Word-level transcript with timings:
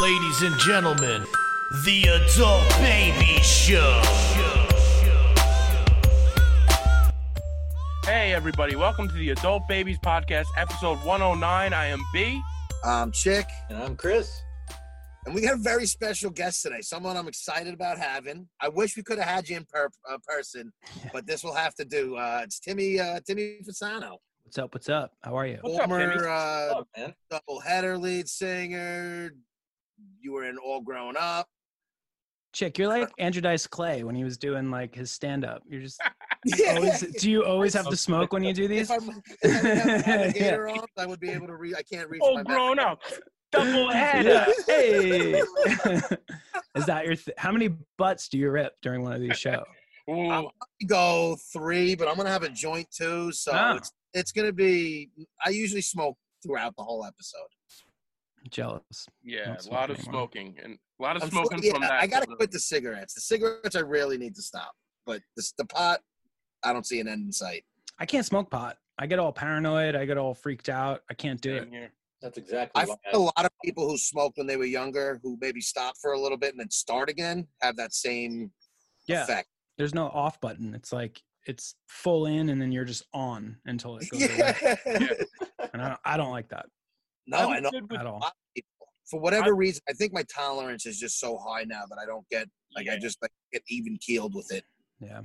Ladies 0.00 0.42
and 0.42 0.58
gentlemen, 0.58 1.24
the 1.84 2.02
Adult 2.04 2.68
Baby 2.80 3.40
Show. 3.42 4.00
Hey, 8.04 8.32
everybody, 8.34 8.76
welcome 8.76 9.08
to 9.08 9.14
the 9.14 9.30
Adult 9.30 9.68
Babies 9.68 9.98
Podcast, 10.04 10.46
episode 10.56 10.98
109. 11.04 11.72
I 11.72 11.86
am 11.86 12.00
B. 12.12 12.40
I'm 12.84 13.12
Chick, 13.12 13.46
And 13.68 13.78
I'm 13.78 13.94
Chris. 13.96 14.30
and 15.26 15.34
we 15.34 15.42
got 15.42 15.54
a 15.54 15.58
very 15.62 15.86
special 15.86 16.30
guest 16.30 16.62
today. 16.62 16.80
Someone 16.80 17.16
I'm 17.16 17.28
excited 17.28 17.72
about 17.74 17.98
having. 17.98 18.48
I 18.60 18.68
wish 18.70 18.96
we 18.96 19.02
could 19.02 19.18
have 19.18 19.28
had 19.28 19.48
you 19.48 19.56
in 19.58 19.64
per- 19.70 19.90
uh, 20.10 20.18
person, 20.26 20.72
but 21.12 21.26
this 21.26 21.44
will 21.44 21.54
have 21.54 21.74
to 21.76 21.84
do. 21.84 22.16
Uh, 22.16 22.40
it's 22.42 22.58
Timmy 22.58 22.98
uh, 22.98 23.20
Timmy 23.26 23.58
Fasano, 23.68 24.16
What's 24.44 24.58
up? 24.58 24.74
What's 24.74 24.88
up? 24.88 25.12
How 25.22 25.36
are 25.38 25.46
you? 25.46 25.58
What's 25.62 25.78
up, 25.78 25.88
Timmy? 25.88 26.04
former 26.14 26.28
uh, 26.28 26.68
Oh, 26.74 26.84
man. 26.96 27.14
double 27.30 27.60
header 27.60 27.96
lead 27.96 28.28
singer. 28.28 29.30
You 30.20 30.32
were 30.32 30.44
in 30.48 30.58
All 30.58 30.80
Grown 30.80 31.14
Up. 31.18 31.46
Chick, 32.52 32.78
you're 32.78 32.88
like 32.88 33.10
Andrew 33.18 33.42
Dice 33.42 33.66
Clay 33.66 34.04
when 34.04 34.14
he 34.14 34.22
was 34.24 34.38
doing 34.38 34.70
like 34.70 34.94
his 34.94 35.10
stand 35.10 35.44
up. 35.44 35.62
You're 35.68 35.80
just 35.82 36.00
Yeah. 36.44 36.74
always 36.76 37.00
do 37.20 37.30
you 37.30 37.44
always 37.44 37.72
have 37.74 37.88
to 37.88 37.96
smoke 37.96 38.32
when 38.32 38.44
you 38.44 38.52
do 38.52 38.68
these? 38.68 38.90
If, 38.90 39.02
I'm, 39.02 39.22
if 39.42 39.64
I 39.64 39.70
didn't 39.70 40.02
have 40.04 40.34
the 40.34 40.72
on, 40.72 40.86
I 40.98 41.06
would 41.06 41.20
be 41.20 41.30
able 41.30 41.46
to 41.48 41.56
read. 41.56 41.74
I 41.76 41.82
can't 41.82 42.08
reach 42.10 42.20
All 42.22 42.42
grown 42.44 42.76
back. 42.76 42.86
up. 42.86 43.02
Double 43.50 43.90
header. 43.90 44.28
Yeah. 44.28 44.52
Hey. 44.66 45.42
Is 46.76 46.86
that 46.86 47.04
your 47.06 47.14
th- 47.16 47.36
how 47.38 47.52
many 47.52 47.70
butts 47.98 48.28
do 48.28 48.36
you 48.38 48.50
rip 48.50 48.74
during 48.82 49.02
one 49.02 49.12
of 49.12 49.20
these 49.20 49.38
shows? 49.38 49.62
Ooh, 50.10 50.50
Go 50.86 51.36
three, 51.52 51.94
but 51.94 52.08
I'm 52.08 52.16
gonna 52.16 52.28
have 52.30 52.42
a 52.42 52.48
joint 52.50 52.88
too, 52.90 53.32
so 53.32 53.52
Ah. 53.54 53.76
it's 53.76 53.92
it's 54.12 54.32
gonna 54.32 54.52
be. 54.52 55.10
I 55.44 55.50
usually 55.50 55.80
smoke 55.82 56.16
throughout 56.42 56.74
the 56.76 56.82
whole 56.82 57.04
episode. 57.06 57.46
Jealous. 58.50 59.06
yeah, 59.22 59.56
a 59.56 59.72
lot 59.72 59.90
of 59.90 59.96
anymore. 59.98 60.12
smoking 60.12 60.56
and 60.62 60.78
a 61.00 61.02
lot 61.02 61.16
of 61.16 61.22
I'm 61.22 61.30
smoking 61.30 61.60
yeah, 61.62 61.72
from 61.72 61.80
that. 61.82 61.92
I 61.92 62.06
gotta 62.06 62.26
quit 62.26 62.50
the 62.50 62.58
cigarettes. 62.60 63.14
The 63.14 63.20
cigarettes 63.20 63.74
I 63.76 63.80
really 63.80 64.18
need 64.18 64.34
to 64.36 64.42
stop, 64.42 64.72
but 65.06 65.22
the, 65.36 65.50
the 65.58 65.64
pot, 65.64 66.00
I 66.62 66.72
don't 66.72 66.86
see 66.86 67.00
an 67.00 67.08
end 67.08 67.26
in 67.26 67.32
sight. 67.32 67.64
I 67.98 68.06
can't 68.06 68.26
smoke 68.26 68.50
pot. 68.50 68.76
I 68.98 69.06
get 69.06 69.18
all 69.18 69.32
paranoid. 69.32 69.96
I 69.96 70.04
get 70.04 70.18
all 70.18 70.34
freaked 70.34 70.68
out. 70.68 71.00
I 71.10 71.14
can't 71.14 71.40
do 71.40 71.56
it. 71.56 71.68
Here. 71.70 71.90
That's 72.22 72.38
exactly 72.38 72.82
I 72.82 72.86
why 72.86 72.94
find 73.04 73.14
a 73.14 73.18
lot 73.18 73.44
of 73.44 73.50
people 73.64 73.88
who 73.88 73.98
smoked 73.98 74.38
when 74.38 74.46
they 74.46 74.56
were 74.56 74.64
younger, 74.64 75.20
who 75.22 75.36
maybe 75.40 75.60
stop 75.60 75.94
for 76.00 76.12
a 76.12 76.20
little 76.20 76.38
bit 76.38 76.52
and 76.52 76.60
then 76.60 76.70
start 76.70 77.10
again, 77.10 77.46
have 77.60 77.76
that 77.76 77.92
same 77.92 78.50
Yeah. 79.06 79.24
effect. 79.24 79.48
There's 79.78 79.94
no 79.94 80.06
off 80.08 80.40
button. 80.40 80.74
It's 80.74 80.92
like 80.92 81.20
it's 81.46 81.74
full 81.88 82.26
in 82.26 82.48
and 82.48 82.60
then 82.62 82.72
you're 82.72 82.84
just 82.86 83.04
on 83.12 83.56
until 83.66 83.96
it 83.98 84.08
goes 84.10 84.22
away. 84.38 84.54
Yeah. 84.86 85.08
And 85.72 85.82
I 85.82 85.88
don't, 85.88 86.00
I 86.04 86.16
don't 86.16 86.30
like 86.30 86.48
that 86.50 86.66
no, 87.26 87.38
I'm 87.38 87.50
I 87.50 87.60
know. 87.60 87.70
good 87.70 87.90
with- 87.90 88.00
at 88.00 88.06
all. 88.06 88.20
people. 88.54 88.68
For 89.10 89.20
whatever 89.20 89.54
reason, 89.54 89.82
I 89.88 89.92
think 89.92 90.14
my 90.14 90.22
tolerance 90.34 90.86
is 90.86 90.98
just 90.98 91.20
so 91.20 91.36
high 91.36 91.64
now 91.64 91.82
that 91.90 91.98
I 92.02 92.06
don't 92.06 92.26
get 92.30 92.48
like 92.74 92.88
I 92.88 92.98
just 92.98 93.20
like 93.20 93.30
get 93.52 93.62
even 93.68 93.98
keeled 94.00 94.34
with 94.34 94.50
it. 94.50 94.64
Yeah. 94.98 95.20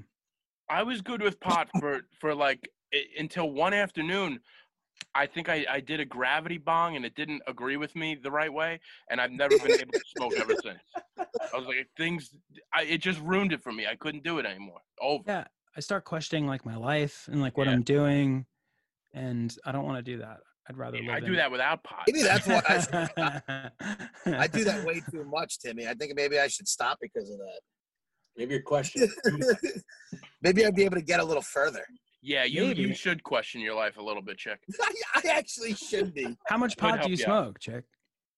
I 0.70 0.84
was 0.84 1.02
good 1.02 1.22
with 1.22 1.40
pot 1.40 1.70
for 1.80 2.02
for 2.20 2.36
like 2.36 2.70
i- 2.94 3.06
until 3.18 3.52
one 3.52 3.74
afternoon. 3.74 4.40
I 5.16 5.28
think 5.28 5.48
I, 5.48 5.66
I 5.70 5.80
did 5.80 6.02
a 6.02 6.06
gravity 6.06 6.58
bong 6.58 6.98
and 6.98 7.06
it 7.06 7.16
didn't 7.16 7.42
agree 7.48 7.78
with 7.78 7.96
me 7.96 8.16
the 8.22 8.30
right 8.30 8.52
way, 8.52 8.82
and 9.10 9.22
I've 9.22 9.32
never 9.32 9.58
been 9.58 9.72
able 9.80 9.94
to 9.94 10.02
smoke 10.18 10.34
ever 10.38 10.54
since. 10.62 10.80
I 11.18 11.58
was 11.58 11.66
like, 11.68 11.88
things, 11.96 12.32
I, 12.74 12.84
it 12.84 12.98
just 12.98 13.22
ruined 13.22 13.54
it 13.54 13.62
for 13.64 13.72
me. 13.72 13.88
I 13.88 13.96
couldn't 13.96 14.26
do 14.26 14.40
it 14.40 14.46
anymore. 14.46 14.82
Over. 15.02 15.24
Yeah. 15.26 15.46
I 15.78 15.80
start 15.80 16.04
questioning 16.04 16.48
like 16.48 16.66
my 16.66 16.76
life 16.76 17.30
and 17.32 17.42
like 17.42 17.58
what 17.58 17.68
Yeah. 17.68 17.74
I'm 17.74 17.84
doing. 17.84 18.46
And 19.14 19.56
I 19.66 19.72
don't 19.72 19.86
want 19.86 19.98
to 20.06 20.12
do 20.12 20.18
that. 20.20 20.40
I'd 20.70 20.78
rather 20.78 20.98
live 21.00 21.10
I 21.10 21.20
do 21.20 21.28
in- 21.28 21.36
that 21.38 21.52
without 21.52 21.84
pot. 21.84 22.04
Maybe 22.08 22.22
that's 22.22 22.46
why 22.48 22.62
I, 22.68 23.72
I 24.28 24.48
do 24.48 24.64
that 24.64 24.86
way 24.86 25.02
too 25.12 25.24
much, 25.24 25.60
Timmy. 25.60 25.88
I 25.88 25.96
think 25.96 26.14
maybe 26.16 26.40
I 26.40 26.48
should 26.48 26.68
stop 26.68 27.00
because 27.02 27.30
of 27.32 27.40
that. 27.40 27.60
maybe 28.38 28.54
your 28.54 28.64
question. 28.64 29.10
maybe 30.44 30.66
I'd 30.66 30.76
be 30.76 30.84
able 30.86 30.98
to 30.98 31.02
get 31.02 31.20
a 31.20 31.24
little 31.24 31.42
further. 31.42 31.86
Yeah, 32.22 32.44
you 32.44 32.66
you 32.66 32.94
should 32.94 33.24
question 33.24 33.62
your 33.62 33.74
life 33.76 33.98
a 33.98 34.02
little 34.04 34.22
bit, 34.22 34.38
chick. 34.38 34.60
I, 34.82 34.94
I 35.16 35.30
actually 35.30 35.74
should 35.74 36.14
be. 36.14 36.38
How 36.48 36.58
much 36.58 36.76
Would 36.76 36.78
pot 36.80 37.02
do 37.02 37.10
you 37.10 37.16
you 37.16 37.24
out. 37.24 37.26
smoke, 37.26 37.60
chick? 37.60 37.84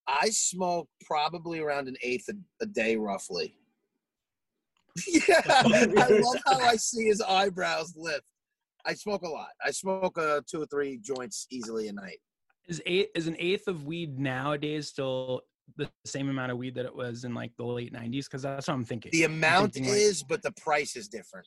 I 0.06 0.30
smoke 0.30 0.88
probably 1.04 1.58
around 1.58 1.88
an 1.88 1.96
eighth 2.02 2.28
a, 2.28 2.34
a 2.62 2.66
day, 2.66 2.96
roughly. 2.96 3.54
Yeah, 5.06 5.40
I 5.48 5.86
love 6.22 6.36
how 6.46 6.58
I 6.60 6.76
see 6.76 7.04
his 7.06 7.20
eyebrows 7.22 7.94
lift. 7.96 8.24
I 8.84 8.94
smoke 8.94 9.22
a 9.22 9.28
lot. 9.28 9.50
I 9.64 9.70
smoke 9.70 10.18
uh, 10.18 10.40
two 10.46 10.62
or 10.62 10.66
three 10.66 10.98
joints 10.98 11.46
easily 11.50 11.88
a 11.88 11.92
night. 11.92 12.18
Is 12.68 12.80
eight 12.86 13.08
is 13.14 13.26
an 13.26 13.36
eighth 13.38 13.68
of 13.68 13.86
weed 13.86 14.18
nowadays 14.18 14.88
still 14.88 15.42
the 15.76 15.88
same 16.04 16.28
amount 16.28 16.52
of 16.52 16.58
weed 16.58 16.74
that 16.74 16.84
it 16.84 16.94
was 16.94 17.24
in 17.24 17.34
like 17.34 17.52
the 17.56 17.64
late 17.64 17.92
'90s? 17.92 18.24
Because 18.24 18.42
that's 18.42 18.68
what 18.68 18.74
I'm 18.74 18.84
thinking. 18.84 19.10
The 19.12 19.24
amount 19.24 19.74
thinking, 19.74 19.92
like- 19.92 20.00
is, 20.00 20.22
but 20.22 20.42
the 20.42 20.52
price 20.52 20.96
is 20.96 21.08
different. 21.08 21.46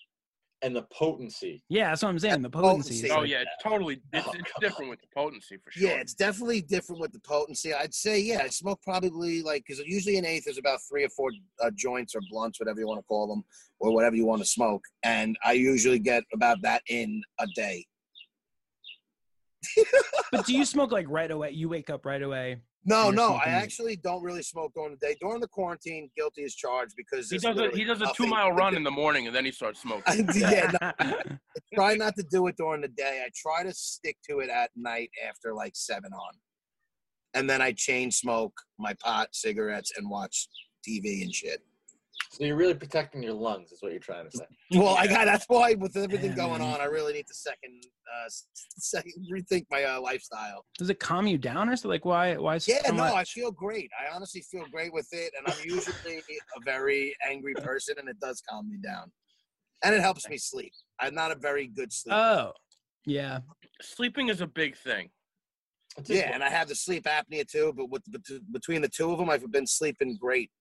And 0.61 0.75
the 0.75 0.83
potency. 0.83 1.63
yeah, 1.69 1.89
that's 1.89 2.01
what 2.01 2.09
I'm 2.09 2.19
saying. 2.19 2.41
The 2.41 2.49
potency. 2.49 3.01
potency. 3.01 3.11
Oh 3.11 3.19
like- 3.21 3.29
yeah, 3.29 3.41
it's 3.41 3.63
totally. 3.63 4.01
It's, 4.13 4.27
Oh, 4.27 4.31
it's 4.33 4.51
come 4.51 4.61
different 4.61 4.89
with 4.89 5.01
the 5.01 5.07
potency 5.15 5.57
for 5.57 5.71
sure. 5.71 5.89
Yeah, 5.89 5.95
it's 5.95 6.13
definitely 6.13 6.61
different 6.61 7.01
with 7.01 7.11
the 7.11 7.19
potency. 7.19 7.73
I'd 7.73 7.93
say, 7.93 8.19
yeah, 8.19 8.41
I 8.43 8.47
smoke 8.49 8.81
probably 8.81 9.41
like 9.43 9.63
because 9.67 9.83
usually 9.85 10.17
an 10.17 10.25
eighth 10.25 10.47
is 10.47 10.57
about 10.57 10.79
three 10.89 11.03
or 11.03 11.09
four 11.09 11.29
uh, 11.61 11.71
joints 11.75 12.15
or 12.15 12.21
blunts, 12.31 12.59
whatever 12.59 12.79
you 12.79 12.87
want 12.87 12.99
to 12.99 13.03
call 13.05 13.27
them, 13.27 13.43
or 13.79 13.93
whatever 13.93 14.15
you 14.15 14.25
want 14.25 14.41
to 14.41 14.47
smoke, 14.47 14.83
and 15.03 15.37
I 15.43 15.53
usually 15.53 15.99
get 15.99 16.23
about 16.33 16.61
that 16.63 16.81
in 16.87 17.21
a 17.39 17.45
day. 17.55 17.85
But 20.31 20.45
do 20.45 20.53
you 20.55 20.65
smoke 20.65 20.91
like 20.91 21.07
right 21.09 21.29
away? 21.29 21.51
You 21.51 21.69
wake 21.69 21.89
up 21.89 22.05
right 22.05 22.21
away. 22.21 22.57
No, 22.87 23.05
You're 23.05 23.13
no, 23.13 23.33
I 23.33 23.49
actually 23.49 23.95
don't 23.95 24.21
really 24.21 24.43
smoke 24.43 24.73
during 24.75 24.91
the 24.91 24.97
day. 24.97 25.15
During 25.19 25.41
the 25.41 25.47
quarantine, 25.47 26.11
guilty 26.15 26.43
as 26.43 26.53
charged 26.53 26.93
because 26.95 27.31
he 27.31 27.39
does 27.39 27.57
a 27.57 27.69
he 27.75 27.83
does 27.83 28.01
a 28.01 28.13
two 28.13 28.27
mile 28.27 28.51
run 28.51 28.75
in 28.75 28.83
the 28.83 28.91
morning 28.91 29.25
and 29.25 29.35
then 29.35 29.43
he 29.43 29.51
starts 29.51 29.81
smoking. 29.81 30.27
Yeah, 30.35 30.71
no, 30.81 30.91
I 30.99 31.37
try 31.73 31.95
not 31.95 32.15
to 32.17 32.23
do 32.29 32.45
it 32.47 32.57
during 32.57 32.81
the 32.81 32.87
day. 32.89 33.23
I 33.25 33.29
try 33.35 33.63
to 33.63 33.73
stick 33.73 34.17
to 34.29 34.39
it 34.39 34.49
at 34.49 34.69
night 34.75 35.09
after 35.27 35.53
like 35.53 35.75
seven 35.75 36.13
on, 36.13 36.33
and 37.33 37.49
then 37.49 37.59
I 37.61 37.71
chain 37.71 38.11
smoke 38.11 38.53
my 38.77 38.93
pot, 38.93 39.29
cigarettes, 39.33 39.93
and 39.97 40.07
watch 40.07 40.47
TV 40.87 41.23
and 41.23 41.33
shit. 41.33 41.61
So 42.35 42.43
you're 42.43 42.57
really 42.57 42.73
protecting 42.73 43.23
your 43.23 43.31
lungs, 43.31 43.71
is 43.71 43.81
what 43.81 43.93
you're 43.93 44.01
trying 44.01 44.29
to 44.29 44.37
say. 44.37 44.43
Well, 44.71 44.95
I 44.95 45.07
got 45.07 45.23
that's 45.23 45.45
why 45.47 45.73
with 45.75 45.95
everything 45.95 46.31
Yeah, 46.31 46.35
going 46.35 46.61
on, 46.61 46.81
I 46.81 46.83
really 46.83 47.13
need 47.13 47.27
to 47.27 47.33
second, 47.33 47.81
uh, 48.13 48.27
second 48.77 49.13
rethink 49.31 49.65
my 49.71 49.85
uh, 49.85 50.01
lifestyle. 50.01 50.65
Does 50.77 50.89
it 50.89 50.99
calm 50.99 51.27
you 51.27 51.37
down 51.37 51.69
or 51.69 51.77
so? 51.77 51.87
Like 51.87 52.03
why? 52.03 52.35
Why? 52.35 52.57
so 52.57 52.73
Yeah, 52.73 52.91
no, 52.91 53.03
I 53.15 53.23
feel 53.23 53.51
great. 53.51 53.89
I 53.97 54.13
honestly 54.13 54.41
feel 54.51 54.65
great 54.69 54.91
with 54.91 55.07
it, 55.13 55.31
and 55.37 55.47
I'm 55.47 55.57
usually 55.63 56.21
a 56.57 56.59
very 56.65 57.15
angry 57.25 57.53
person, 57.63 57.95
and 57.99 58.09
it 58.09 58.19
does 58.19 58.41
calm 58.49 58.69
me 58.69 58.79
down, 58.83 59.13
and 59.85 59.95
it 59.95 60.01
helps 60.01 60.27
me 60.27 60.37
sleep. 60.37 60.73
I'm 60.99 61.15
not 61.15 61.31
a 61.31 61.35
very 61.35 61.67
good 61.67 61.93
sleeper. 61.93 62.17
Oh, 62.17 62.51
yeah. 63.05 63.39
Sleeping 63.81 64.27
is 64.27 64.41
a 64.41 64.47
big 64.47 64.75
thing. 64.75 65.09
Yeah, 66.05 66.31
and 66.33 66.43
I 66.43 66.49
have 66.49 66.67
the 66.67 66.75
sleep 66.75 67.05
apnea 67.05 67.49
too, 67.49 67.71
but 67.77 67.89
with 67.89 68.03
bet- 68.11 68.51
between 68.51 68.81
the 68.81 68.89
two 68.89 69.13
of 69.13 69.19
them, 69.19 69.29
I've 69.29 69.49
been 69.53 69.67
sleeping 69.67 70.17
great 70.19 70.51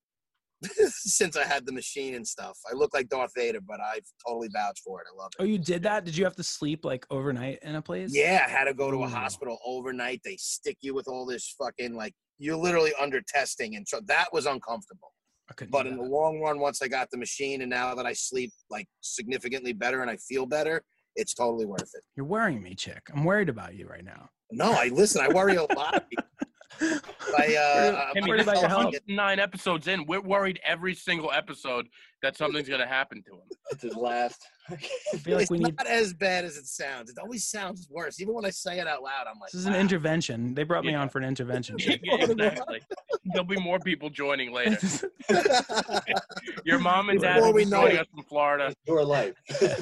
since 0.88 1.36
I 1.36 1.44
had 1.44 1.66
the 1.66 1.72
machine 1.72 2.14
and 2.14 2.26
stuff. 2.26 2.58
I 2.70 2.74
look 2.74 2.94
like 2.94 3.08
Darth 3.08 3.32
Vader, 3.36 3.60
but 3.60 3.80
I've 3.80 4.06
totally 4.26 4.48
vouched 4.52 4.82
for 4.84 5.00
it. 5.00 5.06
I 5.12 5.16
love 5.16 5.30
it. 5.38 5.42
Oh, 5.42 5.44
you 5.44 5.58
did 5.58 5.82
that? 5.84 6.04
Did 6.04 6.16
you 6.16 6.24
have 6.24 6.36
to 6.36 6.42
sleep 6.42 6.84
like 6.84 7.06
overnight 7.10 7.58
in 7.62 7.74
a 7.74 7.82
place? 7.82 8.10
Yeah, 8.14 8.44
I 8.46 8.50
had 8.50 8.64
to 8.64 8.74
go 8.74 8.90
to 8.90 9.02
a 9.02 9.08
hospital 9.08 9.58
overnight. 9.64 10.20
They 10.24 10.36
stick 10.36 10.78
you 10.80 10.94
with 10.94 11.08
all 11.08 11.26
this 11.26 11.54
fucking 11.58 11.94
like 11.94 12.14
you're 12.38 12.56
literally 12.56 12.92
under 13.00 13.20
testing, 13.22 13.76
and 13.76 13.86
so 13.86 14.00
that 14.06 14.26
was 14.32 14.46
uncomfortable. 14.46 15.12
I. 15.50 15.64
But 15.66 15.86
in 15.86 15.96
the 15.96 16.02
long 16.02 16.40
run, 16.40 16.58
once 16.58 16.80
I 16.82 16.88
got 16.88 17.10
the 17.10 17.18
machine, 17.18 17.60
and 17.60 17.70
now 17.70 17.94
that 17.94 18.06
I 18.06 18.12
sleep 18.12 18.52
like 18.70 18.86
significantly 19.00 19.72
better 19.72 20.02
and 20.02 20.10
I 20.10 20.16
feel 20.16 20.46
better, 20.46 20.82
it's 21.16 21.34
totally 21.34 21.66
worth 21.66 21.90
it. 21.94 22.02
You're 22.16 22.26
worrying 22.26 22.62
me, 22.62 22.74
chick. 22.74 23.02
I'm 23.14 23.24
worried 23.24 23.48
about 23.48 23.74
you 23.74 23.86
right 23.86 24.04
now. 24.04 24.30
No, 24.50 24.72
I 24.72 24.88
listen. 24.88 25.20
I 25.22 25.28
worry 25.28 25.56
a 25.56 25.64
lot. 25.74 26.04
I, 26.80 27.56
uh, 27.56 28.12
Timmy, 28.12 28.28
worried 28.28 28.40
this 28.40 28.46
about 28.46 28.56
is 28.56 28.60
your 28.62 28.68
health. 28.68 28.84
109 28.84 29.38
episodes 29.38 29.88
in. 29.88 30.06
We're 30.06 30.20
worried 30.20 30.60
every 30.64 30.94
single 30.94 31.32
episode 31.32 31.88
that 32.24 32.36
something's 32.36 32.68
gonna 32.68 32.86
happen 32.86 33.22
to 33.22 33.32
him. 33.32 33.48
It's 33.70 33.82
his 33.82 33.94
last. 33.94 34.42
I 34.70 34.76
feel 35.18 35.34
like 35.34 35.42
it's 35.42 35.50
we 35.50 35.58
need. 35.58 35.76
not 35.76 35.86
as 35.86 36.14
bad 36.14 36.44
as 36.46 36.56
it 36.56 36.66
sounds. 36.66 37.10
It 37.10 37.18
always 37.18 37.46
sounds 37.46 37.86
worse. 37.90 38.18
Even 38.20 38.32
when 38.34 38.46
I 38.46 38.50
say 38.50 38.78
it 38.80 38.86
out 38.86 39.02
loud, 39.02 39.26
I'm 39.28 39.38
like, 39.38 39.50
This 39.52 39.60
is 39.60 39.66
an 39.66 39.74
intervention. 39.74 40.54
They 40.54 40.62
brought 40.62 40.84
me 40.86 40.94
on 40.94 41.08
for 41.10 41.18
an 41.18 41.24
intervention. 41.24 41.76
Yeah, 42.02 42.16
exactly. 42.24 42.80
There'll 43.26 43.44
be 43.46 43.60
more 43.60 43.78
people 43.78 44.08
joining 44.10 44.52
later. 44.52 44.78
Your 46.64 46.78
mom 46.78 47.10
and 47.10 47.20
dad 47.20 47.34
Before 47.34 47.48
will 47.48 47.54
we 47.54 47.64
be 47.64 47.70
know 47.70 47.82
joining 47.82 47.96
it. 47.96 48.00
us 48.00 48.06
from 48.14 48.24
Florida. 48.24 48.66
It's 48.68 48.80
your 48.86 49.04
life. 49.04 49.34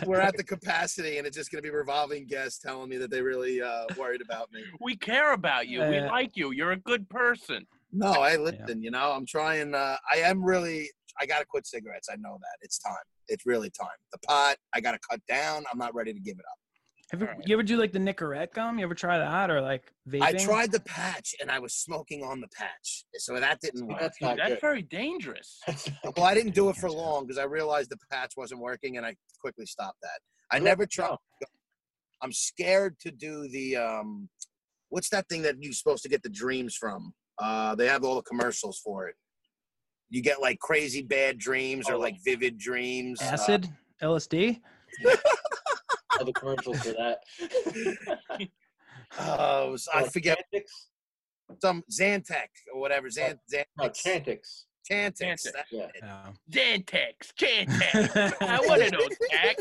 We're 0.06 0.20
at 0.20 0.36
the 0.36 0.44
capacity, 0.44 1.18
and 1.18 1.26
it's 1.26 1.36
just 1.36 1.50
going 1.50 1.62
to 1.62 1.66
be 1.68 1.74
revolving 1.74 2.26
guests 2.26 2.58
telling 2.58 2.88
me 2.88 2.96
that 2.98 3.10
they 3.10 3.22
really 3.22 3.62
uh, 3.62 3.84
worried 3.98 4.20
about 4.20 4.52
me. 4.52 4.62
We 4.80 4.96
care 4.96 5.32
about 5.32 5.68
you. 5.68 5.80
We 5.80 5.98
Uh, 5.98 6.06
like 6.10 6.36
you. 6.36 6.50
You're 6.52 6.72
a 6.72 6.76
good 6.76 7.08
person. 7.08 7.66
No, 7.92 8.12
I 8.12 8.36
listen. 8.36 8.82
You 8.82 8.90
know, 8.90 9.12
I'm 9.12 9.26
trying. 9.26 9.74
Uh, 9.74 9.96
I 10.12 10.18
am 10.18 10.42
really. 10.42 10.90
I 11.20 11.26
got 11.26 11.40
to 11.40 11.44
quit 11.44 11.66
cigarettes. 11.66 12.08
I 12.10 12.16
know 12.16 12.38
that 12.40 12.56
it's 12.62 12.78
time. 12.78 12.94
It's 13.28 13.46
really 13.46 13.70
time. 13.70 13.88
The 14.12 14.18
pot, 14.18 14.56
I 14.74 14.80
got 14.80 14.92
to 14.92 14.98
cut 15.08 15.20
down. 15.28 15.64
I'm 15.70 15.78
not 15.78 15.94
ready 15.94 16.12
to 16.12 16.20
give 16.20 16.38
it 16.38 16.44
up. 16.50 16.58
Have 17.12 17.20
you, 17.20 17.28
you 17.44 17.54
ever 17.54 17.62
do 17.62 17.76
like 17.76 17.92
the 17.92 17.98
Nicorette 17.98 18.54
gum? 18.54 18.78
You 18.78 18.86
ever 18.86 18.94
try 18.94 19.18
that 19.18 19.50
or 19.50 19.60
like 19.60 19.92
vaping? 20.08 20.22
I 20.22 20.32
tried 20.32 20.72
the 20.72 20.80
patch 20.80 21.34
and 21.42 21.50
I 21.50 21.58
was 21.58 21.74
smoking 21.74 22.24
on 22.24 22.40
the 22.40 22.48
patch, 22.48 23.04
so 23.18 23.38
that 23.38 23.60
didn't 23.60 23.86
work. 23.86 24.00
That's 24.00 24.18
not 24.22 24.38
that's 24.38 24.54
good. 24.54 24.60
very 24.62 24.82
dangerous. 24.82 25.60
Well, 26.16 26.26
I 26.26 26.32
didn't 26.32 26.54
do 26.54 26.70
it 26.70 26.76
for 26.76 26.90
long 26.90 27.26
because 27.26 27.36
I 27.38 27.44
realized 27.44 27.90
the 27.90 27.98
patch 28.10 28.32
wasn't 28.36 28.60
working, 28.60 28.96
and 28.96 29.04
I 29.04 29.14
quickly 29.40 29.66
stopped 29.66 29.98
that. 30.02 30.20
I 30.50 30.58
Good 30.58 30.64
never 30.64 30.86
tried. 30.86 31.10
know. 31.10 31.18
I'm 32.22 32.32
scared 32.32 32.98
to 33.00 33.10
do 33.10 33.46
the 33.48 33.76
um, 33.76 34.28
what's 34.88 35.10
that 35.10 35.28
thing 35.28 35.42
that 35.42 35.56
you're 35.60 35.72
supposed 35.72 36.02
to 36.04 36.08
get 36.08 36.22
the 36.22 36.30
dreams 36.30 36.76
from? 36.76 37.12
Uh, 37.38 37.74
they 37.74 37.88
have 37.88 38.04
all 38.04 38.14
the 38.14 38.22
commercials 38.22 38.80
for 38.82 39.08
it. 39.08 39.16
You 40.12 40.20
get 40.20 40.42
like 40.42 40.58
crazy 40.58 41.00
bad 41.02 41.38
dreams 41.38 41.88
or 41.88 41.94
Oh. 41.94 41.98
like 41.98 42.16
vivid 42.22 42.58
dreams. 42.58 43.20
uh, 43.22 43.24
acid, 43.32 43.66
LSD. 44.02 44.60
All 46.18 46.24
the 46.26 46.32
commercials 46.34 46.80
for 46.82 46.92
that. 46.92 47.18
uh, 49.18 49.68
was- 49.70 49.88
I 49.92 50.02
Oh, 50.02 50.06
forget 50.10 50.38
Chantix? 50.54 50.64
some 51.62 51.82
Xantec 51.90 52.48
or 52.74 52.80
whatever. 52.80 53.08
Xan, 53.08 53.38
Xan, 53.50 53.64
No, 53.78 53.88
Chantix. 53.88 54.64
Chantix. 54.90 55.22
Chantix. 55.22 55.42
that- 55.52 55.64
Yeah. 55.70 55.86
Yeah. 56.02 56.32
Zantex, 56.50 57.32
Chantix. 57.34 58.34
I 58.42 58.60
want 58.66 58.82
to 58.82 58.90
know, 58.90 59.08
Jack. 59.30 59.56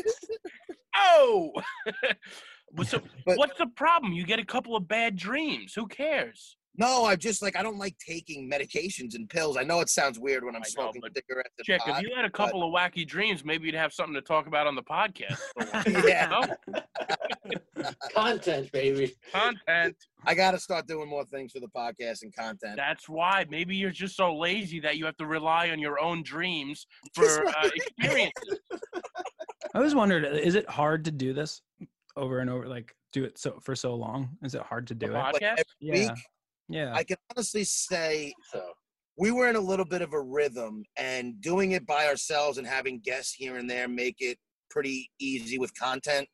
Oh! 0.94 1.50
What's 2.74 2.90
the, 2.90 3.02
But- 3.24 3.38
what's 3.38 3.56
the 3.58 3.66
problem? 3.68 4.12
You 4.12 4.24
get 4.26 4.38
a 4.38 4.44
couple 4.44 4.76
of 4.76 4.86
bad 4.86 5.16
dreams. 5.16 5.72
Who 5.74 5.86
cares? 5.88 6.56
No, 6.76 7.04
I'm 7.06 7.18
just 7.18 7.42
like 7.42 7.54
I 7.56 7.62
don't 7.62 7.78
like 7.78 7.96
taking 7.98 8.50
medications 8.50 9.14
and 9.14 9.28
pills. 9.28 9.56
I 9.58 9.62
know 9.62 9.80
it 9.80 9.90
sounds 9.90 10.18
weird 10.18 10.42
when 10.44 10.56
I'm 10.56 10.62
I 10.62 10.68
smoking 10.68 11.02
but 11.02 11.14
cigarettes 11.14 11.50
and 11.58 11.66
Chick, 11.66 11.80
pot. 11.82 11.98
if 12.02 12.08
you 12.08 12.14
had 12.16 12.24
a 12.24 12.30
couple 12.30 12.64
of 12.64 12.72
wacky 12.72 13.06
dreams, 13.06 13.44
maybe 13.44 13.66
you'd 13.66 13.74
have 13.74 13.92
something 13.92 14.14
to 14.14 14.22
talk 14.22 14.46
about 14.46 14.66
on 14.66 14.74
the 14.74 14.82
podcast. 14.82 15.38
Yeah. 16.06 16.46
Content, 18.14 18.70
baby. 18.72 19.12
Content. 19.32 19.96
I 20.24 20.34
got 20.34 20.52
to 20.52 20.58
start 20.58 20.86
doing 20.86 21.08
more 21.08 21.24
things 21.26 21.52
for 21.52 21.60
the 21.60 21.68
podcast 21.68 22.22
and 22.22 22.34
content. 22.34 22.76
That's 22.76 23.08
why. 23.08 23.44
Maybe 23.50 23.76
you're 23.76 23.90
just 23.90 24.16
so 24.16 24.34
lazy 24.36 24.80
that 24.80 24.96
you 24.96 25.04
have 25.06 25.16
to 25.16 25.26
rely 25.26 25.70
on 25.70 25.78
your 25.78 25.98
own 26.00 26.22
dreams 26.22 26.86
for 27.14 27.46
uh, 27.48 27.70
experiences. 27.74 28.60
I 29.74 29.78
always 29.78 29.94
wondered, 29.94 30.24
is 30.36 30.54
it 30.54 30.68
hard 30.68 31.04
to 31.06 31.10
do 31.10 31.32
this 31.32 31.60
over 32.16 32.38
and 32.38 32.48
over? 32.50 32.66
Like 32.68 32.94
do 33.12 33.24
it 33.24 33.38
so 33.38 33.58
for 33.62 33.74
so 33.74 33.94
long? 33.94 34.30
Is 34.42 34.54
it 34.54 34.62
hard 34.62 34.86
to 34.88 34.94
The 34.94 35.06
do 35.06 35.12
it? 35.12 35.14
Like 35.18 35.34
podcast. 35.36 35.42
every 35.58 35.64
Yeah. 35.80 35.92
week, 36.12 36.18
Yeah. 36.72 36.92
I 36.94 37.04
can 37.04 37.16
honestly 37.34 37.64
say 37.64 38.32
So 38.52 38.72
we 39.18 39.30
were 39.30 39.48
in 39.48 39.56
a 39.56 39.60
little 39.60 39.84
bit 39.84 40.02
of 40.02 40.12
a 40.14 40.20
rhythm, 40.20 40.84
and 40.96 41.40
doing 41.40 41.72
it 41.72 41.86
by 41.86 42.06
ourselves 42.06 42.58
and 42.58 42.66
having 42.66 43.00
guests 43.00 43.34
here 43.34 43.56
and 43.56 43.68
there 43.68 43.86
make 43.88 44.16
it 44.20 44.38
pretty 44.70 45.10
easy 45.20 45.58
with 45.58 45.72
content. 45.78 46.26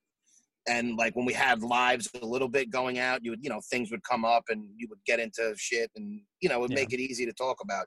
And 0.68 0.96
like 0.96 1.16
when 1.16 1.24
we 1.24 1.32
had 1.32 1.62
lives 1.62 2.08
a 2.22 2.26
little 2.26 2.48
bit 2.48 2.70
going 2.70 2.98
out, 2.98 3.24
you 3.24 3.30
would, 3.30 3.42
you 3.42 3.50
know, 3.50 3.60
things 3.70 3.90
would 3.90 4.02
come 4.04 4.24
up 4.24 4.44
and 4.48 4.64
you 4.76 4.86
would 4.90 4.98
get 5.06 5.18
into 5.18 5.54
shit 5.56 5.90
and, 5.96 6.20
you 6.40 6.48
know, 6.48 6.56
it 6.56 6.60
would 6.60 6.70
Yeah. 6.70 6.76
make 6.76 6.92
it 6.92 7.00
easy 7.00 7.24
to 7.26 7.32
talk 7.32 7.56
about. 7.62 7.86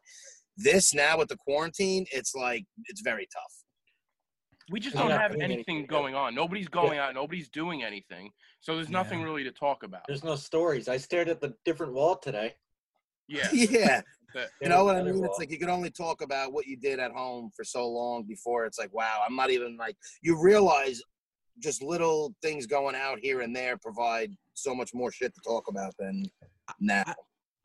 This 0.57 0.93
now 0.93 1.17
with 1.19 1.29
the 1.29 1.37
quarantine, 1.37 2.05
it's 2.11 2.33
like, 2.35 2.65
it's 2.87 3.01
very 3.01 3.27
tough. 3.31 3.60
We 4.71 4.79
just 4.79 4.95
don't 4.95 5.11
have 5.11 5.31
anything 5.33 5.51
anything. 5.51 5.85
going 5.85 6.15
on. 6.15 6.33
Nobody's 6.33 6.67
going 6.69 6.97
out. 6.97 7.13
Nobody's 7.13 7.49
doing 7.49 7.83
anything. 7.83 8.31
So 8.61 8.75
there's 8.75 8.89
nothing 8.89 9.19
Yeah. 9.19 9.25
really 9.25 9.43
to 9.43 9.51
talk 9.51 9.83
about. 9.83 10.01
there's 10.07 10.23
no 10.23 10.35
stories. 10.35 10.87
I 10.87 10.97
stared 10.97 11.27
at 11.29 11.41
the 11.41 11.53
different 11.65 11.93
wall 11.93 12.15
today. 12.17 12.55
Yeah. 13.27 13.47
yeah. 13.53 14.01
But- 14.33 14.49
You 14.61 14.69
know 14.69 14.85
what 14.85 14.95
I 14.95 15.03
mean? 15.03 15.15
wall. 15.19 15.25
It's 15.25 15.39
like 15.39 15.51
you 15.51 15.59
can 15.59 15.69
only 15.69 15.91
talk 15.91 16.21
about 16.21 16.53
what 16.53 16.65
you 16.67 16.77
did 16.77 16.99
at 16.99 17.11
home 17.11 17.51
for 17.55 17.63
so 17.65 17.87
long 17.87 18.23
before 18.23 18.65
it's 18.65 18.79
like, 18.79 18.93
wow, 18.93 19.21
I'm 19.27 19.35
not 19.35 19.49
even 19.51 19.75
like 19.77 19.97
you 20.21 20.41
realize 20.41 21.01
just 21.59 21.81
little 21.83 22.33
things 22.41 22.65
going 22.65 22.95
out 22.95 23.19
here 23.21 23.41
and 23.41 23.53
there 23.55 23.77
provide 23.77 24.31
so 24.53 24.73
much 24.73 24.93
more 24.93 25.11
shit 25.11 25.33
to 25.35 25.41
talk 25.45 25.67
about 25.67 25.93
than 25.99 26.25
now. 26.79 27.03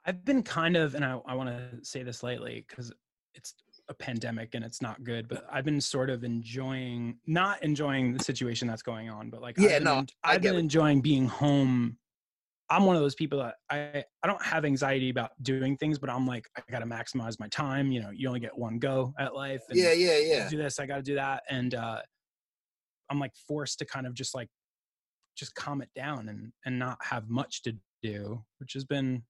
I've 0.04 0.24
been 0.24 0.42
kind 0.42 0.76
of, 0.76 0.94
and 0.96 1.04
I, 1.04 1.18
I 1.26 1.34
want 1.34 1.50
to 1.50 1.84
say 1.84 2.02
this 2.02 2.22
lightly 2.22 2.64
because 2.66 2.92
it's 3.34 3.54
a 3.88 3.94
pandemic 3.94 4.54
and 4.54 4.64
it's 4.64 4.82
not 4.82 5.04
good, 5.04 5.28
but 5.28 5.46
I've 5.50 5.64
been 5.64 5.80
sort 5.80 6.10
of 6.10 6.24
enjoying, 6.24 7.18
not 7.26 7.62
enjoying 7.62 8.12
the 8.12 8.22
situation 8.22 8.66
that's 8.66 8.82
going 8.82 9.08
on, 9.08 9.30
but 9.30 9.40
like, 9.40 9.56
Yeah, 9.58 9.64
I've 9.64 9.74
been, 9.76 9.84
no, 9.84 10.06
I've 10.24 10.42
been 10.42 10.56
enjoying 10.56 11.00
being 11.00 11.26
home. 11.26 11.98
I'm 12.68 12.84
one 12.84 12.96
of 12.96 13.02
those 13.02 13.14
people 13.14 13.38
that 13.38 13.54
I, 13.70 14.04
I 14.22 14.26
don't 14.26 14.42
have 14.42 14.64
anxiety 14.64 15.10
about 15.10 15.30
doing 15.42 15.76
things, 15.76 15.98
but 15.98 16.10
I'm 16.10 16.26
like, 16.26 16.48
I 16.56 16.62
got 16.70 16.80
to 16.80 16.86
maximize 16.86 17.38
my 17.38 17.46
time. 17.48 17.92
You 17.92 18.00
know, 18.02 18.10
you 18.10 18.26
only 18.26 18.40
get 18.40 18.56
one 18.58 18.78
go 18.78 19.14
at 19.18 19.34
life. 19.34 19.62
And 19.68 19.78
Yeah, 19.78 19.92
yeah, 19.92 20.18
yeah. 20.18 20.48
do 20.48 20.56
this, 20.56 20.80
I 20.80 20.86
got 20.86 20.96
to 20.96 21.02
do 21.02 21.14
that. 21.14 21.44
And, 21.48 21.74
uh, 21.74 22.00
I'm 23.08 23.20
like 23.20 23.32
forced 23.46 23.78
to 23.78 23.84
kind 23.84 24.06
of 24.06 24.14
just 24.14 24.34
like, 24.34 24.48
just 25.36 25.54
calm 25.54 25.80
it 25.80 25.90
down 25.94 26.28
and, 26.28 26.50
and 26.64 26.78
not 26.78 26.98
have 27.04 27.28
much 27.28 27.62
to 27.62 27.76
do, 28.02 28.42
which 28.58 28.72
has 28.72 28.84
been 28.84 29.22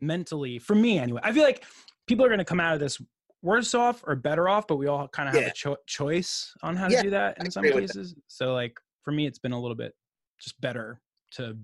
mentally 0.00 0.58
for 0.58 0.74
me 0.74 0.98
anyway. 0.98 1.20
I 1.24 1.32
feel 1.32 1.42
like 1.42 1.64
people 2.06 2.24
are 2.24 2.28
going 2.28 2.38
to 2.38 2.44
come 2.44 2.60
out 2.60 2.74
of 2.74 2.80
this 2.80 3.00
worse 3.46 3.74
off 3.74 4.02
or 4.06 4.16
better 4.16 4.48
off, 4.48 4.66
but 4.66 4.76
we 4.76 4.88
all 4.88 5.06
kind 5.08 5.28
of 5.28 5.34
have 5.34 5.44
Yeah. 5.44 5.48
a 5.50 5.52
cho- 5.52 5.76
choice 5.86 6.52
on 6.62 6.74
how 6.76 6.88
to 6.88 6.92
Yeah, 6.94 7.02
do 7.02 7.10
that 7.10 7.36
I 7.40 7.44
in 7.44 7.50
some 7.50 7.64
agree 7.64 7.80
with 7.82 7.92
that. 7.92 7.98
cases. 7.98 8.14
So 8.26 8.52
like 8.52 8.76
for 9.02 9.12
me, 9.12 9.26
it's 9.26 9.38
been 9.38 9.52
a 9.52 9.60
little 9.60 9.76
bit 9.76 9.94
just 10.40 10.60
better 10.60 11.00
to 11.32 11.56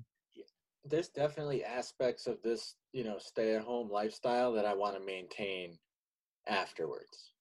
There's 0.85 1.09
definitely 1.09 1.65
aspects 1.65 2.27
of 2.27 2.43
this, 2.43 2.75
you 2.93 3.05
know, 3.05 3.17
stay 3.19 3.55
at 3.55 3.63
home 3.63 3.89
lifestyle 3.91 4.53
that 4.55 4.65
I 4.65 4.75
want 4.75 4.97
to 4.97 5.01
maintain 5.05 5.79
afterwards. 6.49 7.33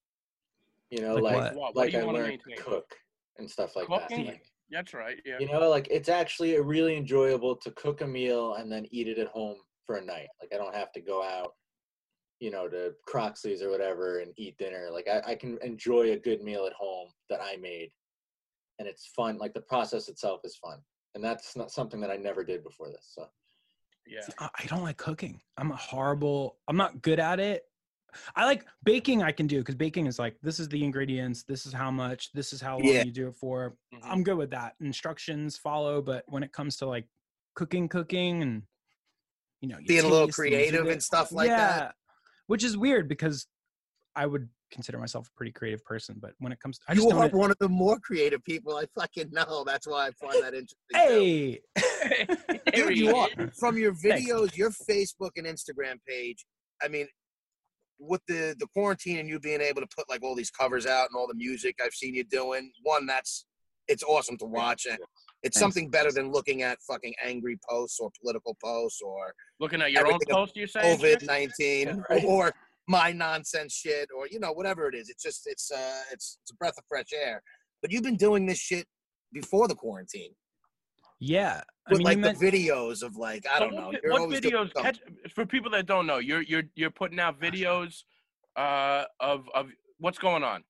You 0.92 1.02
know, 1.02 1.16
Like 1.16 1.24
like 1.24 1.34
what? 1.36 1.44
What- 1.56 1.56
what 1.56 1.76
like 1.76 1.92
do 1.92 1.98
you 1.98 2.04
I 2.04 2.06
wanna 2.06 2.20
learned 2.20 2.42
to 2.48 2.56
cook 2.56 2.96
and 3.38 3.50
stuff 3.50 3.76
like 3.76 3.88
Cooking? 3.88 4.26
that. 4.26 4.32
Like, 4.34 4.46
That's 4.70 4.94
right. 4.94 5.20
Yeah. 5.26 5.40
you 5.40 5.48
know, 5.48 5.70
like 5.70 5.88
it's 5.90 6.10
actually 6.10 6.60
really 6.60 6.96
enjoyable 6.96 7.56
to 7.58 7.72
cook 7.72 8.02
a 8.02 8.08
meal 8.08 8.56
and 8.56 8.72
then 8.72 8.86
eat 8.92 9.08
it 9.08 9.18
at 9.18 9.28
home 9.28 9.58
for 9.86 9.96
a 9.98 10.02
night. 10.06 10.30
Like 10.40 10.54
I 10.54 10.58
don't 10.58 10.76
have 10.76 10.92
to 10.94 11.02
go 11.02 11.24
out, 11.24 11.56
you 12.42 12.50
know, 12.50 12.68
to 12.68 12.94
Croxley's 13.08 13.62
or 13.62 13.70
whatever 13.70 14.20
and 14.20 14.34
eat 14.36 14.58
dinner. 14.58 14.90
Like 14.92 15.08
I, 15.08 15.32
I 15.32 15.36
can 15.36 15.60
enjoy 15.62 16.12
a 16.12 16.18
good 16.18 16.42
meal 16.42 16.66
at 16.66 16.74
home 16.74 17.10
that 17.30 17.40
I 17.40 17.56
made, 17.58 17.92
and 18.80 18.88
it's 18.88 19.06
fun. 19.16 19.38
Like 19.38 19.54
the 19.54 19.62
process 19.62 20.10
itself 20.10 20.42
is 20.44 20.56
fun, 20.58 20.80
and 21.16 21.24
that's 21.24 21.56
not 21.56 21.72
something 21.72 22.02
that 22.02 22.10
I 22.10 22.18
never 22.18 22.44
did 22.44 22.64
before 22.64 22.90
this. 22.90 23.12
So 23.16 23.28
Yeah. 24.08 24.22
I 24.40 24.50
I 24.58 24.66
don't 24.66 24.82
like 24.82 24.98
cooking. 24.98 25.40
I'm 25.58 25.72
a 25.72 25.76
horrible. 25.76 26.58
I'm 26.68 26.76
not 26.78 27.02
good 27.04 27.20
at 27.20 27.40
it. 27.40 27.64
I 28.36 28.44
like 28.46 28.66
baking. 28.84 29.22
I 29.24 29.32
can 29.32 29.46
do 29.48 29.60
because 29.60 29.76
baking 29.76 30.08
is 30.08 30.18
like 30.18 30.36
this 30.42 30.60
is 30.60 30.68
the 30.68 30.84
ingredients. 30.84 31.44
This 31.44 31.68
is 31.68 31.72
how 31.74 31.92
much. 31.92 32.32
This 32.34 32.54
is 32.54 32.60
how 32.60 32.80
long 32.80 32.88
Yeah. 32.88 33.04
you 33.04 33.12
do 33.12 33.28
it 33.28 33.36
for. 33.36 33.78
Mhm. 33.94 34.00
I'm 34.04 34.24
good 34.24 34.36
with 34.36 34.50
that. 34.50 34.76
Instructions 34.82 35.58
follow, 35.58 36.02
but 36.02 36.26
when 36.28 36.42
it 36.42 36.52
comes 36.52 36.76
to 36.78 36.88
like 36.88 37.08
cooking, 37.54 37.88
cooking, 37.88 38.42
and 38.42 38.64
you 39.62 39.70
know, 39.70 39.78
you 39.78 39.86
Being 39.86 40.06
a 40.06 40.08
little 40.08 40.26
taste 40.26 40.40
and 40.40 40.48
creative 40.50 40.88
and 40.88 41.04
stuff 41.04 41.32
like 41.32 41.48
yeah, 41.48 41.80
that. 41.80 41.96
Which 42.48 42.64
is 42.64 42.78
weird 42.78 43.08
because 43.08 43.48
I 44.16 44.26
would 44.26 44.50
consider 44.72 44.98
myself 44.98 45.28
a 45.28 45.38
pretty 45.38 45.52
creative 45.52 45.84
person, 45.86 46.18
but 46.22 46.32
when 46.40 46.52
it 46.52 46.60
comes, 46.60 46.78
to, 46.80 46.86
I 46.90 46.96
just 46.96 47.08
You 47.08 47.16
are 47.18 47.28
one 47.30 47.52
of 47.52 47.58
the 47.60 47.70
more 47.70 48.00
creative 48.00 48.44
people 48.44 48.76
I 48.78 48.86
fucking 49.00 49.30
know. 49.32 49.64
That's 49.66 49.88
why 49.88 50.08
I 50.08 50.12
find 50.12 50.44
that 50.44 50.54
interesting. 50.54 50.76
Hey, 50.94 51.60
There 52.74 52.88
Dude, 52.88 52.94
he 52.98 53.06
you 53.06 53.16
are. 53.16 53.28
is. 53.38 53.58
From 53.58 53.78
your 53.78 53.94
Thanks. 53.94 54.26
videos, 54.30 54.56
your 54.58 54.72
Facebook 54.72 55.32
and 55.38 55.46
Instagram 55.46 55.96
page, 56.08 56.46
I 56.82 56.88
mean, 56.88 57.08
with 58.00 58.22
the 58.28 58.56
the 58.58 58.68
quarantine 58.74 59.20
and 59.20 59.30
you 59.30 59.40
being 59.40 59.62
able 59.62 59.82
to 59.82 59.88
put 59.96 60.10
like 60.10 60.24
all 60.24 60.36
these 60.36 60.50
covers 60.50 60.86
out 60.86 61.08
and 61.12 61.18
all 61.18 61.28
the 61.28 61.36
music 61.36 61.76
I've 61.84 61.94
seen 61.94 62.16
you 62.16 62.24
doing, 62.24 62.72
one 62.82 63.06
that's 63.06 63.46
it's 63.88 64.04
awesome 64.04 64.38
to 64.38 64.46
watch. 64.46 64.88
And 64.90 65.00
it's 65.44 65.58
Thanks. 65.58 65.60
something 65.60 65.90
better 65.90 66.12
than 66.12 66.32
looking 66.32 66.62
at 66.62 66.78
fucking 66.82 67.14
angry 67.24 67.60
posts 67.68 68.00
or 68.00 68.12
political 68.22 68.56
posts 68.64 69.02
or 69.02 69.34
Looking 69.60 69.82
at 69.82 69.92
your 69.92 70.12
own 70.12 70.20
post, 70.30 70.56
you're 70.56 70.68
saying? 70.68 71.00
COVID 71.00 71.24
nineteen 71.26 71.88
Yeah, 71.88 71.96
right. 72.10 72.24
or 72.26 72.52
my 72.88 73.12
nonsense 73.12 73.74
shit 73.74 74.10
or 74.16 74.28
you 74.28 74.40
know 74.40 74.52
whatever 74.52 74.88
it 74.88 74.96
is. 74.96 75.10
It's 75.10 75.24
just 75.24 75.44
it's 75.46 75.72
uh 75.72 76.02
it's 76.12 76.38
it's 76.42 76.52
a 76.52 76.56
breath 76.56 76.78
of 76.78 76.84
fresh 76.88 77.08
air. 77.14 77.42
But 77.82 77.92
you've 77.92 78.04
been 78.04 78.18
doing 78.18 78.46
this 78.46 78.60
shit 78.60 78.86
before 79.34 79.68
the 79.68 79.76
quarantine 79.76 80.32
yeah. 81.22 81.62
I 81.88 81.92
with 81.92 82.00
mean, 82.00 82.06
like 82.06 82.18
the 82.18 82.22
meant, 82.22 82.40
videos 82.40 83.04
of 83.04 83.16
like 83.16 83.46
I 83.50 83.60
don't 83.60 83.76
know. 83.76 83.88
What, 83.88 83.92
vi- 83.94 84.00
you're 84.04 84.12
what 84.28 84.30
videos? 84.30 84.74
Catch, 84.74 85.00
for 85.34 85.46
people 85.46 85.70
that 85.72 85.86
don't 85.86 86.08
know, 86.08 86.18
you're 86.18 86.42
you're 86.42 86.64
you're 86.76 86.90
putting 86.90 87.20
out 87.20 87.40
videos 87.48 88.04
uh, 88.56 89.04
of 89.20 89.48
of 89.54 89.70
what's 90.00 90.18
going 90.18 90.44
on. 90.44 90.64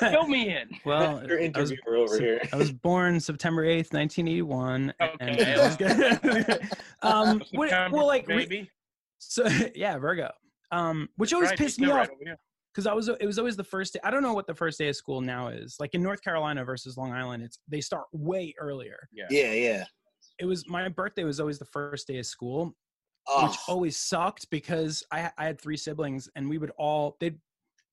Fill 0.00 0.26
me 0.26 0.54
in. 0.56 0.68
well, 0.84 1.22
your 1.28 1.40
I 1.42 1.50
was- 1.56 1.72
over 1.86 2.18
here. 2.20 2.40
I 2.52 2.56
was 2.56 2.72
born 2.72 3.20
September 3.20 3.64
8th, 3.64 3.92
1981. 3.92 4.94
Okay. 5.00 5.54
I 5.54 5.66
was 5.66 5.76
good. 5.76 6.60
um, 7.02 7.42
what- 7.52 7.70
well, 7.92 8.06
like, 8.06 8.26
re- 8.28 8.36
baby. 8.46 8.70
so 9.18 9.46
yeah, 9.74 9.98
Virgo. 9.98 10.30
Um, 10.70 11.08
which 11.16 11.30
That's 11.30 11.34
always 11.34 11.50
right, 11.50 11.58
pissed 11.58 11.80
me 11.80 11.88
right 11.90 12.00
off 12.00 12.10
over 12.10 12.20
here. 12.24 12.38
because 12.72 12.86
I 12.86 12.92
was, 12.94 13.08
it 13.08 13.24
was 13.26 13.38
always 13.38 13.56
the 13.56 13.64
first 13.64 13.92
day. 13.92 14.00
I 14.02 14.10
don't 14.10 14.22
know 14.22 14.32
what 14.34 14.46
the 14.46 14.54
first 14.54 14.78
day 14.78 14.88
of 14.88 14.96
school 14.96 15.20
now 15.20 15.48
is. 15.48 15.76
Like 15.78 15.94
in 15.94 16.02
North 16.02 16.22
Carolina 16.22 16.64
versus 16.64 16.96
Long 16.96 17.12
Island, 17.12 17.42
it's 17.42 17.58
they 17.68 17.80
start 17.80 18.04
way 18.12 18.54
earlier. 18.58 19.08
Yeah. 19.12 19.26
Yeah, 19.30 19.52
yeah. 19.52 19.84
It 20.40 20.46
was 20.46 20.68
my 20.68 20.88
birthday 20.88 21.22
was 21.22 21.38
always 21.38 21.58
the 21.60 21.64
first 21.66 22.08
day 22.08 22.18
of 22.18 22.26
school, 22.26 22.74
Oh, 23.28 23.46
which 23.48 23.56
always 23.68 23.96
sucked 23.96 24.50
because 24.50 25.04
I 25.12 25.30
I 25.38 25.44
had 25.44 25.60
three 25.60 25.76
siblings 25.76 26.28
and 26.34 26.48
we 26.50 26.58
would 26.58 26.72
all 26.76 27.16
they'd 27.20 27.38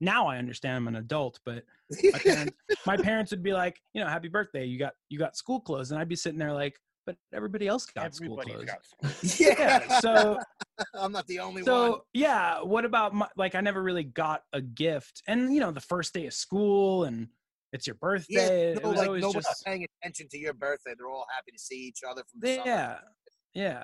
now 0.01 0.27
I 0.27 0.37
understand 0.37 0.75
I'm 0.75 0.87
an 0.87 0.95
adult, 0.97 1.39
but 1.45 1.63
my 2.11 2.19
parents, 2.19 2.53
my 2.85 2.97
parents 2.97 3.31
would 3.31 3.43
be 3.43 3.53
like, 3.53 3.79
you 3.93 4.03
know, 4.03 4.09
happy 4.09 4.27
birthday, 4.27 4.65
you 4.65 4.77
got 4.77 4.93
you 5.09 5.17
got 5.19 5.37
school 5.37 5.61
clothes, 5.61 5.91
and 5.91 5.99
I'd 6.01 6.09
be 6.09 6.15
sitting 6.15 6.39
there 6.39 6.51
like, 6.51 6.77
but 7.05 7.15
everybody 7.33 7.67
else 7.67 7.85
got 7.85 8.13
school 8.13 8.39
Everybody's 8.41 8.69
clothes. 9.01 9.23
got 9.23 9.39
Yeah, 9.39 9.99
so 9.99 10.39
I'm 10.95 11.11
not 11.11 11.27
the 11.27 11.39
only 11.39 11.61
one. 11.61 11.65
so 11.65 12.05
yeah, 12.13 12.61
what 12.61 12.83
about 12.83 13.13
my, 13.13 13.27
like 13.37 13.55
I 13.55 13.61
never 13.61 13.81
really 13.81 14.03
got 14.03 14.41
a 14.53 14.61
gift, 14.61 15.21
and 15.27 15.53
you 15.53 15.59
know, 15.59 15.71
the 15.71 15.79
first 15.79 16.13
day 16.13 16.25
of 16.25 16.33
school, 16.33 17.05
and 17.05 17.27
it's 17.71 17.85
your 17.85 17.95
birthday. 17.95 18.73
Yeah, 18.73 18.77
it 18.77 18.83
no, 18.83 18.89
was 18.89 18.97
like 18.97 19.07
always 19.07 19.21
nobody's 19.21 19.45
just 19.45 19.65
paying 19.65 19.85
attention 20.01 20.27
to 20.29 20.37
your 20.37 20.53
birthday. 20.53 20.93
They're 20.97 21.09
all 21.09 21.27
happy 21.33 21.51
to 21.51 21.59
see 21.59 21.75
each 21.75 21.99
other 22.07 22.23
from 22.29 22.41
the 22.41 22.55
summer. 22.55 22.67
yeah, 22.67 22.97
yeah. 23.53 23.83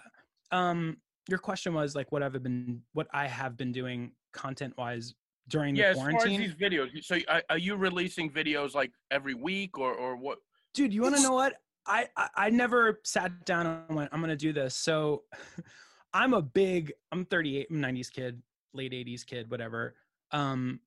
Um, 0.52 0.98
your 1.30 1.40
question 1.40 1.74
was 1.74 1.94
like, 1.94 2.12
what 2.12 2.24
I've 2.24 2.42
been, 2.42 2.82
what 2.94 3.08
I 3.14 3.28
have 3.28 3.58
been 3.58 3.72
doing 3.72 4.12
content 4.34 4.74
wise 4.78 5.14
during 5.50 5.76
the 5.76 5.82
Yeah, 5.82 5.88
as 5.90 5.98
far 5.98 6.10
as 6.10 6.16
quarantine. 6.16 6.42
these 6.42 6.54
videos, 6.54 7.04
so 7.04 7.18
are, 7.28 7.44
are 7.50 7.58
you 7.58 7.76
releasing 7.76 8.30
videos 8.30 8.74
like 8.74 8.92
every 9.12 9.34
week 9.34 9.78
or 9.78 9.94
or 9.94 10.16
what? 10.16 10.40
dude 10.74 10.94
you 10.94 11.02
want 11.02 11.16
to 11.16 11.22
know 11.24 11.34
what 11.34 11.56
I, 11.88 12.08
I 12.16 12.28
i 12.36 12.50
never 12.50 13.00
sat 13.04 13.46
down 13.46 13.66
and 13.66 13.96
went 13.98 14.10
i'm 14.14 14.20
gonna 14.22 14.36
do 14.36 14.54
this 14.54 14.76
so 14.76 15.24
i'm 16.14 16.34
a 16.34 16.42
big 16.42 16.94
i'm 17.12 17.26
38 17.26 17.68
i'm 17.72 17.78
90s 17.82 18.12
kid 18.12 18.42
late 18.74 18.92
80s 18.92 19.26
kid 19.26 19.50
whatever 19.50 19.96
um 20.32 20.80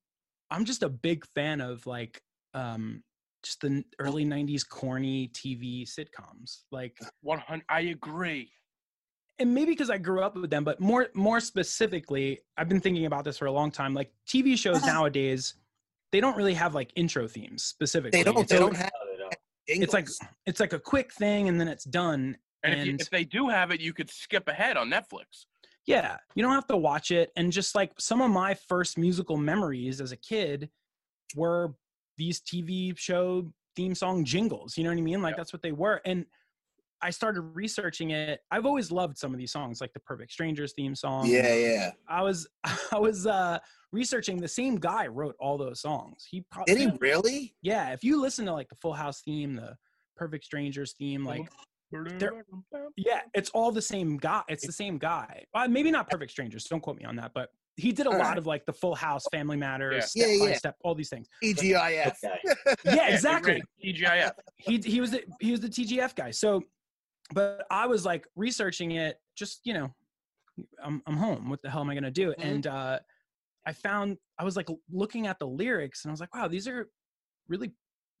i'm 0.49 0.63
just 0.63 0.83
a 0.83 0.89
big 0.89 1.25
fan 1.25 1.59
of 1.59 1.85
like 1.87 2.21
um 2.53 3.03
just 3.43 3.59
the 3.61 3.83
early 3.99 4.23
90s 4.23 4.65
corny 4.69 5.27
tv 5.29 5.83
sitcoms 5.83 6.59
like 6.71 6.97
One 7.21 7.39
hundred. 7.39 7.65
I 7.67 7.81
agree. 7.81 8.51
And 9.41 9.53
maybe 9.53 9.71
because 9.71 9.89
i 9.89 9.97
grew 9.97 10.21
up 10.21 10.35
with 10.35 10.49
them 10.49 10.63
but 10.63 10.79
more 10.79 11.07
more 11.13 11.39
specifically 11.39 12.39
i've 12.57 12.69
been 12.69 12.79
thinking 12.79 13.05
about 13.05 13.23
this 13.23 13.37
for 13.37 13.45
a 13.47 13.51
long 13.51 13.71
time 13.71 13.93
like 13.93 14.11
tv 14.27 14.57
shows 14.57 14.77
Uh-huh. 14.77 14.93
nowadays 14.93 15.55
they 16.11 16.19
don't 16.19 16.35
really 16.37 16.53
have 16.53 16.75
like 16.75 16.91
intro 16.95 17.27
themes 17.27 17.63
specifically 17.63 18.19
They 18.19 18.23
don't. 18.23 18.39
It's 18.41 18.51
They 18.51 18.57
al- 18.57 18.63
don't 18.67 18.75
have. 18.75 18.91
No, 19.05 19.11
they 19.11 19.17
don't. 19.17 19.35
it's 19.83 19.93
like 19.93 20.07
it's 20.45 20.59
like 20.59 20.73
a 20.73 20.79
quick 20.79 21.13
thing 21.13 21.47
and 21.49 21.59
then 21.59 21.67
it's 21.69 21.85
done 21.85 22.37
And, 22.63 22.73
if, 22.79 22.85
you, 22.85 22.95
if 22.99 23.09
they 23.09 23.23
do 23.23 23.47
have 23.49 23.71
it, 23.71 23.79
you 23.79 23.93
could 23.93 24.09
skip 24.09 24.47
ahead 24.49 24.75
on 24.77 24.89
Netflix. 24.89 25.45
yeah 25.87 26.17
you 26.35 26.43
don't 26.43 26.53
have 26.53 26.67
to 26.67 26.77
watch 26.77 27.11
it 27.11 27.31
and 27.37 27.51
just 27.51 27.75
like 27.75 27.91
some 27.99 28.21
of 28.21 28.29
my 28.29 28.53
first 28.53 28.97
musical 28.97 29.37
memories 29.37 29.99
as 30.01 30.11
a 30.11 30.17
kid 30.17 30.69
were 31.35 31.73
these 32.17 32.41
tv 32.41 32.95
show 32.97 33.51
theme 33.77 33.95
song 33.95 34.25
jingles 34.25 34.77
you 34.77 34.83
know 34.83 34.89
what 34.89 34.97
i 34.97 35.01
mean 35.01 35.21
like 35.21 35.31
Yep. 35.31 35.37
that's 35.37 35.53
what 35.53 35.61
they 35.61 35.71
were 35.71 36.01
and 36.05 36.25
i 37.01 37.09
started 37.09 37.41
researching 37.41 38.11
it 38.11 38.39
i've 38.51 38.65
always 38.65 38.91
loved 38.91 39.17
some 39.17 39.33
of 39.33 39.37
these 39.39 39.51
songs 39.51 39.81
like 39.81 39.91
the 39.93 39.99
perfect 40.01 40.31
strangers 40.31 40.73
theme 40.73 40.95
song 40.95 41.25
Yeah, 41.25 41.53
yeah. 41.53 41.91
i 42.07 42.21
was 42.21 42.47
i 42.91 42.97
was 42.99 43.25
uh 43.27 43.59
researching 43.91 44.37
the 44.37 44.47
same 44.47 44.75
guy 44.77 45.07
wrote 45.07 45.35
all 45.39 45.57
those 45.57 45.81
songs 45.81 46.25
he 46.29 46.45
probably 46.51 46.75
Did 46.75 46.91
he 46.91 46.97
really? 46.99 47.55
yeah 47.61 47.91
if 47.91 48.03
you 48.03 48.21
listen 48.21 48.45
to 48.45 48.53
like 48.53 48.69
the 48.69 48.75
full 48.75 48.93
house 48.93 49.21
theme 49.21 49.55
the 49.55 49.75
perfect 50.15 50.45
strangers 50.45 50.93
theme 50.97 51.25
like 51.25 51.49
Yeah, 52.95 53.19
it's 53.33 53.49
all 53.49 53.71
the 53.71 53.81
same 53.81 54.15
guy. 54.17 54.43
It's 54.47 54.65
the 54.65 54.71
same 54.71 54.97
guy. 54.97 55.43
Uh, 55.53 55.67
maybe 55.67 55.91
not 55.91 56.09
Perfect 56.09 56.31
Strangers. 56.31 56.63
Don't 56.65 56.79
quote 56.79 56.97
me 56.97 57.03
on 57.03 57.17
that, 57.17 57.31
but 57.35 57.49
he 57.75 57.91
did 57.91 58.05
a 58.05 58.09
All 58.09 58.17
lot 58.17 58.29
right. 58.29 58.37
of 58.37 58.45
like 58.45 58.65
the 58.65 58.71
Full 58.71 58.95
House, 58.95 59.23
Family 59.31 59.57
Matters, 59.57 60.13
Yeah. 60.15 60.25
Step 60.25 60.27
Yeah, 60.29 60.39
by 60.45 60.49
yeah. 60.51 60.57
Step, 60.57 60.75
all 60.83 60.95
these 60.95 61.09
things. 61.09 61.27
TGIF. 61.43 62.13
Okay. 62.23 62.39
Yeah, 62.85 63.07
exactly. 63.13 63.53
ran 63.53 63.61
TGIF. 63.83 64.31
he 64.57 64.77
he 64.77 65.01
was 65.01 65.11
the 65.11 65.23
he 65.41 65.51
was 65.51 65.59
the 65.59 65.67
TGF 65.69 66.15
guy. 66.15 66.31
So, 66.31 66.61
but 67.33 67.65
I 67.71 67.87
was 67.87 68.05
like 68.05 68.27
researching 68.35 68.91
it. 68.91 69.17
Just 69.35 69.61
you 69.63 69.73
know, 69.73 69.93
I'm 70.83 71.01
I'm 71.07 71.17
home. 71.17 71.49
What 71.49 71.61
the 71.61 71.69
hell 71.69 71.81
am 71.81 71.89
I 71.89 71.93
gonna 71.95 72.11
do? 72.11 72.29
Mhm. 72.39 72.43
And 72.43 72.67
uh, 72.67 72.99
I 73.65 73.73
found 73.73 74.17
I 74.39 74.43
was 74.43 74.55
like 74.55 74.67
looking 74.91 75.27
at 75.27 75.39
the 75.39 75.47
lyrics, 75.47 76.03
and 76.03 76.11
I 76.11 76.13
was 76.13 76.19
like, 76.19 76.33
wow, 76.35 76.47
these 76.47 76.67
are 76.67 76.89
really 77.47 77.71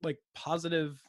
like 0.03 0.17
positive 0.35 0.99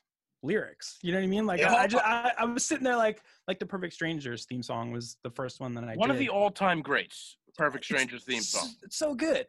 lyrics. 0.42 0.98
You 1.02 1.12
know 1.12 1.18
what 1.18 1.24
I 1.24 1.28
mean? 1.28 1.46
Like 1.46 1.62
I, 1.62 1.84
I 1.84 1.86
just 1.86 2.04
I, 2.04 2.32
I 2.38 2.44
was 2.44 2.64
sitting 2.64 2.84
there 2.84 2.96
like 2.96 3.22
like 3.46 3.58
the 3.58 3.66
Perfect 3.66 3.94
Strangers 3.94 4.44
theme 4.46 4.62
song 4.62 4.90
was 4.90 5.16
the 5.22 5.30
first 5.30 5.60
one 5.60 5.74
that 5.74 5.84
I 5.84 5.94
One 5.94 6.08
did. 6.08 6.14
of 6.14 6.18
the 6.18 6.28
all-time 6.28 6.82
greats. 6.82 7.36
Perfect 7.56 7.82
It's 7.84 7.86
Strangers 7.86 8.24
theme 8.24 8.42
song. 8.42 8.70
It's 8.82 8.96
so 8.96 9.14
good. 9.14 9.46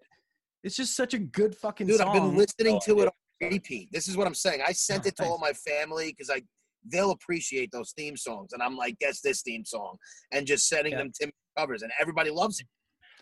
It's 0.63 0.75
just 0.77 0.95
such 0.95 1.13
a 1.13 1.19
good 1.19 1.55
fucking 1.55 1.87
Dude, 1.87 1.97
song. 1.97 2.09
I've 2.15 2.21
been 2.21 2.37
listening 2.37 2.75
Oh, 2.75 2.79
to 2.85 2.99
it 3.01 3.09
yeah. 3.41 3.47
on 3.47 3.53
repeat. 3.53 3.91
This 3.91 4.07
is 4.07 4.15
what 4.15 4.27
I'm 4.27 4.33
saying. 4.35 4.61
I 4.65 4.71
sent 4.71 5.05
Oh, 5.05 5.07
it 5.07 5.15
to 5.17 5.23
all 5.25 5.37
my 5.37 5.51
family 5.53 6.09
because 6.11 6.29
I 6.29 6.41
they'll 6.89 7.11
appreciate 7.11 7.71
those 7.71 7.91
theme 7.91 8.17
songs, 8.17 8.53
and 8.53 8.61
I'm 8.61 8.75
like, 8.77 8.97
guess 8.99 9.21
this 9.21 9.41
theme 9.41 9.65
song, 9.65 9.97
and 10.31 10.45
just 10.47 10.67
sending 10.67 10.93
Yeah. 10.93 10.99
them 10.99 11.11
Tim 11.19 11.31
covers, 11.57 11.81
and 11.83 11.91
everybody 11.99 12.29
loves 12.29 12.59
it. 12.59 12.67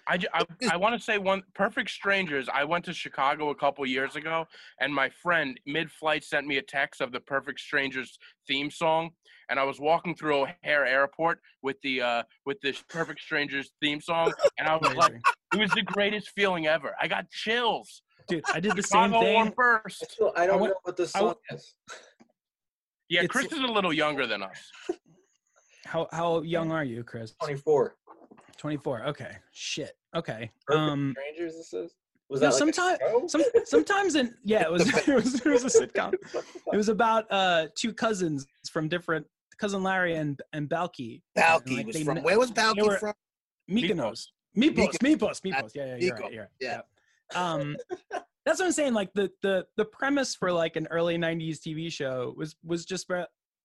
I, 0.07 0.17
ju- 0.17 0.27
I, 0.33 0.43
I 0.71 0.77
want 0.77 0.95
to 0.97 1.01
say 1.03 1.19
one 1.19 1.43
Perfect 1.53 1.89
Strangers. 1.91 2.49
I 2.51 2.63
went 2.63 2.85
to 2.85 2.93
Chicago 2.93 3.51
a 3.51 3.55
couple 3.55 3.85
years 3.85 4.15
ago, 4.15 4.47
and 4.79 4.91
my 4.93 5.09
friend 5.21 5.59
mid-flight 5.67 6.23
sent 6.23 6.47
me 6.47 6.57
a 6.57 6.61
text 6.63 7.01
of 7.01 7.11
the 7.11 7.19
Perfect 7.19 7.59
Strangers 7.59 8.17
theme 8.47 8.71
song, 8.71 9.11
and 9.49 9.59
I 9.59 9.63
was 9.63 9.79
walking 9.79 10.15
through 10.15 10.41
O'Hare 10.63 10.87
Airport 10.87 11.39
with 11.61 11.79
the 11.83 12.01
uh, 12.01 12.23
with 12.47 12.59
this 12.61 12.83
Perfect 12.89 13.19
Strangers 13.21 13.71
theme 13.79 14.01
song, 14.01 14.33
and 14.57 14.67
I 14.67 14.75
was 14.77 14.91
like, 14.95 15.13
it 15.53 15.59
was 15.59 15.69
the 15.71 15.83
greatest 15.83 16.29
feeling 16.29 16.65
ever. 16.65 16.95
I 16.99 17.07
got 17.07 17.29
chills. 17.29 18.01
Dude, 18.27 18.43
I 18.53 18.59
did 18.59 18.75
the 18.75 18.83
same 18.83 19.09
Chicago 19.09 19.33
won 19.33 19.45
thing. 19.47 19.53
first. 19.55 20.11
Still, 20.11 20.31
I 20.35 20.47
don't 20.47 20.59
went- 20.61 20.71
know 20.73 20.79
what 20.83 20.97
this 20.97 21.13
I 21.15 21.19
song 21.19 21.27
went- 21.27 21.37
is. 21.61 21.75
Yeah, 23.11 23.23
It's- 23.23 23.27
Chris 23.29 23.51
is 23.51 23.59
a 23.59 23.67
little 23.71 23.91
younger 23.91 24.25
than 24.25 24.41
us. 24.41 24.71
How 25.85 26.07
how 26.13 26.41
young 26.43 26.71
are 26.71 26.85
you, 26.85 27.03
Chris? 27.03 27.33
24. 27.43 27.95
24. 28.57 29.07
Okay. 29.07 29.31
Shit. 29.51 29.91
Okay. 30.15 30.49
Um 30.71 31.13
Strangers, 31.19 31.57
this 31.57 31.73
is? 31.73 31.91
Was 32.29 32.39
no, 32.39 32.49
that 32.51 32.77
like 32.77 32.99
a 33.01 33.09
show? 33.09 33.27
some 33.27 33.43
sometimes 33.65 34.15
in 34.15 34.33
yeah, 34.45 34.61
it 34.61 34.71
was 34.71 34.87
it 35.07 35.13
was, 35.13 35.35
it 35.45 35.49
was 35.49 35.65
a 35.65 35.87
sitcom. 35.87 36.13
It 36.71 36.77
was 36.77 36.87
about 36.87 37.25
uh 37.29 37.67
two 37.75 37.93
cousins 37.93 38.45
from 38.71 38.87
different 38.87 39.25
cousin 39.57 39.83
Larry 39.83 40.15
and 40.15 40.41
and 40.53 40.69
Balki. 40.69 41.21
Balki 41.37 41.77
like, 41.77 41.87
was 41.87 41.95
they 41.97 42.03
from 42.05 42.15
met- 42.15 42.23
where 42.23 42.39
was 42.39 42.51
Balki 42.51 42.87
were- 42.87 42.97
from? 42.97 43.13
Mykonos. 43.69 44.27
Mypos, 44.55 44.97
Mypos, 45.03 45.41
Mypos. 45.41 45.51
That's 45.51 45.75
Yeah, 45.75 45.85
yeah, 45.85 45.95
you're 45.99 46.13
Miko, 46.15 46.23
right. 46.23 46.31
You're 46.33 46.41
right. 46.43 46.49
yeah. 46.61 46.81
Yep. 47.33 47.35
Um, 47.35 47.75
that's 48.51 48.59
what 48.59 48.65
I'm 48.65 48.71
saying. 48.73 48.93
Like 48.93 49.13
the 49.13 49.31
the 49.41 49.65
the 49.77 49.85
premise 49.85 50.35
for 50.35 50.51
like 50.51 50.75
an 50.75 50.85
early 50.91 51.17
'90s 51.17 51.59
TV 51.59 51.89
show 51.89 52.33
was 52.35 52.53
was 52.65 52.83
just, 52.83 53.09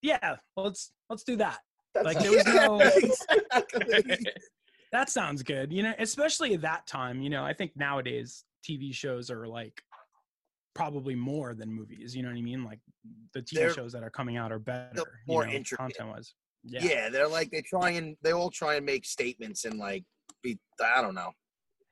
yeah, 0.00 0.36
let's 0.56 0.92
let's 1.10 1.24
do 1.24 1.34
that. 1.36 1.58
That 1.94 2.04
like, 2.04 2.20
sounds- 2.20 2.44
there 2.44 2.70
was 2.70 3.26
no- 3.34 3.50
exactly. 3.50 4.32
That 4.92 5.10
sounds 5.10 5.42
good. 5.42 5.72
You 5.72 5.82
know, 5.82 5.94
especially 5.98 6.54
at 6.54 6.60
that 6.60 6.86
time. 6.86 7.20
You 7.20 7.28
know, 7.28 7.44
I 7.44 7.52
think 7.52 7.72
nowadays 7.74 8.44
TV 8.64 8.94
shows 8.94 9.28
are 9.28 9.48
like 9.48 9.82
probably 10.76 11.16
more 11.16 11.52
than 11.54 11.72
movies. 11.72 12.14
You 12.14 12.22
know 12.22 12.28
what 12.28 12.38
I 12.38 12.42
mean? 12.42 12.62
Like 12.62 12.78
the 13.34 13.40
TV 13.42 13.54
They're- 13.54 13.72
shows 13.74 13.92
that 13.92 14.04
are 14.04 14.10
coming 14.10 14.36
out 14.36 14.52
are 14.52 14.60
better. 14.60 15.02
more 15.26 15.42
you 15.44 15.50
know, 15.50 15.56
intricate. 15.56 15.78
content 15.96 16.08
wise. 16.10 16.34
yeah. 16.62 16.84
Yeah. 16.84 17.08
they're 17.08 17.26
like 17.28 17.50
they 17.50 17.62
try 17.62 17.90
and 17.90 18.16
they 18.22 18.32
all 18.32 18.50
try 18.50 18.76
and 18.76 18.86
make 18.86 19.04
statements 19.04 19.64
and 19.64 19.76
like 19.80 20.04
be 20.44 20.56
I 20.80 21.02
don't 21.02 21.16
know. 21.16 21.32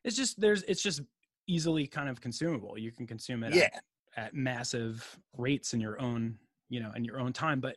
It's 0.04 0.16
just 0.16 0.40
there's 0.40 0.62
it's 0.62 0.82
just 0.82 1.02
easily 1.46 1.86
kind 1.86 2.08
of 2.08 2.20
consumable. 2.20 2.78
You 2.78 2.92
can 2.92 3.06
consume 3.06 3.44
it. 3.44 3.54
Yeah, 3.54 3.64
at, 3.64 3.82
at 4.16 4.34
massive 4.34 5.18
rates 5.36 5.74
in 5.74 5.80
your 5.80 6.00
own 6.00 6.36
you 6.68 6.80
know 6.80 6.92
in 6.96 7.04
your 7.04 7.20
own 7.20 7.32
time 7.32 7.60
but 7.60 7.76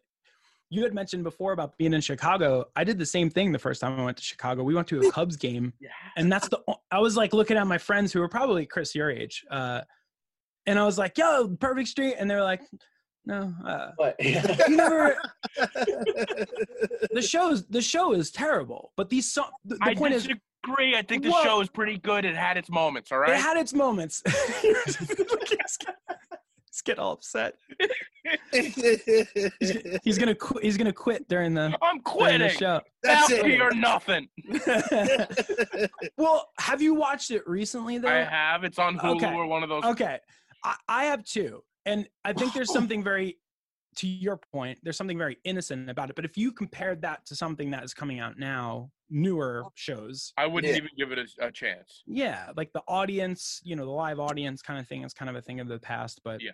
you 0.69 0.83
had 0.83 0.93
mentioned 0.93 1.23
before 1.23 1.53
about 1.53 1.77
being 1.77 1.93
in 1.93 2.01
chicago 2.01 2.65
i 2.75 2.83
did 2.83 2.97
the 2.97 3.05
same 3.05 3.29
thing 3.29 3.51
the 3.51 3.59
first 3.59 3.81
time 3.81 3.99
i 3.99 4.03
went 4.03 4.17
to 4.17 4.23
chicago 4.23 4.63
we 4.63 4.73
went 4.73 4.87
to 4.87 4.99
a 4.99 5.11
cubs 5.17 5.35
game 5.35 5.73
yeah. 5.79 5.89
and 6.15 6.31
that's 6.31 6.47
the 6.49 6.59
I 6.91 6.99
was 6.99 7.17
like 7.17 7.33
looking 7.33 7.57
at 7.57 7.67
my 7.67 7.77
friends 7.77 8.13
who 8.13 8.19
were 8.19 8.29
probably 8.29 8.65
chris 8.65 8.95
your 8.95 9.09
age 9.11 9.45
uh 9.51 9.81
and 10.65 10.79
i 10.79 10.85
was 10.85 10.97
like 10.97 11.17
yo 11.17 11.47
perfect 11.59 11.89
street 11.89 12.15
and 12.17 12.29
they're 12.29 12.43
like 12.43 12.61
no 13.25 13.53
uh 13.65 13.91
But, 13.97 14.15
you 14.19 14.41
never 14.75 15.17
the 15.57 17.21
show's 17.21 17.65
the 17.67 17.81
show 17.81 18.13
is 18.13 18.31
terrible 18.31 18.93
but 18.95 19.09
these 19.09 19.31
so 19.31 19.45
the, 19.65 19.75
the 19.75 19.83
I 19.83 19.95
point 19.95 20.13
is 20.13 20.27
disagree. 20.67 20.95
I 20.95 21.01
think 21.01 21.23
the 21.23 21.31
show 21.43 21.61
is 21.61 21.69
pretty 21.69 21.97
good. 21.97 22.25
It 22.25 22.35
had 22.35 22.57
its 22.57 22.69
moments. 22.69 23.11
all 23.11 23.19
right? 23.19 23.31
it 23.31 23.37
had 23.39 23.57
its 23.57 23.73
moments 23.73 24.21
Let's 24.63 25.77
get- 26.83 26.99
all 26.99 27.13
upset 27.13 27.55
he's, 28.51 30.17
gonna 30.17 30.35
quit 30.35 30.63
he's 30.63 30.77
gonna 30.77 30.93
quit 30.93 31.27
during 31.27 31.53
the 31.53 31.61
I'm 31.61 31.71
during 31.71 31.97
the 31.97 32.03
quitting. 32.03 32.49
show 32.49 32.81
That's 33.03 33.31
Balki 33.31 33.53
it. 33.55 33.61
or 33.61 33.71
nothing. 33.71 34.27
well, 36.17 36.49
have 36.59 36.81
you 36.81 36.93
watched 36.93 37.31
it 37.31 37.47
recently 37.47 37.97
though? 37.97 38.07
I 38.09 38.23
have. 38.23 38.63
It's 38.63 38.79
on 38.79 38.97
Hulu 38.97 39.15
Okay. 39.17 39.33
or 39.33 39.47
one 39.47 39.63
of 39.63 39.69
those. 39.69 39.83
Okay, 39.85 40.19
I, 40.63 40.75
I 40.87 41.05
have 41.05 41.23
too, 41.23 41.63
and 41.85 42.07
I 42.23 42.33
think 42.33 42.53
there's 42.53 42.71
something 42.71 43.03
very, 43.03 43.37
to 43.97 44.07
your 44.07 44.37
point, 44.37 44.79
there's 44.83 44.97
something 44.97 45.17
very 45.17 45.37
innocent 45.43 45.89
about 45.89 46.09
it. 46.09 46.15
But 46.15 46.25
if 46.25 46.37
you 46.37 46.51
compared 46.51 47.01
that 47.01 47.25
to 47.27 47.35
something 47.35 47.71
that 47.71 47.83
is 47.83 47.93
coming 47.93 48.19
out 48.19 48.37
now, 48.37 48.91
newer 49.09 49.63
shows, 49.75 50.33
I 50.37 50.45
wouldn't 50.47 50.71
Yeah. 50.71 50.77
even 50.77 50.89
give 50.97 51.11
it 51.11 51.19
a, 51.19 51.47
a 51.47 51.51
chance. 51.51 52.03
yeah, 52.07 52.51
like 52.55 52.71
the 52.73 52.83
audience, 52.87 53.59
you 53.63 53.75
know, 53.75 53.85
the 53.85 53.91
live 53.91 54.19
audience 54.19 54.61
kind 54.61 54.79
of 54.79 54.87
thing 54.87 55.03
is 55.03 55.13
kind 55.13 55.29
of 55.29 55.35
a 55.35 55.41
thing 55.41 55.59
of 55.59 55.67
the 55.67 55.79
past. 55.79 56.21
But 56.23 56.41
Yeah. 56.41 56.51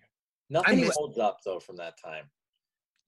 Nothing 0.49 0.81
miss- 0.81 0.95
holds 0.95 1.17
up 1.17 1.37
though 1.45 1.59
from 1.59 1.77
that 1.77 1.95
time. 2.03 2.29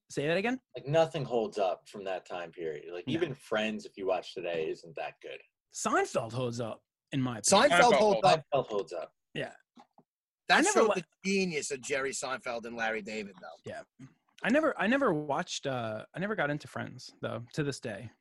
say 0.09 0.27
that 0.27 0.37
again. 0.37 0.59
Like 0.75 0.87
nothing 0.87 1.25
holds 1.25 1.57
up 1.57 1.87
from 1.89 2.03
that 2.05 2.25
time 2.27 2.51
period. 2.51 2.85
Like 2.93 3.07
No. 3.07 3.13
even 3.13 3.33
Friends, 3.33 3.85
if 3.85 3.97
you 3.97 4.05
watch 4.07 4.33
today, 4.33 4.69
isn't 4.69 4.95
that 4.95 5.13
good. 5.21 5.39
Seinfeld 5.73 6.31
holds 6.31 6.59
up 6.61 6.81
in 7.11 7.21
my 7.21 7.39
opinion. 7.39 7.69
Seinfeld 7.69 7.79
Seinfeld 7.79 7.93
holds 7.93 7.97
holds 7.99 8.23
up. 8.27 8.45
Seinfeld 8.53 8.67
holds 8.67 8.93
up. 8.93 9.11
Yeah, 9.33 9.51
That 10.47 10.63
never 10.63 10.79
showed 10.79 10.87
wa- 10.89 10.93
the 10.95 11.03
genius 11.25 11.71
of 11.71 11.81
Jerry 11.81 12.11
Seinfeld 12.11 12.65
and 12.65 12.75
Larry 12.77 13.01
David, 13.01 13.35
though. 13.41 13.71
Yeah. 13.71 13.81
I 14.43 14.49
never 14.49 14.79
I 14.79 14.85
never 14.87 15.13
watched 15.13 15.65
uh 15.65 16.05
I 16.15 16.19
never 16.19 16.35
got 16.35 16.49
into 16.51 16.67
Friends 16.67 17.11
though 17.21 17.43
to 17.53 17.63
this 17.63 17.79
day. 17.79 18.11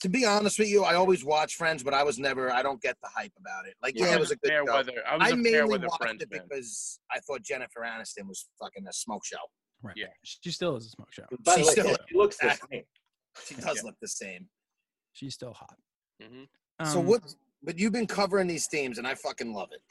To 0.00 0.08
be 0.08 0.24
honest 0.24 0.58
with 0.58 0.68
you, 0.68 0.82
I 0.84 0.94
always 0.94 1.24
watch 1.24 1.56
Friends, 1.56 1.82
but 1.82 1.92
I 1.92 2.02
was 2.02 2.18
never. 2.18 2.50
I 2.50 2.62
don't 2.62 2.80
get 2.80 2.96
the 3.02 3.08
hype 3.14 3.32
about 3.38 3.66
it. 3.66 3.74
Like, 3.82 3.94
yeah, 3.98 4.06
I 4.06 4.08
it 4.14 4.18
was 4.20 4.28
was 4.28 4.30
a 4.32 4.36
good 4.36 4.48
fair 4.48 4.66
show. 4.66 4.72
weather. 4.74 4.92
I 5.06 5.16
was 5.16 5.22
I 5.24 5.26
a 5.26 5.30
fair 5.30 5.36
mainly 5.42 5.64
weather 5.64 5.86
watched 5.88 6.02
friends 6.02 6.22
it 6.22 6.30
man. 6.30 6.40
because 6.48 6.98
I 7.14 7.20
thought 7.20 7.42
Jennifer 7.42 7.80
Aniston 7.80 8.26
was 8.26 8.48
fucking 8.58 8.86
a 8.88 8.92
smoke 8.94 9.24
show. 9.26 9.36
Right. 9.82 9.94
Yeah. 9.96 10.06
She 10.24 10.50
still 10.52 10.76
is 10.76 10.86
a 10.86 10.90
smoke 10.90 11.12
show. 11.12 11.24
By 11.44 11.52
the 11.56 11.58
She's 11.58 11.66
way, 11.66 11.72
still- 11.72 11.96
she 12.08 12.16
looks 12.16 12.36
the 12.38 12.46
Exactly. 12.46 12.76
same. 12.78 12.84
She 13.46 13.54
does 13.56 13.76
Yeah. 13.76 13.82
look 13.84 13.96
the 14.00 14.08
same. 14.08 14.48
She's 15.12 15.34
still 15.34 15.52
hot. 15.52 15.76
Mhm. 16.22 16.48
so 16.90 17.00
Um, 17.00 17.06
what? 17.06 17.34
But 17.62 17.78
you've 17.78 17.92
been 17.92 18.06
covering 18.06 18.46
these 18.46 18.66
themes, 18.68 18.96
and 18.96 19.06
I 19.06 19.14
fucking 19.14 19.52
love 19.52 19.70
it. 19.72 19.82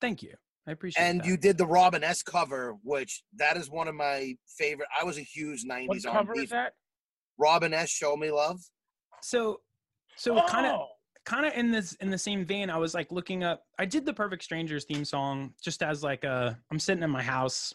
Thank 0.00 0.22
you. 0.24 0.34
I 0.66 0.72
appreciate 0.72 1.00
it. 1.02 1.06
And 1.06 1.20
that. 1.20 1.26
you 1.26 1.36
did 1.36 1.56
the 1.56 1.66
Robin 1.66 2.02
S 2.02 2.22
cover, 2.22 2.74
which 2.82 3.22
that 3.34 3.56
is 3.56 3.70
one 3.70 3.86
of 3.86 3.94
my 3.94 4.36
favorite. 4.48 4.88
I 5.00 5.04
was 5.04 5.18
a 5.18 5.22
huge 5.22 5.64
'90s. 5.64 5.88
What 5.88 5.98
'90s 5.98 6.04
cover 6.12 6.32
R&B 6.32 6.42
is 6.44 6.50
that? 6.50 6.74
Robin 7.38 7.72
S. 7.72 7.90
Show 7.90 8.16
Me 8.16 8.30
Love. 8.32 8.60
So 9.22 9.60
so 10.16 10.40
kind 10.46 10.66
of 10.66 10.72
Oh, 10.80 10.86
kind 11.24 11.46
of 11.46 11.52
in 11.54 11.70
this 11.70 11.92
in 12.00 12.10
the 12.10 12.18
same 12.18 12.44
vein 12.44 12.68
i 12.68 12.76
was 12.76 12.94
like 12.94 13.12
looking 13.12 13.44
up 13.44 13.62
i 13.78 13.84
did 13.84 14.04
the 14.04 14.12
perfect 14.12 14.42
strangers 14.42 14.84
theme 14.84 15.04
song 15.04 15.54
just 15.62 15.82
as 15.82 16.02
like 16.02 16.24
a 16.24 16.58
i'm 16.72 16.80
sitting 16.80 17.02
in 17.04 17.10
my 17.10 17.22
house 17.22 17.72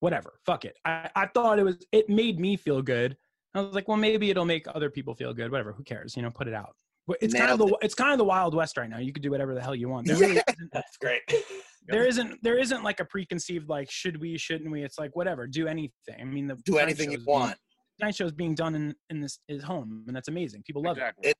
whatever 0.00 0.40
fuck 0.46 0.64
it. 0.64 0.76
I, 0.84 1.10
I 1.14 1.26
thought 1.26 1.58
it 1.58 1.64
was 1.64 1.76
it 1.92 2.08
made 2.08 2.38
me 2.38 2.56
feel 2.56 2.80
good. 2.82 3.16
I 3.54 3.60
was 3.62 3.74
like 3.74 3.88
well 3.88 3.96
maybe 3.96 4.30
it'll 4.30 4.44
make 4.44 4.66
other 4.74 4.90
people 4.90 5.14
feel 5.14 5.34
good 5.34 5.50
whatever 5.50 5.72
who 5.72 5.82
cares 5.82 6.16
you 6.16 6.22
know 6.22 6.30
put 6.30 6.46
it 6.48 6.54
out. 6.54 6.74
But 7.06 7.18
it's 7.20 7.34
kind 7.34 7.50
of 7.50 7.58
Nailed 7.58 7.70
the 7.72 7.84
it's 7.84 7.94
kind 7.94 8.12
of 8.12 8.18
the 8.18 8.24
wild 8.24 8.54
west 8.54 8.76
right 8.76 8.88
now. 8.88 8.98
You 8.98 9.12
could 9.12 9.22
do 9.22 9.30
whatever 9.30 9.54
the 9.54 9.60
hell 9.60 9.74
you 9.74 9.88
want. 9.88 10.06
There 10.06 10.16
really 10.16 10.36
Yeah. 10.36 10.42
isn't, 10.56 10.70
That's 10.72 10.96
great. 10.98 11.22
there 11.88 12.06
isn't 12.06 12.38
there 12.42 12.58
isn't 12.58 12.84
like 12.84 13.00
a 13.00 13.04
preconceived 13.04 13.68
like 13.68 13.90
should 13.90 14.20
we 14.20 14.38
shouldn't 14.38 14.70
we? 14.70 14.82
It's 14.84 14.98
like 14.98 15.16
whatever 15.16 15.46
do 15.48 15.66
anything. 15.66 15.92
I 16.20 16.24
mean 16.24 16.46
the 16.46 16.56
Do 16.64 16.78
anything 16.78 17.10
you 17.10 17.18
want. 17.26 17.56
Night 18.00 18.14
show 18.14 18.24
is 18.26 18.32
being 18.32 18.54
done 18.54 18.74
in 18.74 18.94
in 19.10 19.20
this 19.20 19.38
is 19.48 19.62
home 19.62 20.04
and 20.06 20.14
that's 20.16 20.28
amazing 20.28 20.62
people 20.62 20.82
love 20.82 20.96
it 20.96 21.00
exactly. 21.00 21.30
It- 21.30 21.36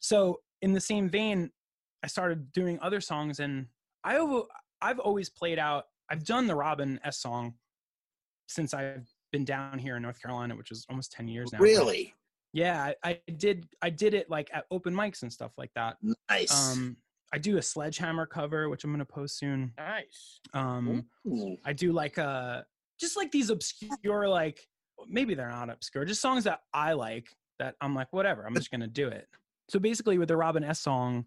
so 0.00 0.40
in 0.62 0.72
the 0.72 0.80
same 0.80 1.08
vein 1.08 1.50
i 2.02 2.06
started 2.06 2.50
doing 2.52 2.78
other 2.82 3.00
songs 3.00 3.40
and 3.40 3.66
i 4.04 4.18
over, 4.18 4.42
i've 4.80 4.98
always 4.98 5.28
played 5.28 5.58
out 5.58 5.84
i've 6.10 6.24
done 6.24 6.46
the 6.46 6.54
robin 6.54 6.98
s 7.04 7.18
song 7.20 7.54
since 8.48 8.74
i've 8.74 9.08
been 9.32 9.44
down 9.44 9.78
here 9.78 9.96
in 9.96 10.02
north 10.02 10.20
carolina 10.20 10.54
which 10.56 10.70
is 10.70 10.84
almost 10.90 11.12
10 11.12 11.28
years 11.28 11.52
now 11.52 11.58
but 11.58 11.64
Really 11.64 12.14
yeah 12.52 12.92
I, 13.02 13.18
I 13.26 13.32
did 13.36 13.66
i 13.80 13.88
did 13.90 14.12
it 14.14 14.28
like 14.28 14.50
at 14.52 14.64
open 14.70 14.94
mics 14.94 15.22
and 15.22 15.32
stuff 15.32 15.52
like 15.56 15.70
that 15.74 15.96
nice. 16.28 16.52
um 16.70 16.96
i 17.32 17.38
do 17.38 17.56
a 17.56 17.62
sledgehammer 17.62 18.26
cover 18.26 18.68
which 18.68 18.84
i'm 18.84 18.90
gonna 18.90 19.04
post 19.06 19.38
soon 19.38 19.72
nice. 19.78 20.40
um 20.52 21.04
Ooh. 21.26 21.56
I 21.64 21.72
do 21.72 21.92
like 21.92 22.18
uh 22.18 22.62
just 23.00 23.16
like 23.16 23.30
these 23.32 23.48
obscure 23.50 24.28
like 24.28 24.60
maybe 25.08 25.34
they're 25.34 25.48
not 25.50 25.70
obscure, 25.70 26.04
just 26.04 26.20
songs 26.20 26.44
that 26.44 26.60
I 26.72 26.92
like 26.92 27.34
that 27.58 27.76
I'm 27.80 27.94
like 27.94 28.12
whatever, 28.12 28.46
I'm 28.46 28.54
just 28.54 28.70
gonna 28.70 28.86
do 28.86 29.08
it. 29.08 29.28
So 29.68 29.78
basically 29.78 30.18
with 30.18 30.28
the 30.28 30.36
Robin 30.36 30.64
S 30.64 30.80
song, 30.80 31.24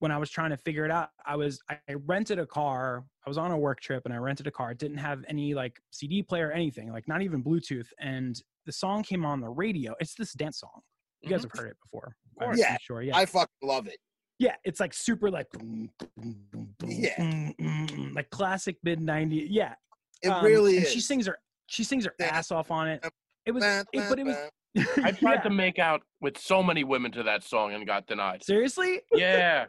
when 0.00 0.12
I 0.12 0.18
was 0.18 0.28
trying 0.30 0.50
to 0.50 0.56
figure 0.58 0.84
it 0.84 0.90
out, 0.90 1.10
I 1.24 1.36
was 1.36 1.60
I 1.70 1.78
rented 2.04 2.38
a 2.38 2.46
car. 2.46 3.04
I 3.26 3.30
was 3.30 3.38
on 3.38 3.50
a 3.50 3.58
work 3.58 3.80
trip 3.80 4.04
and 4.04 4.12
I 4.12 4.18
rented 4.18 4.46
a 4.46 4.50
car. 4.50 4.70
It 4.72 4.78
didn't 4.78 4.98
have 4.98 5.24
any 5.28 5.54
like 5.54 5.80
CD 5.90 6.22
player 6.22 6.48
or 6.48 6.52
anything, 6.52 6.92
like 6.92 7.08
not 7.08 7.22
even 7.22 7.42
Bluetooth. 7.42 7.88
And 7.98 8.40
the 8.66 8.72
song 8.72 9.02
came 9.02 9.24
on 9.24 9.40
the 9.40 9.48
radio. 9.48 9.94
It's 10.00 10.14
this 10.14 10.32
dance 10.34 10.60
song. 10.60 10.82
You 11.22 11.30
guys 11.30 11.40
Mhm. 11.40 11.42
have 11.44 11.52
heard 11.60 11.70
it 11.70 11.76
before. 11.82 12.14
Of 12.32 12.44
course. 12.44 12.54
I'm 12.54 12.58
Yeah, 12.58 12.76
sure. 12.78 13.00
Yeah. 13.02 13.16
I 13.16 13.24
fucking 13.24 13.48
love 13.62 13.86
it. 13.86 13.98
Yeah, 14.38 14.56
it's 14.64 14.80
like 14.80 14.92
super 14.92 15.30
like 15.30 15.48
boom, 15.50 15.90
boom, 15.98 16.46
boom, 16.52 16.74
boom, 16.78 16.90
Yeah. 16.90 17.16
mm, 17.16 17.56
mm, 17.56 17.86
mm, 17.88 18.14
like 18.14 18.28
classic 18.28 18.76
mid 18.82 19.00
90s. 19.00 19.46
Yeah, 19.48 19.76
It 20.20 20.28
um, 20.28 20.44
really 20.44 20.76
and 20.76 20.84
is. 20.84 20.92
She 20.92 21.00
sings 21.00 21.26
her 21.26 21.38
she 21.66 21.84
sings 21.84 22.04
her 22.04 22.14
ass 22.20 22.50
off 22.50 22.70
on 22.70 22.88
it. 22.88 23.04
It 23.44 23.52
was, 23.52 23.64
it, 23.64 23.86
but 24.08 24.18
it 24.18 24.26
was. 24.26 24.36
I 25.02 25.12
tried 25.12 25.34
yeah. 25.34 25.42
to 25.42 25.50
make 25.50 25.78
out 25.78 26.02
with 26.20 26.36
so 26.36 26.62
many 26.62 26.84
women 26.84 27.10
to 27.12 27.22
that 27.22 27.44
song 27.44 27.72
and 27.72 27.86
got 27.86 28.06
denied. 28.06 28.44
seriously. 28.44 29.00
Yeah. 29.12 29.66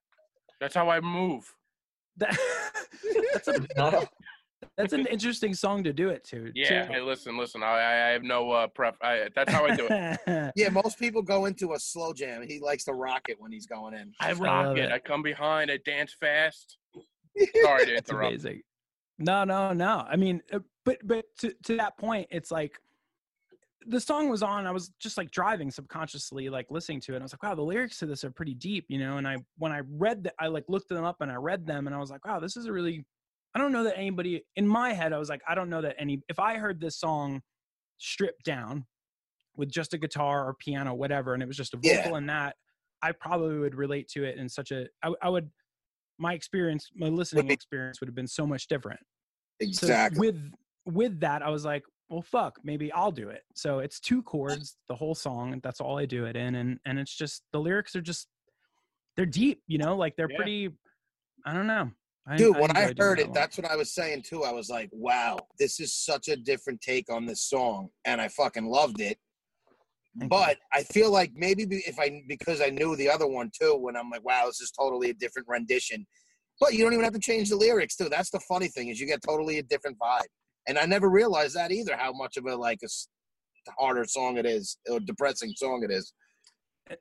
That's 0.60 0.74
how 0.74 0.90
I 0.90 1.00
move. 1.00 1.44
That, 2.18 2.36
that's 3.32 3.48
a 3.48 4.08
that's 4.76 4.92
an 4.92 5.06
interesting 5.06 5.54
song 5.54 5.82
to 5.84 5.92
do 5.92 6.10
it 6.10 6.22
to. 6.24 6.52
Yeah. 6.54 6.86
Hey, 6.86 7.00
listen, 7.00 7.38
listen. 7.38 7.62
I, 7.62 7.66
I 7.66 8.08
I 8.08 8.08
have 8.10 8.22
no 8.22 8.50
uh, 8.50 8.66
prep. 8.66 8.96
I, 9.00 9.28
that's 9.34 9.50
how 9.50 9.64
I 9.64 9.74
do 9.74 9.86
it. 9.88 10.20
it. 10.26 10.52
Yeah, 10.56 10.68
most 10.68 10.98
people 10.98 11.22
go 11.22 11.46
into 11.46 11.72
a 11.72 11.78
slow 11.78 12.12
jam. 12.12 12.42
He 12.46 12.60
likes 12.60 12.84
to 12.84 12.92
rock 12.92 13.22
it 13.30 13.40
when 13.40 13.52
he's 13.52 13.64
going 13.64 13.94
in. 13.94 14.12
I 14.20 14.32
love 14.32 14.40
rock 14.40 14.76
it. 14.76 14.84
it. 14.84 14.92
I 14.92 14.98
come 14.98 15.22
behind. 15.22 15.70
I 15.70 15.78
dance 15.78 16.14
fast. 16.20 16.76
Sorry 17.62 17.86
to 17.86 17.94
It's 17.94 18.10
interrupt. 18.10 18.34
amazing. 18.34 18.62
No, 19.20 19.44
no, 19.44 19.72
no. 19.74 20.04
I 20.08 20.16
mean, 20.16 20.42
uh, 20.52 20.60
but 20.84 20.98
but 21.04 21.26
to 21.40 21.54
to 21.64 21.76
that 21.76 21.98
point, 21.98 22.26
it's 22.30 22.50
like 22.50 22.78
the 23.86 24.00
song 24.00 24.28
was 24.30 24.42
on. 24.42 24.66
I 24.66 24.70
was 24.72 24.90
just 24.98 25.18
like 25.18 25.30
driving 25.30 25.70
subconsciously, 25.70 26.48
like 26.48 26.70
listening 26.70 27.00
to 27.02 27.12
it. 27.12 27.16
And 27.16 27.22
I 27.22 27.26
was 27.26 27.32
like, 27.34 27.42
wow, 27.42 27.54
the 27.54 27.62
lyrics 27.62 27.98
to 27.98 28.06
this 28.06 28.24
are 28.24 28.30
pretty 28.30 28.54
deep, 28.54 28.86
you 28.88 28.98
know. 28.98 29.18
And 29.18 29.28
I 29.28 29.36
when 29.58 29.72
I 29.72 29.82
read 29.90 30.24
that, 30.24 30.34
I 30.40 30.46
like 30.46 30.64
looked 30.68 30.88
them 30.88 31.04
up 31.04 31.20
and 31.20 31.30
I 31.30 31.36
read 31.36 31.66
them, 31.66 31.86
and 31.86 31.94
I 31.94 31.98
was 31.98 32.10
like, 32.10 32.26
wow, 32.26 32.40
this 32.40 32.56
is 32.56 32.66
a 32.66 32.72
really. 32.72 33.04
I 33.54 33.58
don't 33.58 33.72
know 33.72 33.82
that 33.84 33.98
anybody 33.98 34.44
in 34.56 34.66
my 34.66 34.92
head. 34.92 35.12
I 35.12 35.18
was 35.18 35.28
like, 35.28 35.42
I 35.46 35.54
don't 35.54 35.68
know 35.68 35.82
that 35.82 35.96
any. 35.98 36.22
If 36.28 36.38
I 36.38 36.56
heard 36.56 36.80
this 36.80 36.96
song 36.98 37.42
stripped 37.98 38.44
down 38.44 38.86
with 39.56 39.70
just 39.70 39.92
a 39.92 39.98
guitar 39.98 40.46
or 40.48 40.54
piano, 40.54 40.94
whatever, 40.94 41.34
and 41.34 41.42
it 41.42 41.46
was 41.46 41.56
just 41.56 41.74
a 41.74 41.78
Yeah. 41.82 41.96
vocal 41.96 42.14
and 42.14 42.28
that, 42.30 42.56
I 43.02 43.12
probably 43.12 43.58
would 43.58 43.74
relate 43.74 44.08
to 44.10 44.24
it 44.24 44.38
in 44.38 44.48
such 44.48 44.70
a. 44.70 44.86
I, 45.02 45.12
I 45.20 45.28
would. 45.28 45.50
My 46.16 46.34
experience, 46.34 46.90
my 46.94 47.08
listening 47.08 47.50
experience, 47.50 48.00
would 48.00 48.08
have 48.08 48.14
been 48.14 48.28
so 48.28 48.46
much 48.46 48.66
different 48.68 49.00
so 49.60 49.66
Exactly. 49.66 50.18
with 50.18 50.50
with 50.86 51.20
that 51.20 51.42
i 51.42 51.48
was 51.50 51.64
like 51.64 51.82
well 52.08 52.22
fuck 52.22 52.58
maybe 52.64 52.90
i'll 52.92 53.12
do 53.12 53.28
it 53.28 53.42
so 53.54 53.78
it's 53.80 54.00
two 54.00 54.22
chords 54.22 54.76
the 54.88 54.94
whole 54.94 55.14
song 55.14 55.60
that's 55.62 55.80
all 55.80 55.98
i 55.98 56.06
do 56.06 56.24
it 56.24 56.36
in 56.36 56.54
and 56.56 56.78
and 56.86 56.98
it's 56.98 57.14
just 57.14 57.42
the 57.52 57.58
lyrics 57.58 57.94
are 57.94 58.00
just 58.00 58.28
they're 59.16 59.26
deep 59.26 59.62
you 59.66 59.78
know 59.78 59.96
like 59.96 60.16
they're 60.16 60.30
Yeah. 60.30 60.36
pretty 60.36 60.68
i 61.46 61.52
don't 61.52 61.66
know 61.66 61.90
I, 62.28 62.36
Dude, 62.36 62.56
when 62.58 62.70
I 62.76 62.82
heard 62.82 62.96
that 62.98 63.18
it, 63.18 63.26
one. 63.28 63.34
that's 63.34 63.56
what 63.56 63.68
I 63.68 63.74
was 63.76 63.92
saying 63.92 64.22
too. 64.22 64.44
I 64.44 64.52
was 64.52 64.68
like, 64.68 64.90
wow, 64.92 65.38
this 65.58 65.80
is 65.80 65.94
such 65.94 66.28
a 66.28 66.36
different 66.36 66.80
take 66.82 67.10
on 67.10 67.24
this 67.24 67.42
song. 67.48 67.88
And 68.04 68.20
I 68.20 68.28
fucking 68.28 68.66
loved 68.66 69.00
it. 69.00 69.18
Thank 70.18 70.24
you. 70.24 70.28
But 70.28 70.58
I 70.72 70.82
feel 70.84 71.10
like 71.10 71.32
maybe 71.34 71.64
if 71.86 71.98
I, 71.98 72.22
because 72.28 72.60
I 72.60 72.68
knew 72.68 72.94
the 72.94 73.08
other 73.10 73.26
one 73.26 73.50
too, 73.58 73.74
when 73.80 73.96
I'm 73.96 74.10
like, 74.10 74.22
wow, 74.24 74.44
this 74.46 74.60
is 74.60 74.70
totally 74.70 75.10
a 75.10 75.14
different 75.14 75.48
rendition. 75.48 76.06
But 76.60 76.74
you 76.74 76.84
don't 76.84 76.92
even 76.92 77.04
have 77.04 77.14
to 77.14 77.20
change 77.20 77.48
the 77.48 77.56
lyrics 77.56 77.96
too. 77.96 78.08
That's 78.10 78.30
the 78.30 78.40
funny 78.40 78.68
thing 78.68 78.88
is 78.88 79.00
you 79.00 79.06
get 79.06 79.22
totally 79.22 79.58
a 79.58 79.62
different 79.62 79.98
vibe. 79.98 80.26
And 80.68 80.78
I 80.78 80.84
never 80.84 81.08
realized 81.08 81.56
that 81.56 81.72
either, 81.72 81.96
how 81.96 82.12
much 82.12 82.36
of 82.36 82.44
a 82.44 82.54
like 82.54 82.78
a 82.84 82.88
harder 83.78 84.04
song 84.04 84.36
it 84.36 84.46
is 84.46 84.78
or 84.88 85.00
depressing 85.00 85.52
song 85.56 85.82
it 85.82 85.90
is. 85.90 86.12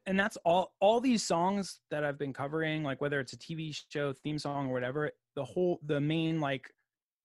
And 0.05 0.19
that's 0.19 0.37
all 0.45 0.73
all 0.79 1.01
these 1.01 1.25
songs 1.25 1.79
that 1.89 2.03
i've 2.03 2.19
been 2.19 2.31
covering 2.31 2.83
like 2.83 3.01
whether 3.01 3.19
it's 3.19 3.33
a 3.33 3.37
tv 3.37 3.75
show 3.91 4.13
theme 4.13 4.37
song 4.37 4.69
or 4.69 4.73
whatever 4.73 5.09
the 5.35 5.43
whole 5.43 5.79
the 5.87 5.99
main 5.99 6.39
like 6.39 6.69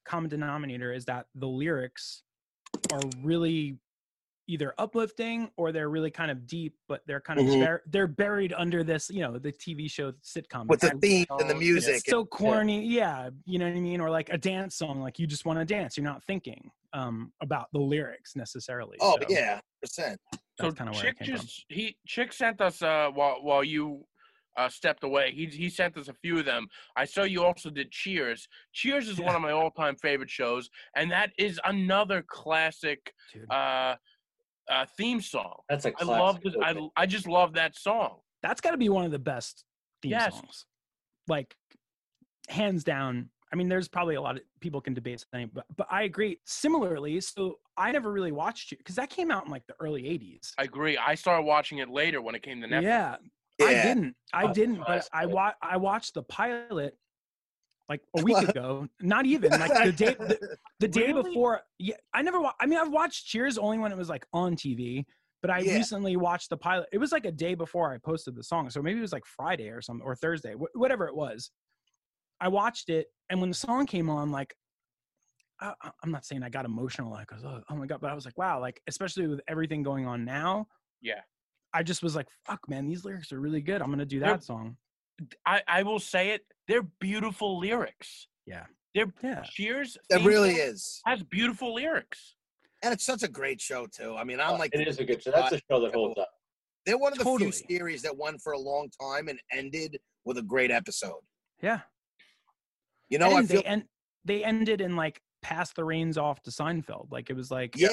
common 0.06 0.30
denominator 0.30 0.90
is 0.90 1.04
that 1.04 1.26
the 1.34 1.46
lyrics 1.46 2.22
are 2.90 3.02
really 3.22 3.76
either 4.46 4.74
uplifting 4.78 5.50
or 5.56 5.72
they're 5.72 5.88
really 5.88 6.10
kind 6.10 6.30
of 6.30 6.46
deep 6.46 6.74
but 6.88 7.02
they're 7.06 7.20
kind 7.20 7.40
of 7.40 7.46
Mhm. 7.46 7.64
bur- 7.64 7.82
they're 7.86 8.06
buried 8.06 8.52
under 8.52 8.84
this 8.84 9.08
you 9.10 9.20
know 9.20 9.38
the 9.38 9.52
tv 9.52 9.90
show 9.90 10.12
sitcom 10.22 10.66
With 10.66 10.80
the 10.80 10.90
theme 10.90 11.00
themes 11.00 11.26
and 11.40 11.50
the 11.50 11.54
music. 11.54 12.02
so 12.06 12.24
corny 12.24 12.84
yeah 12.84 13.30
you 13.46 13.58
know 13.58 13.66
what 13.66 13.76
i 13.76 13.80
mean 13.80 14.00
or 14.00 14.10
like 14.10 14.28
a 14.30 14.38
dance 14.38 14.76
song 14.76 15.00
like 15.00 15.18
you 15.18 15.26
just 15.26 15.44
want 15.44 15.58
to 15.58 15.64
dance 15.64 15.96
you're 15.96 16.04
not 16.04 16.22
thinking 16.24 16.70
um 16.92 17.32
about 17.40 17.68
the 17.72 17.78
lyrics 17.80 18.36
necessarily 18.36 18.98
oh, 19.00 19.16
so 19.20 19.26
yeah, 19.28 19.60
percent. 19.80 20.20
So 20.60 20.70
kind 20.70 20.90
of 20.90 20.96
Chick 20.96 21.16
it 21.20 21.24
came 21.24 21.36
from 21.36 21.46
just 21.46 21.64
he 21.68 21.96
Chick 22.06 22.32
sent 22.32 22.60
us 22.60 22.82
uh 22.82 23.10
while 23.12 23.42
while 23.42 23.64
you 23.64 24.06
uh 24.56 24.68
stepped 24.68 25.02
away. 25.02 25.32
He 25.32 25.46
he 25.46 25.68
sent 25.68 25.96
us 25.96 26.06
a 26.06 26.14
few 26.14 26.38
of 26.38 26.44
them. 26.44 26.68
I 26.94 27.04
saw 27.06 27.24
you 27.24 27.42
also 27.44 27.70
did 27.70 27.90
Cheers. 27.90 28.46
Cheers 28.72 29.08
is 29.08 29.18
one 29.18 29.34
of 29.34 29.42
my 29.42 29.50
all 29.50 29.72
time 29.72 29.96
favorite 29.96 30.30
shows, 30.30 30.70
and 30.94 31.10
that 31.10 31.32
is 31.36 31.58
another 31.64 32.22
classic 32.22 33.12
dude 33.32 33.50
uh 33.50 33.96
uh 34.70 34.86
theme 34.96 35.20
song. 35.20 35.56
That's 35.68 35.84
a 35.84 35.88
I 35.88 35.90
classic. 35.92 36.08
love 36.22 36.40
this. 36.42 36.54
I. 36.62 36.88
I 36.96 37.06
just 37.06 37.26
love 37.28 37.54
that 37.54 37.76
song. 37.76 38.18
that's 38.42 38.60
got 38.60 38.70
to 38.72 38.76
be 38.76 38.88
one 38.88 39.04
of 39.04 39.10
the 39.10 39.18
best 39.18 39.64
theme 40.02 40.12
Yes. 40.12 40.34
songs. 40.34 40.66
Like 41.28 41.54
hands 42.48 42.84
down. 42.84 43.30
I 43.52 43.56
mean, 43.56 43.68
there's 43.68 43.88
probably 43.88 44.16
a 44.16 44.20
lot 44.20 44.36
of 44.36 44.42
people 44.60 44.80
can 44.80 44.94
debate 44.94 45.20
something, 45.20 45.48
but 45.54 45.64
but 45.76 45.86
I 45.90 46.02
agree. 46.02 46.40
Similarly, 46.44 47.20
so 47.20 47.58
I 47.76 47.92
never 47.92 48.10
really 48.10 48.32
watched 48.32 48.72
it 48.72 48.78
because 48.78 48.96
that 48.96 49.10
came 49.10 49.30
out 49.30 49.44
in 49.44 49.50
like 49.50 49.66
the 49.68 49.74
early 49.80 50.02
'80s. 50.04 50.52
I 50.58 50.64
agree. 50.64 50.96
I 50.98 51.14
started 51.14 51.42
watching 51.46 51.78
it 51.78 51.88
later 51.88 52.20
when 52.20 52.34
it 52.34 52.42
came 52.42 52.60
to 52.62 52.66
Netflix. 52.66 52.82
Yeah, 52.82 53.16
Yeah. 53.60 53.66
I 53.66 53.72
didn't. 53.82 54.16
I 54.32 54.44
Oh, 54.44 54.52
didn't, 54.52 54.82
but. 54.86 55.08
I 55.12 55.26
wa- 55.26 55.52
I 55.62 55.76
watched 55.76 56.14
the 56.14 56.22
pilot 56.24 56.96
like 57.88 58.00
a 58.18 58.22
week 58.22 58.48
ago. 58.48 58.88
Not 59.00 59.26
even 59.26 59.50
like 59.50 59.72
the 59.84 59.92
day 59.92 60.14
the, 60.18 60.56
the 60.80 60.88
day 60.88 61.08
Really? 61.08 61.22
before. 61.30 61.60
Yeah, 61.78 61.96
I 62.14 62.22
never. 62.22 62.40
Wa- 62.40 62.52
I 62.60 62.66
mean, 62.66 62.78
I've 62.78 62.90
watched 62.90 63.26
Cheers 63.26 63.58
only 63.58 63.78
when 63.78 63.92
it 63.92 63.98
was 63.98 64.08
like 64.08 64.26
on 64.32 64.56
TV. 64.56 65.04
But 65.42 65.50
I 65.50 65.58
Yeah. 65.58 65.74
recently 65.74 66.16
watched 66.16 66.48
the 66.48 66.56
pilot. 66.56 66.88
It 66.90 66.96
was 66.96 67.12
like 67.12 67.26
a 67.26 67.30
day 67.32 67.54
before 67.54 67.92
I 67.92 67.98
posted 67.98 68.34
the 68.34 68.42
song, 68.42 68.70
so 68.70 68.80
maybe 68.80 68.98
it 68.98 69.02
was 69.02 69.12
like 69.12 69.26
Friday 69.26 69.68
or 69.68 69.82
something 69.82 70.02
or 70.06 70.16
Thursday, 70.16 70.54
wh- 70.54 70.74
whatever 70.74 71.06
it 71.06 71.14
was. 71.14 71.50
I 72.40 72.48
watched 72.48 72.88
it, 72.88 73.08
and 73.28 73.40
when 73.42 73.50
the 73.50 73.54
song 73.54 73.84
came 73.84 74.08
on, 74.08 74.30
like, 74.32 74.54
I, 75.60 75.74
I- 75.82 75.90
I'm 76.02 76.10
not 76.10 76.24
saying 76.24 76.42
I 76.42 76.48
got 76.48 76.64
emotional, 76.64 77.10
like, 77.10 77.30
I 77.30 77.34
was, 77.36 77.44
oh, 77.44 77.60
oh 77.68 77.76
my 77.76 77.84
god, 77.84 78.00
but 78.00 78.10
I 78.10 78.14
was 78.14 78.24
like, 78.24 78.38
wow, 78.38 78.58
like, 78.58 78.80
especially 78.86 79.26
with 79.26 79.40
everything 79.46 79.82
going 79.82 80.06
on 80.06 80.24
now, 80.24 80.66
Yeah. 81.02 81.20
I 81.74 81.82
just 81.82 82.02
was 82.02 82.16
like, 82.16 82.28
fuck, 82.46 82.66
man, 82.68 82.86
these 82.86 83.04
lyrics 83.04 83.30
are 83.30 83.38
really 83.40 83.60
good. 83.60 83.82
I'm 83.82 83.90
gonna 83.90 84.06
do 84.06 84.20
They're- 84.20 84.30
that 84.30 84.44
song. 84.44 84.78
I, 85.44 85.62
I 85.68 85.82
will 85.82 85.98
say 86.00 86.30
it. 86.30 86.40
They're 86.68 86.82
beautiful 87.00 87.58
lyrics. 87.58 88.28
Yeah. 88.46 88.66
They're 88.94 89.12
Yeah. 89.22 89.42
Cheers. 89.42 89.98
It 90.10 90.24
really 90.24 90.54
is, 90.54 91.00
Has 91.06 91.22
beautiful 91.22 91.74
lyrics. 91.74 92.36
and 92.82 92.92
it's 92.92 93.04
such 93.04 93.22
a 93.22 93.28
great 93.28 93.60
show 93.60 93.86
too. 93.86 94.14
I 94.16 94.24
mean, 94.24 94.40
I'm 94.40 94.52
oh, 94.54 94.56
like, 94.56 94.74
it 94.74 94.86
is 94.86 94.98
a 94.98 95.04
good 95.04 95.22
show. 95.22 95.30
That's 95.32 95.52
a 95.52 95.60
show 95.70 95.80
that 95.80 95.94
holds 95.94 96.18
up. 96.18 96.28
they're 96.86 96.98
one 96.98 97.12
of 97.12 97.18
the 97.18 97.24
Totally. 97.24 97.50
few 97.50 97.66
series 97.78 98.02
that 98.02 98.16
won 98.16 98.38
for 98.38 98.52
a 98.52 98.58
long 98.58 98.88
time 99.00 99.28
and 99.28 99.40
ended 99.52 99.98
with 100.24 100.38
a 100.38 100.42
great 100.42 100.70
episode. 100.70 101.20
Yeah. 101.62 101.80
You 103.08 103.18
know, 103.18 103.36
I 103.36 103.42
feel 103.44 103.60
they 103.62 103.66
end, 103.66 103.84
they 104.24 104.44
ended 104.44 104.80
in 104.80 104.96
like 104.96 105.20
pass 105.42 105.72
the 105.72 105.84
reins 105.84 106.16
off 106.18 106.42
to 106.42 106.50
Seinfeld. 106.50 107.10
Like 107.10 107.30
it 107.30 107.34
was 107.36 107.50
like 107.50 107.74
Yeah, 107.76 107.88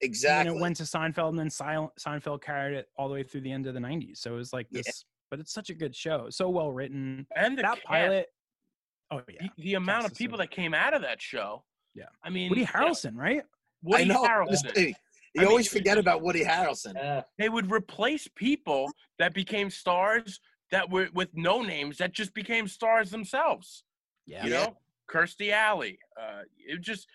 exactly. 0.00 0.48
then 0.50 0.56
it 0.56 0.60
went 0.60 0.76
to 0.76 0.82
Seinfeld, 0.84 1.30
and 1.30 1.38
then 1.38 1.50
Sil- 1.54 1.94
Seinfeld 2.00 2.42
carried 2.42 2.76
it 2.76 2.86
all 2.96 3.08
the 3.08 3.14
way 3.14 3.22
through 3.22 3.42
the 3.42 3.52
end 3.52 3.66
of 3.66 3.74
the 3.74 3.80
'90s. 3.80 4.18
So 4.18 4.32
it 4.34 4.36
was 4.36 4.52
like 4.52 4.66
Yeah. 4.70 4.82
this, 4.84 5.04
but 5.30 5.40
it's 5.40 5.52
such 5.52 5.70
a 5.70 5.74
good 5.74 5.94
show, 5.94 6.26
so 6.30 6.48
well 6.48 6.70
written. 6.72 7.26
And 7.36 7.56
the 7.56 7.62
that 7.62 7.74
cast, 7.74 7.84
pilot. 7.86 8.26
Oh 9.10 9.22
yeah, 9.28 9.48
the, 9.56 9.62
the 9.62 9.74
amount 9.74 10.04
of 10.04 10.12
is 10.12 10.18
so 10.18 10.22
people 10.22 10.38
that 10.38 10.50
came 10.50 10.74
out 10.74 10.94
of 10.94 11.02
that 11.02 11.20
show. 11.20 11.64
Yeah. 11.94 12.04
I 12.22 12.30
mean, 12.30 12.50
Woody 12.50 12.62
you 12.62 12.66
know, 12.66 12.86
Harrelson, 12.88 13.16
right? 13.16 13.42
Woody 13.82 14.04
I 14.04 14.06
know. 14.06 14.24
Harrelson. 14.24 14.76
You 14.76 14.94
I 15.36 15.40
mean, 15.40 15.48
always 15.48 15.68
forget 15.68 15.98
about 15.98 16.22
Woody 16.22 16.44
Harrelson. 16.44 16.94
Yeah. 16.94 17.22
They 17.38 17.48
would 17.48 17.70
replace 17.70 18.28
people 18.34 18.90
that 19.18 19.34
became 19.34 19.70
stars 19.70 20.40
that 20.70 20.90
were 20.90 21.08
with 21.14 21.28
no 21.34 21.62
names 21.62 21.98
that 21.98 22.12
just 22.12 22.34
became 22.34 22.66
stars 22.68 23.10
themselves. 23.10 23.84
Yeah. 24.26 24.44
You 24.44 24.52
Yeah. 24.52 24.64
know, 24.64 24.76
Kirstie 25.10 25.52
Alley. 25.52 25.98
Uh, 26.20 26.42
it 26.66 26.78
was 26.78 26.86
just 26.86 27.06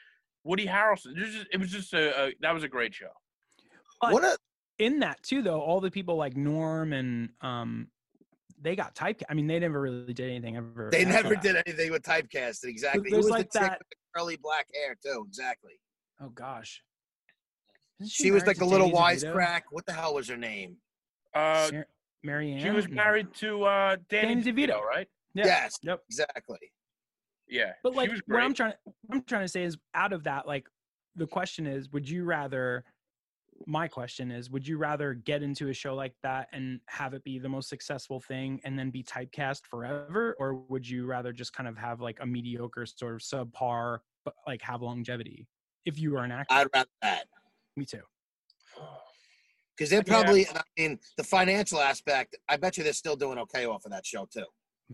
Woody 0.44 0.66
Harrelson. 0.68 1.16
It 1.18 1.22
was 1.22 1.34
just, 1.34 1.48
it 1.52 1.58
was 1.60 1.72
just 1.72 1.94
a, 1.94 2.26
a 2.28 2.34
that 2.42 2.54
was 2.54 2.64
a 2.64 2.68
great 2.68 2.94
show. 2.94 3.12
But 4.02 4.14
What 4.14 4.24
a 4.24 4.38
in 4.80 5.00
that 5.00 5.22
too, 5.24 5.42
though, 5.42 5.62
all 5.62 5.80
the 5.80 5.92
people 5.92 6.16
like 6.16 6.36
Norm 6.36 6.94
and 6.94 7.30
um, 7.42 7.88
they 8.64 8.76
got 8.76 8.96
typecast. 8.96 9.24
I 9.30 9.34
mean, 9.34 9.46
they 9.48 9.60
never 9.60 9.82
really 9.82 10.14
did 10.14 10.30
anything 10.30 10.56
ever. 10.58 10.90
they 10.92 11.06
never 11.06 11.30
that. 11.36 11.42
did 11.44 11.56
anything 11.68 11.92
with 11.92 12.02
typecasting. 12.04 12.66
Exactly. 12.66 13.04
Who 13.10 13.16
there's 13.18 13.26
was 13.26 13.32
like 13.32 13.52
the 13.52 13.60
that- 13.60 13.82
curly 14.16 14.38
black 14.38 14.68
hair 14.74 14.96
too? 15.04 15.24
Exactly. 15.28 15.74
Oh 16.22 16.30
gosh. 16.30 16.82
Isn't 18.00 18.12
She, 18.12 18.32
was 18.32 18.46
like 18.46 18.62
a 18.62 18.66
little 18.66 18.90
Danny 18.90 19.18
DeVito? 19.18 19.34
wisecrack. 19.36 19.62
What 19.72 19.86
the 19.86 19.94
hell 19.94 20.16
was 20.16 20.28
her 20.30 20.38
name? 20.38 20.78
Uh, 21.36 21.70
Mar- 21.72 21.88
Mary 22.24 22.58
she 22.62 22.70
was 22.70 22.88
married 22.90 23.34
to 23.36 23.64
uh, 23.64 23.98
Danny, 24.10 24.36
Danny 24.36 24.44
DeVito, 24.44 24.70
DeVito. 24.72 24.82
right? 24.82 25.08
Yeah. 25.36 25.46
Yes, 25.46 25.78
Yep. 25.84 26.00
exactly. 26.10 26.60
Yeah, 27.48 27.74
But 27.84 27.94
like 27.96 28.10
what 28.10 28.42
I'm 28.42 28.48
great. 28.50 28.56
trying 28.56 28.74
what 28.84 29.16
I'm 29.18 29.24
trying 29.24 29.42
to 29.44 29.48
say 29.48 29.64
is 29.64 29.78
out 29.94 30.14
of 30.14 30.24
that, 30.24 30.48
like 30.48 30.68
the 31.16 31.28
question 31.28 31.68
is, 31.68 31.90
would 31.90 32.10
you 32.10 32.24
rather 32.24 32.84
my 33.66 33.88
question 33.88 34.32
is, 34.32 34.50
would 34.50 34.68
you 34.68 34.78
rather 34.78 35.14
get 35.14 35.44
into 35.44 35.70
a 35.70 35.74
show 35.74 35.96
like 35.96 36.16
that 36.24 36.50
and 36.52 36.80
have 36.88 37.14
it 37.14 37.24
be 37.24 37.40
the 37.40 37.50
most 37.50 37.70
successful 37.70 38.20
thing 38.20 38.60
and 38.64 38.78
then 38.78 38.90
be 38.90 39.04
typecast 39.04 39.66
forever? 39.66 40.36
Or 40.40 40.54
would 40.56 40.88
you 40.88 41.06
rather 41.06 41.32
just 41.34 41.54
kind 41.54 41.68
of 41.68 41.78
have 41.78 42.02
like 42.02 42.20
a 42.22 42.26
mediocre 42.26 42.86
sort 42.86 43.16
of 43.16 43.22
subpar 43.22 44.00
but 44.26 44.36
like 44.48 44.62
have 44.62 44.82
longevity 44.82 45.48
if 45.86 46.00
you 46.00 46.12
were 46.12 46.24
an 46.24 46.32
actor? 46.32 46.54
I'd 46.54 46.68
rather 46.74 46.90
that 47.02 47.28
Me 47.76 47.86
too. 47.86 48.02
Oh, 48.78 49.00
because 49.76 49.90
they're 49.90 50.04
Yeah. 50.06 50.24
probably. 50.24 50.48
I 50.48 50.62
mean, 50.78 51.00
the 51.18 51.24
financial 51.24 51.80
aspect. 51.80 52.36
I 52.48 52.58
bet 52.58 52.78
you 52.78 52.84
they're 52.84 52.94
still 52.94 53.16
doing 53.16 53.38
okay 53.40 53.66
off 53.66 53.86
of 53.86 53.92
that 53.92 54.06
show 54.06 54.26
too. 54.26 54.46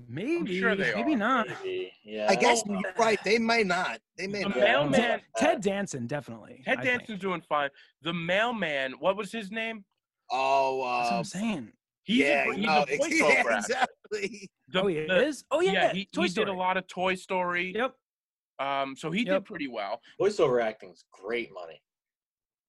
Maybe, 0.08 0.60
sure 0.60 0.76
they 0.76 0.94
maybe 0.96 1.14
are. 1.14 1.18
not. 1.18 1.48
Maybe. 1.64 1.92
Yeah. 2.04 2.28
I 2.30 2.36
guess 2.36 2.64
Well, 2.66 2.80
you're 2.82 2.94
right. 2.98 3.20
They 3.24 3.38
may 3.38 3.64
not. 3.64 4.00
They 4.18 4.28
may 4.28 4.44
The 4.44 4.50
not. 4.50 4.58
mailman- 4.58 4.94
Ted, 5.02 5.22
Ted 5.38 5.62
Danson, 5.62 6.08
definitely. 6.08 6.62
Ted 6.66 6.80
I 6.80 6.82
think. 6.84 7.00
Danson's 7.02 7.20
doing 7.20 7.42
fine. 7.42 7.70
The 8.02 8.14
mailman, 8.14 8.94
what 9.00 9.18
was 9.18 9.32
his 9.32 9.52
name? 9.52 9.84
Oh, 10.32 10.84
That's 11.00 11.10
what 11.10 11.16
uh, 11.16 11.18
I'm 11.18 11.24
saying. 11.24 11.72
He's 12.04 12.18
yeah, 12.20 12.50
a, 12.50 12.54
he's 12.54 12.66
no, 12.66 12.82
a 12.84 12.86
voiceover 12.86 13.20
yeah, 13.20 13.26
actor. 13.36 13.52
exactly. 13.58 14.50
The- 14.70 14.82
oh, 14.82 14.88
he 14.88 14.96
the- 15.06 15.26
is? 15.28 15.44
Oh, 15.52 15.60
yeah. 15.62 15.92
he, 15.92 16.06
Toy 16.14 16.24
he 16.24 16.28
Story. 16.30 16.46
did 16.46 16.52
a 16.52 16.58
lot 16.58 16.78
of 16.78 16.88
Toy 16.88 17.16
Story. 17.16 17.74
Yep. 17.76 17.94
Um, 18.60 18.96
so 18.96 19.10
he 19.12 19.24
Yep. 19.26 19.28
did 19.28 19.46
pretty 19.46 19.68
well. 19.68 20.02
Voiceover 20.22 20.62
acting's 20.64 21.04
great 21.12 21.50
money. 21.54 21.82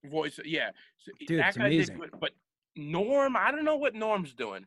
Voice, 0.05 0.39
yeah. 0.45 0.71
So 0.99 1.13
Dude, 1.27 1.39
that 1.41 1.49
it's 1.49 1.57
guy 1.59 1.67
amazing. 1.67 1.99
did. 2.01 2.11
But 2.21 2.31
Norm, 2.77 3.37
I 3.37 3.51
don't 3.51 3.65
know 3.65 3.77
what 3.77 3.95
Norm's 3.95 4.33
doing. 4.35 4.67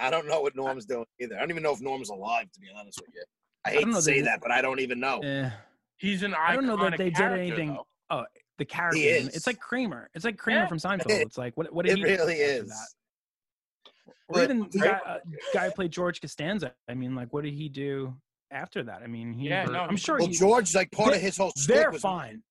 I 0.00 0.10
don't 0.10 0.26
know 0.26 0.40
what 0.40 0.54
Norm's 0.56 0.86
doing 0.86 1.04
either. 1.20 1.36
I 1.36 1.40
don't 1.40 1.50
even 1.50 1.62
know 1.62 1.72
if 1.72 1.80
Norm's 1.80 2.08
alive, 2.10 2.50
to 2.52 2.60
be 2.60 2.68
honest 2.76 3.00
with 3.00 3.14
you. 3.14 3.22
I 3.64 3.68
I 3.68 3.72
hate 3.72 3.80
don't 3.80 3.88
to 3.88 3.94
know 3.94 4.00
say 4.00 4.20
that- 4.20 4.24
that, 4.26 4.40
but 4.40 4.50
I 4.50 4.62
don't 4.62 4.80
even 4.80 4.98
know. 5.00 5.18
Eh. 5.20 5.50
He's 5.98 6.22
an 6.22 6.32
iconic 6.32 6.36
I 6.38 6.54
don't 6.54 6.66
know 6.66 6.76
that 6.78 6.96
they 6.98 7.10
did 7.10 7.20
anything- 7.32 7.74
though. 8.10 8.26
the 8.58 8.64
character. 8.66 8.98
He 8.98 9.08
in 9.08 9.28
it. 9.28 9.34
is. 9.36 9.46
Like 9.46 9.58
Kramer. 9.60 10.10
It's 10.14 10.24
like 10.24 10.36
Kramer 10.36 10.60
Yeah. 10.62 10.66
from 10.66 10.78
Seinfeld. 10.78 11.06
It's 11.26 11.38
like 11.38 11.56
what 11.56 11.72
what 11.72 11.86
did 11.86 11.92
It 11.92 11.98
he 11.98 12.04
do 12.04 12.08
really 12.10 12.42
after 12.42 12.64
is. 12.64 12.68
that? 12.68 12.88
Or 14.28 14.34
But- 14.34 14.44
even 14.44 14.68
the 14.70 14.78
guy, 14.78 14.88
uh, 15.06 15.18
guy 15.54 15.64
who 15.66 15.70
played 15.72 15.90
George 15.92 16.20
Costanza. 16.20 16.74
I 16.88 16.94
mean, 16.94 17.14
like, 17.14 17.32
what 17.32 17.44
did 17.44 17.54
he 17.54 17.68
do 17.70 18.14
after 18.50 18.82
that? 18.82 19.02
I 19.02 19.06
mean, 19.06 19.32
he. 19.32 19.48
Yeah, 19.48 19.60
never- 19.62 19.72
no, 19.72 19.80
I'm 19.80 19.96
sure 19.96 20.18
Well, 20.18 20.28
he, 20.28 20.34
George, 20.34 20.68
is 20.68 20.74
like 20.74 20.90
part 20.92 21.08
of 21.08 21.14
They're- 21.14 21.20
his 21.22 21.36
whole 21.38 21.52
they're 21.66 21.90
was 21.90 22.02
fine. 22.02 22.42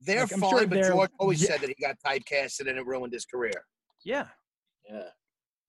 they're 0.00 0.20
Like, 0.20 0.30
fine, 0.30 0.50
sure 0.50 0.60
but 0.66 0.70
they're- 0.70 0.90
George 0.90 1.10
always 1.18 1.42
yeah. 1.42 1.48
said 1.48 1.60
that 1.62 1.68
he 1.70 1.74
got 1.80 1.98
typecasted 2.04 2.68
and 2.68 2.78
it 2.78 2.86
ruined 2.86 3.12
his 3.12 3.24
career. 3.26 3.64
Yeah, 4.04 4.28
Yeah. 4.88 5.10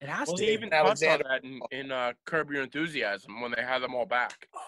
It 0.02 0.10
has 0.10 0.28
Well, 0.28 0.38
to. 0.38 0.44
he 0.46 0.52
even 0.54 0.70
David 0.70 0.86
touched 0.88 1.04
on 1.04 1.22
that 1.30 1.44
in, 1.44 1.60
in 1.72 1.92
uh, 1.92 2.14
Curb 2.26 2.52
Your 2.52 2.64
Enthusiasm 2.64 3.42
when 3.42 3.54
they 3.56 3.64
had 3.64 3.80
them 3.80 3.94
all 3.96 4.06
back. 4.06 4.48
Oh, 4.56 4.60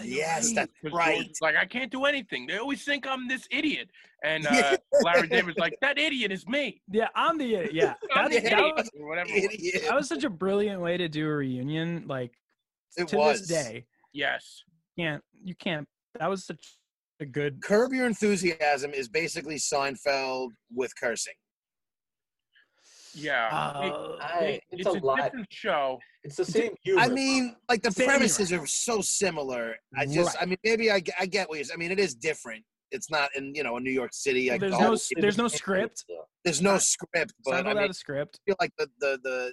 Yeah, 0.00 0.04
you're 0.04 0.16
Yes, 0.18 0.54
right. 0.56 0.68
George 0.82 0.92
right. 0.94 1.28
like, 1.42 1.56
I 1.56 1.64
can't 1.66 1.90
do 1.90 2.04
anything. 2.04 2.46
They 2.46 2.56
always 2.58 2.84
think 2.84 3.06
I'm 3.06 3.28
this 3.28 3.46
idiot. 3.50 3.90
And 4.24 4.46
uh, 4.46 4.76
Larry 5.02 5.28
David's 5.28 5.58
like, 5.58 5.76
that 5.82 5.98
idiot 5.98 6.32
is 6.32 6.46
me. 6.46 6.80
Yeah, 6.90 7.08
I'm 7.14 7.36
the 7.38 7.54
idiot. 7.54 7.74
Yeah, 7.74 7.94
I'm 8.14 8.30
that's, 8.30 8.42
the 8.44 8.50
that, 8.50 8.60
was, 8.76 8.90
whatever. 8.94 9.30
Idiot. 9.30 9.82
that 9.86 9.94
was 9.94 10.08
such 10.08 10.24
a 10.24 10.30
brilliant 10.30 10.80
way 10.80 10.96
to 10.96 11.08
do 11.08 11.26
a 11.28 11.32
reunion. 11.36 12.04
Like 12.06 12.32
It 12.96 13.08
to 13.08 13.16
was. 13.16 13.46
this 13.46 13.48
day, 13.64 13.84
Yes. 14.12 14.62
can't 14.98 15.22
you 15.44 15.54
can't. 15.54 15.86
That 16.18 16.28
was 16.30 16.44
such 16.46 16.76
a 17.20 17.26
good. 17.26 17.60
Curb 17.62 17.92
Your 17.92 18.06
Enthusiasm 18.06 18.92
is 18.92 19.08
basically 19.08 19.56
Seinfeld 19.56 20.48
with 20.74 20.92
cursing. 20.98 21.34
Yeah. 23.18 23.82
It- 23.84 23.92
Uh, 23.92 24.16
I, 24.20 24.38
it- 24.44 24.62
it's, 24.70 24.86
it's 24.86 24.96
a, 24.96 25.06
lot. 25.06 25.16
different 25.22 25.46
show. 25.50 25.98
It's 26.24 26.36
the 26.36 26.44
same 26.44 26.72
humor. 26.82 27.00
I 27.02 27.08
mean, 27.08 27.56
like 27.68 27.82
the 27.82 27.90
Same 27.92 28.06
premises 28.08 28.52
are 28.52 28.66
so 28.66 29.00
similar. 29.00 29.76
I 29.96 30.04
just, 30.06 30.34
Right. 30.34 30.42
I 30.42 30.46
mean, 30.46 30.58
maybe 30.64 30.90
I, 30.90 31.00
get- 31.00 31.14
I 31.18 31.26
get 31.26 31.48
what 31.48 31.58
you're. 31.58 31.66
I 31.72 31.76
mean, 31.76 31.90
it 31.92 31.98
is 31.98 32.14
different. 32.14 32.64
It's 32.90 33.10
not 33.10 33.28
in 33.36 33.54
you 33.54 33.62
know 33.62 33.76
in 33.76 33.84
New 33.84 33.90
York 33.92 34.12
City. 34.14 34.48
Like 34.50 34.60
there's 34.60 34.72
the 34.72 34.78
no 34.78 34.84
whole- 34.86 34.94
s- 34.94 35.10
there's 35.16 35.36
no 35.38 35.48
script. 35.48 36.04
there's 36.44 36.62
no 36.62 36.78
script, 36.78 37.34
but 37.44 37.54
I 37.54 37.60
Seinfeld 37.62 37.66
mean, 37.66 37.76
had 37.76 37.90
a 37.90 37.94
script. 37.94 38.40
feel 38.46 38.56
like 38.60 38.72
the 38.78 38.88
the 39.00 39.18
the 39.22 39.52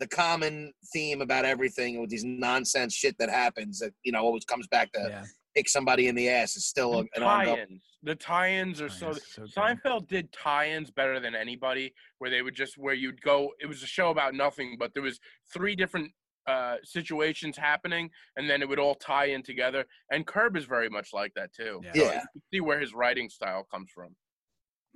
the 0.00 0.08
common 0.08 0.72
theme 0.92 1.20
about 1.20 1.44
everything 1.44 2.00
with 2.00 2.08
these 2.10 2.24
nonsense 2.24 2.94
shit 2.94 3.16
that 3.18 3.28
happens 3.30 3.78
that 3.80 3.92
you 4.02 4.12
know 4.12 4.20
always 4.20 4.44
comes 4.46 4.66
back 4.68 4.90
to 4.92 5.00
Yeah, 5.10 5.24
kick 5.54 5.68
somebody 5.68 6.08
in 6.08 6.14
the 6.14 6.28
ass 6.28 6.56
is 6.56 6.66
still 6.66 7.00
a, 7.00 7.02
The 7.02 7.08
an 7.16 7.22
tie-ins. 7.22 7.82
The 8.02 8.14
tie-ins 8.14 8.80
are 8.80 8.88
so. 8.88 9.06
Tie-ins, 9.12 9.22
so 9.32 9.42
good. 9.42 9.52
Seinfeld 9.54 10.08
did 10.08 10.32
tie-ins 10.32 10.90
better 10.90 11.20
than 11.20 11.34
anybody, 11.34 11.94
where 12.18 12.30
they 12.30 12.42
would 12.42 12.54
just 12.54 12.76
where 12.76 12.94
you'd 12.94 13.20
go. 13.22 13.50
It 13.60 13.66
was 13.66 13.82
a 13.82 13.86
show 13.86 14.10
about 14.10 14.34
nothing, 14.34 14.76
but 14.78 14.92
there 14.94 15.02
was 15.02 15.18
three 15.52 15.76
different 15.76 16.10
uh, 16.46 16.76
situations 16.82 17.56
happening, 17.56 18.10
and 18.36 18.48
then 18.50 18.60
it 18.60 18.68
would 18.68 18.78
all 18.78 18.94
tie 18.96 19.26
in 19.26 19.42
together. 19.42 19.84
And 20.10 20.26
Curb 20.26 20.56
is 20.56 20.64
very 20.66 20.90
much 20.90 21.08
like 21.14 21.32
that 21.36 21.52
too. 21.54 21.80
Yeah. 21.84 21.92
So 21.94 22.00
Yeah. 22.02 22.12
you 22.14 22.20
can 22.32 22.42
see 22.52 22.60
where 22.60 22.80
his 22.80 22.92
writing 22.92 23.28
style 23.30 23.66
comes 23.72 23.90
from. 23.94 24.14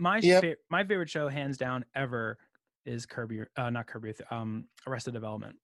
my 0.01 0.19
Yep. 0.19 0.43
fa- 0.45 0.57
my 0.71 0.85
favorite 0.85 1.11
show, 1.11 1.29
hands 1.29 1.57
down, 1.57 1.85
ever 1.97 2.39
is 2.85 3.05
Kirby. 3.07 3.35
Your- 3.37 3.51
Uh, 3.57 3.69
not 3.71 3.87
Kirby. 3.89 4.15
Um, 4.31 4.69
Arrested 4.87 5.13
Development. 5.15 5.57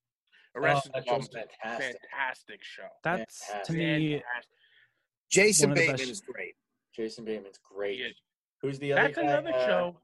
Arrested 0.57 0.92
that 0.94 1.04
show's 1.07 1.28
Development, 1.28 1.50
fantastic. 1.62 2.00
fantastic 2.11 2.61
show. 2.64 2.88
That's 3.04 3.52
to 3.66 3.72
me. 3.74 4.12
Fantastic. 4.14 4.50
Jason 5.35 5.70
One 5.70 5.77
Bateman 5.77 5.97
best- 5.97 6.11
is 6.11 6.20
great. 6.20 6.55
Jason 6.94 7.25
Bateman's 7.25 7.59
great. 7.59 7.99
He 7.99 8.05
is. 8.05 8.16
Who's 8.62 8.79
the 8.79 8.92
other 8.92 9.03
That's 9.03 9.16
guy? 9.16 9.23
another 9.23 9.53
Uh, 9.55 9.66
show. 9.66 10.01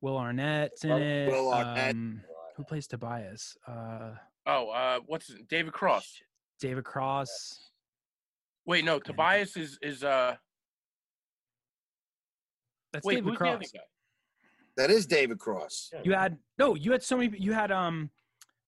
Will 0.00 0.16
Arnett's 0.16 0.84
in 0.84 0.90
Will 0.90 1.52
it. 1.52 1.56
Arnett. 1.56 1.94
Um, 1.94 2.22
who 2.56 2.64
plays 2.64 2.86
Tobias? 2.86 3.56
Uh, 3.66 4.14
Oh, 4.46 4.70
uh, 4.70 5.00
what's 5.06 5.26
his, 5.26 5.36
David 5.46 5.74
Cross? 5.74 6.22
David 6.60 6.84
Cross. 6.84 7.70
Wait, 8.64 8.82
no, 8.84 8.98
Tobias 8.98 9.56
is 9.58 9.78
is 9.82 10.02
uh. 10.02 10.36
That's 12.92 13.04
Wait, 13.04 13.16
David 13.16 13.28
who's 13.30 13.38
the 13.38 13.44
other 13.48 13.56
Cross. 13.58 13.72
guy? 13.72 13.80
That 14.78 14.90
is 14.90 15.06
David 15.06 15.38
Cross. 15.38 15.92
You 16.04 16.12
had 16.14 16.38
no. 16.58 16.74
You 16.74 16.92
had 16.92 17.02
so 17.02 17.16
many. 17.18 17.36
You 17.38 17.52
had 17.52 17.70
um, 17.70 18.10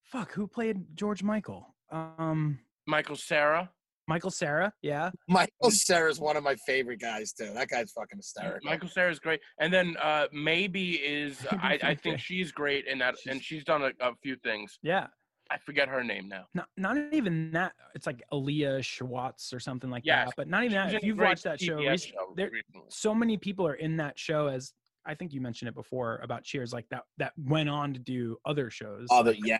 fuck. 0.03 0.33
Who 0.33 0.47
played 0.47 0.85
George 0.97 1.23
Michael? 1.23 1.75
Um, 1.90 2.59
Michael 2.87 3.16
Cera. 3.16 3.71
Michael 4.11 4.31
Cera. 4.31 4.73
Yeah. 4.83 5.11
Michael 5.29 5.70
Cera 5.70 6.11
is 6.11 6.18
one 6.20 6.37
of 6.37 6.42
my 6.44 6.57
favorite 6.66 7.01
guys 7.01 7.33
too. 7.33 7.53
That 7.55 7.68
guy's 7.68 7.92
fucking 7.92 8.18
hysterical. 8.18 8.68
Michael 8.68 8.88
Cera 8.88 9.11
is 9.11 9.18
great, 9.20 9.40
and 9.61 9.73
then 9.73 9.96
uh, 10.03 10.27
maybe 10.33 10.94
is 10.96 11.38
Maybe 11.53 11.62
I, 11.62 11.79
I 11.90 11.94
think 11.94 12.18
she's 12.18 12.51
great 12.53 12.87
in 12.87 12.99
that, 12.99 13.14
and 13.27 13.35
She's- 13.40 13.44
she's 13.44 13.64
done 13.64 13.83
a, 13.83 13.92
a 14.01 14.12
few 14.23 14.37
things. 14.37 14.79
Yeah. 14.83 15.07
I 15.53 15.59
forget 15.59 15.88
her 15.88 16.05
name 16.05 16.29
now. 16.29 16.44
not 16.55 16.68
not 16.77 16.96
even 17.12 17.51
that. 17.53 17.73
It's 17.96 18.07
like 18.07 18.23
Aaliyah 18.33 18.85
Schwartz 18.85 19.53
or 19.53 19.59
something 19.59 19.90
like 19.90 20.05
Yes, 20.07 20.27
that. 20.29 20.35
But 20.37 20.46
not 20.49 20.62
even 20.64 20.81
She's 20.85 20.92
that. 20.92 20.99
If 20.99 21.05
you've 21.05 21.18
watched 21.18 21.42
that 21.44 21.61
show, 21.61 21.77
rec- 21.85 21.99
show 21.99 22.33
there- 22.37 22.51
recently. 22.53 22.87
so 22.90 23.12
many 23.14 23.37
people 23.37 23.66
are 23.66 23.75
in 23.75 23.96
that 23.96 24.16
show 24.16 24.46
as 24.46 24.73
I 25.07 25.14
think 25.14 25.33
you 25.33 25.40
mentioned 25.40 25.68
it 25.68 25.75
before 25.75 26.20
about 26.23 26.44
Cheers, 26.44 26.73
like 26.73 26.87
that 26.90 27.03
that 27.18 27.33
went 27.37 27.68
on 27.68 27.92
to 27.94 27.99
do 27.99 28.37
other 28.44 28.70
shows, 28.70 29.07
Other 29.11 29.31
like 29.33 29.40
yeah, 29.44 29.55
Yeah. 29.55 29.59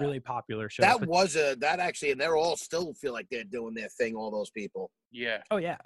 Really 0.00 0.20
popular 0.20 0.68
shows. 0.68 0.84
that 0.84 1.00
but- 1.00 1.08
was 1.08 1.36
a 1.36 1.56
that 1.60 1.80
actually, 1.80 2.10
and 2.12 2.20
they're 2.20 2.36
all 2.36 2.56
still 2.56 2.94
feel 2.94 3.12
like 3.12 3.26
they're 3.30 3.44
doing 3.44 3.74
their 3.74 3.88
thing. 3.88 4.14
All 4.14 4.30
those 4.30 4.50
people. 4.50 4.90
Yeah. 5.10 5.42
Oh 5.50 5.56
yeah, 5.56 5.76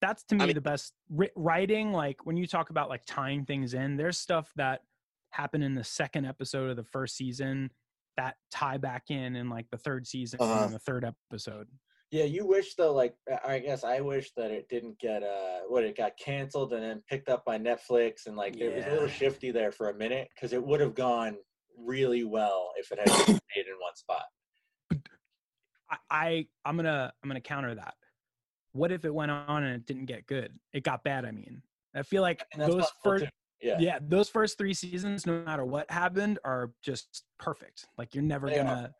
that's 0.00 0.24
to 0.24 0.34
me 0.34 0.46
mean- 0.46 0.54
the 0.54 0.60
best 0.60 0.92
Wri- 1.12 1.30
writing. 1.36 1.92
Like 1.92 2.24
when 2.26 2.36
you 2.36 2.46
talk 2.46 2.70
about 2.70 2.88
like 2.88 3.02
tying 3.06 3.44
things 3.44 3.74
in, 3.74 3.96
there's 3.96 4.18
stuff 4.18 4.50
that 4.56 4.82
happened 5.30 5.62
in 5.64 5.74
the 5.74 5.84
second 5.84 6.24
episode 6.24 6.70
of 6.70 6.76
the 6.76 6.84
first 6.84 7.16
season 7.16 7.70
that 8.16 8.36
tie 8.50 8.78
back 8.78 9.04
in 9.10 9.36
in 9.36 9.48
like 9.48 9.66
the 9.70 9.76
third 9.78 10.06
season 10.06 10.40
Uh-huh. 10.40 10.64
and 10.64 10.74
the 10.74 10.78
third 10.80 11.04
episode. 11.04 11.68
Yeah, 12.10 12.24
you 12.24 12.46
wish 12.46 12.74
though, 12.74 12.94
like 12.94 13.14
I 13.46 13.54
I 13.56 13.58
guess 13.58 13.84
I 13.84 14.00
wish 14.00 14.32
that 14.36 14.50
it 14.50 14.66
didn't 14.70 14.98
get 14.98 15.22
uh 15.22 15.60
what 15.68 15.84
it 15.84 15.94
got 15.96 16.12
canceled 16.18 16.72
and 16.72 16.82
then 16.82 17.02
picked 17.08 17.28
up 17.28 17.44
by 17.44 17.58
Netflix 17.58 18.26
and 18.26 18.34
like 18.34 18.56
it 18.56 18.74
was 18.74 18.86
a 18.86 18.90
little 18.90 19.08
shifty 19.08 19.50
there 19.50 19.70
for 19.70 19.90
a 19.90 19.94
minute 19.94 20.28
because 20.34 20.54
it 20.54 20.62
would 20.64 20.80
have 20.80 20.94
gone 20.94 21.36
really 21.78 22.24
well 22.24 22.72
if 22.76 22.90
it 22.92 22.98
had 22.98 23.26
been 23.26 23.34
made 23.56 23.66
in 23.66 23.74
one 23.80 23.94
spot. 23.94 24.24
I, 25.90 25.96
I 26.10 26.46
I'm 26.64 26.76
gonna 26.76 27.12
I'm 27.22 27.28
gonna 27.28 27.40
counter 27.40 27.74
that. 27.74 27.94
What 28.72 28.92
if 28.92 29.04
it 29.04 29.14
went 29.14 29.30
on 29.30 29.64
and 29.64 29.74
it 29.76 29.86
didn't 29.86 30.06
get 30.06 30.26
good? 30.26 30.52
It 30.72 30.84
got 30.84 31.02
bad. 31.04 31.24
I 31.24 31.30
mean, 31.30 31.62
I 31.94 32.02
feel 32.02 32.22
like 32.22 32.44
those 32.56 32.86
first. 33.02 33.26
Yeah. 33.60 33.76
yeah. 33.80 33.98
those 34.00 34.28
first 34.28 34.56
three 34.56 34.72
seasons, 34.74 35.26
no 35.26 35.42
matter 35.42 35.64
what 35.64 35.90
happened, 35.90 36.38
are 36.44 36.70
just 36.82 37.24
perfect. 37.40 37.86
Like 37.96 38.14
you're 38.14 38.22
never 38.22 38.48
They 38.48 38.56
gonna. 38.56 38.92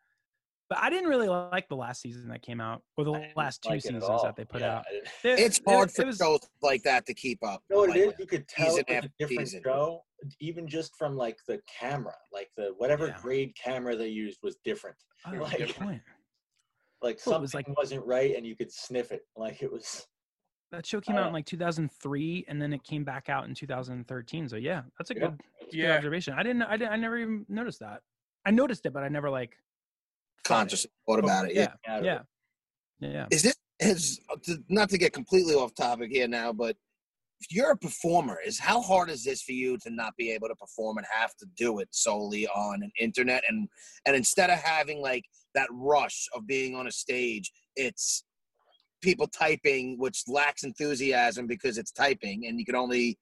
But 0.68 0.78
I 0.78 0.90
didn't 0.90 1.08
really 1.08 1.28
like 1.28 1.68
the 1.68 1.76
last 1.76 2.02
season 2.02 2.28
that 2.28 2.42
came 2.42 2.60
out, 2.60 2.82
or 2.96 3.04
the 3.04 3.24
last 3.36 3.62
two 3.62 3.70
like 3.70 3.82
seasons 3.82 4.04
that 4.06 4.34
they 4.36 4.44
put 4.44 4.60
Yeah, 4.60 4.78
out. 4.78 4.84
I 4.90 5.00
It's 5.28 5.60
there- 5.60 5.76
hard 5.76 5.90
for 5.92 6.02
it 6.02 6.06
was- 6.08 6.16
shows 6.18 6.40
like 6.60 6.82
that 6.82 7.06
to 7.06 7.14
keep 7.14 7.42
up. 7.44 7.62
You 7.70 7.76
know 7.76 7.80
what 7.82 7.90
like, 7.90 7.98
it 8.00 8.08
is? 8.14 8.18
You 8.18 8.26
could 8.26 8.48
tell 8.48 8.66
season 8.70 8.80
it's 8.80 8.90
a 8.90 8.96
after 8.96 9.10
different 9.18 9.48
season. 9.48 9.62
show, 9.64 10.02
even 10.40 10.66
just 10.68 10.94
from 10.96 11.16
like 11.16 11.38
the 11.46 11.60
camera, 11.80 12.14
like 12.32 12.48
the 12.56 12.74
whatever 12.78 13.06
Yeah. 13.08 13.18
grade 13.20 13.52
camera 13.62 13.96
they 13.96 14.08
used 14.08 14.38
was 14.42 14.56
different. 14.64 14.96
Oh, 15.26 15.32
like- 15.32 15.58
good 15.58 15.74
point. 15.74 16.02
Like 17.02 17.16
Well, 17.24 17.34
something 17.34 17.42
was 17.42 17.54
like- 17.54 17.68
wasn't 17.76 18.04
right, 18.06 18.34
and 18.36 18.46
you 18.46 18.56
could 18.56 18.72
sniff 18.72 19.12
it. 19.12 19.22
Like 19.36 19.62
it 19.62 19.70
was. 19.72 20.06
That 20.72 20.84
show 20.84 21.00
came 21.00 21.16
out 21.16 21.24
Uh, 21.24 21.28
in 21.28 21.32
like 21.32 21.46
2003, 21.46 22.44
and 22.48 22.60
then 22.60 22.72
it 22.72 22.82
came 22.84 23.02
back 23.04 23.28
out 23.28 23.46
in 23.46 23.54
2013. 23.54 24.48
So 24.48 24.56
yeah, 24.56 24.82
that's 24.98 25.10
a 25.10 25.14
Yeah. 25.14 25.20
good, 25.20 25.30
that's 25.60 25.72
a 25.72 25.76
good 25.76 25.82
Yeah. 25.82 25.96
observation. 25.96 26.34
I 26.34 26.42
didn't, 26.42 26.62
I 26.62 26.76
didn't, 26.76 26.92
I 26.92 26.96
never 26.96 27.16
even 27.18 27.46
noticed 27.48 27.78
that. 27.80 28.02
I 28.44 28.50
noticed 28.50 28.84
it, 28.84 28.92
but 28.92 29.02
I 29.02 29.08
never 29.08 29.30
like 29.30 29.56
consciously 30.44 30.90
thought 31.06 31.20
about 31.20 31.48
it. 31.48 31.54
Yeah. 31.54 31.72
Yeah, 31.86 32.00
yeah, 32.02 32.20
yeah. 33.00 33.26
Is 33.30 33.42
this 33.44 33.56
is 33.80 34.20
not 34.68 34.90
to 34.90 34.98
get 34.98 35.12
completely 35.12 35.54
off 35.54 35.74
topic 35.74 36.10
here 36.10 36.26
now, 36.28 36.52
but 36.52 36.70
if 36.70 36.76
you're 37.50 37.72
a 37.72 37.76
performer, 37.76 38.38
is 38.44 38.58
how 38.58 38.80
hard 38.80 39.10
is 39.10 39.24
this 39.24 39.42
for 39.42 39.52
you 39.52 39.78
to 39.78 39.90
not 39.90 40.16
be 40.16 40.30
able 40.32 40.48
to 40.48 40.56
perform 40.56 40.98
and 40.98 41.06
have 41.10 41.36
to 41.36 41.46
do 41.56 41.78
it 41.78 41.88
solely 41.90 42.46
on 42.48 42.82
an 42.82 42.90
internet 42.98 43.42
and 43.48 43.68
and 44.06 44.16
instead 44.16 44.50
of 44.50 44.58
having 44.58 45.00
like 45.00 45.24
that 45.54 45.68
rush 45.72 46.26
of 46.34 46.46
being 46.46 46.74
on 46.74 46.86
a 46.86 46.92
stage, 46.92 47.50
it's 47.76 48.24
people 49.00 49.26
typing 49.28 49.96
which 49.98 50.24
lacks 50.26 50.64
enthusiasm 50.64 51.46
because 51.46 51.78
it's 51.78 51.92
typing 51.92 52.46
and 52.46 52.58
you 52.58 52.64
can 52.64 52.74
only 52.74 53.16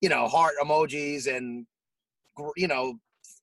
you 0.00 0.08
know 0.08 0.28
heart 0.28 0.52
emojis 0.62 1.26
and 1.34 1.66
you 2.56 2.68
know 2.68 2.94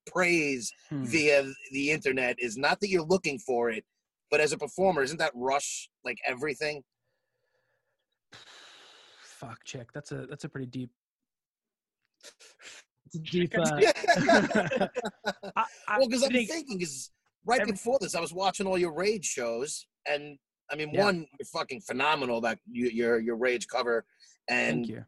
praise 0.05 0.71
Hmm. 0.89 1.05
via 1.05 1.45
the 1.71 1.91
internet 1.91 2.35
is 2.39 2.57
not 2.57 2.79
that 2.79 2.89
you're 2.89 3.03
looking 3.03 3.37
for 3.39 3.69
it 3.69 3.83
but 4.31 4.39
as 4.39 4.51
a 4.51 4.57
performer 4.57 5.03
isn't 5.03 5.17
that 5.19 5.31
rush 5.35 5.89
like 6.03 6.17
everything 6.25 6.83
Fuck, 9.39 9.63
chick. 9.63 9.89
That's 9.93 10.11
a 10.11 10.25
that's 10.27 10.43
a 10.43 10.49
pretty 10.49 10.67
deep. 10.67 10.91
Deep. 13.31 13.55
Uh, 13.57 13.63
I, 15.55 15.63
I 15.87 15.97
well 15.97 16.07
because 16.07 16.21
i'm 16.21 16.29
think- 16.31 16.47
thinking 16.47 16.79
is 16.79 17.09
right 17.43 17.59
every- 17.61 17.71
before 17.71 17.97
this 17.99 18.13
i 18.13 18.19
was 18.19 18.31
watching 18.31 18.67
all 18.67 18.77
your 18.77 18.93
rage 18.93 19.25
shows 19.25 19.87
and 20.07 20.37
i 20.71 20.75
mean 20.75 20.91
Yeah. 20.93 21.05
one 21.05 21.25
you're 21.39 21.47
fucking 21.47 21.81
phenomenal 21.81 22.39
that 22.41 22.59
you, 22.69 22.87
your 22.89 23.19
your 23.19 23.35
rage 23.35 23.65
cover 23.67 24.05
and 24.47 25.03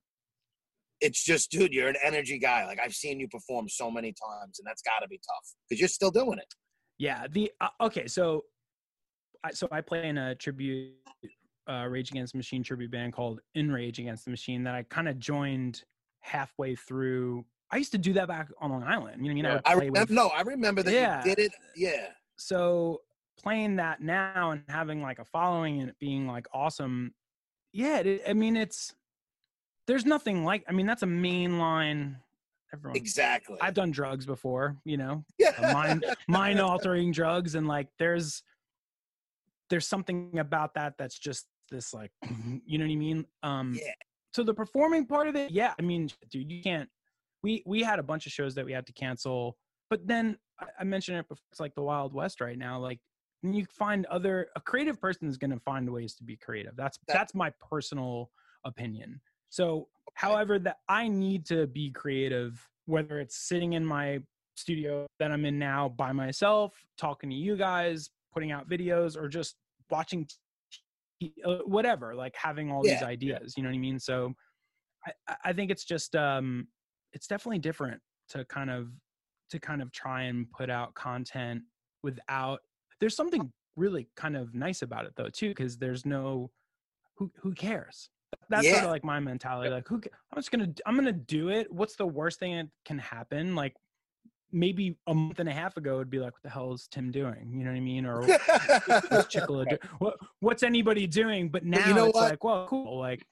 it's 1.00 1.24
just 1.24 1.52
dude 1.52 1.74
you're 1.74 1.90
an 1.90 1.96
energy 2.04 2.40
guy 2.40 2.66
like 2.66 2.80
i've 2.84 2.96
seen 2.96 3.20
you 3.20 3.28
perform 3.28 3.70
so 3.70 3.92
many 3.92 4.14
times 4.14 4.58
and 4.58 4.66
that's 4.66 4.82
got 4.82 5.02
to 5.04 5.08
be 5.08 5.18
tough 5.18 5.54
because 5.70 5.80
you're 5.80 5.88
still 5.88 6.10
doing 6.12 6.40
it 6.40 6.52
Yeah. 6.98 7.28
The 7.32 7.52
uh, 7.62 7.68
okay. 7.82 8.08
So, 8.08 8.46
I 9.44 9.52
so 9.52 9.68
I 9.72 9.82
play 9.82 10.08
in 10.08 10.18
a 10.18 10.34
tribute, 10.36 10.94
uh, 11.70 11.86
Rage 11.90 12.12
Against 12.12 12.34
the 12.34 12.38
Machine 12.38 12.64
tribute 12.64 12.92
band 12.92 13.14
called 13.14 13.40
In 13.56 13.72
Rage 13.72 14.00
Against 14.00 14.26
the 14.26 14.32
Machine 14.32 14.64
that 14.64 14.76
I 14.76 14.84
kind 14.84 15.08
of 15.08 15.20
joined 15.20 15.84
halfway 16.20 16.76
through. 16.76 17.46
I 17.72 17.78
used 17.78 17.92
to 17.94 17.98
do 17.98 18.14
that 18.14 18.28
back 18.28 18.50
on 18.60 18.72
Long 18.72 18.84
Island. 18.84 19.26
You 19.26 19.32
know 19.32 19.32
I 19.32 19.34
mean? 19.36 19.46
Yeah. 19.46 19.60
i 19.66 19.74
play 19.76 19.86
remember 19.88 20.00
with- 20.02 20.10
no 20.12 20.28
i 20.28 20.42
remember 20.42 20.84
that 20.84 20.94
Yeah. 20.94 21.24
you 21.24 21.36
did 21.36 21.40
it 21.46 21.52
yeah 21.76 22.08
so 22.38 23.02
playing 23.42 23.78
that 23.78 24.02
now 24.02 24.52
and 24.52 24.64
having 24.68 25.02
like 25.02 25.20
a 25.20 25.26
following 25.26 25.80
and 25.82 25.90
it 25.90 25.96
being 26.00 26.28
like 26.28 26.48
awesome 26.54 27.14
yeah 27.74 28.00
it, 28.00 28.22
i 28.28 28.34
mean 28.34 28.56
it's 28.58 28.94
there's 29.88 30.06
nothing 30.06 30.44
like 30.44 30.64
i 30.68 30.72
mean 30.72 30.86
that's 30.86 31.02
a 31.04 31.08
main 31.08 31.58
line 31.60 32.18
everyone 32.74 32.96
exactly 32.98 33.58
i've 33.62 33.74
done 33.74 33.90
drugs 33.92 34.26
before 34.26 34.76
you 34.86 34.98
know 34.98 35.24
yeah 35.40 35.72
mind 35.74 36.06
mind 36.28 36.60
altering 36.60 37.12
drugs 37.12 37.56
and 37.56 37.68
like 37.68 37.88
there's 37.98 38.44
there's 39.72 39.88
something 39.88 40.38
about 40.38 40.76
that 40.76 40.94
that's 41.00 41.18
just 41.18 41.48
this 41.72 41.94
like 41.94 42.12
you 42.66 42.78
know 42.78 42.86
what 42.86 42.92
i 42.92 42.96
mean? 42.96 43.26
Um 43.42 43.74
Yeah. 43.74 43.94
so 44.36 44.44
the 44.44 44.54
performing 44.54 45.06
part 45.08 45.28
of 45.28 45.36
it 45.36 45.50
yeah 45.52 45.74
i 45.80 45.82
mean 45.82 46.10
dude 46.30 46.52
you 46.52 46.62
can't 46.62 46.88
we 47.42 47.64
we 47.66 47.82
had 47.82 47.98
a 47.98 48.04
bunch 48.04 48.28
of 48.28 48.32
shows 48.32 48.54
that 48.56 48.66
we 48.66 48.72
had 48.74 48.86
to 48.86 48.94
cancel 48.94 49.58
but 49.90 50.06
then 50.06 50.38
i, 50.60 50.68
I 50.82 50.84
mentioned 50.84 51.18
it 51.18 51.28
before 51.28 51.44
it's 51.52 51.60
like 51.60 51.74
the 51.76 51.82
wild 51.82 52.14
west 52.14 52.40
right 52.42 52.58
now 52.58 52.78
like 52.80 53.00
you 53.44 53.66
find 53.72 54.06
other 54.06 54.50
a 54.56 54.62
creative 54.62 55.02
person 55.02 55.28
is 55.28 55.38
going 55.38 55.50
to 55.52 55.60
find 55.60 55.90
ways 55.90 56.14
to 56.16 56.24
be 56.24 56.36
creative 56.38 56.76
that's 56.76 56.98
That- 57.08 57.14
that's 57.14 57.34
my 57.34 57.52
personal 57.70 58.30
opinion. 58.66 59.20
So 59.50 59.88
however 60.14 60.60
that 60.60 60.78
i 60.88 61.08
need 61.08 61.46
to 61.48 61.68
be 61.68 61.90
creative 61.92 62.52
whether 62.86 63.20
it's 63.20 63.38
sitting 63.50 63.74
in 63.74 63.84
my 63.86 64.20
studio 64.56 65.08
that 65.20 65.32
i'm 65.32 65.46
in 65.46 65.58
now 65.58 65.90
by 65.90 66.12
myself 66.12 66.74
talking 66.98 67.30
to 67.30 67.36
you 67.36 67.56
guys 67.56 68.10
putting 68.34 68.52
out 68.52 68.70
videos 68.70 69.16
or 69.18 69.28
just 69.28 69.58
watching 69.90 70.28
uh, 71.46 71.58
whatever 71.66 72.16
like 72.16 72.36
having 72.36 72.72
all 72.72 72.84
these 72.84 73.02
Yeah, 73.02 73.10
yeah. 73.22 73.40
ideas 73.40 73.54
you 73.56 73.64
know 73.64 73.70
what 73.70 73.76
i 73.76 73.80
mean? 73.80 74.00
So 74.00 74.34
I, 75.06 75.14
I- 75.28 75.38
I 75.46 75.54
think 75.54 75.72
it's 75.72 75.86
just 75.86 76.16
um 76.16 76.70
it's 77.14 77.28
definitely 77.28 77.60
different 77.60 78.02
to 78.30 78.46
kind 78.46 78.70
of 78.70 78.94
to 79.50 79.60
kind 79.60 79.82
of 79.82 79.92
try 79.92 80.24
and 80.24 80.50
put 80.52 80.70
out 80.70 80.96
content 80.96 81.64
without 82.04 82.62
there's 83.00 83.16
something 83.16 83.52
really 83.76 84.10
kind 84.16 84.36
of 84.38 84.56
nice 84.56 84.82
about 84.82 85.06
it 85.06 85.14
though 85.16 85.30
too 85.30 85.50
because 85.50 85.78
there's 85.78 86.06
no 86.06 86.52
who 87.18 87.32
who 87.38 87.54
cares? 87.54 88.10
That's 88.50 88.70
sort 88.70 88.84
of 88.84 88.90
like 88.90 89.04
my 89.04 89.20
mentality 89.20 89.70
like 89.70 89.88
who 89.88 90.02
i'm 90.32 90.38
just 90.38 90.52
gonna 90.52 90.74
i'm 90.86 90.96
gonna 90.96 91.12
do 91.14 91.50
it 91.50 91.72
what's 91.72 91.96
the 91.98 92.08
worst 92.08 92.40
thing 92.40 92.56
that 92.58 92.70
can 92.86 93.00
happen? 93.00 93.56
Like 93.56 93.76
maybe 94.52 94.98
a 95.08 95.14
month 95.14 95.40
and 95.40 95.50
a 95.50 95.52
half 95.52 95.78
ago 95.78 95.96
it'd 95.96 96.10
be 96.10 96.20
like 96.20 96.34
what 96.34 96.44
the 96.44 96.50
hell 96.50 96.74
is 96.74 96.88
tim 96.92 97.12
doing 97.12 97.52
you 97.54 97.64
know 97.64 97.72
what 97.72 97.78
i 97.78 97.80
mean 97.80 98.06
or 98.06 98.26
do- 98.26 99.78
what, 100.00 100.16
what's 100.40 100.64
anybody 100.64 101.08
doing 101.08 101.50
but 101.50 101.66
now 101.66 101.88
you 101.88 101.94
know 101.94 102.06
it's 102.06 102.16
what? 102.16 102.30
like 102.32 102.44
well 102.44 102.68
cool 102.68 103.00
like 103.00 103.26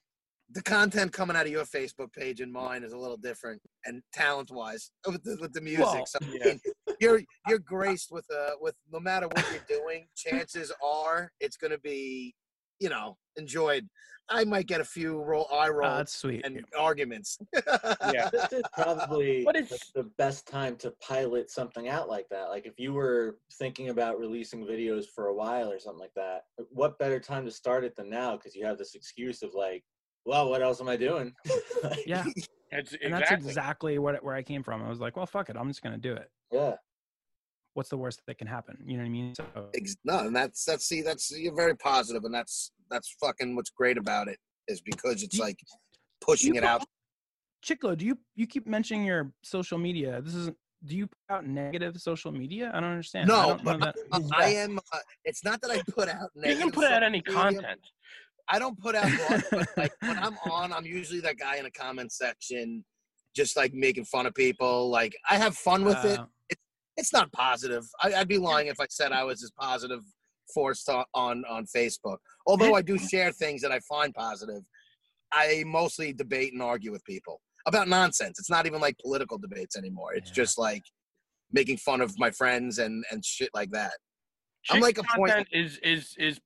the 0.51 0.63
content 0.63 1.13
coming 1.13 1.35
out 1.35 1.45
of 1.45 1.51
your 1.51 1.65
Facebook 1.65 2.11
page 2.11 2.41
and 2.41 2.51
mine 2.51 2.83
is 2.83 2.93
a 2.93 2.97
little 2.97 3.17
different, 3.17 3.61
and 3.85 4.01
talent 4.13 4.49
wise 4.51 4.91
with 5.07 5.23
the, 5.23 5.37
with 5.39 5.53
the 5.53 5.61
music. 5.61 5.85
Well, 5.85 6.05
so 6.05 6.19
I 6.21 6.25
yeah. 6.25 6.45
mean, 6.45 6.59
you're 6.99 7.21
you're 7.47 7.59
graced 7.59 8.11
with 8.11 8.25
uh 8.35 8.51
with 8.59 8.75
no 8.91 8.99
matter 8.99 9.27
what 9.27 9.45
you're 9.51 9.79
doing, 9.79 10.07
chances 10.15 10.71
are 10.83 11.31
it's 11.39 11.57
going 11.57 11.71
to 11.71 11.79
be, 11.79 12.33
you 12.79 12.89
know, 12.89 13.17
enjoyed. 13.37 13.87
I 14.31 14.43
might 14.43 14.67
get 14.67 14.79
a 14.79 14.85
few 14.85 15.23
roll 15.23 15.47
eye 15.51 15.69
uh, 15.69 15.71
rolls 15.71 15.97
that's 15.97 16.13
sweet 16.15 16.45
and 16.45 16.63
arguments. 16.77 17.39
Yeah. 18.13 18.29
this 18.31 18.53
is 18.53 18.61
probably 18.73 19.43
But 19.43 19.53
the, 19.55 19.59
it's- 19.61 19.91
the 19.95 20.03
best 20.19 20.47
time 20.47 20.75
to 20.77 20.91
pilot 21.01 21.49
something 21.49 21.87
out 21.89 22.07
like 22.07 22.27
that. 22.29 22.49
Like 22.49 22.67
if 22.67 22.79
you 22.79 22.93
were 22.93 23.37
thinking 23.53 23.89
about 23.89 24.19
releasing 24.19 24.65
videos 24.67 25.05
for 25.15 25.27
a 25.27 25.33
while 25.33 25.71
or 25.71 25.79
something 25.79 25.99
like 25.99 26.13
that, 26.15 26.43
what 26.69 26.99
better 26.99 27.19
time 27.19 27.43
to 27.45 27.51
start 27.51 27.83
it 27.83 27.95
than 27.95 28.07
now? 28.09 28.37
Because 28.37 28.55
you 28.55 28.65
have 28.65 28.77
this 28.77 28.93
excuse 28.93 29.41
of 29.41 29.55
like, 29.55 29.83
well, 30.25 30.47
what 30.49 30.61
else 30.61 30.79
am 30.79 30.89
I 30.89 30.95
doing? 30.97 31.33
Like, 31.83 32.05
yeah 32.05 32.23
It's 32.71 32.93
and 33.03 33.11
that's 33.13 33.23
exactly. 33.31 33.47
exactly 33.49 33.99
what 33.99 34.23
where 34.23 34.35
I 34.35 34.43
came 34.43 34.61
from. 34.61 34.83
I 34.83 34.89
was 34.89 34.99
like, 34.99 35.17
well, 35.17 35.25
fuck 35.25 35.49
it, 35.49 35.55
I'm 35.57 35.67
just 35.69 35.81
gonna 35.81 35.97
do 35.97 36.13
it. 36.13 36.29
yeah. 36.51 36.75
What's 37.79 37.87
the 37.89 37.95
worst 37.95 38.19
that 38.27 38.37
can 38.37 38.45
happen? 38.45 38.75
You 38.85 38.97
know 38.97 39.03
what 39.03 39.07
I 39.07 39.09
mean? 39.09 39.33
So 39.35 39.45
no, 40.03 40.19
and 40.27 40.35
that's 40.35 40.65
that's 40.65 40.85
see 40.85 41.01
that's 41.01 41.31
you're 41.31 41.55
very 41.55 41.77
positive, 41.77 42.25
and 42.25 42.33
that's 42.33 42.73
that's 42.91 43.15
fucking 43.21 43.55
what's 43.55 43.69
great 43.69 43.97
about 43.97 44.27
it 44.27 44.37
is 44.67 44.81
because 44.81 45.23
it's 45.23 45.39
like 45.39 45.55
pushing 46.19 46.55
it 46.55 46.65
out. 46.65 46.83
Chiclo, 47.65 47.97
do 47.97 48.05
you 48.05 48.17
you 48.35 48.47
keep 48.47 48.67
mentioning 48.67 49.05
your 49.05 49.31
social 49.45 49.77
media? 49.77 50.21
This 50.21 50.35
isn't 50.35 50.57
do 50.83 50.97
you 50.97 51.07
put 51.07 51.35
out 51.35 51.47
negative 51.47 51.95
social 52.01 52.33
media? 52.33 52.69
I 52.73 52.81
don't 52.81 52.89
understand. 52.89 53.31
I 53.31 53.33
No, 53.33 53.57
don't 53.63 53.63
but. 53.63 53.95
I, 54.11 54.21
I 54.45 54.49
am. 54.55 54.77
Uh, 54.77 54.97
it's 55.23 55.45
not 55.45 55.61
that 55.61 55.71
I 55.71 55.81
put 55.89 56.09
out. 56.09 56.31
You 56.35 56.57
can 56.57 56.71
put 56.71 56.91
out 56.91 57.01
any 57.01 57.23
media. 57.25 57.33
content. 57.33 57.79
I 58.49 58.59
don't 58.59 58.77
put 58.77 58.93
out 58.93 59.09
but 59.51 59.67
like 59.77 59.93
when 60.01 60.19
I'm 60.19 60.37
on, 60.51 60.73
I'm 60.73 60.85
usually 60.85 61.21
that 61.21 61.37
guy 61.37 61.55
in 61.55 61.63
the 61.63 61.71
comment 61.71 62.11
section, 62.11 62.83
just 63.33 63.55
like 63.55 63.73
making 63.73 64.03
fun 64.03 64.25
of 64.25 64.35
people. 64.35 64.89
Like 64.89 65.15
I 65.29 65.37
have 65.37 65.55
fun 65.55 65.85
with 65.85 66.03
it. 66.03 66.19
It's 66.99 67.13
not 67.13 67.31
positive. 67.31 67.85
I, 68.03 68.13
I'd 68.13 68.27
be 68.27 68.37
lying 68.37 68.67
if 68.67 68.79
I 68.79 68.85
said 68.89 69.11
I 69.11 69.23
was 69.23 69.43
as 69.43 69.51
positive 69.59 70.01
forced 70.53 70.89
on 70.89 71.05
on, 71.13 71.43
on 71.49 71.65
Facebook. 71.75 72.17
Although 72.45 72.75
I 72.75 72.81
do 72.81 72.97
share 73.11 73.31
things 73.31 73.61
that 73.61 73.71
I 73.71 73.79
find 73.79 74.13
positive, 74.13 74.61
I 75.31 75.63
mostly 75.65 76.13
debate 76.13 76.53
and 76.53 76.61
argue 76.61 76.91
with 76.91 77.03
people 77.05 77.41
about 77.65 77.87
nonsense. 77.87 78.39
It's 78.39 78.49
not 78.49 78.65
even 78.65 78.81
like 78.81 78.97
political 78.99 79.37
debates 79.37 79.75
anymore. 79.77 80.13
It's 80.13 80.29
Yeah. 80.29 80.35
just 80.43 80.57
like 80.57 80.83
making 81.51 81.77
fun 81.77 82.01
of 82.01 82.13
my 82.19 82.31
friends 82.31 82.79
and 82.79 83.03
and 83.11 83.23
shit 83.23 83.49
like 83.53 83.71
that. 83.71 83.93
I'm 84.69 84.81
like 84.81 84.97
a 84.97 85.03
point- 85.15 85.47
is 85.51 85.77
is 85.83 86.13
is 86.17 86.39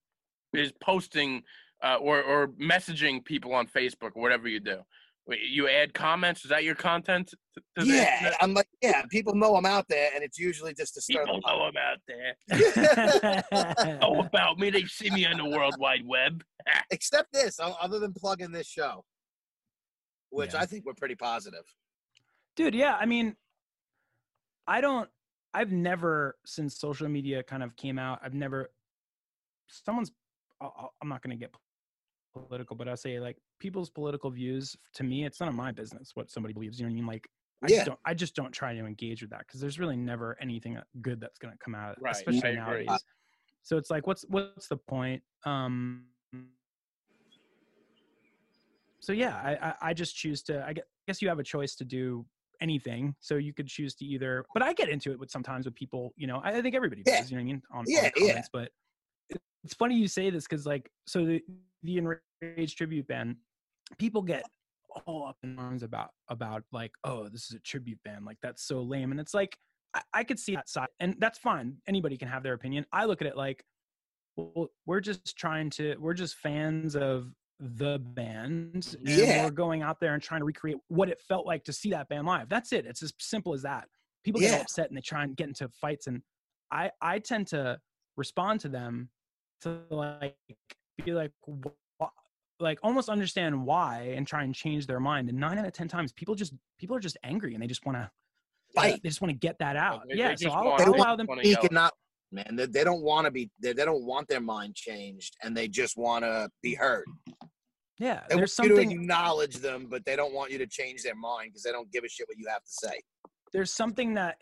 is 0.54 0.72
posting 0.82 1.42
uh, 1.84 1.98
or 2.00 2.22
or 2.22 2.48
messaging 2.50 3.24
people 3.26 3.54
on 3.54 3.68
Facebook 3.68 4.12
or 4.16 4.22
whatever 4.22 4.48
you 4.48 4.60
do. 4.60 4.80
Wait, 5.26 5.40
You 5.42 5.70
add 5.70 5.94
comments. 5.94 6.44
Is 6.44 6.50
that 6.50 6.64
your 6.66 6.76
content? 6.76 7.30
to- 7.30 7.38
to 7.78 7.86
the 7.86 7.86
Yeah, 7.94 8.14
internet? 8.18 8.38
I'm 8.42 8.54
like, 8.54 8.68
yeah, 8.82 9.04
people 9.10 9.36
know 9.36 9.56
I'm 9.56 9.66
out 9.66 9.88
there, 9.88 10.10
and 10.14 10.24
it's 10.24 10.38
usually 10.38 10.74
just 10.74 10.96
to 10.96 11.02
stir 11.02 11.24
People 11.26 11.40
know 11.46 11.62
I'm 11.64 11.78
out 11.78 12.00
there. 12.08 13.44
oh, 14.02 14.22
about 14.22 14.60
me. 14.60 14.70
They 14.70 14.84
see 14.86 15.10
me 15.12 15.26
on 15.26 15.38
the 15.38 15.46
World 15.46 15.76
Wide 15.80 16.06
Web. 16.06 16.44
Except 16.92 17.32
this, 17.32 17.60
other 17.60 18.00
than 18.00 18.12
plugging 18.14 18.52
this 18.52 18.68
show, 18.68 19.06
which 20.30 20.54
Yeah. 20.54 20.62
I 20.62 20.66
think 20.66 20.86
we're 20.86 20.94
pretty 20.94 21.16
positive. 21.16 21.64
dude 22.56 22.76
yeah 22.76 22.96
i 23.00 23.06
mean 23.06 23.36
i 24.68 24.80
don't 24.80 25.10
i've 25.56 25.72
never 25.72 26.36
since 26.46 26.78
social 26.80 27.08
media 27.10 27.42
kind 27.44 27.64
of 27.64 27.76
came 27.76 27.98
out 27.98 28.20
i've 28.24 28.36
never 28.36 28.70
someone's 29.68 30.12
I'll- 30.62 30.74
I'll- 30.78 30.94
i'm 31.02 31.10
not 31.10 31.22
going 31.24 31.36
to 31.38 31.42
get 31.46 31.52
political 32.34 32.76
but 32.76 32.88
I'll 32.88 32.96
say 32.98 33.20
like 33.20 33.38
people's 33.64 33.90
political 33.90 34.30
views 34.30 34.76
to 34.94 35.04
me 35.04 35.18
it's 35.28 35.40
none 35.40 35.50
of 35.50 35.56
my 35.56 35.72
business 35.72 36.12
what 36.18 36.30
somebody 36.30 36.54
believes 36.54 36.80
you 36.80 36.86
know 36.86 36.90
what 36.92 36.98
i 36.98 37.02
mean 37.02 37.08
like 37.16 37.26
I 37.64 37.68
Yeah. 37.70 37.76
just 37.78 37.86
don't 37.86 38.00
I 38.12 38.14
just 38.14 38.36
don't 38.36 38.52
try 38.52 38.72
to 38.80 38.86
engage 38.86 39.22
with 39.22 39.32
that 39.32 39.44
because 39.48 39.62
there's 39.62 39.80
really 39.80 39.96
never 39.96 40.28
anything 40.42 40.78
good 41.02 41.22
that's 41.22 41.40
going 41.40 41.54
to 41.54 41.58
come 41.64 41.76
out 41.84 41.96
Right, 42.02 42.14
I 42.14 42.18
especially 42.20 42.50
agree. 42.58 42.86
nowadays. 42.86 43.06
So 43.62 43.78
it's 43.78 43.90
like 43.90 44.06
what's 44.06 44.24
what's 44.28 44.68
the 44.68 44.76
point? 44.76 45.24
Um 45.46 46.04
so 49.00 49.14
yeah, 49.14 49.36
I, 49.50 49.52
I 49.68 49.74
I 49.90 49.94
just 49.94 50.14
choose 50.16 50.42
to. 50.44 50.54
I 50.66 50.74
gue- 50.74 50.84
guess 51.08 51.22
you 51.22 51.30
have 51.30 51.40
a 51.40 51.44
choice 51.56 51.74
to 51.76 51.86
do 51.86 52.26
anything. 52.62 53.16
So 53.20 53.36
you 53.38 53.54
could 53.54 53.68
choose 53.68 53.96
to 53.96 54.06
either. 54.06 54.46
But 54.54 54.64
I 54.64 54.74
get 54.74 54.90
into 54.90 55.12
it 55.14 55.20
with 55.20 55.30
sometimes 55.32 55.66
with 55.66 55.76
people. 55.76 56.14
You 56.18 56.28
know, 56.28 56.40
I, 56.44 56.58
I 56.58 56.62
think 56.62 56.76
everybody 56.76 57.04
Yeah. 57.06 57.20
does. 57.20 57.32
You 57.32 57.38
know 57.38 57.44
what 57.44 57.50
I 57.50 57.54
mean? 57.54 57.62
On, 57.72 57.80
on 57.80 57.86
Yeah, 57.88 58.10
yeah. 58.18 58.42
But 58.52 58.72
it's 59.64 59.74
funny 59.74 59.96
you 59.98 60.08
say 60.08 60.30
this 60.30 60.46
because 60.48 60.66
like 60.66 60.90
so 61.08 61.26
the 61.26 61.42
the 61.84 61.98
enraged 61.98 62.78
tribute 62.78 63.08
band, 63.08 63.38
people 63.98 64.22
get 64.22 64.44
all 65.06 65.26
up 65.28 65.38
in 65.44 65.58
arms 65.58 65.82
about 65.84 66.12
about 66.30 66.64
like 66.72 66.92
oh 67.04 67.28
this 67.28 67.46
is 67.46 67.56
a 67.56 67.60
tribute 67.60 68.00
band 68.06 68.26
like 68.26 68.38
that's 68.44 68.64
so 68.68 68.82
lame 68.82 69.12
and 69.12 69.20
it's 69.20 69.34
like 69.34 69.58
I, 69.96 70.02
I 70.14 70.24
could 70.24 70.40
see 70.40 70.54
that 70.56 70.70
side 70.70 70.90
and 71.00 71.16
that's 71.20 71.40
fine 71.40 71.78
anybody 71.88 72.16
can 72.18 72.28
have 72.28 72.44
their 72.44 72.54
opinion 72.54 72.86
i 72.92 73.06
look 73.06 73.22
at 73.22 73.28
it 73.28 73.36
like 73.36 73.64
well 74.36 74.70
we're 74.86 75.00
just 75.00 75.36
trying 75.36 75.70
to 75.72 75.96
we're 76.00 76.14
just 76.14 76.36
fans 76.36 76.96
of 76.96 77.32
the 77.60 78.00
band 78.00 78.96
and 79.00 79.08
Yeah. 79.08 79.44
we're 79.44 79.52
going 79.52 79.82
out 79.82 80.00
there 80.00 80.14
and 80.14 80.22
trying 80.22 80.42
to 80.42 80.46
recreate 80.46 80.78
what 80.90 81.10
it 81.10 81.20
felt 81.28 81.46
like 81.48 81.64
to 81.66 81.74
see 81.74 81.90
that 81.92 82.08
band 82.10 82.28
live 82.28 82.48
that's 82.50 82.72
it 82.72 82.86
it's 82.86 83.02
as 83.02 83.14
simple 83.20 83.54
as 83.54 83.64
that 83.64 83.88
people 84.24 84.42
get 84.42 84.52
Yeah. 84.52 84.60
upset 84.62 84.90
and 84.90 84.98
they 84.98 85.02
try 85.02 85.24
and 85.24 85.36
get 85.36 85.48
into 85.48 85.68
fights 85.70 86.06
and 86.08 86.22
i 86.72 86.92
i 87.02 87.18
tend 87.20 87.48
to 87.48 87.80
respond 88.16 88.60
to 88.60 88.70
them 88.70 89.10
to 89.62 89.82
like 89.90 90.36
be 91.04 91.14
like 91.14 91.32
like 92.64 92.80
almost 92.82 93.10
understand 93.10 93.64
why 93.66 94.14
and 94.16 94.26
try 94.26 94.44
and 94.44 94.56
change 94.56 94.88
their 94.88 95.00
mind 95.00 95.30
and 95.30 95.38
nine 95.40 95.58
out 95.60 95.66
of 95.66 95.74
ten 95.74 95.88
times 95.88 96.12
people 96.14 96.34
just 96.34 96.54
people 96.80 96.96
are 96.96 97.00
just 97.00 97.18
angry 97.24 97.54
and 97.54 97.62
they 97.62 97.68
just 97.68 97.86
want 97.86 97.98
to 97.98 98.10
Fight. 98.74 99.02
they 99.04 99.10
just 99.10 99.22
want 99.22 99.32
to 99.32 99.38
get 99.38 99.60
that 99.60 99.76
out 99.76 100.02
they- 100.08 100.16
they 100.16 100.20
yeah 100.22 100.36
so 100.36 100.50
I'll, 100.50 100.72
I'll 100.72 100.78
they 100.78 100.86
allow 100.86 101.16
them 101.16 101.28
wanna 101.28 101.42
Speak 101.44 101.64
and 101.64 101.72
not, 101.74 101.94
man. 102.32 102.56
They, 102.56 102.66
they 102.66 102.84
don't 102.84 103.04
want 103.04 103.26
to 103.26 103.32
be. 103.32 103.52
They, 103.62 103.74
they 103.74 103.86
don't 103.86 104.04
want 104.06 104.28
their 104.28 104.40
mind 104.42 104.74
changed, 104.74 105.36
and 105.44 105.56
they 105.56 105.68
just 105.68 105.96
want 105.98 106.24
to 106.24 106.50
be 106.64 106.74
heard. 106.74 107.06
yeah 108.00 108.22
They 108.30 108.36
there's 108.38 108.58
want 108.58 108.70
you 108.72 108.76
to 108.78 108.82
acknowledge 108.82 109.58
them, 109.58 109.86
but 109.88 110.04
they 110.06 110.16
don't 110.16 110.34
want 110.34 110.52
you 110.52 110.58
to 110.58 110.66
change 110.66 111.04
their 111.04 111.14
mind 111.16 111.52
because 111.52 111.62
they 111.62 111.72
don't 111.72 111.92
give 111.92 112.04
a 112.04 112.10
shit 112.10 112.28
what 112.28 112.38
you 112.40 112.48
have 112.50 112.64
to 112.64 112.72
say. 112.72 113.00
there's 113.52 113.72
something 113.72 114.16
that 114.16 114.38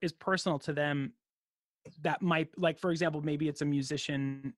is 0.00 0.12
personal 0.14 0.58
to 0.60 0.72
them 0.72 1.12
that 2.02 2.22
might 2.22 2.48
like 2.56 2.78
for 2.78 2.90
example 2.92 3.20
maybe 3.22 3.48
it's 3.48 3.60
a 3.62 3.64
musician 3.64 4.54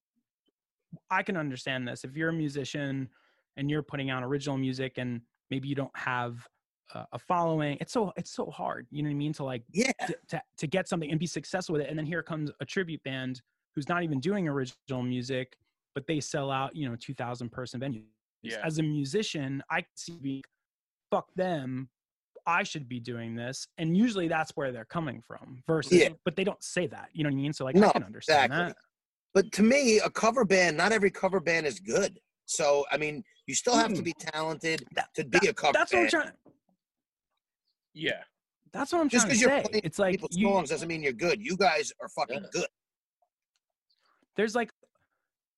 i 1.11 1.23
can 1.23 1.37
understand 1.37 1.87
this. 1.87 2.05
If 2.05 2.17
you're 2.17 2.31
a 2.31 2.33
musician 2.33 3.09
and 3.57 3.71
you're 3.71 3.83
putting 3.83 4.11
out 4.11 4.23
original 4.23 4.57
music 4.57 4.99
and 4.99 5.21
maybe 5.51 5.69
you 5.69 5.75
don't 5.75 5.97
have 5.97 6.47
uh, 6.95 7.05
a 7.13 7.19
following 7.19 7.79
it's 7.81 7.93
so 7.93 8.13
it's 8.17 8.31
so 8.31 8.47
hard 8.51 8.87
you 8.91 9.03
know 9.03 9.09
what 9.09 9.15
i 9.15 9.17
mean? 9.17 9.33
To 9.35 9.45
like 9.45 9.63
Yeah, 9.73 9.93
to, 10.07 10.17
to, 10.29 10.43
to 10.59 10.67
get 10.67 10.89
something 10.89 11.11
and 11.11 11.19
be 11.19 11.27
successful 11.27 11.75
with 11.75 11.83
it 11.83 11.89
and 11.89 11.99
then 11.99 12.07
here 12.07 12.23
comes 12.23 12.51
a 12.61 12.65
tribute 12.65 13.03
band 13.03 13.41
who's 13.75 13.89
not 13.89 14.03
even 14.03 14.21
doing 14.21 14.49
original 14.49 15.03
music 15.03 15.57
but 15.95 16.07
they 16.07 16.21
sell 16.21 16.51
out 16.51 16.75
you 16.77 16.89
know 16.89 16.97
2000 16.97 17.51
person 17.51 17.81
venues. 17.81 18.03
Yeah. 18.43 18.61
as 18.65 18.79
a 18.79 18.83
musician 18.83 19.63
i 19.71 19.83
could 19.83 19.97
see 19.97 20.19
being, 20.21 20.43
fuck 21.11 21.33
them. 21.35 21.89
I 22.45 22.65
should 22.65 22.89
be 22.89 22.99
doing 22.99 23.37
this. 23.37 23.69
And 23.79 23.97
usually 23.97 24.27
that's 24.27 24.51
where 24.57 24.73
they're 24.73 24.85
coming 24.85 25.21
from 25.21 25.63
versus 25.67 25.93
Yeah. 25.93 26.09
but 26.25 26.35
they 26.35 26.43
don't 26.43 26.63
say 26.63 26.87
that 26.89 27.11
you 27.13 27.23
know 27.23 27.29
what 27.29 27.35
i 27.35 27.43
mean? 27.43 27.53
So 27.53 27.65
like 27.65 27.77
i 27.77 27.93
can 27.93 28.03
understand 28.03 28.47
exactly. 28.47 28.73
that 28.73 28.77
but 29.35 29.51
to 29.53 29.63
me, 29.63 29.99
a 29.99 30.11
cover 30.11 30.45
band. 30.45 30.77
Not 30.77 30.93
every 30.93 31.11
cover 31.11 31.41
band 31.41 31.67
is 31.67 31.79
good. 31.81 32.19
So 32.47 32.85
I 32.91 32.97
mean, 32.99 33.25
you 33.47 33.55
still 33.55 33.77
have 33.77 33.93
to 33.95 34.01
Mm. 34.03 34.05
be 34.05 34.13
talented 34.15 34.85
to 35.15 35.25
be 35.25 35.49
a 35.49 35.55
cover 35.55 35.73
that's 35.73 35.93
what 35.93 35.99
i'm 35.99 36.03
band. 36.05 36.11
trying 36.11 36.31
Yeah. 37.95 38.23
that's 38.73 38.93
what 38.93 39.01
i'm 39.01 39.09
Just 39.09 39.27
trying 39.27 39.39
to 39.39 39.39
because 39.39 39.41
you're 39.41 39.63
say 39.65 39.69
playing 39.71 39.85
it's 39.85 39.99
like 39.99 40.13
people's 40.13 40.37
you, 40.37 40.49
songs 40.49 40.71
doesn't 40.71 40.89
mean 40.89 41.03
you're 41.03 41.13
good. 41.13 41.41
You 41.45 41.57
guys 41.57 41.93
are 42.01 42.09
fucking 42.09 42.43
Yeah. 42.43 42.49
good. 42.53 42.67
there's 44.37 44.55
like 44.55 44.71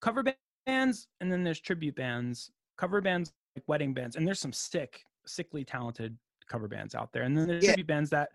cover 0.00 0.24
bands 0.66 1.08
and 1.20 1.30
then 1.32 1.42
there's 1.44 1.60
tribute 1.60 1.94
bands 1.96 2.50
cover 2.76 3.00
bands 3.00 3.32
like 3.56 3.64
wedding 3.68 3.94
bands 3.94 4.16
and 4.16 4.26
there's 4.26 4.40
some 4.40 4.52
sick 4.52 5.02
sickly 5.26 5.64
talented 5.64 6.16
cover 6.48 6.68
bands 6.68 6.94
out 6.94 7.12
there 7.12 7.22
and 7.22 7.36
then 7.36 7.46
there's 7.46 7.64
Yeah. 7.64 7.70
tribute 7.72 7.86
bands 7.86 8.10
that 8.10 8.30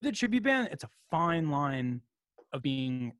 the 0.00 0.10
tribute 0.12 0.42
band 0.44 0.68
it's 0.72 0.84
a 0.84 0.90
fine 1.10 1.50
line 1.50 2.00
of 2.52 2.62
being 2.62 3.12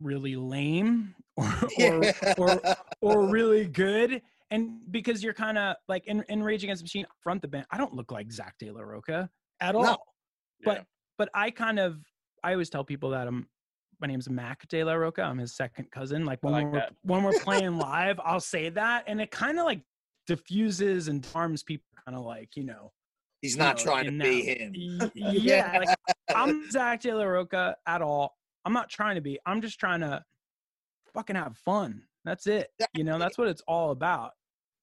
really 0.00 0.36
lame 0.36 1.14
or 1.36 1.52
or, 1.78 2.04
or, 2.38 2.60
or 3.00 3.26
really 3.28 3.66
good 3.66 4.22
and 4.50 4.78
because 4.90 5.22
you're 5.22 5.34
kind 5.34 5.56
of 5.58 5.76
like 5.88 6.06
in, 6.06 6.24
in 6.28 6.42
rage 6.42 6.62
against 6.64 6.80
the 6.80 6.84
machine 6.84 7.06
front 7.22 7.42
the 7.42 7.48
band 7.48 7.66
i 7.70 7.78
don't 7.78 7.94
look 7.94 8.12
like 8.12 8.30
Zack 8.30 8.54
de 8.58 8.70
la 8.70 8.80
Rocha 8.82 9.28
at 9.60 9.74
all 9.74 9.82
No. 9.84 9.96
but 10.64 10.76
Yeah. 10.78 10.82
but 11.18 11.28
I 11.34 11.50
kind 11.50 11.78
of 11.78 11.98
I 12.42 12.52
always 12.52 12.70
tell 12.70 12.84
people 12.84 13.10
that 13.10 13.26
I'm 13.26 13.48
my 14.00 14.08
name's 14.08 14.28
Mac 14.28 14.66
De 14.68 14.82
La 14.84 14.92
Rocha. 14.94 15.22
I'm 15.22 15.38
his 15.38 15.56
second 15.56 15.90
cousin. 15.90 16.26
Like 16.26 16.40
when 16.42 16.52
like 16.52 16.66
we're 16.66 16.72
that. 16.72 16.92
when 17.04 17.22
we're 17.22 17.38
playing 17.38 17.78
live, 17.78 18.20
I'll 18.22 18.40
say 18.40 18.68
that, 18.70 19.04
and 19.06 19.18
it 19.20 19.30
kind 19.30 19.58
of 19.58 19.64
like 19.64 19.80
diffuses 20.26 21.08
and 21.08 21.24
harms 21.24 21.62
people. 21.62 21.86
Kind 22.04 22.18
of 22.18 22.24
like 22.24 22.50
you 22.56 22.64
know, 22.64 22.92
He's 23.40 23.52
you 23.54 23.60
not 23.62 23.78
know, 23.78 23.84
trying 23.84 24.04
to 24.06 24.10
be 24.24 24.42
him. 24.42 24.72
yeah, 25.14 25.78
like 25.86 25.96
I'm 26.34 26.68
Zack 26.70 27.00
de 27.02 27.14
la 27.14 27.22
Rocha 27.24 27.76
at 27.86 28.02
all. 28.02 28.36
I'm 28.64 28.72
not 28.72 28.88
trying 28.88 29.16
to 29.16 29.20
be. 29.20 29.38
I'm 29.46 29.60
just 29.60 29.78
trying 29.78 30.00
to 30.00 30.22
fucking 31.12 31.36
have 31.36 31.56
fun. 31.58 32.02
That's 32.24 32.46
it. 32.46 32.68
You 32.94 33.04
know, 33.04 33.18
that's 33.18 33.36
what 33.36 33.48
it's 33.48 33.62
all 33.68 33.90
about. 33.90 34.32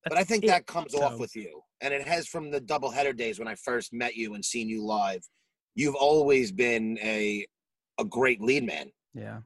But 0.06 0.18
I 0.18 0.24
think 0.24 0.44
it. 0.44 0.48
that 0.48 0.66
comes 0.68 0.96
off 0.96 1.20
with 1.20 1.36
you. 1.36 1.62
And 1.82 1.94
it 1.94 2.08
has 2.08 2.28
from 2.28 2.52
the 2.52 2.62
doubleheader 2.62 3.16
days 3.16 3.40
when 3.40 3.48
I 3.48 3.56
first 3.56 3.92
met 3.94 4.16
you 4.16 4.36
and 4.36 4.46
seen 4.46 4.70
you 4.70 4.84
live. 4.84 5.22
You've 5.74 5.96
always 5.96 6.52
been 6.52 6.98
a 7.02 7.46
a 8.00 8.06
great 8.06 8.42
lead 8.42 8.66
man. 8.66 8.92
Yeah. 9.14 9.40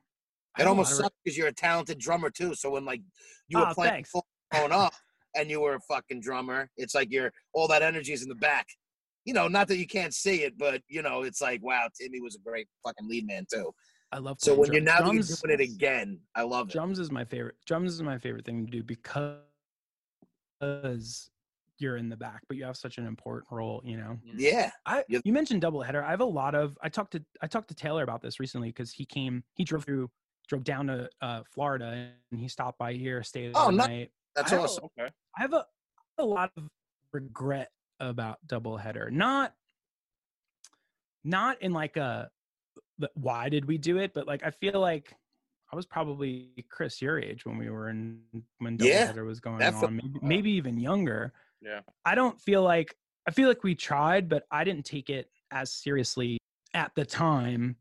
It 0.58 0.67
almost 0.67 0.91
lot 0.91 0.93
of 0.93 1.00
re- 1.00 1.04
sucks 1.04 1.15
because 1.24 1.38
you're 1.38 1.48
a 1.48 1.54
talented 1.54 2.00
drummer 2.00 2.30
too. 2.30 2.56
So 2.56 2.71
when 2.71 2.86
like 2.86 3.02
you 3.48 3.60
were 3.60 3.65
Ah, 3.65 3.74
playing 3.74 4.06
thanks. 4.06 4.13
up 4.71 4.93
and 5.36 5.50
you 5.50 5.62
were 5.62 5.76
a 5.76 5.80
fucking 5.82 6.22
drummer, 6.22 6.70
it's 6.78 6.95
like 6.95 7.12
you're 7.12 7.32
all 7.53 7.68
that 7.70 7.82
energy 7.82 8.14
is 8.14 8.24
in 8.24 8.30
the 8.30 8.36
back. 8.36 8.68
You 9.26 9.34
know, 9.34 9.47
not 9.47 9.68
that 9.70 9.78
you 9.78 9.88
can't 9.88 10.14
see 10.14 10.43
it, 10.43 10.57
but 10.57 10.82
you 10.88 11.01
know, 11.01 11.24
it's 11.24 11.41
like 11.41 11.64
wow, 11.64 11.88
Timmy 11.99 12.22
was 12.22 12.36
a 12.36 12.39
great 12.39 12.68
fucking 12.86 13.07
lead 13.07 13.28
man 13.28 13.45
too. 13.51 13.74
I 14.12 14.20
love. 14.20 14.38
So 14.39 14.51
playing 14.56 14.60
when 14.62 14.72
you're 14.74 14.82
drums. 14.82 14.99
now 14.99 15.06
Drums- 15.12 15.41
doing 15.41 15.60
it 15.60 15.62
again, 15.64 16.20
I 16.36 16.43
love 16.43 16.70
drums 16.70 16.99
is 16.99 17.12
my 17.12 17.26
favorite 17.26 17.56
drums 17.66 17.93
is 17.93 18.01
my 18.03 18.18
favorite 18.18 18.45
thing 18.45 18.66
to 18.66 18.72
do 18.72 18.84
because 18.84 19.39
because 20.60 21.30
you're 21.78 21.97
in 21.97 22.08
the 22.08 22.16
back 22.16 22.39
but 22.47 22.56
you 22.56 22.64
have 22.64 22.78
such 22.78 22.97
an 22.97 23.06
important 23.06 23.45
role 23.51 23.82
you 23.84 23.97
know 23.97 24.18
Yeah, 24.24 24.72
i 24.86 25.03
you 25.10 25.34
mentioned 25.34 25.60
double 25.60 25.82
header 25.82 26.01
i 26.01 26.10
have 26.10 26.22
a 26.22 26.26
lot 26.26 26.56
of 26.56 26.78
i 26.82 26.88
talked 26.88 27.12
to 27.12 27.24
i 27.41 27.47
talked 27.47 27.68
to 27.68 27.74
taylor 27.76 28.01
about 28.03 28.22
this 28.22 28.39
recently 28.39 28.70
because 28.70 28.93
he 28.93 29.06
came 29.06 29.43
he 29.56 29.66
drove 29.66 29.84
through 29.84 30.10
drove 30.47 30.64
down 30.64 30.88
to 30.88 31.10
uh 31.22 31.41
florida 31.53 32.12
and 32.32 32.39
he 32.39 32.47
stopped 32.47 32.78
by 32.78 32.93
here 32.93 33.22
stayed 33.24 33.51
Oh, 33.56 33.66
the 33.66 33.72
no- 33.74 33.86
night 33.88 34.12
that's 34.36 34.53
I 34.53 34.56
have 34.56 34.62
a- 34.64 34.68
awesome. 34.68 34.86
Okay. 34.97 35.10
i 35.38 35.41
have 35.41 35.51
a, 35.51 35.66
a 36.18 36.24
lot 36.26 36.51
of 36.56 36.64
regret 37.12 37.72
about 37.99 38.38
double 38.47 38.78
header 38.78 39.10
not 39.12 39.53
not 41.26 41.62
in 41.62 41.74
like 41.74 41.97
a 41.97 42.30
the- 42.30 42.34
why 43.16 43.50
did 43.50 43.66
we 43.66 43.78
do 43.78 43.98
it, 43.98 44.14
but 44.14 44.28
like 44.28 44.43
I 44.43 44.52
feel 44.52 44.80
like 44.80 45.14
I 45.72 45.76
was 45.76 45.86
probably 45.86 46.50
Chris 46.70 47.02
your 47.02 47.20
age 47.20 47.46
when 47.46 47.58
we 47.58 47.70
were 47.70 47.89
in 47.89 48.22
when 48.60 48.78
Yeah, 48.80 49.12
Doubleheader 49.12 49.26
was 49.26 49.39
going 49.39 49.62
on, 49.62 49.96
maybe, 49.96 50.20
maybe 50.22 50.52
even 50.52 50.80
younger. 50.80 51.34
Yeah. 51.62 51.82
I 52.06 52.16
don't 52.16 52.39
feel 52.39 52.62
like 52.62 52.96
I 53.28 53.32
feel 53.32 53.48
like 53.48 53.64
we 53.64 53.76
tried, 53.76 54.30
but 54.30 54.46
I 54.52 54.64
didn't 54.64 54.86
take 54.86 55.10
it 55.10 55.30
as 55.52 55.72
seriously 55.72 56.38
at 56.74 56.91
the 56.96 57.06
time 57.06 57.76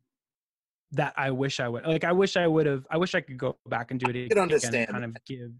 that 0.92 1.12
I 1.16 1.30
wish 1.30 1.60
I 1.60 1.68
would. 1.68 1.84
Like 1.84 2.04
I 2.04 2.12
wish 2.12 2.36
I 2.36 2.46
would 2.46 2.66
have. 2.66 2.86
I 2.90 2.96
wish 2.96 3.14
I 3.14 3.20
could 3.20 3.36
go 3.38 3.56
back 3.66 3.90
and 3.90 4.00
do 4.00 4.06
it 4.08 4.16
again. 4.16 4.38
understand 4.38 4.74
And 4.74 4.88
kind 4.90 5.04
of 5.04 5.16
give. 5.26 5.50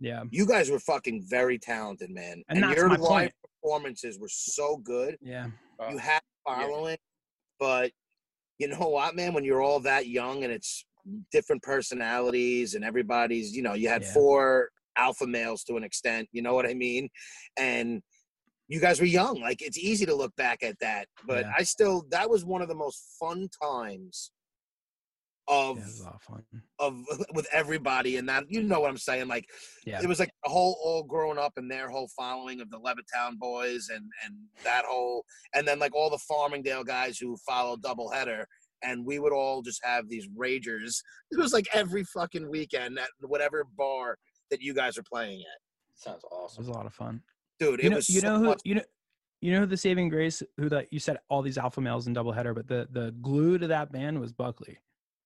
Yeah. 0.00 0.24
You 0.30 0.46
guys 0.46 0.70
were 0.70 0.78
fucking 0.78 1.24
very 1.28 1.58
talented, 1.58 2.10
man. 2.10 2.42
And 2.48 2.62
that's 2.62 2.74
your 2.74 2.88
live 2.88 3.00
point. 3.00 3.32
performances 3.62 4.18
were 4.18 4.30
so 4.30 4.78
good. 4.78 5.18
Yeah. 5.20 5.48
Uh, 5.78 5.90
you 5.90 5.98
had 5.98 6.20
following, 6.44 6.96
but 7.58 7.92
you 8.60 8.68
know 8.68 8.88
what, 8.90 9.16
man? 9.16 9.32
When 9.32 9.42
you're 9.42 9.62
all 9.62 9.80
that 9.80 10.06
young 10.06 10.44
and 10.44 10.52
it's 10.52 10.84
different 11.32 11.62
personalities 11.62 12.74
and 12.74 12.84
everybody's, 12.84 13.56
you 13.56 13.62
know, 13.62 13.72
you 13.72 13.88
had 13.88 14.02
Yeah. 14.02 14.12
four 14.12 14.68
alpha 14.96 15.26
males 15.26 15.64
to 15.64 15.76
an 15.76 15.82
extent. 15.82 16.28
You 16.30 16.42
know 16.42 16.54
what 16.54 16.66
I 16.66 16.74
mean? 16.74 17.08
And 17.56 18.02
you 18.68 18.78
guys 18.78 19.00
were 19.00 19.06
young. 19.06 19.40
Like 19.40 19.62
it's 19.62 19.78
easy 19.78 20.04
to 20.04 20.14
look 20.14 20.36
back 20.36 20.62
at 20.62 20.78
that, 20.80 21.08
but 21.26 21.46
Yeah. 21.46 21.52
I 21.56 21.62
still 21.62 22.04
that 22.10 22.28
was 22.28 22.44
one 22.44 22.60
of 22.60 22.68
the 22.68 22.74
most 22.74 23.16
fun 23.18 23.48
times 23.62 24.30
of 25.50 25.76
Yeah, 25.76 25.82
it 25.82 25.86
was 25.86 26.00
a 26.00 26.04
lot 26.04 26.14
of 26.14 26.22
fun. 26.22 26.44
of 26.78 27.04
with 27.34 27.46
everybody 27.52 28.16
and 28.16 28.28
that 28.28 28.44
you 28.48 28.62
know 28.62 28.80
what 28.80 28.88
I'm 28.90 28.96
saying 28.96 29.28
like 29.28 29.44
Yeah. 29.84 30.00
it 30.02 30.06
was 30.08 30.20
like 30.20 30.30
a 30.46 30.48
whole 30.48 30.78
all 30.82 31.02
growing 31.02 31.38
up 31.38 31.54
and 31.56 31.70
their 31.70 31.90
whole 31.90 32.08
following 32.16 32.60
of 32.60 32.70
the 32.70 32.78
Levittown 32.78 33.36
boys 33.38 33.88
and 33.92 34.04
and 34.24 34.34
that 34.64 34.84
whole 34.86 35.24
and 35.54 35.66
then 35.68 35.78
like 35.78 35.94
all 35.94 36.08
the 36.08 36.20
Farmingdale 36.30 36.84
guys 36.86 37.18
who 37.18 37.36
follow 37.46 37.76
doubleheader 37.76 38.44
and 38.82 39.04
we 39.04 39.18
would 39.18 39.32
all 39.32 39.60
just 39.60 39.84
have 39.84 40.08
these 40.08 40.26
ragers. 40.28 41.02
It 41.30 41.38
was 41.38 41.52
like 41.52 41.66
every 41.74 42.04
fucking 42.04 42.48
weekend 42.48 42.98
at 42.98 43.08
whatever 43.20 43.66
bar 43.76 44.16
that 44.50 44.62
you 44.62 44.72
guys 44.72 44.96
are 44.96 45.02
playing 45.02 45.40
at. 45.40 45.60
Sounds 46.00 46.24
awesome. 46.32 46.62
It 46.62 46.66
was 46.66 46.74
a 46.74 46.78
lot 46.78 46.86
of 46.86 46.94
fun. 46.94 47.20
Dude, 47.58 47.80
it 47.80 47.84
you 47.84 47.90
know, 47.90 47.96
was 47.96 48.08
you 48.08 48.20
so 48.20 48.28
know 48.28 48.38
who 48.38 48.44
much 48.44 48.60
you 48.64 48.76
know 48.76 48.82
you 49.42 49.52
know 49.52 49.60
who 49.60 49.66
the 49.66 49.76
saving 49.76 50.08
grace 50.08 50.42
who 50.56 50.68
that 50.70 50.90
you 50.92 50.98
said 50.98 51.18
all 51.28 51.42
these 51.42 51.58
alpha 51.58 51.80
males 51.80 52.06
in 52.06 52.14
doubleheader, 52.14 52.54
but 52.54 52.68
the 52.68 52.88
the 52.92 53.12
glue 53.20 53.58
to 53.58 53.66
that 53.66 53.90
band 53.92 54.18
was 54.20 54.32
Buckley. 54.32 54.78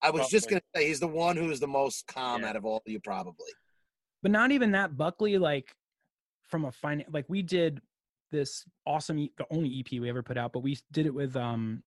I 0.05 0.11
was 0.11 0.29
just 0.29 0.49
gonna 0.51 0.63
say 0.75 0.87
he's 0.89 1.01
the 1.01 1.09
one 1.09 1.37
who 1.37 1.51
is 1.51 1.61
the 1.61 1.67
most 1.67 2.07
calm 2.07 2.43
Yeah. 2.43 2.51
out 2.51 2.57
of 2.57 2.65
all 2.65 2.77
of 2.77 2.83
you 2.93 3.01
probably. 3.01 3.51
But 4.23 4.31
not 4.31 4.53
even 4.53 4.73
that. 4.73 4.97
Buckley, 4.97 5.39
like 5.39 5.75
from 6.49 6.65
a 6.67 6.73
fine, 6.73 7.05
like 7.11 7.25
we 7.29 7.43
did 7.43 7.81
this 8.31 8.65
awesome, 8.87 9.17
the 9.17 9.47
only 9.51 9.79
EP 9.81 9.99
we 10.01 10.09
ever 10.09 10.23
put 10.23 10.37
out, 10.37 10.53
but 10.53 10.61
we 10.61 10.79
did 10.93 11.07
it 11.07 11.15
with 11.15 11.37
um, 11.37 11.83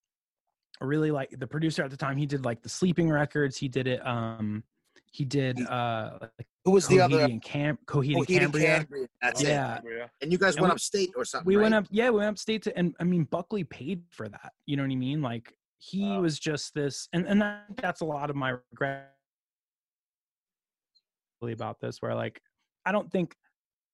a 0.81 0.85
really 0.85 1.11
like 1.11 1.29
the 1.37 1.47
producer 1.47 1.83
at 1.83 1.91
the 1.91 1.97
time. 1.97 2.17
He 2.17 2.25
did 2.25 2.43
like 2.45 2.61
the 2.63 2.69
Sleeping 2.69 3.09
Records. 3.09 3.57
He 3.57 3.67
did 3.67 3.87
it. 3.87 4.05
Um, 4.05 4.63
he 5.11 5.25
did 5.25 5.59
uh, 5.67 6.17
like 6.21 6.47
Who 6.65 6.71
was 6.71 6.87
the 6.87 6.99
other 7.01 7.17
Coheed 7.19 7.31
and 7.31 7.41
Cam, 7.41 7.77
Coheed 7.85 8.15
and 8.17 8.27
Coheed 8.27 8.41
and 8.43 8.53
Cambria. 8.53 8.67
Cambria, 8.77 9.07
That's. 9.21 9.41
Yeah. 9.41 9.79
yeah. 9.85 10.07
And 10.21 10.31
you 10.31 10.37
guys 10.37 10.55
And 10.55 10.61
went 10.63 10.71
we- 10.71 10.75
upstate 10.75 11.09
or 11.15 11.25
something. 11.25 11.45
we 11.47 11.57
went 11.57 11.73
up 11.73 11.85
yeah 11.91 12.09
we 12.09 12.17
went 12.17 12.29
upstate 12.29 12.63
to 12.63 12.77
and 12.77 12.93
i 12.99 13.03
mean 13.03 13.23
buckley 13.23 13.63
paid 13.63 14.03
for 14.09 14.27
that 14.27 14.51
you 14.65 14.75
know 14.75 14.83
what 14.83 14.91
i 14.91 14.95
mean 14.95 15.21
like 15.21 15.53
he 15.79 16.03
Wow. 16.09 16.21
was 16.21 16.39
just 16.39 16.73
this 16.73 17.07
and 17.13 17.25
and 17.27 17.43
I 17.43 17.59
think 17.67 17.81
that's 17.81 18.01
a 18.01 18.05
lot 18.05 18.29
of 18.29 18.35
my 18.35 18.55
regret 18.71 19.13
really 21.41 21.53
about 21.53 21.79
this 21.79 22.01
where 22.01 22.15
like 22.15 22.41
i 22.85 22.91
don't 22.91 23.11
think 23.11 23.35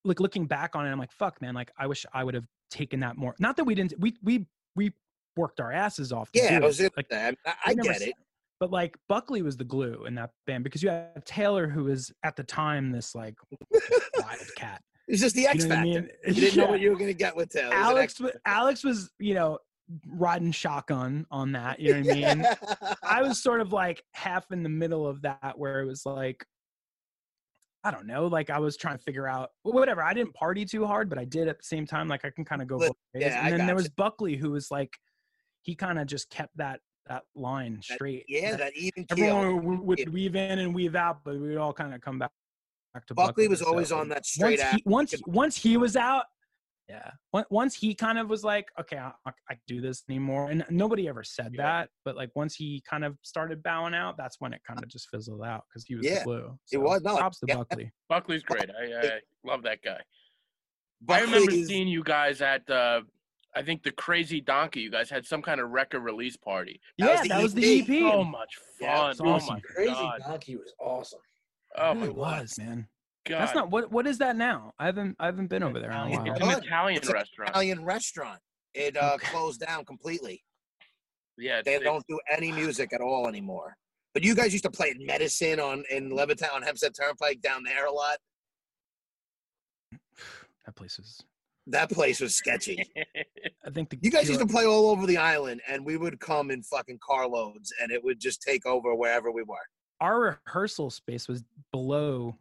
like 0.04 0.18
looking 0.18 0.46
back 0.46 0.74
on 0.74 0.86
it 0.86 0.90
i'm 0.90 0.98
like 0.98 1.12
fuck 1.12 1.40
man 1.42 1.54
like 1.54 1.70
i 1.78 1.86
wish 1.86 2.06
i 2.14 2.24
would 2.24 2.32
have 2.34 2.46
taken 2.70 3.00
that 3.00 3.16
more 3.18 3.34
not 3.38 3.56
that 3.56 3.64
we 3.64 3.74
didn't 3.74 3.92
we 3.98 4.16
we 4.22 4.46
we 4.76 4.90
worked 5.36 5.60
our 5.60 5.70
asses 5.72 6.10
off 6.12 6.30
to 6.32 6.40
Yeah, 6.40 6.56
I 6.56 6.60
was 6.60 6.80
it. 6.80 6.92
like 6.96 7.06
say, 7.10 7.34
I, 7.44 7.52
I- 7.66 7.74
get 7.74 8.00
it. 8.02 8.14
but 8.60 8.70
like 8.70 8.96
buckley 9.08 9.42
was 9.42 9.56
the 9.58 9.64
glue 9.64 10.04
in 10.06 10.14
that 10.14 10.30
band 10.46 10.64
because 10.64 10.82
you 10.82 10.88
had 10.88 11.24
taylor 11.26 11.68
who 11.68 11.84
was 11.84 12.10
at 12.22 12.34
the 12.34 12.44
time 12.44 12.90
this 12.90 13.14
like 13.14 13.34
wild 14.18 14.38
cat 14.56 14.80
It's 15.06 15.20
just 15.20 15.34
the 15.34 15.42
you 15.42 15.48
X 15.48 15.64
know 15.64 15.68
what 15.74 15.78
I 15.78 15.82
mean? 15.82 16.08
You 16.28 16.32
didn't 16.34 16.56
know 16.56 16.66
what 16.66 16.80
you 16.80 16.90
were 16.90 16.96
gonna 16.96 17.12
get 17.12 17.36
with 17.36 17.50
Taylor. 17.50 17.68
Was 17.76 17.76
Alex, 17.76 18.20
Alex 18.46 18.82
was, 18.84 19.10
you 19.18 19.34
know, 19.34 19.58
riding 20.06 20.52
shotgun 20.52 21.26
on 21.30 21.52
that. 21.52 21.78
You 21.80 21.94
know 21.94 22.00
what 22.08 22.16
I 22.16 22.34
mean? 22.34 22.46
I 23.02 23.22
was 23.26 23.42
sort 23.42 23.60
of 23.60 23.72
like 23.72 24.02
half 24.12 24.50
in 24.52 24.62
the 24.62 24.68
middle 24.68 25.06
of 25.06 25.22
that, 25.22 25.54
where 25.56 25.80
it 25.82 25.86
was 25.86 26.04
like, 26.06 26.44
I 27.82 27.90
don't 27.90 28.06
know, 28.06 28.26
like 28.26 28.48
I 28.48 28.58
was 28.58 28.76
trying 28.78 28.96
to 28.96 29.02
figure 29.02 29.28
out 29.28 29.50
wh- 29.62 29.66
whatever. 29.74 30.02
I 30.02 30.14
didn't 30.14 30.32
party 30.34 30.64
too 30.64 30.86
hard, 30.86 31.08
but 31.10 31.18
I 31.18 31.24
did 31.26 31.48
at 31.48 31.58
the 31.58 31.64
same 31.64 31.86
time. 31.86 32.08
Like 32.08 32.24
I 32.24 32.30
can 32.30 32.44
kind 32.44 32.62
of 32.62 32.68
go 32.68 32.78
ways. 32.78 32.90
yeah, 33.14 33.40
I 33.42 33.50
and 33.50 33.60
then 33.60 33.66
there 33.66 33.76
was 33.76 33.88
Buckley, 33.90 34.36
who 34.36 34.52
was 34.52 34.70
like, 34.70 34.96
he 35.62 35.74
kind 35.74 35.98
of 35.98 36.06
just 36.06 36.30
kept 36.30 36.56
that 36.56 36.80
that 37.06 37.24
line 37.34 37.74
That- 37.74 37.84
straight. 37.96 38.24
yeah, 38.28 38.52
That- 38.52 38.58
that 38.60 38.72
even 38.76 39.04
everyone 39.10 39.60
keel. 39.60 39.76
would, 39.76 39.80
would 39.80 40.12
weave 40.14 40.34
in 40.34 40.58
and 40.60 40.74
weave 40.74 40.94
out, 40.94 41.18
but 41.24 41.34
we 41.38 41.48
would 41.50 41.58
all 41.58 41.74
kind 41.74 41.92
of 41.94 42.00
come 42.00 42.18
back. 42.18 42.30
back 42.94 43.06
to 43.08 43.14
Buckley 43.14 43.46
was 43.48 43.58
so- 43.60 43.66
always 43.66 43.92
on 43.92 44.08
that 44.08 44.24
straight 44.24 44.60
once 44.86 45.10
he, 45.10 45.20
once 45.20 45.22
once 45.26 45.56
he 45.58 45.76
was 45.76 45.96
out 45.96 46.24
yeah 46.88 47.10
once 47.50 47.74
he 47.74 47.94
kind 47.94 48.18
of 48.18 48.28
was 48.28 48.44
like 48.44 48.66
okay 48.78 48.98
i, 48.98 49.10
I 49.26 49.30
I 49.50 49.56
do 49.66 49.80
this 49.80 50.02
anymore 50.10 50.50
and 50.50 50.64
nobody 50.68 51.08
ever 51.08 51.24
said 51.24 51.52
Yeah. 51.54 51.62
that 51.62 51.88
but 52.04 52.14
like 52.14 52.30
once 52.34 52.54
he 52.54 52.82
kind 52.88 53.04
of 53.04 53.16
started 53.22 53.62
bowing 53.62 53.94
out 53.94 54.16
that's 54.18 54.36
when 54.38 54.52
it 54.52 54.60
kind 54.66 54.82
of 54.82 54.88
just 54.88 55.08
fizzled 55.10 55.42
out 55.42 55.64
because 55.68 55.84
he 55.86 55.94
was 55.94 56.04
Yeah, 56.04 56.18
the 56.18 56.24
glue 56.24 56.58
it 56.72 56.76
was, 56.78 57.00
no, 57.02 57.16
props 57.16 57.40
to 57.40 57.46
yeah. 57.48 57.56
buckley 57.56 57.90
Buckley's 58.10 58.42
great. 58.42 58.70
I, 58.70 59.06
I 59.06 59.20
love 59.44 59.62
that 59.62 59.80
guy. 59.82 60.00
I 61.08 61.20
remember 61.20 61.50
is- 61.52 61.66
seeing 61.68 61.88
you 61.88 62.02
guys 62.04 62.40
at 62.42 62.68
uh, 62.70 63.00
I 63.56 63.62
think 63.62 63.82
the 63.82 63.92
Crazy 63.92 64.40
Donkey. 64.40 64.80
You 64.80 64.90
guys 64.90 65.08
had 65.08 65.24
some 65.26 65.40
kind 65.40 65.60
of 65.60 65.70
record 65.70 66.00
release 66.00 66.36
party. 66.36 66.80
That 66.98 67.06
was 67.06 67.16
yeah 67.18 67.22
the 67.22 67.28
that 67.28 67.42
was 67.42 67.54
the 67.54 67.80
EP. 67.80 67.88
ep 67.88 68.12
So 68.12 68.24
much 68.24 68.58
Yeah, 68.80 69.12
fun. 69.12 69.16
oh 69.26 69.40
my 69.48 69.60
Crazy 69.60 69.92
god. 69.92 70.20
Donkey 70.26 70.56
was 70.56 70.72
awesome. 70.80 71.20
Oh 71.76 71.92
it 71.92 71.96
really 71.96 72.08
was 72.10 72.54
man 72.58 72.86
god. 73.26 73.40
that's 73.40 73.54
not 73.54 73.70
what 73.70 73.90
what 73.90 74.06
is 74.06 74.18
that 74.18 74.36
now 74.36 74.72
i 74.78 74.86
haven't 74.86 75.16
i 75.18 75.26
haven't 75.26 75.48
been 75.48 75.62
over 75.62 75.80
there 75.80 75.90
in 75.90 75.96
a 75.96 76.06
Italian- 76.06 76.24
while 76.24 76.36
It's 76.36 76.58
an 76.58 76.64
Italian 76.64 76.96
It's 76.98 77.08
an 77.08 77.14
restaurant. 77.14 77.50
Italian 77.50 77.84
restaurant. 77.84 78.40
It 78.74 78.96
uh, 78.96 79.12
Okay. 79.14 79.26
closed 79.28 79.60
down 79.60 79.84
completely. 79.84 80.42
Yeah. 81.38 81.62
They 81.64 81.74
it's- 81.76 81.84
don't 81.84 82.04
do 82.08 82.18
any 82.30 82.50
music 82.52 82.92
at 82.92 83.00
all 83.00 83.28
anymore. 83.28 83.76
But 84.14 84.22
you 84.24 84.34
guys 84.34 84.52
used 84.52 84.64
to 84.64 84.70
play 84.70 84.90
at 84.90 84.96
Medicine 84.98 85.58
on 85.60 85.84
in 85.90 86.10
Levittown 86.10 86.52
on 86.54 86.62
Hempstead 86.62 86.92
Turnpike 86.94 87.40
down 87.40 87.62
there 87.64 87.86
a 87.86 87.92
lot. 87.92 88.18
that 90.66 90.74
place 90.76 90.98
was 90.98 91.20
That 91.66 91.90
place 91.90 92.20
was 92.20 92.34
sketchy. 92.34 92.84
i 93.66 93.70
think 93.70 93.90
the 93.90 93.98
You 94.02 94.10
guys 94.10 94.28
used 94.28 94.40
to 94.40 94.46
play 94.46 94.64
all 94.66 94.90
over 94.90 95.06
the 95.06 95.16
island, 95.16 95.60
and 95.68 95.84
we 95.84 95.96
would 95.96 96.18
come 96.20 96.50
in 96.50 96.62
fucking 96.62 96.98
carloads, 97.02 97.72
and 97.80 97.90
it 97.90 98.02
would 98.04 98.20
just 98.20 98.42
take 98.42 98.66
over 98.66 98.94
wherever 98.94 99.30
we 99.30 99.42
were. 99.42 99.66
our 100.00 100.38
rehearsal 100.46 100.90
space 100.90 101.28
was 101.28 101.42
below 101.72 102.36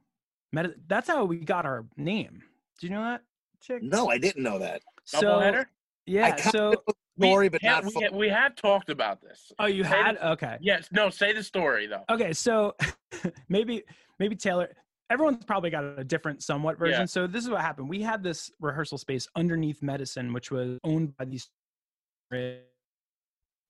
Medi- 0.53 0.73
that's 0.87 1.07
how 1.09 1.25
we 1.25 1.37
got 1.39 1.65
our 1.65 1.85
name 1.97 2.41
do 2.79 2.87
you 2.87 2.93
know 2.93 3.03
that 3.03 3.21
chick 3.61 3.81
No, 3.83 4.09
I 4.09 4.17
didn't 4.17 4.43
know 4.43 4.59
that. 4.59 4.81
so 5.03 5.19
Doubleheader? 5.21 5.65
yeah 6.05 6.35
kinda 6.35 6.51
so 6.51 6.73
story, 7.19 7.45
we, 7.45 7.49
but 7.49 7.63
not 7.63 7.83
we, 7.85 8.09
we 8.13 8.29
have 8.29 8.55
talked 8.55 8.89
about 8.89 9.21
this. 9.21 9.51
oh 9.59 9.65
you 9.65 9.83
Say 9.83 9.89
had 9.89 10.15
the- 10.17 10.29
okay 10.31 10.57
Yes. 10.61 10.87
No. 10.91 11.09
Say 11.09 11.33
the 11.33 11.43
story 11.43 11.87
though. 11.87 12.03
okay 12.09 12.31
so 12.33 12.75
maybe 13.49 13.83
maybe 14.19 14.35
taylor 14.35 14.69
everyone's 15.09 15.43
probably 15.45 15.69
got 15.69 15.83
a 15.99 16.03
different 16.03 16.41
somewhat 16.43 16.77
version 16.79 17.01
Yeah. 17.01 17.05
so 17.05 17.27
this 17.27 17.43
is 17.43 17.49
what 17.49 17.61
happened 17.61 17.89
we 17.89 18.01
had 18.01 18.23
this 18.23 18.49
rehearsal 18.59 18.97
space 18.97 19.27
underneath 19.35 19.81
medicine 19.81 20.33
which 20.33 20.49
was 20.51 20.77
owned 20.83 21.15
by 21.17 21.25
these 21.25 21.49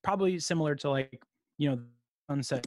probably 0.03 0.39
similar 0.39 0.75
to 0.75 0.89
like 0.89 1.21
you 1.57 1.69
know 1.69 1.75
the 1.75 1.83
sunset 2.29 2.65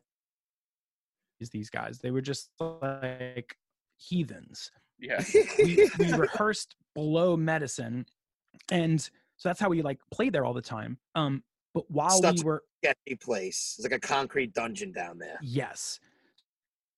is 1.40 1.50
these 1.50 1.70
guys 1.70 1.98
they 1.98 2.10
were 2.10 2.20
just 2.20 2.50
like 2.60 3.56
heathens 3.96 4.70
Yeah. 4.98 5.22
we, 5.58 5.88
we 5.98 6.12
rehearsed 6.16 6.76
below 6.94 7.36
medicine 7.36 8.06
and 8.70 9.00
so 9.00 9.48
that's 9.48 9.60
how 9.60 9.68
we 9.68 9.82
like 9.82 9.98
played 10.12 10.32
there 10.32 10.44
all 10.44 10.54
the 10.54 10.62
time 10.62 10.98
um 11.14 11.42
but 11.74 11.90
while 11.90 12.22
Such 12.22 12.38
we 12.38 12.44
were 12.44 12.62
sketchy 12.82 13.16
place. 13.16 13.74
It's 13.78 13.84
like 13.84 13.92
a 13.92 14.00
concrete 14.00 14.54
dungeon 14.54 14.92
down 14.92 15.18
there. 15.18 15.38
yes 15.42 16.00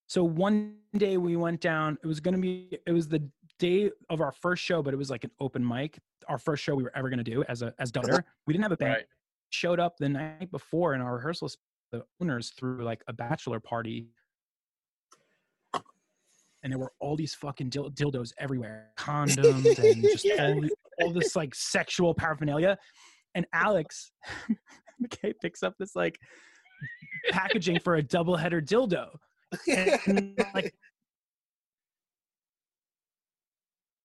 so 0.07 0.25
one 0.25 0.77
day 0.97 1.17
we 1.19 1.37
went 1.37 1.61
down 1.61 1.99
it 2.03 2.07
was 2.07 2.21
going 2.21 2.35
to 2.35 2.41
be 2.41 2.79
it 2.87 2.93
was 2.93 3.09
the 3.09 3.23
day 3.59 3.91
of 4.09 4.21
our 4.21 4.33
first 4.33 4.63
show 4.63 4.83
but 4.83 4.95
it 4.95 4.97
was 4.97 5.11
like 5.11 5.25
an 5.25 5.31
open 5.41 5.67
mic 5.67 5.99
our 6.29 6.39
first 6.39 6.63
show 6.63 6.75
we 6.75 6.83
were 6.85 6.93
ever 6.97 7.09
going 7.11 7.19
to 7.19 7.25
do 7.25 7.43
as 7.49 7.63
a 7.63 7.75
as 7.79 7.91
daughter 7.91 8.25
we 8.47 8.53
didn't 8.53 8.63
have 8.63 8.73
a 8.73 8.77
band 8.77 8.95
Right. 8.95 9.07
showed 9.51 9.81
up 9.81 9.97
the 9.99 10.09
night 10.09 10.51
before 10.51 10.95
in 10.95 11.01
our 11.01 11.17
rehearsal 11.17 11.51
the 11.91 12.05
owners 12.21 12.51
threw 12.51 12.85
like 12.85 13.03
a 13.09 13.13
bachelor 13.13 13.59
party 13.61 14.07
and 16.63 16.73
there 16.73 16.79
were 16.79 16.93
all 17.01 17.17
these 17.17 17.35
fucking 17.35 17.71
dildos 17.71 18.33
everywhere 18.39 18.91
condoms 18.99 19.79
and 19.79 20.03
just 20.03 20.27
all, 20.39 20.61
all 21.01 21.13
this 21.13 21.37
like 21.37 21.55
sexual 21.55 22.15
paraphernalia. 22.15 22.77
And 23.35 23.47
alex 23.53 24.11
mckay 25.03 25.35
picks 25.41 25.63
up 25.63 25.75
this 25.79 25.95
like 25.95 26.19
packaging 27.31 27.79
for 27.79 27.97
a 27.97 28.03
double 28.03 28.37
header 28.37 28.61
dildo. 28.61 29.09
And 29.69 30.39
like 30.55 30.75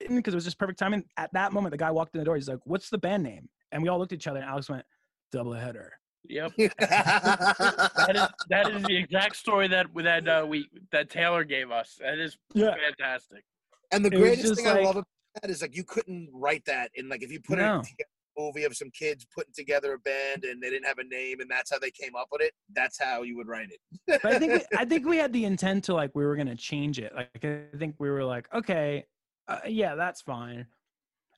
because 0.09 0.33
it 0.33 0.35
was 0.35 0.43
just 0.43 0.59
perfect 0.59 0.77
timing 0.77 1.05
at 1.17 1.31
that 1.33 1.53
moment 1.53 1.71
the 1.71 1.77
guy 1.77 1.89
walked 1.89 2.13
in 2.13 2.19
the 2.19 2.25
door 2.25 2.35
he's 2.35 2.49
like 2.49 2.59
what's 2.65 2.89
the 2.89 2.97
band 2.97 3.23
name? 3.23 3.47
And 3.71 3.81
we 3.81 3.89
all 3.89 3.97
looked 3.97 4.11
at 4.11 4.17
each 4.17 4.27
other 4.27 4.39
and 4.39 4.49
alex 4.49 4.69
went 4.69 4.85
double 5.31 5.53
header 5.53 5.93
Yep. 6.29 6.51
That 6.79 8.15
is 8.15 8.27
that 8.49 8.69
is 8.69 8.83
the 8.83 8.95
exact 8.97 9.35
story 9.35 9.67
that 9.69 9.87
that 9.95 10.27
uh, 10.27 10.45
we 10.47 10.69
that 10.91 11.09
Taylor 11.09 11.43
gave 11.43 11.71
us. 11.71 11.97
That 11.99 12.17
is 12.19 12.37
Yeah. 12.53 12.75
fantastic. 12.87 13.43
and 13.91 14.03
the 14.03 14.09
It 14.13 14.17
greatest 14.19 14.41
just 14.43 14.55
thing 14.55 14.67
I 14.67 14.81
love 14.81 14.95
about 14.97 15.07
that 15.41 15.49
is 15.49 15.61
like 15.61 15.75
you 15.75 15.83
couldn't 15.83 16.29
write 16.33 16.65
that 16.65 16.91
in 16.95 17.09
like 17.09 17.23
if 17.23 17.31
you 17.31 17.39
put 17.41 17.57
No. 17.59 17.79
it 17.79 17.83
together, 17.85 18.09
a 18.37 18.41
movie 18.41 18.63
of 18.63 18.75
some 18.75 18.89
kids 18.91 19.25
putting 19.35 19.53
together 19.53 19.93
a 19.93 19.99
band 19.99 20.43
and 20.45 20.61
they 20.61 20.69
didn't 20.69 20.85
have 20.87 20.97
a 20.99 21.03
name 21.03 21.39
and 21.39 21.49
that's 21.49 21.69
how 21.71 21.79
they 21.79 21.91
came 21.91 22.15
up 22.15 22.27
with 22.31 22.41
it. 22.41 22.53
That's 22.73 22.99
how 23.01 23.21
you 23.23 23.35
would 23.37 23.47
write 23.47 23.69
it. 23.71 23.79
But 24.23 24.25
I 24.33 24.39
think 24.39 24.53
we, 24.53 24.61
I 24.77 24.85
think 24.85 25.05
we 25.05 25.17
had 25.17 25.33
the 25.33 25.45
intent 25.45 25.83
to 25.85 25.93
like 25.93 26.11
we 26.15 26.25
were 26.25 26.35
gonna 26.35 26.55
change 26.55 26.99
it. 26.99 27.13
Like 27.15 27.43
I 27.43 27.77
think 27.77 27.95
we 27.99 28.09
were 28.09 28.23
like, 28.23 28.47
okay, 28.53 29.05
uh, 29.47 29.59
yeah, 29.67 29.95
that's 29.95 30.21
fine. 30.21 30.65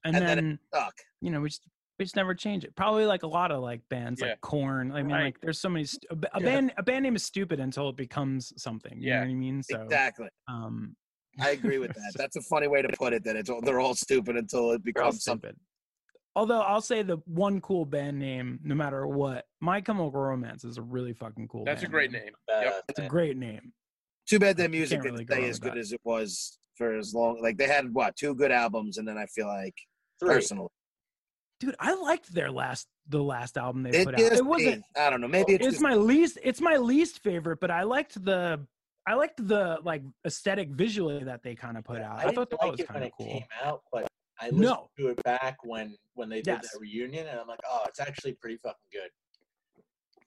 And, 0.04 0.16
And 0.16 0.28
then 0.28 0.38
then, 0.38 0.52
it 0.54 0.60
stuck. 0.68 0.94
you 1.22 1.32
know 1.32 1.42
we 1.42 1.50
just 1.50 1.64
we 1.98 2.06
just 2.06 2.16
never 2.16 2.34
change 2.34 2.64
it. 2.66 2.76
Probably 2.76 3.06
like 3.06 3.24
a 3.24 3.28
lot 3.28 3.52
of 3.52 3.62
like 3.62 3.82
bands 3.90 4.22
Yeah. 4.22 4.30
like 4.30 4.42
Korn. 4.42 4.92
I 4.92 5.02
mean, 5.02 5.16
Right. 5.16 5.24
like 5.26 5.42
there's 5.42 5.60
so 5.60 5.70
many 5.70 5.86
st- 5.86 6.06
a, 6.12 6.38
a 6.38 6.40
Yeah. 6.42 6.46
band 6.46 6.74
a 6.78 6.84
band 6.84 7.04
name 7.04 7.16
is 7.16 7.24
stupid 7.24 7.60
until 7.60 7.90
it 7.90 7.96
becomes 7.96 8.54
something. 8.62 9.00
You 9.02 9.10
Yeah. 9.10 9.16
know 9.22 9.26
what 9.28 9.32
I 9.32 9.34
mean? 9.36 9.64
So 9.64 9.82
exactly. 9.84 10.28
um, 10.48 10.96
I 11.40 11.52
agree 11.52 11.78
with 11.78 11.94
that. 11.94 12.14
That's 12.16 12.36
a 12.36 12.42
funny 12.42 12.68
way 12.68 12.82
to 12.82 12.90
put 12.98 13.14
it. 13.14 13.24
That 13.24 13.36
it's 13.36 13.50
all, 13.50 13.62
they're 13.62 13.80
all 13.80 13.96
stupid 13.96 14.36
until 14.36 14.72
it 14.72 14.84
becomes 14.84 15.24
something. 15.24 15.50
stupid. 15.52 15.60
Although 16.38 16.60
I'll 16.62 16.82
say 16.82 17.02
the 17.02 17.18
one 17.26 17.62
cool 17.62 17.86
band 17.86 18.20
name, 18.20 18.60
no 18.62 18.76
matter 18.76 19.08
what, 19.08 19.46
My 19.62 19.80
Chemical 19.80 20.12
Romance 20.12 20.66
is 20.66 20.78
a 20.78 20.82
really 20.82 21.14
fucking 21.14 21.48
cool. 21.48 21.64
That's 21.64 21.84
a 21.84 21.88
great 21.88 22.12
name. 22.12 22.24
name. 22.26 22.34
Badass, 22.50 22.82
It's 22.90 23.00
a 23.00 23.08
great 23.08 23.38
name. 23.38 23.72
Too 24.28 24.40
bad 24.40 24.58
their 24.58 24.68
music 24.68 25.02
really 25.02 25.20
didn't 25.20 25.30
go 25.30 25.36
stay 25.36 25.50
as 25.50 25.60
good 25.60 25.74
that. 25.74 25.78
as 25.78 25.94
it 25.94 26.02
was 26.04 26.58
for 26.76 26.98
as 26.98 27.14
long. 27.14 27.42
Like 27.42 27.58
they 27.58 27.68
had 27.68 27.94
what 27.94 28.18
two 28.18 28.36
good 28.36 28.52
albums, 28.52 28.98
and 28.98 29.08
then 29.08 29.18
I 29.18 29.28
feel 29.28 29.48
like 29.48 29.76
Three. 30.20 30.28
personally, 30.34 30.68
Dude, 31.60 31.76
I 31.80 31.94
liked 31.96 32.34
their 32.34 32.52
last 32.52 32.88
the 33.08 33.24
last 33.24 33.58
album 33.58 33.84
they 33.84 33.92
it, 33.92 34.06
put 34.06 34.16
out. 34.16 34.20
It 34.20 34.46
wasn't 34.46 34.78
me. 34.78 34.84
I 34.98 35.10
don't 35.10 35.22
know. 35.22 35.28
Maybe 35.28 35.54
it's, 35.54 35.66
it's 35.66 35.74
just, 35.76 35.84
my 35.84 35.94
least 35.94 36.38
it's 36.44 36.60
my 36.60 36.76
least 36.78 37.22
favorite 37.22 37.60
but 37.60 37.70
i 37.70 37.84
liked 37.84 38.24
the 38.26 38.60
i 39.06 39.14
liked 39.14 39.46
the 39.48 39.78
like 39.84 40.02
aesthetic 40.26 40.70
visually 40.70 41.24
that 41.24 41.44
they 41.44 41.54
kind 41.54 41.78
of 41.78 41.84
put 41.84 42.02
out 42.02 42.18
i, 42.18 42.24
didn't 42.24 42.36
thought 42.36 42.50
that 42.50 42.60
like 42.62 42.72
was 42.72 42.82
kind 42.82 43.04
of 43.04 43.08
it 43.08 43.14
cool 43.18 43.28
came 43.28 43.44
out, 43.64 43.84
but 43.92 44.08
I 44.38 44.48
listened 44.48 44.62
No. 44.64 44.90
to 44.98 45.08
it 45.10 45.24
back 45.24 45.58
when 45.64 45.96
when 46.16 46.28
they 46.28 46.38
did 46.42 46.48
Yes. 46.62 46.72
that 46.74 46.80
reunion, 46.82 47.26
and 47.28 47.40
I'm 47.40 47.48
like, 47.48 47.62
oh, 47.70 47.84
it's 47.88 48.02
actually 48.02 48.34
pretty 48.34 48.58
fucking 48.58 48.90
good. 48.92 49.10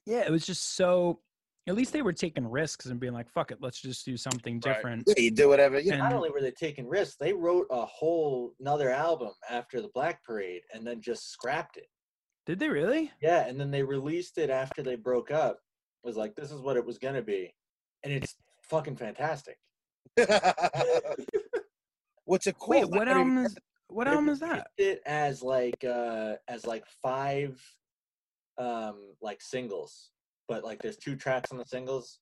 yeah 0.05 0.21
it 0.21 0.31
was 0.31 0.45
just 0.45 0.75
so 0.75 1.19
at 1.67 1.75
least 1.75 1.93
they 1.93 2.01
were 2.01 2.13
taking 2.13 2.47
risks 2.49 2.87
and 2.87 2.99
being 2.99 3.13
like 3.13 3.29
fuck 3.29 3.51
it 3.51 3.57
let's 3.61 3.79
just 3.81 4.03
do 4.05 4.17
something 4.17 4.55
Right. 4.55 4.75
different 4.75 5.03
yeah, 5.07 5.23
you 5.23 5.31
do 5.31 5.47
whatever. 5.49 5.79
You 5.79 5.91
know, 5.91 5.95
And- 5.97 6.03
Not 6.03 6.13
only 6.13 6.29
were 6.31 6.41
they 6.41 6.51
taking 6.51 6.87
risks, 6.87 7.15
they 7.19 7.33
wrote 7.33 7.67
a 7.69 7.85
whole 7.85 8.53
another 8.59 8.89
album 8.89 9.31
after 9.49 9.81
the 9.81 9.89
Black 9.93 10.23
Parade, 10.23 10.61
and 10.73 10.85
then 10.85 11.01
just 11.01 11.29
scrapped 11.31 11.77
it. 11.77 11.87
did 12.45 12.57
they 12.59 12.69
really 12.69 13.11
Yeah, 13.21 13.45
and 13.47 13.59
then 13.59 13.69
they 13.71 13.83
released 13.83 14.37
it 14.37 14.49
after 14.49 14.81
they 14.81 14.95
broke 14.95 15.29
up. 15.31 15.59
It 16.03 16.07
was 16.07 16.17
like 16.17 16.35
this 16.35 16.51
is 16.51 16.61
what 16.61 16.77
it 16.77 16.85
was 16.85 16.97
gonna 16.97 17.21
be, 17.21 17.53
and 18.03 18.11
it's 18.13 18.35
fucking 18.63 18.95
fantastic. 18.95 19.57
What's 22.25 22.47
it 22.47 22.57
called? 22.57 22.69
wait 22.69 22.89
what 22.89 23.05
don't 23.05 23.17
album 23.17 23.45
is 23.45 23.55
what 23.87 24.07
album 24.07 24.29
is 24.29 24.39
that 24.39 24.67
It 24.77 25.01
as 25.05 25.41
like 25.41 25.83
uh 25.83 26.35
as 26.47 26.65
like 26.65 26.85
five 27.01 27.59
um 28.57 29.13
like 29.21 29.41
singles, 29.41 30.11
but 30.49 30.63
like 30.65 30.81
there's 30.81 30.97
two 30.97 31.15
tracks 31.15 31.51
on 31.53 31.57
the 31.59 31.65
singles. 31.65 32.19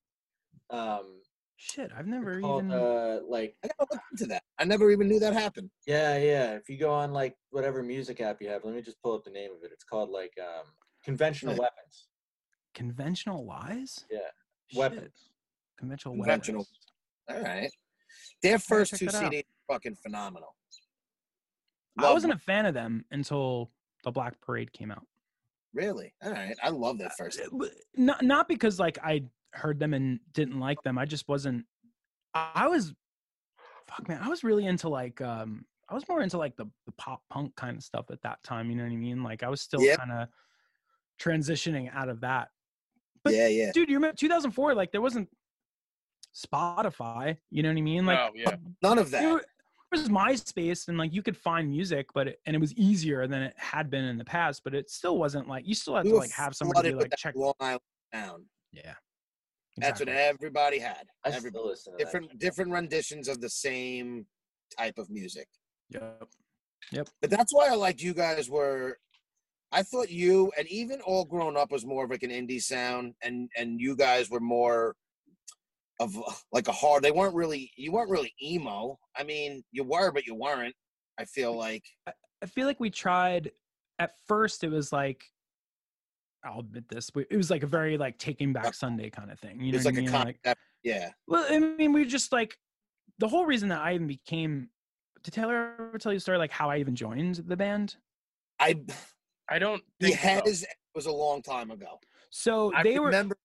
Um, 0.70 1.22
shit 1.60 1.90
i've 1.98 2.06
never 2.06 2.40
called 2.40 2.66
even 2.66 2.72
uh 2.78 3.20
like 3.28 3.56
I 3.64 3.68
gotta 3.70 3.88
look 3.92 4.02
into 4.12 4.26
that. 4.28 4.44
I 4.60 4.66
never 4.66 4.92
even 4.92 5.08
knew 5.08 5.20
that 5.20 5.34
happened. 5.34 5.72
yeah 5.88 6.16
yeah. 6.18 6.52
If 6.54 6.70
you 6.70 6.78
go 6.78 6.92
on 6.92 7.14
like 7.14 7.36
whatever 7.50 7.82
music 7.82 8.22
app 8.22 8.40
you 8.42 8.50
have, 8.50 8.64
let 8.64 8.76
me 8.76 8.82
just 8.84 9.02
pull 9.02 9.16
up 9.16 9.24
the 9.24 9.32
name 9.32 9.50
of 9.52 9.64
it. 9.64 9.72
It's 9.74 9.84
called 9.84 10.10
like 10.12 10.34
um 10.40 10.66
conventional 11.04 11.56
Yeah. 11.56 11.62
weapons. 11.62 12.08
conventional 12.76 13.44
lies 13.46 14.06
Yeah, 14.12 14.20
Shit. 14.70 14.78
weapons. 14.78 15.30
conventional 15.80 16.14
Conventional. 16.16 16.68
weapons. 17.28 17.48
All 17.48 17.54
right. 17.54 17.72
Their 18.44 18.60
first 18.60 18.96
two. 18.98 19.08
CDs 19.08 19.40
are 19.70 19.74
fucking 19.76 19.96
phenomenal. 19.96 20.56
i 21.98 22.14
wasn't 22.14 22.32
them. 22.32 22.38
a 22.38 22.42
fan 22.46 22.66
of 22.68 22.74
them 22.76 23.04
until 23.10 23.72
the 24.04 24.12
black 24.12 24.40
parade 24.42 24.72
came 24.74 24.92
out 24.92 25.08
really. 25.74 26.14
All 26.24 26.32
right. 26.32 26.56
I 26.64 26.70
love 26.70 26.98
that 27.00 27.14
first. 27.18 27.40
Uh, 27.40 27.66
not 27.96 28.24
not 28.24 28.48
because 28.48 28.80
like 28.80 28.98
I 29.04 29.24
heard 29.54 29.80
them 29.80 29.94
and 29.94 30.20
didn't 30.34 30.60
like 30.60 30.82
them. 30.84 30.98
I 30.98 31.06
just 31.06 31.28
wasn't. 31.28 31.66
I 32.34 32.68
was, 32.68 32.94
fuck 33.88 34.08
man, 34.08 34.20
I 34.22 34.28
was 34.28 34.44
really 34.44 34.66
into 34.66 34.90
like 34.90 35.22
um, 35.22 35.66
I 35.90 35.94
was 35.96 36.08
more 36.08 36.22
into 36.22 36.38
like 36.38 36.56
the 36.56 36.66
the 36.86 36.92
pop 36.98 37.22
punk 37.30 37.56
kind 37.56 37.78
of 37.78 37.84
stuff 37.84 38.06
at 38.12 38.22
that 38.24 38.44
time. 38.44 38.70
You 38.70 38.76
know 38.78 38.84
what 38.84 38.92
I 38.92 38.96
mean? 38.98 39.24
Like 39.24 39.44
I 39.44 39.50
was 39.50 39.62
still 39.62 39.82
Yep. 39.82 39.98
kind 40.00 40.12
of 40.12 40.28
transitioning 41.22 41.90
out 41.94 42.10
of 42.10 42.22
that. 42.22 42.50
But 43.24 43.34
yeah, 43.34 43.48
yeah. 43.48 43.72
dude, 43.74 43.90
you 43.90 43.96
remember 43.98 44.16
2004? 44.16 44.76
Like 44.76 44.92
there 44.92 45.02
wasn't 45.02 45.28
Spotify. 46.36 47.38
You 47.50 47.64
know 47.64 47.70
what 47.70 47.78
I 47.78 47.82
mean? 47.82 48.06
Like 48.06 48.20
Oh, 48.20 48.30
yeah. 48.36 48.56
None 48.82 49.00
of 49.00 49.12
that. 49.12 49.22
there 49.22 49.42
was 49.92 50.10
MySpace 50.10 50.88
and 50.88 50.98
like 50.98 51.14
you 51.14 51.22
could 51.22 51.38
find 51.38 51.70
music, 51.70 52.08
but 52.14 52.28
it, 52.28 52.40
and 52.46 52.56
it 52.56 52.60
was 52.60 52.74
easier 52.74 53.28
than 53.28 53.42
it 53.42 53.54
had 53.58 53.90
been 53.90 54.04
in 54.04 54.18
the 54.18 54.26
past. 54.26 54.64
But 54.64 54.74
it 54.74 54.90
still 54.90 55.18
wasn't 55.18 55.48
like 55.48 55.68
you 55.68 55.76
still 55.76 55.96
had 55.96 56.06
We 56.06 56.12
to 56.12 56.18
like 56.18 56.32
have 56.32 56.56
somebody 56.56 56.76
flooded 56.76 56.92
be 56.92 56.96
with 56.96 57.12
like 57.12 57.18
check. 57.18 57.36
Long 57.36 57.54
Island 57.60 57.82
sound. 58.14 58.44
Yeah, 58.74 58.94
That's 59.78 60.00
what 60.00 60.10
everybody 60.10 60.80
had. 60.80 61.06
I 61.26 61.30
Every, 61.30 61.50
still 61.50 61.68
listen 61.68 61.94
to 61.94 62.04
different 62.04 62.32
shit. 62.32 62.40
different 62.40 62.72
renditions 62.72 63.28
of 63.28 63.42
the 63.42 63.50
same 63.50 64.26
type 64.78 64.98
of 64.98 65.10
music. 65.10 65.48
Yep. 65.90 66.28
Yep. 66.92 67.10
But 67.22 67.30
that's 67.30 67.54
why 67.54 67.68
I 67.70 67.76
liked 67.76 68.02
you 68.02 68.14
guys 68.14 68.50
were 68.50 68.98
I 69.72 69.84
thought 69.84 70.10
you 70.10 70.52
and 70.58 70.68
even 70.68 71.02
all 71.02 71.26
grown 71.26 71.58
up 71.58 71.72
was 71.72 71.86
more 71.86 72.06
of 72.06 72.12
like 72.12 72.24
an 72.24 72.30
indie 72.30 72.62
sound 72.62 73.14
and 73.22 73.50
and 73.58 73.80
you 73.80 73.96
guys 73.96 74.30
were 74.30 74.40
more 74.40 74.96
of 76.00 76.18
uh, 76.18 76.32
like 76.52 76.68
a 76.68 76.72
hard 76.72 77.04
they 77.04 77.12
weren't 77.12 77.36
really 77.36 77.72
you 77.76 77.92
weren't 77.92 78.10
really 78.10 78.34
emo. 78.42 78.98
I 79.16 79.24
mean, 79.24 79.64
you 79.72 79.84
were 79.84 80.12
but 80.12 80.26
you 80.26 80.36
weren't. 80.36 80.76
I 81.20 81.26
feel 81.26 81.56
like 81.58 81.84
I 82.08 82.46
feel 82.46 82.68
like 82.68 82.80
we 82.80 82.90
tried 82.90 83.52
at 84.00 84.12
first 84.28 84.64
it 84.64 84.70
was 84.70 84.92
like 84.92 85.24
I'll 86.46 86.60
admit 86.60 86.88
this, 86.88 87.10
but 87.10 87.26
it 87.30 87.38
was 87.38 87.50
like 87.50 87.64
a 87.64 87.68
very 87.68 87.98
like 87.98 88.18
taking 88.18 88.54
back 88.54 88.74
Sunday 88.74 89.10
kind 89.10 89.32
of 89.32 89.40
thing. 89.40 89.60
You 89.60 89.70
it 89.70 89.72
know 89.72 89.78
was 89.78 89.86
what 89.86 89.96
like 89.96 89.98
I 89.98 89.98
a 89.98 90.02
mean? 90.02 90.12
concept. 90.12 90.46
Like, 90.46 90.58
yeah. 90.84 91.10
well, 91.28 91.46
I 91.50 91.60
mean, 91.60 91.92
we 91.94 92.06
just 92.06 92.32
like 92.32 92.58
the 93.20 93.28
whole 93.28 93.46
reason 93.46 93.70
that 93.70 93.82
I 93.82 93.94
even 93.94 94.08
became. 94.08 94.70
Did 95.24 95.34
Taylor 95.34 95.74
ever 95.80 95.98
tell 95.98 96.14
you 96.14 96.18
a 96.18 96.22
story 96.22 96.38
like 96.38 96.52
how 96.52 96.70
I 96.70 96.78
even 96.78 96.96
joined 96.96 97.36
the 97.48 97.58
band? 97.58 97.96
I 98.60 98.80
I 99.50 99.60
don't 99.60 99.82
the 100.00 100.08
think 100.10 100.20
so. 100.20 100.28
has 100.28 100.66
was 100.94 101.06
a 101.06 101.12
long 101.12 101.42
time 101.42 101.72
ago. 101.72 102.00
So 102.30 102.74
I 102.74 102.84
they 102.84 103.00
were 103.00 103.06
remember 103.08 103.38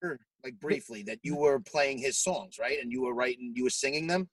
like 0.45 0.59
briefly 0.61 1.03
that 1.05 1.19
you 1.23 1.37
were 1.37 1.61
playing 1.61 1.99
his 1.99 2.19
songs, 2.19 2.59
right? 2.59 2.79
And 2.81 2.91
you 2.93 3.03
were 3.03 3.15
writing 3.15 3.53
you 3.55 3.65
were 3.65 3.71
singing 3.71 4.07
them? 4.07 4.29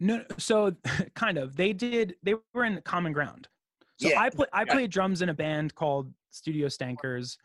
no, 0.00 0.24
so 0.36 0.74
kind 1.14 1.38
of 1.38 1.56
they 1.56 1.72
did 1.72 2.14
they 2.22 2.34
were 2.54 2.64
in 2.64 2.80
Common 2.84 3.12
Ground. 3.12 3.48
So 3.96 4.08
Yeah. 4.10 4.20
I 4.20 4.30
play 4.30 4.46
I 4.52 4.64
played 4.64 4.90
drums 4.90 5.22
in 5.22 5.28
a 5.28 5.34
band 5.34 5.74
called 5.74 6.12
Studio 6.30 6.68
Stankers, 6.68 7.36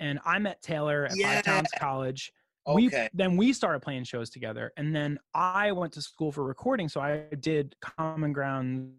and 0.00 0.18
I 0.24 0.38
met 0.38 0.62
Taylor 0.62 1.06
at 1.06 1.16
Yeah. 1.18 1.34
Five 1.34 1.44
Towns 1.44 1.70
College. 1.78 2.32
we 2.74 2.86
Okay. 2.86 3.08
then 3.14 3.36
we 3.36 3.52
started 3.52 3.80
playing 3.80 4.04
shows 4.04 4.28
together 4.28 4.72
and 4.76 4.94
then 4.94 5.18
i 5.32 5.72
went 5.72 5.90
to 5.90 6.02
school 6.02 6.30
for 6.30 6.44
recording 6.44 6.86
so 6.86 7.00
i 7.00 7.22
did 7.40 7.74
common 7.80 8.30
grounds 8.30 8.92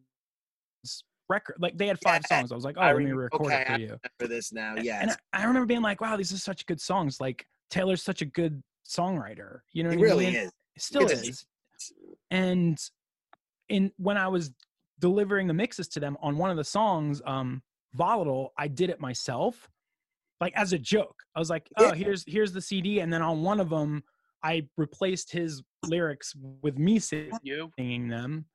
record 1.30 1.56
like 1.60 1.78
they 1.78 1.86
had 1.86 2.00
five 2.00 2.22
Yeah, 2.32 2.38
songs 2.38 2.52
i 2.52 2.56
was 2.56 2.64
like 2.66 2.78
oh 2.78 2.82
I 2.82 2.94
let 2.94 3.04
me 3.04 3.12
record 3.12 3.46
okay, 3.46 3.62
it 3.62 3.68
for 3.68 3.80
you 3.80 4.00
For 4.20 4.28
this 4.28 4.52
now, 4.52 4.76
yeah. 4.82 5.02
and. 5.02 5.12
I, 5.12 5.42
I 5.42 5.46
remember 5.46 5.68
being 5.68 5.84
like 5.84 6.02
wow 6.02 6.18
these 6.18 6.34
are 6.34 6.38
such 6.38 6.66
good 6.66 6.82
songs 6.82 7.22
like 7.22 7.46
taylor's 7.70 8.04
such 8.04 8.22
a 8.22 8.26
good 8.26 8.62
songwriter 8.88 9.60
you 9.74 9.84
know 9.84 9.90
He 9.92 9.98
what 9.98 10.02
I 10.06 10.10
really 10.10 10.26
mean? 10.28 10.36
is. 10.36 10.52
still 10.78 11.08
It's 11.08 11.28
is 11.28 11.46
and 12.32 12.78
in 13.70 13.92
when 13.98 14.18
i 14.18 14.28
was 14.28 14.52
delivering 15.00 15.48
the 15.48 15.54
mixes 15.54 15.88
to 15.90 16.00
them 16.00 16.18
on 16.22 16.38
one 16.38 16.50
of 16.52 16.58
the 16.58 16.64
songs 16.64 17.22
um 17.26 17.62
volatile 17.94 18.54
i 18.58 18.68
did 18.68 18.90
it 18.90 19.00
myself 19.00 19.70
like 20.42 20.54
as 20.56 20.74
a 20.74 20.80
joke 20.80 21.16
i 21.36 21.40
was 21.40 21.50
like 21.50 21.68
oh 21.78 21.86
Yeah. 21.88 21.96
here's 21.96 22.24
here's 22.28 22.52
the 22.54 22.62
cd 22.62 23.00
and 23.00 23.12
then 23.12 23.22
on 23.22 23.42
one 23.44 23.60
of 23.60 23.70
them 23.70 24.04
i 24.44 24.68
replaced 24.78 25.32
his 25.32 25.62
lyrics 25.86 26.34
with 26.62 26.78
me 26.78 27.00
singing 27.00 27.32
You? 27.44 27.72
them 27.78 28.46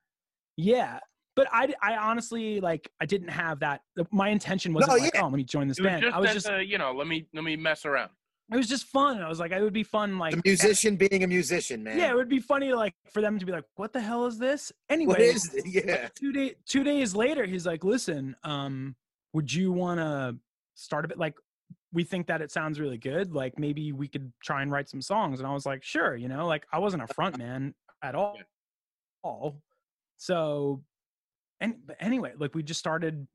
yeah 0.57 0.99
but 1.37 1.49
I, 1.53 1.75
I 1.83 1.97
honestly 1.97 2.61
like 2.61 2.89
I 3.01 3.07
didn't 3.07 3.27
have 3.27 3.59
that. 3.59 3.81
My 4.13 4.29
intention 4.29 4.73
wasn't 4.73 4.99
No, 4.99 5.03
like, 5.03 5.15
yeah. 5.17 5.23
oh, 5.23 5.27
let 5.27 5.37
me 5.37 5.43
join 5.43 5.67
this 5.67 5.81
It 5.81 5.83
band. 5.83 6.03
just 6.05 6.15
I 6.17 6.21
was 6.21 6.29
as 6.31 6.35
just, 6.37 6.49
a, 6.49 6.65
you 6.65 6.79
know, 6.79 6.93
let 6.93 7.09
me 7.09 7.27
let 7.35 7.43
me 7.43 7.57
mess 7.57 7.85
around. 7.85 8.11
It 8.53 8.57
was 8.57 8.69
just 8.69 8.87
fun. 8.87 9.23
I 9.23 9.29
was 9.29 9.41
like, 9.41 9.53
it 9.53 9.63
would 9.63 9.73
be 9.73 9.83
fun, 9.83 10.19
like 10.19 10.35
the 10.35 10.43
musician 10.45 10.97
being 10.97 11.25
a 11.25 11.27
musician, 11.27 11.83
man. 11.83 11.99
yeah, 11.99 12.11
it 12.11 12.15
would 12.17 12.29
be 12.29 12.41
funny 12.41 12.73
like 12.73 12.95
for 13.11 13.21
them 13.23 13.39
to 13.39 13.47
be 13.47 13.53
like, 13.53 13.65
"What 13.77 13.93
the 13.93 14.01
hell 14.01 14.27
is 14.27 14.39
this?" 14.39 14.71
Anyway, 14.91 15.15
What 15.15 15.21
is 15.21 15.53
it? 15.55 15.65
Yeah. 15.67 16.09
two 16.15 16.33
day 16.33 16.55
two 16.67 16.85
days 16.85 17.15
later, 17.15 17.45
he's 17.47 17.65
like, 17.67 17.85
"Listen, 17.85 18.37
um, 18.45 18.97
would 19.33 19.53
you 19.53 19.73
want 19.73 19.99
to 20.01 20.37
start 20.75 21.05
a 21.05 21.09
bit 21.09 21.19
like?" 21.19 21.35
We 21.93 22.03
think 22.05 22.27
that 22.27 22.43
it 22.43 22.51
sounds 22.51 22.81
really 22.81 22.99
good. 22.99 23.33
Like 23.33 23.57
maybe 23.59 23.93
we 23.93 24.09
could 24.09 24.33
try 24.43 24.63
and 24.63 24.71
write 24.71 24.89
some 24.89 25.01
songs. 25.01 25.39
And 25.39 25.47
I 25.47 25.53
was 25.53 25.65
like, 25.65 25.85
sure, 25.85 26.17
you 26.17 26.27
know, 26.27 26.45
like 26.45 26.67
I 26.73 26.81
wasn't 26.81 27.05
a 27.05 27.15
front 27.15 27.39
man 27.39 27.73
at 28.03 28.17
all. 28.17 28.37
All. 29.23 29.63
So, 30.17 30.83
and 31.61 31.77
but 31.87 31.97
anyway, 32.01 32.33
like 32.37 32.53
we 32.55 32.65
just 32.65 32.81
started 32.81 33.29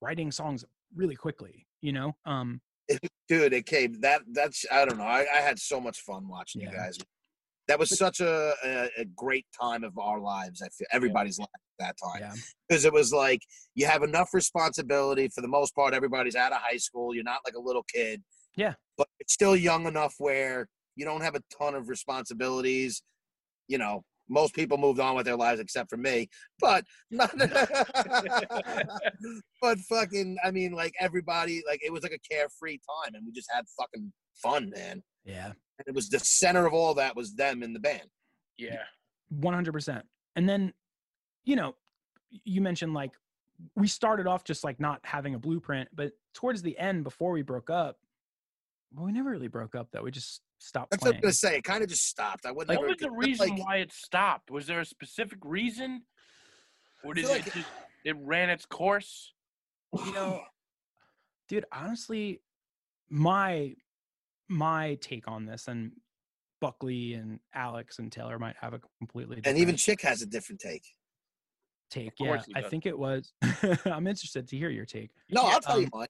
writing 0.00 0.30
songs 0.30 0.64
really 0.94 1.16
quickly, 1.16 1.66
you 1.82 1.92
know. 1.92 2.14
Um, 2.24 2.60
dude, 3.28 3.52
it 3.52 3.66
came 3.66 4.00
that 4.00 4.22
that's 4.32 4.64
I 4.70 4.84
don't 4.84 4.98
know. 4.98 5.04
I, 5.04 5.26
I 5.34 5.40
had 5.40 5.58
so 5.58 5.80
much 5.80 6.00
fun 6.00 6.28
watching 6.28 6.62
you 6.62 6.70
guys. 6.70 6.98
That 7.68 7.78
was 7.78 7.96
such 7.96 8.18
a, 8.20 8.52
a, 8.64 8.88
a 8.98 9.04
great 9.16 9.46
time 9.60 9.84
of 9.84 9.96
our 9.96 10.18
lives. 10.18 10.60
I 10.60 10.68
feel 10.70 10.88
everybody's 10.90 11.38
life 11.38 11.48
at 11.54 11.86
that 11.86 11.96
time 12.02 12.20
Yeah. 12.20 12.32
because 12.68 12.84
it 12.84 12.92
was 12.92 13.12
like 13.12 13.40
you 13.76 13.86
have 13.86 14.02
enough 14.02 14.34
responsibility 14.34 15.28
for 15.28 15.40
the 15.40 15.46
most 15.48 15.74
part. 15.76 15.94
Everybody's 15.94 16.34
out 16.34 16.50
of 16.52 16.58
high 16.60 16.78
school. 16.78 17.14
You're 17.14 17.22
not 17.22 17.40
like 17.44 17.54
a 17.54 17.60
little 17.60 17.84
kid. 17.84 18.22
Yeah. 18.56 18.74
but 18.98 19.06
it's 19.20 19.32
still 19.32 19.54
young 19.54 19.86
enough 19.86 20.14
where 20.18 20.66
you 20.96 21.04
don't 21.04 21.20
have 21.22 21.36
a 21.36 21.42
ton 21.56 21.76
of 21.76 21.88
responsibilities. 21.88 23.02
You 23.68 23.78
know, 23.78 24.02
most 24.30 24.54
people 24.54 24.78
moved 24.78 25.00
on 25.00 25.14
with 25.16 25.26
their 25.26 25.36
lives 25.36 25.60
except 25.60 25.90
for 25.90 25.96
me. 25.96 26.28
But 26.60 26.84
but 29.60 29.78
fucking, 29.80 30.36
I 30.44 30.50
mean, 30.50 30.72
like 30.72 30.94
everybody, 31.00 31.62
like 31.66 31.80
it 31.84 31.92
was 31.92 32.02
like 32.02 32.12
a 32.12 32.34
carefree 32.34 32.78
time, 32.78 33.14
and 33.14 33.26
we 33.26 33.32
just 33.32 33.48
had 33.52 33.64
fucking 33.78 34.12
fun, 34.42 34.70
man. 34.70 35.02
Yeah. 35.24 35.46
And 35.46 35.86
it 35.86 35.94
was 35.94 36.08
the 36.08 36.18
center 36.18 36.66
of 36.66 36.72
all 36.72 36.94
that 36.94 37.16
was 37.16 37.34
them 37.34 37.62
in 37.62 37.72
the 37.72 37.80
band. 37.80 38.08
Yeah. 38.56 38.84
100% 39.38 40.02
and 40.36 40.48
then 40.48 40.72
you 41.44 41.56
know 41.56 41.74
you 42.44 42.60
mentioned 42.60 42.94
like 42.94 43.12
we 43.76 43.86
started 43.86 44.26
off 44.26 44.44
just 44.44 44.64
like 44.64 44.80
not 44.80 45.00
having 45.04 45.34
a 45.34 45.38
blueprint 45.38 45.88
but 45.94 46.12
towards 46.34 46.62
the 46.62 46.78
end 46.78 47.04
before 47.04 47.32
we 47.32 47.42
broke 47.42 47.70
up 47.70 47.96
well 48.92 49.06
we 49.06 49.12
never 49.12 49.30
really 49.30 49.48
broke 49.48 49.74
up 49.74 49.88
though 49.92 50.02
we 50.02 50.10
just 50.10 50.40
stopped 50.62 50.90
That's 50.90 51.02
what 51.02 51.14
I 51.14 51.16
was 51.16 51.20
gonna 51.22 51.32
say. 51.32 51.56
It 51.58 51.64
kind 51.64 51.82
of 51.82 51.88
just 51.88 52.06
stopped. 52.06 52.46
I 52.46 52.52
wouldn't. 52.52 52.68
What 52.78 52.84
ever, 52.84 52.88
was 52.88 52.98
the 52.98 53.10
reason 53.10 53.48
like- 53.50 53.64
why 53.64 53.76
it 53.78 53.92
stopped? 53.92 54.50
Was 54.50 54.66
there 54.66 54.80
a 54.80 54.84
specific 54.84 55.38
reason? 55.44 56.02
Or 57.04 57.14
did 57.14 57.24
it 57.24 57.28
like- 57.28 57.52
just 57.52 57.66
it 58.04 58.16
ran 58.18 58.50
its 58.50 58.64
course? 58.66 59.32
you 60.06 60.12
know 60.12 60.40
dude 61.48 61.64
honestly 61.72 62.40
my 63.08 63.74
my 64.48 64.94
take 65.00 65.26
on 65.26 65.44
this 65.46 65.66
and 65.66 65.90
buckley 66.60 67.14
and 67.14 67.40
alex 67.54 67.98
and 67.98 68.12
taylor 68.12 68.38
might 68.38 68.54
have 68.60 68.72
a 68.72 68.80
completely 68.98 69.34
different 69.34 69.56
and 69.56 69.58
even 69.60 69.74
Chick 69.76 70.00
has 70.02 70.22
a 70.22 70.26
different 70.26 70.60
take. 70.60 70.84
take 71.90 72.12
Of 72.20 72.26
yeah 72.26 72.40
i 72.54 72.62
think 72.62 72.86
it 72.86 72.96
was 72.96 73.32
i'm 73.84 74.06
interested 74.06 74.46
to 74.46 74.56
hear 74.56 74.70
your 74.70 74.84
take 74.86 75.10
No, 75.28 75.42
Yeah, 75.42 75.48
I'll 75.54 75.60
tell 75.60 75.80
you 75.80 75.86
um, 75.86 75.98
mine. 76.00 76.08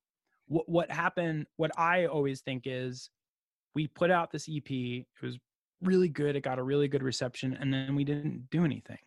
what 0.49 0.69
what 0.69 0.91
happened 0.91 1.47
what 1.57 1.71
i 1.79 2.05
always 2.05 2.43
think 2.43 2.65
is 2.67 3.09
we 3.75 3.87
put 3.87 4.11
out 4.11 4.31
this 4.31 4.49
ep 4.49 4.71
it 4.71 5.07
was 5.23 5.39
really 5.83 6.09
good 6.09 6.37
it 6.37 6.43
got 6.43 6.59
a 6.59 6.63
really 6.63 6.89
good 6.89 7.03
reception 7.03 7.57
and 7.61 7.73
then 7.73 7.95
we 7.95 8.05
didn't 8.05 8.49
do 8.51 8.65
anything. 8.65 8.99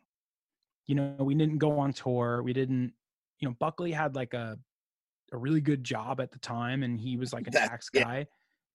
You 0.87 0.95
know 0.95 1.15
we 1.19 1.35
didn't 1.35 1.59
go 1.59 1.79
on 1.79 1.93
tour 1.93 2.41
we 2.43 2.53
didn't 2.53 2.93
you 3.39 3.47
know 3.47 3.55
buckley 3.59 3.91
had 3.91 4.15
like 4.15 4.33
a 4.33 4.57
a 5.31 5.37
really 5.37 5.61
good 5.61 5.83
job 5.83 6.19
at 6.21 6.31
the 6.31 6.39
time 6.39 6.83
and 6.83 6.99
he 6.99 7.17
was 7.17 7.33
like 7.33 7.47
a 7.47 7.51
tax 7.51 7.89
guy. 7.89 8.27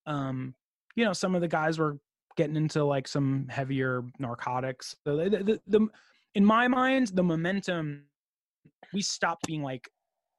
Um 0.06 0.54
you 0.96 1.04
know 1.04 1.12
some 1.12 1.34
of 1.34 1.40
the 1.40 1.48
guys 1.48 1.78
were 1.78 1.98
getting 2.36 2.56
into 2.56 2.84
like 2.84 3.08
some 3.08 3.46
heavier 3.48 4.04
narcotics 4.20 4.94
so 5.04 5.16
the, 5.16 5.28
the, 5.28 5.60
the 5.66 5.88
in 6.34 6.44
my 6.44 6.68
mind 6.68 7.08
the 7.08 7.22
momentum 7.22 8.04
we 8.92 9.02
stopped 9.02 9.46
being 9.46 9.62
like 9.62 9.88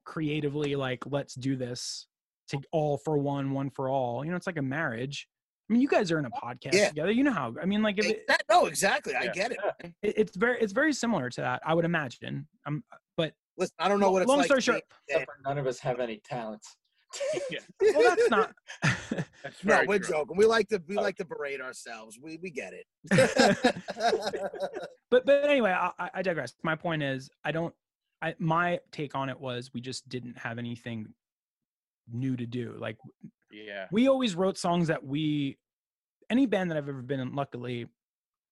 creatively 0.05 0.75
like 0.75 1.03
let's 1.05 1.35
do 1.35 1.55
this 1.55 2.07
to 2.49 2.59
all 2.71 2.97
for 2.97 3.17
one 3.17 3.51
one 3.51 3.69
for 3.69 3.89
all. 3.89 4.25
You 4.25 4.31
know 4.31 4.37
it's 4.37 4.47
like 4.47 4.57
a 4.57 4.61
marriage 4.61 5.27
i 5.69 5.73
mean 5.73 5.81
you 5.81 5.87
guys 5.87 6.11
are 6.11 6.19
in 6.19 6.25
a 6.25 6.29
podcast 6.31 6.73
Yeah. 6.73 6.89
together 6.89 7.11
you 7.11 7.23
know 7.23 7.31
how 7.31 7.53
i 7.61 7.65
mean 7.65 7.81
like 7.83 7.99
if 7.99 8.05
it, 8.05 8.25
That- 8.27 8.41
no, 8.49 8.65
exactly. 8.65 9.15
I 9.15 9.27
get 9.27 9.51
it. 9.51 9.57
it- 10.01 10.13
it's 10.17 10.35
very 10.35 10.59
it's 10.59 10.73
very 10.73 10.93
similar 10.93 11.29
to 11.29 11.41
that 11.41 11.61
i 11.65 11.73
would 11.73 11.85
imagine 11.85 12.47
um 12.65 12.83
but 13.17 13.33
Listen, 13.57 13.75
I 13.79 13.89
don't 13.89 13.99
know 13.99 14.11
what 14.11 14.21
it's 14.21 14.29
long 14.29 14.37
like. 14.39 14.45
story 14.45 14.61
short 14.61 14.83
be- 15.09 15.15
none 15.45 15.57
of 15.57 15.67
us 15.67 15.79
have 15.79 15.99
any 15.99 16.21
talents. 16.23 16.75
well 17.81 18.15
that's 18.15 18.29
not 18.29 18.53
That's 19.43 19.63
No, 19.63 19.83
we're 19.87 19.97
true. 19.99 20.09
joking. 20.15 20.37
We 20.37 20.45
like 20.45 20.67
to 20.69 20.81
we 20.87 20.95
Oh. 20.97 21.01
like 21.01 21.17
to 21.17 21.25
berate 21.25 21.59
ourselves. 21.59 22.19
We 22.21 22.37
we 22.41 22.51
get 22.51 22.71
it. 22.73 22.85
but 25.11 25.25
but 25.25 25.43
anyway 25.45 25.71
I, 25.71 25.91
I- 25.99 26.09
I 26.15 26.21
digress 26.21 26.53
my 26.63 26.75
point 26.75 27.01
is 27.03 27.29
i 27.43 27.51
don't 27.51 27.73
i 28.21 28.35
my 28.39 28.79
take 28.91 29.15
on 29.15 29.27
it 29.29 29.39
was 29.39 29.71
we 29.73 29.81
just 29.81 30.07
didn't 30.07 30.37
have 30.37 30.57
anything 30.57 31.07
new 32.11 32.35
to 32.37 32.45
do 32.45 32.75
like 32.79 32.97
Yeah. 33.51 33.87
we 33.91 34.07
always 34.07 34.35
wrote 34.35 34.57
songs 34.57 34.87
that 34.87 35.03
we 35.03 35.57
any 36.29 36.45
band 36.45 36.69
that 36.71 36.77
i've 36.77 36.87
ever 36.89 37.01
been 37.01 37.19
in 37.19 37.33
luckily 37.35 37.87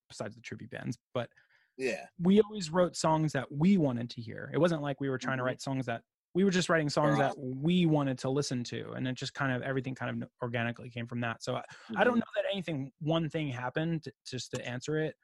besides 0.10 0.36
the 0.36 0.42
tribute 0.42 0.72
bands 0.72 0.98
but 1.14 1.30
yeah. 1.78 2.06
we 2.22 2.42
always 2.42 2.72
wrote 2.72 2.96
songs 2.96 3.34
that 3.34 3.52
we 3.52 3.78
wanted 3.78 4.10
to 4.12 4.22
hear 4.22 4.50
it 4.54 4.58
wasn't 4.58 4.82
like 4.82 5.00
we 5.00 5.10
were 5.10 5.18
trying 5.18 5.38
to 5.38 5.44
Mhm. 5.44 5.48
write 5.48 5.62
songs 5.62 5.86
that 5.86 6.02
we 6.34 6.44
were 6.44 6.52
just 6.52 6.70
writing 6.70 6.90
songs 6.90 7.18
that 7.18 7.34
we 7.38 7.86
wanted 7.88 8.18
to 8.20 8.30
listen 8.30 8.64
to 8.66 8.92
and 8.92 9.08
it 9.08 9.16
just 9.16 9.34
kind 9.34 9.52
of 9.52 9.62
everything 9.64 9.96
kind 9.96 10.24
of 10.24 10.30
organically 10.42 10.90
came 10.90 11.08
from 11.08 11.20
that 11.22 11.44
so 11.44 11.56
I, 11.56 11.64
I 11.96 12.04
don't 12.04 12.20
know 12.20 12.26
that 12.36 12.46
anything 12.52 12.92
one 13.00 13.30
thing 13.30 13.48
happened 13.50 14.06
just 14.26 14.52
to 14.52 14.68
answer 14.68 14.98
it 15.00 15.16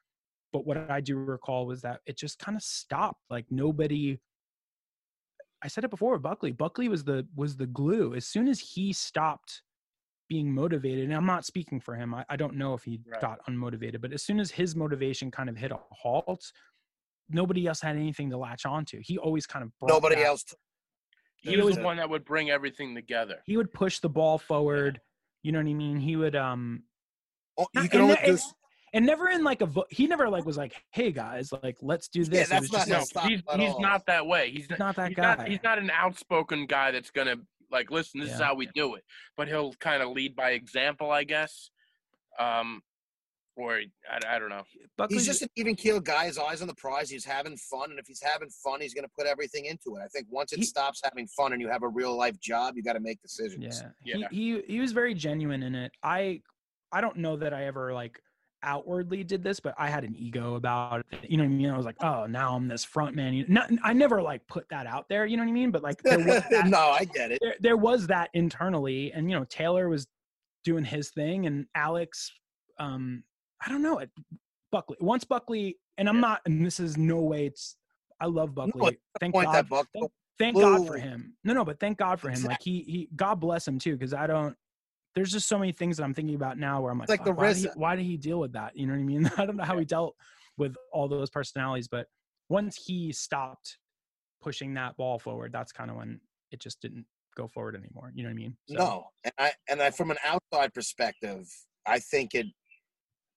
but 0.51 0.65
what 0.65 0.77
i 0.89 1.01
do 1.01 1.17
recall 1.17 1.65
was 1.65 1.81
that 1.81 2.01
it 2.05 2.17
just 2.17 2.39
kind 2.39 2.55
of 2.55 2.63
stopped 2.63 3.21
like 3.29 3.45
nobody 3.49 4.19
i 5.63 5.67
said 5.67 5.83
it 5.83 5.89
before 5.89 6.13
with 6.13 6.21
buckley 6.21 6.51
buckley 6.51 6.87
was 6.89 7.03
the 7.03 7.25
was 7.35 7.55
the 7.55 7.65
glue 7.67 8.13
as 8.15 8.25
soon 8.25 8.47
as 8.47 8.59
he 8.59 8.93
stopped 8.93 9.61
being 10.29 10.53
motivated 10.53 11.05
and 11.05 11.13
i'm 11.15 11.25
not 11.25 11.45
speaking 11.45 11.79
for 11.79 11.95
him 11.95 12.13
i, 12.13 12.25
I 12.29 12.35
don't 12.35 12.55
know 12.55 12.73
if 12.73 12.83
he 12.83 12.99
Right. 13.05 13.21
got 13.21 13.39
unmotivated 13.47 14.01
but 14.01 14.13
as 14.13 14.23
soon 14.23 14.39
as 14.39 14.51
his 14.51 14.75
motivation 14.75 15.31
kind 15.31 15.49
of 15.49 15.57
hit 15.57 15.71
a 15.71 15.79
halt 15.91 16.51
nobody 17.29 17.67
else 17.67 17.81
had 17.81 17.95
anything 17.95 18.29
to 18.31 18.37
latch 18.37 18.65
onto 18.65 18.99
he 19.01 19.17
always 19.17 19.45
kind 19.47 19.63
of 19.63 19.71
Nobody 19.87 20.15
that- 20.15 20.25
else. 20.25 20.45
He 21.37 21.57
was 21.57 21.75
the 21.75 21.83
one 21.83 21.97
that 21.97 22.09
would 22.09 22.23
bring 22.23 22.49
everything 22.49 22.95
together. 22.95 23.39
he 23.45 23.57
would 23.57 23.73
push 23.73 23.99
the 23.99 24.09
ball 24.09 24.37
forward 24.37 25.01
you 25.43 25.51
know 25.51 25.59
what 25.59 25.67
i 25.67 25.73
mean 25.73 25.97
he 25.97 26.15
would 26.15 26.35
um 26.35 26.83
Oh, 27.57 27.67
you 27.75 27.87
can 27.87 28.01
only 28.01 28.17
do. 28.25 28.37
And- 28.93 28.99
and 28.99 29.05
never 29.05 29.27
in 29.29 29.43
like 29.43 29.61
a 29.61 29.65
vo- 29.65 29.85
he 29.89 30.05
never 30.07 30.29
like 30.29 30.45
was 30.45 30.55
like 30.57 30.73
hey 30.91 31.11
guys 31.11 31.51
like 31.63 31.77
let's 31.81 32.07
do 32.07 32.23
this 32.23 32.47
It 32.47 32.49
that's 32.49 32.71
not 32.71 32.87
just 32.87 32.87
his 32.87 32.91
like, 32.91 32.99
No, 32.99 33.03
stop 33.05 33.57
he's 33.57 33.67
he's 33.73 33.79
not 33.79 34.05
that 34.05 34.25
way. 34.27 34.51
He's 34.51 34.69
not, 34.69 34.79
not 34.79 34.95
that 34.97 35.07
he's 35.09 35.15
guy 35.17 35.35
not 35.35 35.47
he's 35.47 35.63
not 35.63 35.79
an 35.79 35.89
outspoken 35.91 36.65
guy 36.67 36.91
that's 36.91 37.09
gonna 37.11 37.35
like 37.71 37.89
listen. 37.89 38.19
This 38.21 38.31
is 38.31 38.39
how 38.39 38.53
we 38.53 38.67
do 38.75 38.93
it. 38.95 39.03
But 39.35 39.47
he'll 39.47 39.73
kind 39.79 40.03
of 40.03 40.09
lead 40.09 40.35
by 40.35 40.51
example, 40.51 41.09
I 41.11 41.23
guess. 41.23 41.71
Um, 42.39 42.81
or 43.55 43.81
I, 44.11 44.35
I 44.35 44.39
don't 44.39 44.49
know. 44.49 44.63
Buckley's, 44.97 45.21
He's 45.21 45.27
just 45.27 45.41
an 45.43 45.49
even 45.55 45.75
keel 45.75 45.99
guy. 45.99 46.25
His 46.25 46.37
eyes 46.39 46.61
on 46.61 46.67
the 46.67 46.73
prize. 46.75 47.09
He's 47.09 47.25
having 47.25 47.55
fun, 47.57 47.91
and 47.91 47.99
if 47.99 48.05
he's 48.07 48.21
having 48.21 48.49
fun, 48.49 48.81
he's 48.81 48.93
going 48.95 49.05
to 49.05 49.11
put 49.17 49.27
everything 49.27 49.65
into 49.65 49.95
it. 49.97 50.01
I 50.03 50.07
think 50.07 50.27
once 50.31 50.53
it 50.53 50.59
He- 50.59 50.65
stops 50.65 51.01
having 51.03 51.27
fun 51.27 51.53
and 51.53 51.61
you 51.61 51.67
have 51.69 51.83
a 51.83 51.87
real 51.87 52.15
life 52.17 52.39
job, 52.39 52.75
you 52.75 52.83
got 52.83 52.93
to 52.93 52.99
make 52.99 53.21
decisions. 53.21 53.83
yeah, 54.03 54.15
Yeah. 54.17 54.27
He, 54.31 54.53
he 54.65 54.73
he 54.75 54.79
was 54.79 54.91
very 54.91 55.13
genuine 55.13 55.63
in 55.63 55.75
it 55.75 55.91
i 56.03 56.41
i 56.91 57.01
don't 57.01 57.17
know 57.17 57.35
that 57.37 57.53
i 57.53 57.65
ever 57.65 57.91
like 57.93 58.19
outwardly 58.63 59.23
did 59.23 59.43
this 59.43 59.59
but 59.59 59.73
i 59.77 59.87
had 59.89 60.03
an 60.03 60.15
ego 60.17 60.55
about 60.55 61.03
it 61.11 61.29
you 61.29 61.37
know 61.37 61.43
what 61.43 61.49
i 61.49 61.53
mean 61.53 61.69
i 61.69 61.77
was 61.77 61.85
like 61.85 62.01
oh 62.03 62.25
now 62.25 62.55
i'm 62.55 62.67
this 62.67 62.83
front 62.83 63.15
man 63.15 63.33
you 63.33 63.45
not, 63.47 63.69
i 63.83 63.93
never 63.93 64.21
like 64.21 64.45
put 64.47 64.67
that 64.69 64.87
out 64.87 65.07
there 65.09 65.25
you 65.25 65.37
know 65.37 65.43
what 65.43 65.49
i 65.49 65.53
mean 65.53 65.69
but 65.71 65.83
like 65.83 66.01
that, 66.03 66.63
no, 66.67 66.79
I 66.79 67.03
get 67.05 67.31
it. 67.31 67.39
there, 67.41 67.55
there 67.59 67.77
was 67.77 68.07
that 68.07 68.29
internally 68.33 69.11
and 69.13 69.29
you 69.29 69.37
know 69.37 69.45
taylor 69.49 69.89
was 69.89 70.07
doing 70.63 70.83
his 70.83 71.09
thing 71.09 71.45
and 71.45 71.65
alex 71.75 72.31
um 72.79 73.23
i 73.65 73.69
don't 73.69 73.81
know 73.83 73.99
it 73.99 74.09
buckley 74.71 74.97
once 74.99 75.23
buckley 75.23 75.77
and 75.97 76.07
i'm 76.09 76.15
Yeah. 76.15 76.21
not 76.21 76.41
and 76.45 76.65
this 76.65 76.79
is 76.79 76.97
no 76.97 77.19
way 77.19 77.45
it's 77.47 77.75
i 78.19 78.25
love 78.25 78.55
buckley 78.55 78.97
thank 79.19 79.33
god 79.33 79.69
buck. 79.69 79.87
thank, 79.93 80.11
thank 80.39 80.55
god 80.57 80.87
for 80.87 80.97
him 80.97 81.35
no 81.43 81.53
no 81.53 81.63
but 81.65 81.79
thank 81.79 81.97
god 81.97 82.19
for 82.19 82.29
him 82.29 82.43
like 82.43 82.61
he 82.61 82.81
he 82.81 83.09
god 83.15 83.35
bless 83.35 83.67
him 83.67 83.77
too 83.77 83.93
because 83.93 84.13
i 84.13 84.25
don't 84.25 84.55
there's 85.15 85.31
just 85.31 85.47
so 85.47 85.57
many 85.57 85.71
things 85.71 85.97
that 85.97 86.03
i'm 86.03 86.13
thinking 86.13 86.35
about 86.35 86.57
now 86.57 86.81
where 86.81 86.91
i'm 86.91 86.99
like, 86.99 87.09
like 87.09 87.23
the 87.23 87.31
"Fuck, 87.31 87.37
why, 87.37 87.53
did 87.53 87.57
he, 87.57 87.69
why 87.75 87.95
did 87.95 88.05
he 88.05 88.17
deal 88.17 88.39
with 88.39 88.53
that? 88.53 88.75
You 88.75 88.87
know 88.87 88.93
what 88.93 88.99
i 88.99 89.03
mean? 89.03 89.31
I 89.37 89.45
don't 89.45 89.57
know 89.57 89.63
how 89.63 89.77
he 89.77 89.85
dealt 89.85 90.15
with 90.57 90.75
all 90.91 91.07
those 91.07 91.29
personalities 91.29 91.87
but 91.87 92.07
once 92.49 92.75
he 92.75 93.11
stopped 93.11 93.77
pushing 94.41 94.73
that 94.75 94.95
ball 94.97 95.19
forward 95.19 95.51
that's 95.51 95.71
kind 95.71 95.89
of 95.89 95.97
when 95.97 96.19
it 96.51 96.59
just 96.59 96.81
didn't 96.81 97.05
go 97.35 97.47
forward 97.47 97.75
anymore. 97.75 98.11
You 98.13 98.23
know 98.23 98.29
what 98.29 98.33
i 98.33 98.35
mean? 98.35 98.55
So- 98.69 98.75
No, 98.75 99.05
and 99.23 99.33
I 99.37 99.51
and 99.69 99.81
I 99.81 99.89
from 99.89 100.11
an 100.11 100.17
outside 100.23 100.73
perspective, 100.73 101.47
I 101.85 101.99
think 101.99 102.35
it 102.35 102.45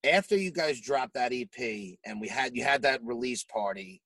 after 0.03 0.37
you 0.37 0.51
guys 0.51 0.79
dropped 0.79 1.15
that 1.15 1.33
EP 1.33 1.97
and 2.05 2.21
we 2.21 2.27
had 2.27 2.55
you 2.55 2.63
had 2.63 2.81
that 2.83 3.01
release 3.03 3.43
party, 3.43 4.01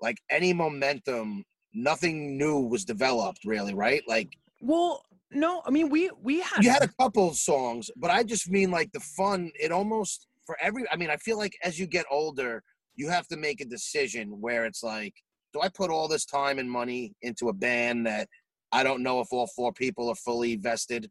like 0.00 0.18
any 0.30 0.52
momentum, 0.52 1.44
nothing 1.72 2.36
new 2.36 2.60
was 2.60 2.84
developed 2.84 3.40
really, 3.44 3.74
right? 3.74 4.02
Like 4.08 4.36
well 4.60 5.04
no 5.34 5.62
i 5.66 5.70
mean 5.70 5.88
we 5.88 6.10
we 6.22 6.40
had 6.40 6.62
you 6.64 6.70
had 6.70 6.82
a 6.82 6.88
couple 7.00 7.28
of 7.28 7.36
songs, 7.36 7.90
but 7.96 8.10
I 8.10 8.22
just 8.22 8.48
mean 8.50 8.70
like 8.70 8.90
the 8.92 9.00
fun. 9.00 9.50
It 9.60 9.72
almost 9.72 10.26
for 10.46 10.56
every. 10.60 10.84
I 10.90 10.96
mean, 10.96 11.10
I 11.10 11.16
feel 11.16 11.36
like 11.38 11.56
as 11.62 11.78
you 11.78 11.86
get 11.86 12.06
older, 12.10 12.62
you 12.96 13.08
have 13.08 13.26
to 13.28 13.36
make 13.36 13.60
a 13.60 13.64
decision 13.64 14.40
where 14.40 14.64
it's 14.66 14.82
like, 14.82 15.14
do 15.52 15.60
I 15.60 15.68
put 15.68 15.90
all 15.90 16.08
this 16.08 16.24
time 16.24 16.58
and 16.58 16.70
money 16.70 17.14
into 17.22 17.48
a 17.48 17.52
band 17.52 18.06
that 18.06 18.28
I 18.72 18.82
don't 18.82 19.02
know 19.02 19.20
if 19.20 19.28
all 19.32 19.46
four 19.48 19.72
people 19.72 20.08
are 20.08 20.14
fully 20.14 20.56
vested? 20.56 21.10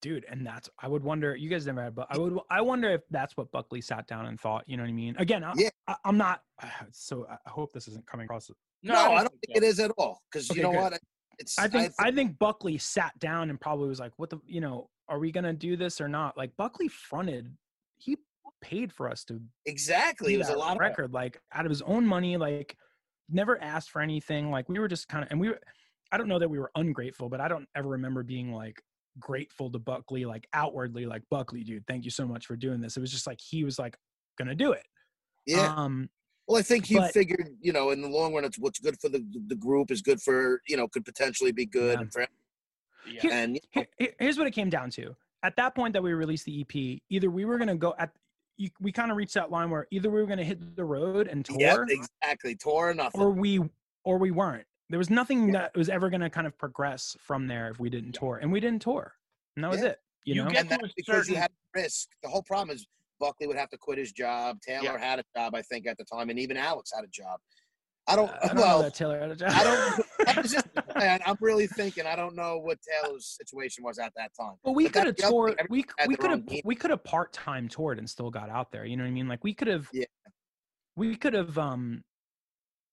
dude 0.00 0.24
and 0.28 0.46
that's 0.46 0.70
i 0.80 0.86
would 0.86 1.02
wonder 1.02 1.34
you 1.34 1.48
guys 1.50 1.66
never 1.66 1.82
had 1.82 1.92
but 1.92 2.06
i 2.10 2.16
would 2.16 2.38
i 2.50 2.60
wonder 2.60 2.88
if 2.88 3.00
that's 3.10 3.36
what 3.36 3.50
buckley 3.50 3.80
sat 3.80 4.06
down 4.06 4.26
and 4.26 4.38
thought 4.38 4.62
you 4.68 4.76
know 4.76 4.84
what 4.84 4.90
i 4.90 4.92
mean 4.92 5.12
again 5.18 5.42
I, 5.42 5.52
Yeah. 5.56 5.70
I, 5.88 5.96
i'm 6.04 6.16
not 6.16 6.42
so 6.92 7.26
i 7.28 7.50
hope 7.50 7.72
this 7.72 7.88
isn't 7.88 8.06
coming 8.06 8.26
across 8.26 8.48
No, 8.82 8.94
I 8.94 9.22
don't 9.22 9.32
think 9.44 9.56
it 9.56 9.64
is 9.64 9.80
at 9.80 9.90
all. 9.98 10.22
Because 10.30 10.50
Okay, 10.50 10.58
you 10.60 10.62
know 10.62 10.70
good. 10.70 10.92
what? 10.92 11.00
It's, 11.38 11.58
I 11.58 11.68
think 11.68 11.92
I 11.98 12.08
I 12.08 12.12
think 12.12 12.38
Buckley 12.38 12.78
sat 12.78 13.18
down 13.18 13.50
and 13.50 13.60
probably 13.60 13.88
was 13.88 14.00
like, 14.00 14.12
"What 14.16 14.30
the 14.30 14.40
you 14.46 14.60
know, 14.60 14.88
are 15.08 15.18
we 15.18 15.30
gonna 15.30 15.52
do 15.52 15.76
this 15.76 16.00
or 16.00 16.08
not?" 16.08 16.36
Like 16.36 16.56
Buckley 16.56 16.88
fronted, 16.88 17.54
he 17.96 18.16
paid 18.60 18.92
for 18.92 19.08
us 19.08 19.24
to 19.24 19.40
exactly. 19.66 20.34
It 20.34 20.38
was 20.38 20.48
a 20.48 20.56
lot 20.56 20.72
of 20.72 20.80
record, 20.80 21.12
like 21.12 21.40
out 21.52 21.64
of 21.64 21.70
his 21.70 21.82
own 21.82 22.06
money, 22.06 22.36
like 22.36 22.76
never 23.28 23.62
asked 23.62 23.90
for 23.90 24.00
anything. 24.00 24.50
Like 24.50 24.68
we 24.68 24.78
were 24.78 24.88
just 24.88 25.08
kind 25.08 25.24
of, 25.24 25.30
and 25.30 25.40
we 25.40 25.48
were, 25.50 25.60
I 26.12 26.18
don't 26.18 26.28
know 26.28 26.38
that 26.38 26.48
we 26.48 26.58
were 26.58 26.70
ungrateful, 26.74 27.28
but 27.28 27.40
I 27.40 27.48
don't 27.48 27.68
ever 27.76 27.88
remember 27.88 28.22
being 28.22 28.52
like 28.52 28.80
grateful 29.20 29.70
to 29.70 29.78
Buckley, 29.78 30.24
like 30.24 30.46
outwardly, 30.52 31.06
like 31.06 31.22
Buckley, 31.30 31.64
dude, 31.64 31.84
thank 31.86 32.04
you 32.04 32.10
so 32.10 32.26
much 32.26 32.46
for 32.46 32.56
doing 32.56 32.80
this. 32.80 32.96
It 32.96 33.00
was 33.00 33.12
just 33.12 33.26
like 33.26 33.38
he 33.40 33.64
was 33.64 33.78
like 33.78 33.96
gonna 34.38 34.54
do 34.54 34.72
it. 34.72 34.86
Yeah. 35.46 35.74
Um, 35.74 36.08
Well, 36.48 36.58
I 36.58 36.62
think 36.62 36.86
he 36.86 36.96
But- 36.96 37.12
figured, 37.12 37.54
you 37.60 37.72
know, 37.72 37.90
in 37.90 38.00
the 38.00 38.08
long 38.08 38.34
run, 38.34 38.44
it's 38.44 38.58
what's 38.58 38.78
good 38.78 38.98
for 38.98 39.10
the 39.10 39.24
the 39.48 39.54
group 39.54 39.90
is 39.90 40.00
good 40.00 40.20
for 40.20 40.62
you 40.66 40.76
know 40.78 40.88
could 40.88 41.04
potentially 41.04 41.52
be 41.52 41.66
good 41.66 41.94
Yeah. 41.98 42.00
and 42.00 42.12
for 42.12 42.20
Yeah. 43.06 43.20
Here- 43.20 43.32
and 43.32 43.54
you 43.54 43.60
know, 43.62 43.68
Here- 43.82 43.88
here- 43.98 44.14
here's 44.18 44.38
what 44.38 44.46
it 44.46 44.52
came 44.52 44.70
down 44.70 44.90
to. 44.92 45.14
At 45.42 45.56
that 45.56 45.74
point 45.74 45.92
that 45.92 46.02
we 46.02 46.12
released 46.14 46.46
the 46.46 46.60
EP, 46.60 47.02
either 47.10 47.30
we 47.30 47.44
were 47.44 47.58
gonna 47.58 47.76
go 47.76 47.94
at, 47.98 48.10
you, 48.56 48.70
we 48.80 48.90
kind 48.92 49.10
of 49.10 49.16
reached 49.18 49.34
that 49.34 49.50
line 49.50 49.70
where 49.70 49.86
either 49.90 50.10
we 50.10 50.20
were 50.20 50.26
gonna 50.26 50.42
hit 50.42 50.74
the 50.74 50.84
road 50.84 51.28
and 51.28 51.44
tour, 51.44 51.60
yep, 51.60 51.78
exactly. 51.88 52.54
Tour 52.56 52.88
or 52.88 52.94
nothing. 52.94 53.20
or 53.20 53.30
we 53.30 53.60
or 54.04 54.16
we 54.18 54.30
weren't. 54.30 54.66
There 54.88 54.98
was 54.98 55.10
nothing 55.10 55.52
that 55.52 55.76
was 55.76 55.90
ever 55.90 56.08
gonna 56.08 56.30
kind 56.30 56.46
of 56.46 56.56
progress 56.56 57.14
from 57.20 57.46
there 57.46 57.68
if 57.70 57.78
we 57.78 57.90
didn't 57.90 58.12
tour, 58.12 58.38
and 58.38 58.50
we 58.50 58.58
didn't 58.58 58.80
tour, 58.80 59.14
and 59.54 59.64
that 59.64 59.70
was 59.70 59.82
it. 59.82 60.00
You, 60.24 60.34
You 60.34 60.44
know, 60.44 60.50
get 60.50 60.60
and 60.62 60.68
that's 60.70 60.82
a 60.84 60.92
because 60.96 61.28
you 61.28 61.34
certain- 61.34 61.42
had 61.42 61.52
risk. 61.74 62.08
The 62.22 62.28
whole 62.28 62.42
problem 62.42 62.74
is 62.74 62.86
Buckley 63.20 63.46
would 63.46 63.56
have 63.56 63.70
to 63.70 63.78
quit 63.78 63.98
his 63.98 64.12
job. 64.12 64.58
Taylor 64.60 64.84
Yeah. 64.84 64.98
had 64.98 65.18
a 65.18 65.24
job, 65.36 65.54
I 65.54 65.62
think, 65.62 65.86
at 65.86 65.96
the 65.98 66.04
time, 66.04 66.30
and 66.30 66.38
even 66.38 66.56
Alex 66.56 66.90
had 66.94 67.04
a 67.04 67.08
job. 67.08 67.38
I 68.06 68.16
don't. 68.16 68.30
Uh, 68.30 68.38
I 68.42 68.46
don't 68.46 68.56
know 68.56 68.62
well, 68.62 68.82
that 68.82 68.94
Taylor 68.94 69.20
had 69.20 69.30
a 69.30 69.36
job. 69.36 69.50
I 69.52 69.64
don't. 69.64 70.06
I 70.38 70.40
was 70.40 70.50
just, 70.52 70.66
man, 70.96 71.20
I'm 71.26 71.36
really 71.42 71.66
thinking. 71.66 72.06
I 72.06 72.16
don't 72.16 72.34
know 72.34 72.58
what 72.58 72.78
Taylor's 73.02 73.36
situation 73.38 73.84
was 73.84 73.98
at 73.98 74.12
that 74.16 74.30
time. 74.38 74.54
But 74.64 74.72
we 74.72 74.84
But 74.84 74.92
could 74.94 75.06
have 75.08 75.16
that's 75.16 75.30
the 75.30 75.36
other 75.36 75.48
thing, 75.48 75.56
toured. 75.58 75.70
We 75.70 75.84
we 76.06 76.16
could 76.16 76.30
have 76.30 76.42
we 76.64 76.74
could 76.74 76.90
have 76.90 77.04
part 77.04 77.32
time 77.34 77.68
toured 77.68 77.98
and 77.98 78.08
still 78.08 78.30
got 78.30 78.48
out 78.48 78.72
there. 78.72 78.86
You 78.86 78.96
know 78.96 79.04
what 79.04 79.08
I 79.08 79.12
mean? 79.12 79.28
Like 79.28 79.44
we 79.44 79.52
could 79.52 79.68
have. 79.68 79.88
Yeah. 79.92 80.04
We 80.96 81.16
could 81.16 81.34
have. 81.34 81.58
Um, 81.58 82.02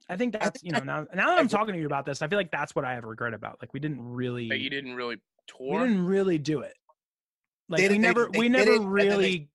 I 0.09 0.17
think 0.17 0.33
that's 0.33 0.61
think 0.61 0.73
you 0.73 0.77
know 0.77 0.83
now 0.83 1.07
now 1.15 1.27
that 1.27 1.33
I'm 1.33 1.45
every- 1.45 1.49
talking 1.49 1.73
to 1.75 1.79
you 1.79 1.85
about 1.87 2.05
this, 2.05 2.21
I 2.21 2.27
feel 2.27 2.37
like 2.37 2.51
that's 2.51 2.75
what 2.75 2.83
I 2.83 2.93
have 2.93 3.05
regret 3.05 3.33
about. 3.33 3.57
Like 3.61 3.73
we 3.73 3.79
didn't 3.79 4.01
really. 4.01 4.49
But 4.49 4.59
you 4.59 4.69
didn't 4.69 4.95
really 4.95 5.15
tour. 5.47 5.81
we 5.81 5.87
didn't 5.87 6.05
really 6.05 6.37
do 6.37 6.59
it. 6.59 6.73
Like 7.69 7.79
we 7.81 7.87
they- 7.87 7.97
never 7.99 8.27
they 8.33 8.37
we 8.39 8.49
did 8.49 8.51
never 8.51 8.71
it, 8.73 8.79
they- 8.79 8.85
really. 8.85 9.49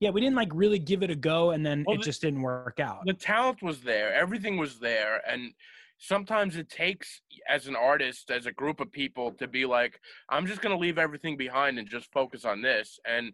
Yeah, 0.00 0.10
we 0.10 0.20
didn't 0.20 0.36
like 0.36 0.50
really 0.52 0.78
give 0.78 1.02
it 1.02 1.10
a 1.10 1.14
go, 1.16 1.50
and 1.50 1.64
then 1.64 1.84
Well, 1.86 1.94
it 1.96 1.98
the- 1.98 2.04
just 2.04 2.20
didn't 2.22 2.42
work 2.42 2.80
out. 2.80 3.00
the 3.06 3.14
talent 3.14 3.62
was 3.62 3.80
there 3.80 4.12
everything 4.14 4.56
was 4.56 4.78
there 4.78 5.22
and 5.28 5.52
sometimes 5.98 6.56
it 6.56 6.68
takes 6.68 7.22
as 7.48 7.68
an 7.68 7.74
artist 7.76 8.30
as 8.30 8.44
a 8.44 8.52
group 8.52 8.80
of 8.80 8.92
people 8.92 9.32
to 9.32 9.48
be 9.48 9.64
like 9.64 9.98
i'm 10.28 10.46
just 10.46 10.60
going 10.60 10.74
to 10.74 10.78
leave 10.78 10.98
everything 10.98 11.38
behind 11.38 11.78
and 11.78 11.88
just 11.88 12.12
focus 12.12 12.44
on 12.44 12.60
this 12.60 12.98
and 13.08 13.32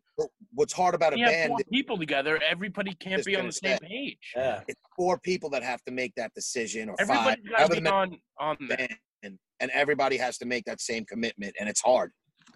what's 0.53 0.73
hard 0.73 0.95
about 0.95 1.13
a 1.13 1.17
band 1.17 1.49
four 1.49 1.59
people 1.73 1.99
together 1.99 2.39
everybody 2.49 2.95
can't 2.95 3.25
be 3.25 3.35
on 3.37 3.47
the 3.47 3.53
same 3.53 3.79
say. 3.79 3.89
page 3.89 4.33
Yeah. 4.37 4.61
it's 4.69 4.81
four 4.97 5.19
people 5.19 5.51
that 5.51 5.65
have 5.65 5.83
to 5.85 5.91
make 5.93 6.15
that 6.17 6.33
decision, 6.35 6.89
or 6.89 6.97
five. 6.99 7.11
everybody's 7.11 7.49
got 7.51 7.71
to 7.73 7.81
be 7.81 7.87
on 7.89 8.19
on 8.39 8.57
that 8.69 8.79
band, 8.79 8.97
and, 9.25 9.39
and 9.59 9.71
everybody 9.73 10.17
has 10.19 10.39
to 10.39 10.47
make 10.47 10.65
that 10.67 10.81
same 10.81 11.05
commitment, 11.07 11.57
and 11.59 11.69
it's 11.69 11.81
hard. 11.81 12.13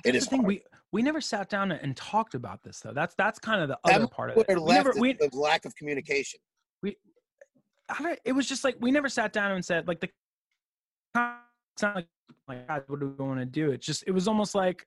It 0.07 0.13
the 0.13 0.21
thing. 0.21 0.41
hard. 0.41 0.49
We 0.49 0.63
we 0.93 1.03
never 1.03 1.21
sat 1.21 1.49
down 1.49 1.73
and 1.73 1.97
talked 1.97 2.35
about 2.35 2.63
this 2.63 2.81
though. 2.81 2.93
That's 2.93 3.15
that's 3.17 3.39
kind 3.39 3.61
of 3.61 3.69
the 3.69 3.79
That 3.85 3.97
other 3.97 4.07
part 4.07 4.31
of 4.31 4.39
it. 4.39 4.47
We 4.49 4.73
never 4.73 4.93
we 4.99 5.13
the 5.15 5.31
lack 5.33 5.65
of 5.65 5.75
communication. 5.77 6.41
Don't, 7.99 8.19
it 8.25 8.33
was 8.33 8.49
just 8.49 8.65
like 8.65 8.77
we 8.81 8.91
never 8.91 9.09
sat 9.09 9.33
down 9.33 9.53
and 9.53 9.65
said 9.65 9.87
like 9.87 10.01
the 10.01 10.09
it's 11.17 11.83
not 11.83 11.95
like 11.95 12.07
like 12.49 12.67
God, 12.67 12.83
what 12.89 13.01
do 13.01 13.15
we 13.17 13.25
want 13.25 13.39
to 13.41 13.47
do? 13.47 13.71
It's 13.71 13.87
just 13.87 14.05
it 14.07 14.11
was 14.11 14.27
almost 14.27 14.55
like 14.55 14.87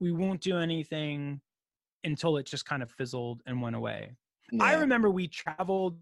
we 0.00 0.12
won't 0.12 0.40
do 0.40 0.58
anything 0.58 1.40
until 2.04 2.36
it 2.36 2.46
just 2.46 2.64
kind 2.64 2.82
of 2.82 2.90
fizzled 2.90 3.40
and 3.46 3.60
went 3.60 3.76
away. 3.76 4.12
I 4.60 4.74
remember 4.74 5.10
we 5.10 5.28
traveled 5.28 5.98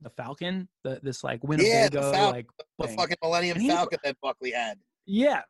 the 0.00 0.10
Falcon, 0.10 0.68
the 0.82 1.00
this 1.02 1.22
like 1.22 1.42
Winnebago 1.44 2.12
Falcon, 2.12 2.32
like 2.32 2.46
the 2.78 2.86
thing. 2.88 2.96
fucking 2.96 3.16
Millennium 3.22 3.58
Falcon 3.66 3.98
that 4.04 4.16
Buckley 4.20 4.50
had. 4.50 4.78
Yeah. 5.06 5.42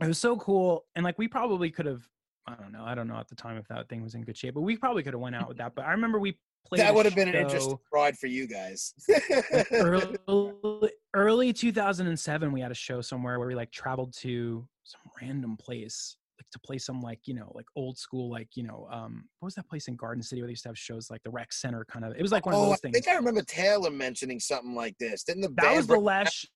It 0.00 0.08
was 0.08 0.18
so 0.18 0.36
cool. 0.36 0.84
And 0.94 1.04
like 1.04 1.18
we 1.18 1.28
probably 1.28 1.70
could 1.70 1.86
have 1.86 2.02
I 2.48 2.54
don't 2.54 2.72
know. 2.72 2.84
I 2.84 2.94
don't 2.94 3.08
know 3.08 3.16
at 3.16 3.28
the 3.28 3.34
time 3.34 3.56
if 3.56 3.66
that 3.68 3.88
thing 3.88 4.02
was 4.02 4.14
in 4.14 4.22
good 4.22 4.36
shape, 4.36 4.54
but 4.54 4.60
we 4.60 4.76
probably 4.76 5.02
could 5.02 5.14
have 5.14 5.20
went 5.20 5.34
out 5.34 5.48
with 5.48 5.58
that. 5.58 5.74
But 5.74 5.84
I 5.84 5.90
remember 5.90 6.20
we 6.20 6.38
played 6.66 6.80
That 6.80 6.94
would 6.94 7.04
have 7.04 7.14
been 7.14 7.28
an 7.28 7.34
interesting 7.34 7.78
ride 7.92 8.16
for 8.16 8.28
you 8.28 8.46
guys. 8.46 8.94
early, 9.72 10.90
early 11.14 11.52
2007 11.52 12.52
we 12.52 12.60
had 12.60 12.70
a 12.70 12.74
show 12.74 13.00
somewhere 13.00 13.38
where 13.38 13.48
we 13.48 13.54
like 13.54 13.72
traveled 13.72 14.14
to 14.18 14.66
some 14.84 15.00
random 15.20 15.56
place 15.56 16.16
like 16.38 16.48
to 16.50 16.58
play 16.60 16.78
some 16.78 17.00
like 17.00 17.20
you 17.24 17.34
know 17.34 17.50
like 17.54 17.66
old 17.76 17.96
school 17.96 18.30
like 18.30 18.48
you 18.54 18.62
know 18.62 18.86
um 18.92 19.24
what 19.40 19.46
was 19.46 19.54
that 19.54 19.68
place 19.68 19.88
in 19.88 19.96
Garden 19.96 20.22
City 20.22 20.42
where 20.42 20.46
they 20.46 20.52
used 20.52 20.62
to 20.64 20.68
have 20.68 20.78
shows 20.78 21.10
like 21.10 21.22
the 21.24 21.30
rec 21.30 21.52
center 21.52 21.84
kind 21.86 22.04
of 22.04 22.14
it 22.14 22.22
was 22.22 22.32
like 22.32 22.46
one 22.46 22.54
of 22.54 22.60
oh, 22.60 22.66
those 22.66 22.74
I 22.74 22.76
things 22.76 22.96
I 22.96 23.00
think 23.00 23.08
I 23.08 23.16
remember 23.16 23.42
Taylor 23.42 23.90
mentioning 23.90 24.38
something 24.38 24.74
like 24.74 24.96
this. 24.98 25.24
Didn't 25.24 25.42
the 25.42 25.52
that 25.56 25.74
was 25.74 25.86
the 25.86 25.98
last 25.98 26.34
sh-? 26.34 26.46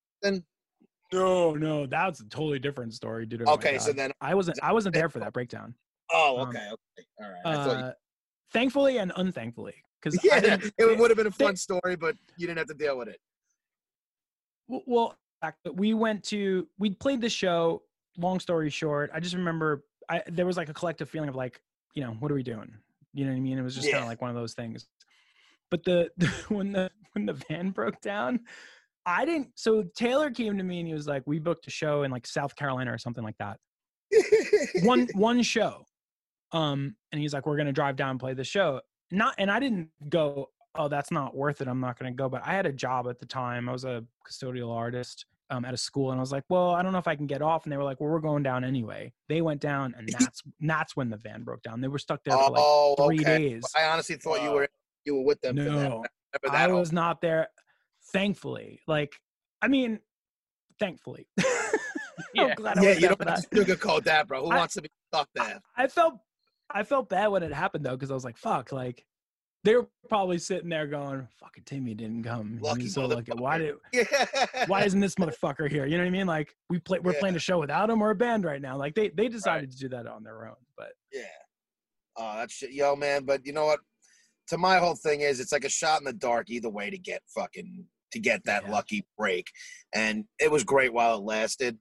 No 1.12 1.54
no 1.54 1.86
that's 1.86 2.20
a 2.20 2.24
totally 2.28 2.58
different 2.58 2.94
story 2.94 3.26
dude 3.26 3.42
oh 3.46 3.54
Okay, 3.54 3.78
so 3.78 3.92
then 3.92 4.12
I 4.20 4.34
wasn't 4.34 4.58
I 4.62 4.72
wasn't 4.72 4.94
there 4.94 5.08
for 5.08 5.18
that 5.20 5.32
breakdown 5.32 5.74
oh, 6.12 6.40
um, 6.40 6.48
okay, 6.48 6.58
okay, 6.58 7.06
all 7.20 7.30
right. 7.30 7.42
Thought 7.42 7.78
you, 7.78 7.84
uh 7.84 7.92
thankfully 8.52 8.98
and 8.98 9.12
unthankfully 9.16 9.74
because 10.00 10.18
yeah, 10.24 10.56
it 10.78 10.98
would 10.98 11.10
have 11.10 11.16
been 11.16 11.26
a 11.26 11.30
they- 11.30 11.44
fun 11.44 11.56
story, 11.56 11.96
but 11.96 12.16
you 12.36 12.46
didn't 12.46 12.58
have 12.58 12.68
to 12.68 12.74
deal 12.74 12.96
with 12.96 13.08
it. 13.08 13.20
Well, 14.68 15.16
we 15.72 15.94
went 15.94 16.24
to 16.24 16.68
we 16.78 16.90
played 16.90 17.20
the 17.20 17.30
show. 17.30 17.82
Long 18.18 18.40
story 18.40 18.70
short, 18.70 19.10
I 19.14 19.20
just 19.20 19.34
remember 19.34 19.84
I 20.08 20.22
there 20.26 20.46
was 20.46 20.56
like 20.56 20.68
a 20.68 20.74
collective 20.74 21.08
feeling 21.08 21.28
of 21.28 21.36
like, 21.36 21.60
you 21.94 22.02
know, 22.02 22.12
what 22.18 22.30
are 22.30 22.34
we 22.34 22.42
doing? 22.42 22.72
You 23.14 23.24
know 23.24 23.32
what 23.32 23.38
I 23.38 23.40
mean? 23.40 23.58
It 23.58 23.62
was 23.62 23.74
just 23.74 23.90
kind 23.90 24.02
of 24.02 24.08
like 24.08 24.20
one 24.20 24.30
of 24.30 24.36
those 24.36 24.54
things. 24.54 24.86
But 25.70 25.84
the, 25.84 26.10
when 26.48 26.72
the 26.72 26.90
when 27.12 27.26
the 27.26 27.32
van 27.32 27.70
broke 27.70 28.00
down, 28.00 28.40
I 29.06 29.24
didn't. 29.24 29.48
So 29.54 29.84
Taylor 29.96 30.30
came 30.30 30.56
to 30.58 30.64
me 30.64 30.78
and 30.80 30.88
he 30.88 30.94
was 30.94 31.06
like, 31.06 31.22
"We 31.26 31.38
booked 31.38 31.66
a 31.66 31.70
show 31.70 32.02
in 32.02 32.10
like 32.10 32.26
South 32.26 32.54
Carolina 32.54 32.92
or 32.92 32.98
something 32.98 33.24
like 33.24 33.36
that. 33.38 33.58
One 34.82 35.08
one 35.14 35.42
show." 35.42 35.84
Um, 36.52 36.96
and 37.12 37.20
he's 37.20 37.32
like, 37.32 37.46
"We're 37.46 37.56
gonna 37.56 37.72
drive 37.72 37.96
down 37.96 38.10
and 38.10 38.20
play 38.20 38.34
the 38.34 38.44
show." 38.44 38.80
Not, 39.10 39.34
and 39.38 39.50
I 39.50 39.58
didn't 39.60 39.88
go. 40.08 40.50
Oh, 40.76 40.88
that's 40.88 41.10
not 41.10 41.34
worth 41.34 41.60
it. 41.60 41.68
I'm 41.68 41.80
not 41.80 41.98
gonna 41.98 42.12
go. 42.12 42.28
But 42.28 42.42
I 42.44 42.52
had 42.52 42.66
a 42.66 42.72
job 42.72 43.08
at 43.08 43.18
the 43.18 43.26
time. 43.26 43.68
I 43.68 43.72
was 43.72 43.84
a 43.84 44.04
custodial 44.28 44.74
artist 44.74 45.26
um, 45.50 45.64
at 45.64 45.74
a 45.74 45.76
school, 45.76 46.10
and 46.10 46.18
I 46.18 46.22
was 46.22 46.32
like, 46.32 46.44
"Well, 46.48 46.70
I 46.70 46.82
don't 46.82 46.92
know 46.92 46.98
if 46.98 47.08
I 47.08 47.16
can 47.16 47.26
get 47.26 47.42
off." 47.42 47.64
And 47.64 47.72
they 47.72 47.76
were 47.76 47.84
like, 47.84 48.00
"Well, 48.00 48.10
we're 48.10 48.20
going 48.20 48.42
down 48.42 48.64
anyway." 48.64 49.12
They 49.28 49.40
went 49.42 49.60
down, 49.60 49.94
and 49.96 50.08
that's 50.18 50.42
that's 50.60 50.96
when 50.96 51.10
the 51.10 51.16
van 51.16 51.42
broke 51.42 51.62
down. 51.62 51.80
They 51.80 51.88
were 51.88 51.98
stuck 51.98 52.22
there 52.24 52.36
for 52.36 52.50
like 52.50 52.62
oh, 52.62 52.94
three 53.06 53.20
okay. 53.20 53.38
days. 53.38 53.64
I 53.76 53.84
honestly 53.84 54.16
thought 54.16 54.42
you 54.42 54.52
were 54.52 54.68
you 55.04 55.16
were 55.16 55.24
with 55.24 55.40
them. 55.40 55.56
for 55.56 55.64
that. 55.64 55.72
No, 55.72 56.04
I 56.50 56.66
was 56.68 56.92
not 56.92 57.20
there. 57.20 57.48
Thankfully, 58.12 58.80
like, 58.86 59.14
I 59.62 59.68
mean, 59.68 60.00
thankfully. 60.78 61.26
I'm 61.38 61.44
Yeah. 62.48 62.54
glad 62.54 62.76
Yeah, 62.76 62.82
wasn't 62.82 63.00
you 63.02 63.08
don't 63.08 63.22
for 63.22 63.28
have 63.30 63.42
that. 63.42 63.50
to 63.50 63.64
sugarcoat 63.76 64.04
that, 64.04 64.28
bro. 64.28 64.44
Who 64.44 64.50
I- 64.52 64.56
wants 64.56 64.74
to 64.74 64.82
be 64.82 64.88
stuck 65.12 65.28
there? 65.34 65.60
I 65.76 65.86
felt, 65.88 66.14
I 66.70 66.82
felt 66.84 67.08
bad 67.08 67.28
when 67.28 67.42
it 67.42 67.52
happened 67.52 67.84
though, 67.84 67.96
because 67.96 68.10
I 68.10 68.14
was 68.14 68.24
like, 68.24 68.36
"Fuck!" 68.36 68.70
Like, 68.72 69.04
they 69.64 69.74
were 69.74 69.88
probably 70.08 70.38
sitting 70.38 70.68
there 70.68 70.86
going, 70.86 71.26
"Fucking 71.40 71.64
Timmy 71.64 71.94
didn't 71.94 72.22
come. 72.22 72.58
Lucky 72.62 72.82
He's 72.82 72.94
so 72.94 73.06
lucky. 73.06 73.32
Why 73.32 73.58
did? 73.58 73.74
Yeah. 73.92 74.04
Why 74.68 74.84
isn't 74.84 75.00
this 75.00 75.16
motherfucker 75.16 75.68
here? 75.68 75.84
You 75.86 75.96
know 75.98 76.04
what 76.04 76.08
I 76.08 76.12
mean? 76.12 76.26
Like, 76.26 76.54
we 76.70 76.78
play, 76.78 76.98
we're 77.00 77.12
Yeah. 77.14 77.20
playing 77.20 77.36
a 77.36 77.40
show 77.40 77.58
without 77.58 77.90
him. 77.90 77.98
We're 78.00 78.10
a 78.10 78.14
band 78.14 78.44
right 78.44 78.60
now. 78.62 78.76
Like, 78.76 78.94
they 78.94 79.08
they 79.10 79.28
decided 79.28 79.70
to 79.72 79.76
do 79.76 79.88
that 79.90 80.06
on 80.06 80.22
their 80.22 80.46
own. 80.46 80.56
But 80.76 80.92
Yeah. 81.12 81.22
Oh, 82.16 82.36
that's 82.36 82.54
shit. 82.54 82.72
Yo, 82.72 82.94
man. 82.96 83.24
But 83.24 83.44
you 83.44 83.52
know 83.52 83.66
what? 83.66 83.80
To 84.48 84.58
my 84.58 84.78
whole 84.78 84.96
thing 84.96 85.20
is, 85.20 85.40
it's 85.40 85.52
like 85.52 85.64
a 85.64 85.68
shot 85.68 86.00
in 86.00 86.04
the 86.04 86.12
dark 86.12 86.50
either 86.50 86.68
way 86.70 86.90
to 86.90 86.98
get 86.98 87.22
fucking 87.34 87.86
to 88.12 88.18
get 88.18 88.44
that 88.44 88.64
Yeah. 88.64 88.70
lucky 88.70 89.06
break, 89.18 89.46
and 89.92 90.24
it 90.38 90.50
was 90.50 90.64
great 90.64 90.92
while 90.92 91.16
it 91.18 91.22
lasted. 91.22 91.78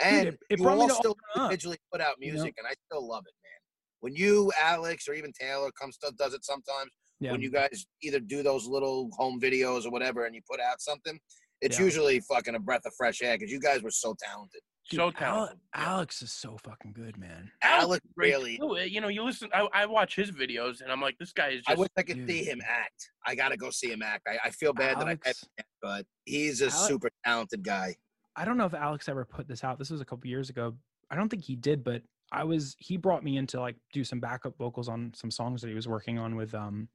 And 0.00 0.28
it- 0.28 0.38
it 0.50 0.58
you 0.60 0.68
all 0.68 0.88
still 0.90 1.16
individually 1.36 1.78
put 1.92 2.00
out 2.00 2.14
you 2.20 2.28
know? 2.28 2.34
music, 2.34 2.54
and 2.58 2.66
I 2.66 2.74
still 2.86 3.06
love 3.06 3.24
it, 3.26 3.34
man. 3.42 3.60
When 4.00 4.14
you, 4.14 4.52
Alex, 4.60 5.08
or 5.08 5.14
even 5.14 5.32
Taylor 5.32 5.72
comes 5.72 5.98
to 5.98 6.12
does 6.12 6.34
it 6.34 6.44
sometimes. 6.44 6.90
yeah, 7.20 7.32
When 7.32 7.42
you 7.42 7.50
guys 7.50 7.84
either 8.02 8.20
do 8.20 8.44
those 8.44 8.66
little 8.66 9.10
home 9.16 9.40
videos 9.40 9.84
or 9.84 9.90
whatever, 9.90 10.24
and 10.24 10.34
you 10.36 10.42
put 10.48 10.60
out 10.60 10.80
something, 10.80 11.18
it's 11.60 11.76
Yeah. 11.78 11.84
usually 11.86 12.20
fucking 12.20 12.54
a 12.54 12.60
breath 12.60 12.86
of 12.86 12.94
fresh 12.96 13.20
air 13.22 13.36
because 13.36 13.50
you 13.50 13.58
guys 13.58 13.82
were 13.82 13.90
so 13.90 14.14
talented. 14.20 14.60
Dude, 14.88 14.98
so 14.98 15.04
Ale- 15.06 15.12
talented. 15.12 15.58
Alex 15.74 16.22
is 16.22 16.32
so 16.32 16.56
fucking 16.64 16.92
good, 16.92 17.16
man. 17.18 17.50
Alex 17.62 18.04
Great 18.16 18.30
really. 18.32 18.56
too. 18.58 18.76
Uh, 18.76 18.80
You 18.80 19.00
know, 19.00 19.08
you 19.08 19.22
listen. 19.22 19.48
I, 19.54 19.68
I 19.72 19.86
watch 19.86 20.14
his 20.16 20.30
videos, 20.30 20.80
and 20.80 20.90
I'm 20.90 21.00
like, 21.00 21.18
this 21.18 21.32
guy 21.32 21.48
is 21.48 21.62
I 21.66 21.72
just. 21.72 21.80
wish 21.80 21.88
I 21.96 22.02
could 22.02 22.26
see 22.28 22.44
him 22.44 22.60
act. 22.66 23.10
I 23.26 23.34
gotta 23.34 23.56
go 23.56 23.70
see 23.70 23.90
him 23.92 24.02
act. 24.02 24.26
I, 24.26 24.38
I 24.48 24.50
feel 24.50 24.72
bad 24.72 24.98
that 25.00 25.08
I 25.08 25.16
can't, 25.16 25.36
but 25.82 26.06
he's 26.24 26.60
a 26.62 26.66
Ale- 26.66 26.70
super 26.70 27.10
talented 27.24 27.62
guy. 27.62 27.96
I 28.36 28.44
don't 28.44 28.56
know 28.56 28.66
if 28.66 28.74
Alex 28.74 29.08
ever 29.08 29.24
put 29.24 29.46
this 29.48 29.64
out. 29.64 29.78
This 29.78 29.90
was 29.90 30.00
a 30.00 30.04
couple 30.04 30.28
years 30.28 30.48
ago. 30.48 30.74
I 31.10 31.16
don't 31.16 31.28
think 31.28 31.42
he 31.44 31.56
did, 31.56 31.82
but 31.84 32.02
I 32.32 32.44
was 32.44 32.76
he 32.78 32.96
brought 32.96 33.24
me 33.24 33.36
in 33.36 33.46
to 33.48 33.60
like 33.60 33.76
do 33.92 34.04
some 34.04 34.20
backup 34.20 34.56
vocals 34.58 34.88
on 34.88 35.12
some 35.14 35.30
songs 35.30 35.60
that 35.62 35.68
he 35.68 35.74
was 35.74 35.88
working 35.88 36.18
on 36.18 36.36
with 36.36 36.54
um 36.54 36.88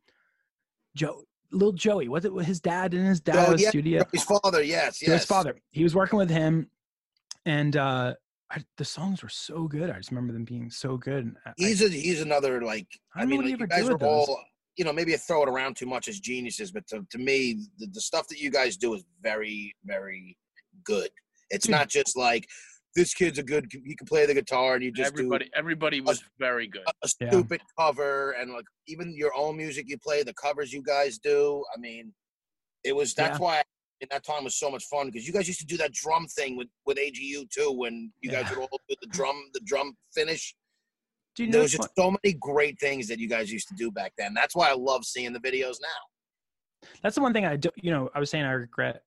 Joe 0.96 1.24
little 1.52 1.72
Joey. 1.74 2.08
Was 2.08 2.26
it 2.26 2.32
his 2.46 2.60
dad 2.60 2.94
in 2.94 3.06
his 3.06 3.20
Oh, 3.28 3.32
dad's 3.32 3.62
yeah, 3.62 3.70
studio? 3.70 4.04
His 4.12 4.24
father, 4.24 4.62
yes, 4.64 5.02
yes. 5.02 5.12
His 5.22 5.26
father. 5.26 5.56
He 5.72 5.84
was 5.84 5.94
working 5.96 6.18
with 6.18 6.30
him, 6.30 6.68
and 7.46 7.76
uh, 7.76 8.14
I, 8.52 8.64
the 8.78 8.86
songs 8.86 9.24
were 9.24 9.30
so 9.30 9.68
good. 9.68 9.90
I 9.90 9.98
just 9.98 10.12
remember 10.12 10.34
them 10.34 10.46
being 10.46 10.70
so 10.70 10.98
good. 10.98 11.36
I- 11.46 11.50
I- 11.50 11.54
He's 11.58 11.82
a 11.82 11.90
he's 11.90 12.22
another 12.22 12.62
like. 12.62 12.88
I 13.16 13.20
I, 13.20 13.22
don't 13.22 13.30
know 13.30 13.36
mean, 13.38 13.52
like, 13.52 13.60
you 13.62 13.68
guys 13.68 13.88
are 13.88 13.94
with 13.94 14.02
those. 14.02 14.28
all. 14.30 14.44
You 14.76 14.86
know, 14.86 14.94
maybe 14.94 15.14
I 15.14 15.18
throw 15.18 15.44
it 15.44 15.50
around 15.50 15.76
too 15.78 15.86
much 15.86 16.08
as 16.08 16.20
geniuses, 16.20 16.72
but 16.72 16.88
to, 16.88 17.06
to 17.12 17.18
me, 17.20 17.68
the, 17.78 17.86
the 17.92 18.02
stuff 18.02 18.28
that 18.30 18.40
you 18.40 18.50
guys 18.50 18.76
do 18.76 18.96
is 18.96 19.04
very, 19.22 19.76
very 19.86 20.36
good. 20.84 21.10
It's 21.52 21.68
Dude. 21.68 21.74
not 21.76 21.90
just 21.90 22.18
like 22.18 22.48
this 22.96 23.14
kid's 23.14 23.38
a 23.38 23.44
good. 23.44 23.72
He 23.72 23.96
can 23.96 24.08
play 24.08 24.26
the 24.26 24.34
guitar, 24.34 24.74
and 24.74 24.84
you 24.84 24.92
just 24.92 25.12
everybody, 25.12 25.50
everybody 25.56 26.02
was 26.02 26.24
very 26.40 26.68
good. 26.68 26.82
do 26.86 26.92
a, 27.04 27.08
a 27.08 27.10
Yeah. 27.22 27.30
stupid 27.30 27.62
cover, 27.78 28.32
and 28.32 28.52
like 28.52 28.66
even 28.88 29.16
your 29.16 29.32
own 29.36 29.58
music 29.58 29.86
you 29.90 29.98
play, 30.00 30.24
the 30.24 30.34
covers 30.34 30.74
you 30.74 30.82
guys 30.82 31.20
do. 31.20 31.64
I 31.76 31.80
mean, 31.80 32.12
it 32.84 32.96
was 32.96 33.14
that's 33.14 33.38
Yeah. 33.40 33.44
why 33.44 33.64
in 34.02 34.08
that 34.12 34.24
time 34.26 34.44
was 34.44 34.56
so 34.56 34.70
much 34.70 34.86
fun 34.86 35.08
because 35.08 35.26
you 35.28 35.34
guys 35.34 35.48
used 35.48 35.60
to 35.60 35.66
do 35.66 35.78
that 35.78 35.92
drum 35.94 36.28
thing 36.28 36.58
with 36.58 36.68
with 36.86 36.98
AGU 36.98 37.50
too 37.50 37.72
when 37.72 38.12
you 38.22 38.30
guys 38.30 38.44
Yeah. 38.50 38.58
would 38.60 38.68
all 38.72 38.80
do 38.90 38.96
the 39.02 39.08
drum 39.08 39.42
the 39.54 39.62
drum 39.62 39.96
finish. 40.14 40.56
Do 41.36 41.46
you 41.46 41.52
There 41.52 41.62
was 41.62 41.72
just 41.72 41.90
so 41.98 42.12
many 42.12 42.34
great 42.40 42.80
things 42.80 43.08
that 43.08 43.18
you 43.20 43.28
guys 43.28 43.52
used 43.52 43.68
to 43.70 43.76
do 43.76 43.90
back 43.92 44.14
then. 44.18 44.34
That's 44.34 44.56
why 44.56 44.70
I 44.70 44.74
love 44.74 45.04
seeing 45.06 45.34
the 45.34 45.40
videos 45.40 45.78
now. 45.82 46.90
that's 47.02 47.16
the 47.16 47.22
one 47.22 47.34
thing 47.34 47.46
I 47.46 47.56
do. 47.56 47.70
You 47.76 47.92
know, 47.92 48.10
I 48.14 48.20
was 48.20 48.30
saying 48.30 48.44
I 48.46 48.52
regret 48.52 49.04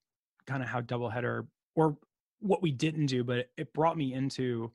kind 0.46 0.62
of 0.62 0.68
how 0.68 0.80
doubleheader 0.80 1.46
or 1.74 1.96
what 2.40 2.62
we 2.62 2.70
didn't 2.72 3.06
do, 3.06 3.22
but 3.22 3.48
it 3.56 3.72
brought 3.74 3.96
me 3.96 4.12
into 4.14 4.72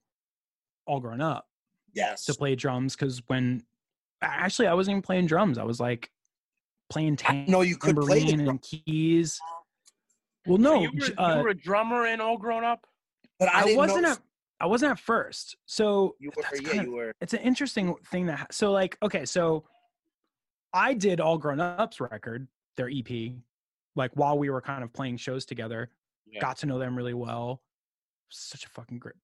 all 0.86 1.00
grown 1.00 1.20
up 1.22 1.48
Yes. 1.94 2.26
to 2.26 2.34
play 2.34 2.56
drums 2.56 2.96
because 2.96 3.22
when 3.28 3.64
actually 4.22 4.68
I 4.68 4.74
wasn't 4.74 4.94
even 4.96 5.02
playing 5.02 5.26
drums. 5.26 5.58
I 5.58 5.64
was 5.64 5.80
like 5.80 6.10
playing 6.90 7.18
I 7.26 7.46
know 7.48 7.62
you 7.62 7.76
could 7.78 7.96
play 7.98 8.20
the 8.20 8.26
tambourine 8.28 8.46
drum, 8.46 8.50
and 8.50 8.62
keys. 8.62 9.40
Well, 10.46 10.58
So 10.58 10.64
no, 10.64 10.82
you, 10.82 10.92
were, 10.94 11.00
j- 11.00 11.14
you 11.18 11.24
uh, 11.24 11.42
were 11.42 11.50
a 11.50 11.54
drummer 11.54 12.06
and 12.06 12.22
all 12.22 12.38
grown 12.38 12.64
up. 12.64 12.86
but 13.40 13.50
I, 13.54 13.72
I, 13.74 13.76
wasn't 13.76 14.04
know 14.04 14.12
at 14.12 14.20
I 14.60 14.66
wasn't 14.68 14.92
at 14.92 15.00
first. 15.00 15.56
So 15.66 16.16
you 16.20 16.32
were. 16.36 16.42
that's 16.44 16.62
Yeah, 16.62 16.70
kinda- 16.70 16.84
you 16.86 16.92
were. 16.96 17.14
it's 17.22 17.34
an 17.34 17.40
interesting 17.42 17.96
thing 18.12 18.28
that 18.28 18.54
so 18.54 18.72
like 18.72 18.98
okay 19.04 19.26
so 19.26 19.66
i 20.74 20.94
did 20.94 21.20
all 21.20 21.38
grown 21.38 21.60
ups 21.60 22.00
record 22.00 22.48
their 22.78 22.90
ep 22.90 23.10
like 23.96 24.12
while 24.16 24.38
we 24.38 24.50
were 24.50 24.62
kind 24.62 24.84
of 24.84 24.94
playing 24.94 25.18
shows 25.18 25.46
together 25.46 25.90
Yeah. 26.28 26.40
got 26.40 26.58
to 26.60 26.66
know 26.66 26.80
them 26.80 26.96
really 26.96 27.14
well 27.14 27.62
such 28.30 28.64
a 28.66 28.70
fucking 28.70 29.00
great 29.00 29.16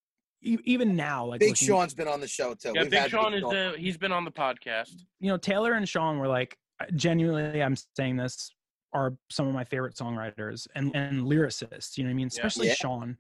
e- 0.43 0.57
even 0.65 0.95
now 0.95 1.25
like 1.25 1.39
Big 1.39 1.49
looking- 1.51 1.67
Sean's 1.67 1.93
been 1.93 2.07
on 2.09 2.19
the 2.19 2.27
show 2.27 2.53
too. 2.53 2.73
Yeah, 2.75 2.81
We've 2.81 2.91
Big 2.91 2.99
had 2.99 3.11
Sean 3.11 3.33
is 3.33 3.43
uh, 3.43 3.73
he's 3.77 3.97
been 3.97 4.11
on 4.11 4.25
the 4.25 4.31
podcast. 4.31 4.93
you 5.19 5.29
know 5.29 5.37
taylor 5.37 5.73
and 5.73 5.87
sean 5.87 6.17
were 6.19 6.27
like 6.27 6.57
genuinely 6.95 7.63
i'm 7.63 7.75
saying 7.95 8.17
this 8.17 8.51
are 8.93 9.15
some 9.29 9.47
of 9.47 9.53
my 9.53 9.63
favorite 9.63 9.95
songwriters 9.95 10.67
and 10.75 10.95
and 10.95 11.21
lyricists 11.21 11.97
you 11.97 12.03
know 12.03 12.09
what 12.09 12.11
i 12.11 12.15
mean 12.15 12.27
especially 12.27 12.67
Yeah. 12.67 12.73
sean 12.75 13.17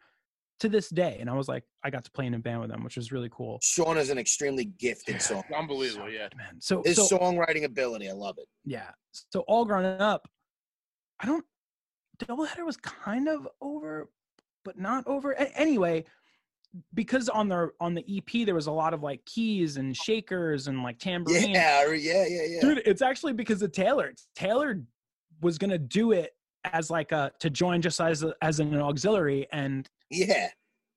to 0.59 0.69
this 0.69 0.89
day 0.89 1.17
and 1.19 1.29
i 1.29 1.33
was 1.33 1.47
like 1.47 1.63
i 1.83 1.89
got 1.89 2.03
to 2.05 2.11
play 2.11 2.25
in 2.25 2.33
a 2.33 2.39
band 2.39 2.61
with 2.61 2.69
them 2.69 2.83
which 2.83 2.95
was 2.95 3.11
really 3.11 3.29
cool 3.31 3.59
Sean 3.61 3.97
is 3.97 4.09
an 4.09 4.17
extremely 4.17 4.65
gifted 4.65 5.21
song. 5.21 5.43
Unbelievable, 5.55 6.05
So 6.07 6.11
yeah. 6.11 6.29
man 6.35 6.59
so 6.59 6.81
His 6.83 6.95
so 6.95 7.07
songwriting 7.17 7.63
ability, 7.65 8.09
I 8.09 8.13
love 8.13 8.37
it. 8.39 8.47
yeah. 8.65 8.89
So 9.31 9.41
all 9.41 9.65
grown 9.65 9.85
up, 9.85 10.27
I 11.19 11.25
don't. 11.25 11.45
Doubleheader 12.19 12.65
was 12.65 12.77
kind 12.77 13.27
of 13.27 13.47
over, 13.61 14.09
but 14.65 14.79
not 14.79 15.05
over. 15.07 15.31
A- 15.33 15.55
anyway, 15.57 16.03
because 16.93 17.29
on 17.29 17.47
the 17.47 17.69
on 17.79 17.93
the 17.93 18.03
EP 18.17 18.45
there 18.45 18.55
was 18.55 18.67
a 18.67 18.71
lot 18.71 18.93
of 18.93 19.01
like 19.03 19.23
keys 19.25 19.77
and 19.77 19.95
shakers 19.95 20.67
and 20.67 20.81
like 20.83 20.97
tambourine. 20.99 21.51
Yeah, 21.51 21.91
yeah, 21.93 22.25
yeah, 22.27 22.41
yeah. 22.47 22.61
Dude, 22.61 22.81
it's 22.85 23.01
actually 23.01 23.33
because 23.33 23.61
of 23.61 23.71
Taylor. 23.71 24.13
Taylor 24.35 24.81
was 25.41 25.57
gonna 25.57 25.77
do 25.77 26.11
it 26.11 26.33
as 26.65 26.89
like 26.89 27.11
a 27.11 27.31
to 27.39 27.49
join 27.49 27.81
just 27.81 27.99
as 28.01 28.23
a, 28.23 28.33
as 28.41 28.59
an 28.59 28.75
auxiliary, 28.79 29.47
and 29.51 29.89
yeah. 30.09 30.49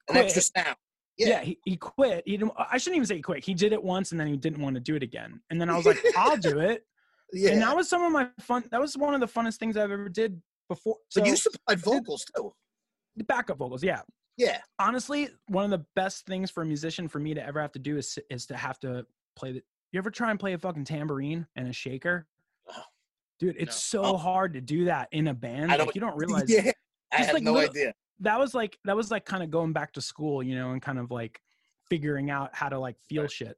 An 0.08 0.16
extra 0.16 0.42
sound. 0.42 0.76
yeah, 1.16 1.28
Yeah. 1.28 1.40
he, 1.42 1.58
he 1.64 1.76
quit. 1.76 2.24
He 2.26 2.36
didn't. 2.36 2.52
I 2.58 2.78
shouldn't 2.78 2.96
even 2.96 3.06
say 3.06 3.16
he 3.16 3.22
quit. 3.22 3.44
He 3.44 3.54
did 3.54 3.72
it 3.72 3.82
once, 3.82 4.10
and 4.10 4.20
then 4.20 4.26
he 4.26 4.36
didn't 4.36 4.60
want 4.60 4.74
to 4.74 4.80
do 4.80 4.96
it 4.96 5.02
again. 5.02 5.40
And 5.50 5.60
then 5.60 5.70
I 5.70 5.76
was 5.76 5.86
like, 5.86 5.98
I'll 6.16 6.36
do 6.36 6.58
it. 6.58 6.84
Yeah. 7.32 7.50
And 7.52 7.62
that 7.62 7.76
was 7.76 7.88
some 7.88 8.02
of 8.02 8.10
my 8.10 8.28
fun. 8.40 8.64
That 8.72 8.80
was 8.80 8.96
one 8.96 9.14
of 9.14 9.20
the 9.20 9.28
funnest 9.28 9.58
things 9.58 9.76
I've 9.76 9.92
ever 9.92 10.08
did 10.08 10.40
before. 10.68 10.96
but 11.14 11.26
you 11.26 11.36
supplied 11.36 11.78
vocals 11.80 12.24
too. 12.36 12.52
the 13.16 13.24
backup 13.24 13.58
vocals 13.58 13.82
yeah 13.82 14.02
Yeah. 14.36 14.58
honestly 14.78 15.28
one 15.46 15.64
of 15.64 15.70
the 15.70 15.84
best 15.96 16.26
things 16.26 16.48
for 16.50 16.62
a 16.62 16.66
musician 16.66 17.08
for 17.08 17.18
me 17.18 17.34
to 17.34 17.44
ever 17.44 17.60
have 17.60 17.72
to 17.72 17.80
do 17.80 17.96
is 17.98 18.16
is 18.30 18.46
to 18.46 18.56
have 18.56 18.78
to 18.80 19.04
play 19.34 19.50
the 19.52 19.62
you 19.92 19.98
ever 19.98 20.10
try 20.10 20.30
and 20.30 20.38
play 20.38 20.52
a 20.52 20.58
fucking 20.58 20.84
tambourine 20.84 21.46
and 21.56 21.66
a 21.66 21.72
shaker. 21.72 22.26
Dude 23.40 23.56
it's 23.58 23.92
No. 23.92 24.02
so 24.02 24.14
Oh. 24.14 24.16
hard 24.16 24.52
to 24.54 24.60
do 24.60 24.84
that 24.84 25.08
in 25.10 25.26
a 25.28 25.34
band 25.34 25.68
like 25.70 25.94
you 25.96 26.00
don't 26.00 26.16
realize 26.24 26.44
Yeah. 26.48 26.70
I 27.12 27.16
had 27.24 27.34
like 27.34 27.42
no 27.42 27.52
little- 27.54 27.70
idea. 27.70 27.92
that 28.20 28.38
was 28.38 28.54
like 28.54 28.78
that 28.84 28.94
was 28.94 29.10
like 29.10 29.24
kind 29.24 29.42
of 29.42 29.50
going 29.50 29.72
back 29.72 29.92
to 29.94 30.00
school 30.00 30.42
you 30.42 30.54
know 30.54 30.70
and 30.70 30.80
kind 30.80 30.98
of 30.98 31.10
like 31.10 31.40
figuring 31.88 32.30
out 32.30 32.50
how 32.54 32.68
to 32.68 32.78
like 32.78 32.96
feel 33.08 33.22
Right. 33.22 33.30
shit 33.32 33.56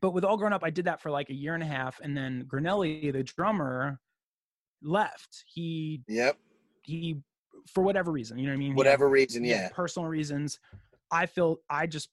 but 0.00 0.10
with 0.10 0.24
all 0.24 0.36
grown 0.36 0.52
up 0.52 0.64
i 0.64 0.70
did 0.70 0.86
that 0.86 1.00
for 1.00 1.10
like 1.10 1.30
a 1.30 1.34
year 1.34 1.54
and 1.54 1.62
a 1.62 1.66
half 1.66 2.00
and 2.02 2.16
then 2.16 2.44
granelli 2.50 3.12
the 3.12 3.22
drummer 3.22 4.00
left 4.82 5.44
he 5.46 6.02
Yep. 6.08 6.36
he 6.82 7.16
for 7.72 7.82
whatever 7.82 8.10
reason 8.10 8.38
you 8.38 8.46
know 8.46 8.52
what 8.52 8.56
i 8.56 8.58
mean 8.58 8.74
Whatever 8.74 9.08
reason, 9.08 9.44
yeah. 9.44 9.68
personal 9.72 10.08
reasons. 10.08 10.58
I 11.10 11.26
feel 11.26 11.60
I 11.70 11.86
just 11.86 12.08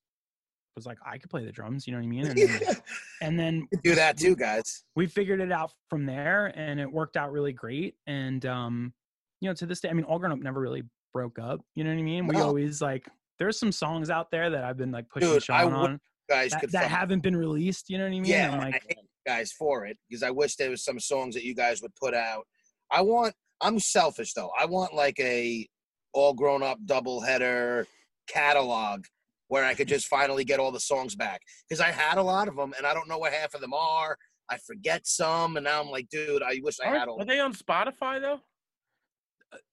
was 0.75 0.85
like 0.85 0.97
I 1.05 1.17
could 1.17 1.29
play 1.29 1.45
the 1.45 1.51
drums, 1.51 1.85
you 1.85 1.93
know 1.93 1.99
what 1.99 2.05
I 2.05 2.07
mean? 2.07 2.27
And 2.27 2.39
then, 2.39 2.59
and 3.21 3.39
then 3.39 3.67
do 3.83 3.95
that 3.95 4.17
too, 4.17 4.35
guys. 4.35 4.83
we 4.95 5.07
figured 5.07 5.41
it 5.41 5.51
out 5.51 5.71
from 5.89 6.05
there, 6.05 6.53
and 6.55 6.79
it 6.79 6.91
worked 6.91 7.17
out 7.17 7.31
really 7.31 7.53
great. 7.53 7.95
And 8.07 8.45
um, 8.45 8.93
you 9.41 9.49
know, 9.49 9.53
to 9.55 9.65
this 9.65 9.79
day, 9.81 9.89
I 9.89 9.93
mean, 9.93 10.05
All 10.05 10.19
Grown 10.19 10.31
Up 10.31 10.39
never 10.39 10.59
really 10.59 10.83
broke 11.13 11.39
up. 11.39 11.59
You 11.75 11.83
know 11.83 11.89
what 11.91 11.99
I 11.99 12.03
mean? 12.03 12.27
We 12.27 12.37
No. 12.37 12.43
always 12.43 12.81
like 12.81 13.07
there's 13.39 13.59
some 13.59 13.71
songs 13.71 14.09
out 14.09 14.31
there 14.31 14.49
that 14.51 14.63
I've 14.63 14.77
been 14.77 14.91
like 14.91 15.09
pushing 15.09 15.29
Dude, 15.33 15.43
Sean 15.43 15.73
on 15.73 15.99
Guys 16.29 16.51
that, 16.51 16.71
that 16.71 16.89
haven't 16.89 17.23
been 17.23 17.35
released. 17.35 17.89
You 17.89 17.97
know 17.97 18.05
what 18.05 18.13
I 18.13 18.19
mean? 18.19 18.25
Yeah, 18.25 18.51
I'm 18.51 18.59
I 18.59 18.65
like, 18.65 18.83
hate 18.87 18.97
you 18.97 19.03
guys 19.27 19.51
for 19.51 19.85
it 19.85 19.97
because 20.07 20.23
I 20.23 20.31
wish 20.31 20.55
there 20.55 20.69
was 20.69 20.83
some 20.83 20.99
songs 20.99 21.35
that 21.35 21.43
you 21.43 21.53
guys 21.53 21.81
would 21.81 21.93
put 21.95 22.13
out. 22.13 22.45
I 22.89 23.01
want. 23.01 23.33
I'm 23.59 23.79
selfish 23.79 24.33
though. 24.33 24.51
I 24.59 24.65
want 24.65 24.93
like 24.93 25.19
a 25.19 25.67
all 26.13 26.33
grown 26.33 26.63
up 26.63 26.79
double 26.85 27.21
header 27.21 27.85
catalog 28.27 29.05
where 29.51 29.65
I 29.65 29.73
could 29.73 29.89
just 29.89 30.07
finally 30.07 30.45
get 30.45 30.61
all 30.61 30.71
the 30.71 30.79
songs 30.79 31.13
back 31.13 31.41
because 31.67 31.81
I 31.81 31.91
had 31.91 32.17
a 32.17 32.23
lot 32.23 32.47
of 32.47 32.55
them 32.55 32.73
and 32.77 32.87
I 32.87 32.93
don't 32.93 33.09
know 33.09 33.19
where 33.19 33.29
half 33.31 33.53
of 33.53 33.59
them 33.59 33.73
are. 33.73 34.17
I 34.49 34.57
forget 34.65 35.05
some, 35.05 35.57
and 35.57 35.65
now 35.65 35.81
I'm 35.81 35.89
like, 35.89 36.07
dude, 36.09 36.41
I 36.41 36.61
wish 36.63 36.77
I 36.81 36.87
Are, 36.87 36.99
had 36.99 37.07
all. 37.09 37.21
are 37.21 37.25
they 37.25 37.41
on 37.41 37.53
Spotify 37.53 38.21
though? 38.21 38.39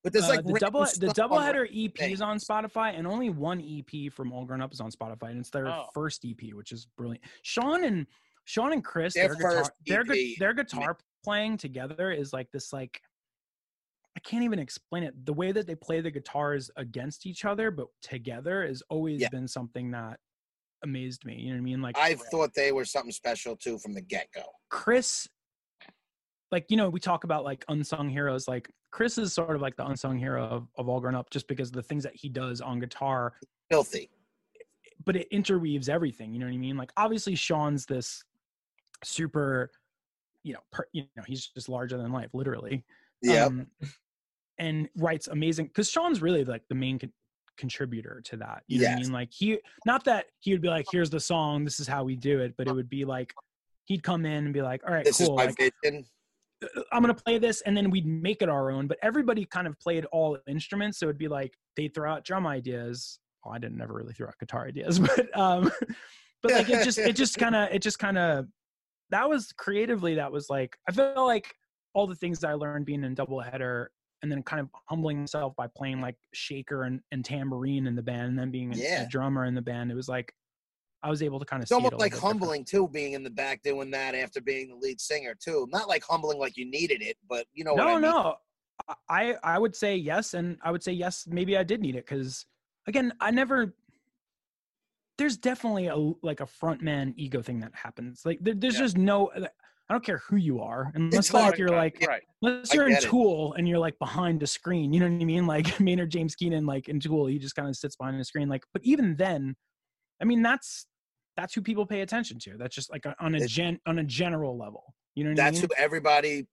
But 0.02 0.12
there's 0.12 0.24
uh, 0.24 0.30
like 0.30 0.44
the 0.44 0.54
double 0.58 0.80
the 0.80 0.86
stuff 0.86 1.14
double 1.14 1.38
header 1.38 1.64
EP 1.72 1.94
things. 1.96 2.14
is 2.14 2.20
on 2.20 2.38
Spotify, 2.38 2.98
and 2.98 3.06
only 3.06 3.30
one 3.30 3.60
EP 3.60 4.12
from 4.12 4.32
All 4.32 4.44
Grown 4.44 4.60
Up 4.60 4.72
is 4.72 4.80
on 4.80 4.90
Spotify, 4.90 5.30
and 5.30 5.38
it's 5.38 5.50
their 5.50 5.68
Oh. 5.68 5.86
first 5.94 6.24
EP, 6.24 6.52
which 6.54 6.72
is 6.72 6.88
brilliant. 6.96 7.22
Sean 7.42 7.84
and 7.84 8.04
Sean 8.46 8.72
and 8.72 8.82
Chris, 8.84 9.14
Their 9.14 9.28
their, 9.28 9.36
guitar, 9.36 9.50
first 9.52 9.70
their, 9.86 10.02
gu- 10.04 10.12
EP, 10.32 10.38
their 10.40 10.54
guitar 10.54 10.96
playing 11.22 11.56
together 11.56 12.10
is 12.10 12.32
like 12.32 12.50
this 12.52 12.72
like 12.72 13.00
I 14.18 14.20
can't 14.20 14.42
even 14.42 14.58
explain 14.58 15.04
it. 15.04 15.14
The 15.26 15.32
way 15.32 15.52
that 15.52 15.68
they 15.68 15.76
play 15.76 16.00
the 16.00 16.10
guitars 16.10 16.72
against 16.74 17.24
each 17.24 17.44
other, 17.44 17.70
but 17.70 17.86
together, 18.02 18.66
has 18.66 18.82
always 18.90 19.20
Yeah. 19.20 19.28
been 19.28 19.46
something 19.46 19.92
that 19.92 20.18
amazed 20.82 21.24
me. 21.24 21.36
You 21.36 21.50
know 21.50 21.52
what 21.52 21.58
I 21.58 21.62
mean? 21.62 21.82
Like 21.82 21.96
I 21.96 22.16
thought 22.16 22.52
they 22.52 22.72
were 22.72 22.84
something 22.84 23.12
special 23.12 23.54
too 23.54 23.78
from 23.78 23.94
the 23.94 24.00
get 24.00 24.26
go. 24.32 24.42
Chris, 24.70 25.28
like 26.50 26.66
you 26.68 26.76
know, 26.76 26.88
we 26.88 26.98
talk 26.98 27.22
about 27.22 27.44
like 27.44 27.64
unsung 27.68 28.08
heroes. 28.08 28.48
Like 28.48 28.68
Chris 28.90 29.18
is 29.18 29.32
sort 29.32 29.54
of 29.54 29.62
like 29.62 29.76
the 29.76 29.86
unsung 29.86 30.18
hero 30.18 30.42
of, 30.42 30.66
of 30.76 30.88
all 30.88 30.98
grown 30.98 31.14
up, 31.14 31.30
just 31.30 31.46
because 31.46 31.68
of 31.68 31.74
the 31.74 31.82
things 31.84 32.02
that 32.02 32.16
he 32.16 32.28
does 32.28 32.60
on 32.60 32.80
guitar. 32.80 33.34
Filthy. 33.70 34.10
But 35.04 35.14
it 35.14 35.28
interweaves 35.30 35.88
everything. 35.88 36.32
You 36.32 36.40
know 36.40 36.46
what 36.46 36.54
I 36.54 36.58
mean? 36.58 36.76
Like 36.76 36.90
obviously, 36.96 37.36
Sean's 37.36 37.86
this 37.86 38.24
super, 39.04 39.70
you 40.42 40.54
know, 40.54 40.60
per, 40.72 40.86
you 40.92 41.04
know, 41.16 41.22
he's 41.24 41.46
just 41.46 41.68
larger 41.68 41.96
than 41.96 42.10
life, 42.10 42.30
literally. 42.34 42.84
Yeah. 43.22 43.44
Um, 43.46 43.68
and 44.58 44.88
writes 44.96 45.28
amazing 45.28 45.66
because 45.66 45.90
Sean's 45.90 46.22
really 46.22 46.44
like 46.44 46.62
the 46.68 46.74
main 46.74 46.98
con- 46.98 47.12
contributor 47.56 48.20
to 48.24 48.36
that. 48.38 48.62
You 48.66 48.80
know 48.80 48.86
what 48.86 48.92
I 48.92 49.00
mean? 49.00 49.12
Like 49.12 49.30
he, 49.32 49.58
not 49.84 50.04
that 50.04 50.26
he 50.40 50.52
would 50.52 50.62
be 50.62 50.68
like, 50.68 50.86
"Here's 50.90 51.10
the 51.10 51.20
song, 51.20 51.64
this 51.64 51.80
is 51.80 51.86
how 51.86 52.04
we 52.04 52.16
do 52.16 52.40
it," 52.40 52.54
but 52.56 52.66
it 52.66 52.74
would 52.74 52.88
be 52.88 53.04
like 53.04 53.34
he'd 53.86 54.02
come 54.02 54.24
in 54.24 54.44
and 54.44 54.54
be 54.54 54.62
like, 54.62 54.82
"All 54.86 54.94
right, 54.94 55.04
this 55.04 55.18
cool." 55.18 55.34
like, 55.34 55.56
vision. 55.56 56.04
I'm 56.92 57.02
gonna 57.02 57.14
play 57.14 57.38
this, 57.38 57.60
and 57.62 57.76
then 57.76 57.90
we'd 57.90 58.06
make 58.06 58.42
it 58.42 58.48
our 58.48 58.70
own. 58.70 58.86
But 58.86 58.98
everybody 59.02 59.44
kind 59.44 59.66
of 59.66 59.78
played 59.78 60.06
all 60.06 60.38
instruments, 60.48 60.98
so 60.98 61.06
it'd 61.06 61.18
be 61.18 61.28
like 61.28 61.54
they'd 61.76 61.94
throw 61.94 62.10
out 62.10 62.24
drum 62.24 62.46
ideas. 62.46 63.18
Well, 63.44 63.54
I 63.54 63.58
didn't 63.58 63.76
never 63.76 63.94
really 63.94 64.12
throw 64.12 64.28
out 64.28 64.38
guitar 64.40 64.66
ideas, 64.66 64.98
but 64.98 65.36
um, 65.38 65.70
but 66.42 66.52
like 66.52 66.68
it 66.68 66.84
just 66.84 66.98
it 66.98 67.14
just 67.14 67.38
kind 67.38 67.54
of 67.54 67.68
it 67.70 67.82
just 67.82 67.98
kind 67.98 68.18
of 68.18 68.46
that 69.10 69.28
was 69.28 69.52
creatively 69.52 70.16
that 70.16 70.30
was 70.30 70.50
like 70.50 70.76
I 70.88 70.92
felt 70.92 71.16
like 71.26 71.54
all 71.94 72.06
the 72.06 72.14
things 72.14 72.40
that 72.40 72.48
I 72.50 72.54
learned 72.54 72.86
being 72.86 73.04
in 73.04 73.14
double 73.14 73.40
header 73.40 73.90
and 74.22 74.30
then 74.32 74.42
kind 74.42 74.60
of 74.60 74.68
humbling 74.86 75.20
myself 75.20 75.54
by 75.56 75.66
playing 75.76 76.00
like 76.00 76.16
shaker 76.34 76.84
and, 76.84 77.00
and 77.12 77.24
tambourine 77.24 77.86
in 77.86 77.94
the 77.94 78.02
band 78.02 78.28
and 78.28 78.38
then 78.38 78.50
being 78.50 78.72
a- 78.74 78.76
Yeah. 78.76 79.02
a 79.02 79.08
drummer 79.08 79.44
in 79.44 79.54
the 79.54 79.62
band. 79.62 79.90
It 79.90 79.94
was 79.94 80.08
like 80.08 80.32
I 81.04 81.10
was 81.10 81.22
able 81.22 81.38
to 81.38 81.44
kind 81.44 81.60
of 81.60 81.64
It's 81.64 81.70
see 81.70 81.76
it 81.76 81.78
a 81.78 81.84
almost 81.84 82.00
like 82.00 82.10
bit 82.10 82.16
different. 82.16 82.40
humbling 82.40 82.64
too, 82.64 82.88
being 82.88 83.12
in 83.12 83.22
the 83.22 83.30
back 83.30 83.62
doing 83.62 83.90
that 83.92 84.16
after 84.16 84.40
being 84.40 84.68
the 84.70 84.74
lead 84.74 85.00
singer 85.00 85.36
too. 85.38 85.68
Not 85.70 85.88
like 85.88 86.02
humbling 86.02 86.38
like 86.38 86.56
you 86.56 86.68
needed 86.68 87.02
it, 87.02 87.16
but 87.28 87.46
you 87.52 87.62
know 87.62 87.74
what 87.74 87.84
no, 87.84 87.88
I 87.88 87.92
mean. 87.92 88.00
no. 88.02 88.34
I 89.08 89.36
I 89.44 89.58
would 89.58 89.74
say 89.76 89.96
yes, 89.96 90.34
and 90.34 90.56
I 90.62 90.70
would 90.72 90.82
say 90.82 90.92
yes. 90.92 91.26
Maybe 91.28 91.56
I 91.56 91.62
did 91.62 91.80
need 91.80 91.94
it 91.96 92.06
because, 92.06 92.46
again, 92.86 93.12
I 93.20 93.30
never. 93.30 93.74
There's 95.18 95.36
definitely 95.36 95.88
a 95.88 95.96
like 96.22 96.40
a 96.40 96.46
front 96.46 96.80
man 96.80 97.12
ego 97.16 97.42
thing 97.42 97.58
that 97.60 97.72
happens. 97.74 98.22
Like 98.24 98.38
there, 98.40 98.54
there's 98.54 98.74
Yeah. 98.74 98.80
just 98.80 98.96
no. 98.96 99.30
I 99.88 99.94
don't 99.94 100.04
care 100.04 100.22
who 100.28 100.36
you 100.36 100.60
are, 100.60 100.92
unless 100.94 101.32
like 101.32 101.56
you're 101.56 101.70
like 101.70 102.04
right. 102.06 102.22
unless 102.42 102.74
you're 102.74 102.88
in 102.88 102.96
it. 102.96 103.02
Tool 103.02 103.54
and 103.54 103.66
you're 103.66 103.78
like 103.78 103.98
behind 103.98 104.42
a 104.42 104.46
screen. 104.46 104.92
You 104.92 105.00
know 105.00 105.06
what 105.06 105.22
I 105.22 105.24
mean? 105.24 105.46
Like 105.46 105.80
Maynard 105.80 106.10
James 106.10 106.34
Keenan, 106.34 106.66
like 106.66 106.88
in 106.88 107.00
Tool, 107.00 107.26
he 107.26 107.38
just 107.38 107.56
kind 107.56 107.68
of 107.68 107.76
sits 107.76 107.96
behind 107.96 108.20
the 108.20 108.24
screen. 108.24 108.48
Like, 108.48 108.64
but 108.74 108.82
even 108.84 109.16
then, 109.16 109.54
I 110.20 110.26
mean, 110.26 110.42
that's 110.42 110.86
that's 111.38 111.54
who 111.54 111.62
people 111.62 111.86
pay 111.86 112.02
attention 112.02 112.38
to. 112.40 112.56
That's 112.58 112.74
just 112.74 112.90
like 112.92 113.06
on 113.18 113.34
a 113.34 113.46
gen 113.46 113.78
on 113.86 114.00
a 114.00 114.04
general 114.04 114.58
level. 114.58 114.94
You 115.14 115.24
know 115.24 115.30
what 115.30 115.36
That's 115.36 115.58
I 115.58 115.60
who 115.62 115.66
mean? 115.68 115.76
everybody 115.78 116.46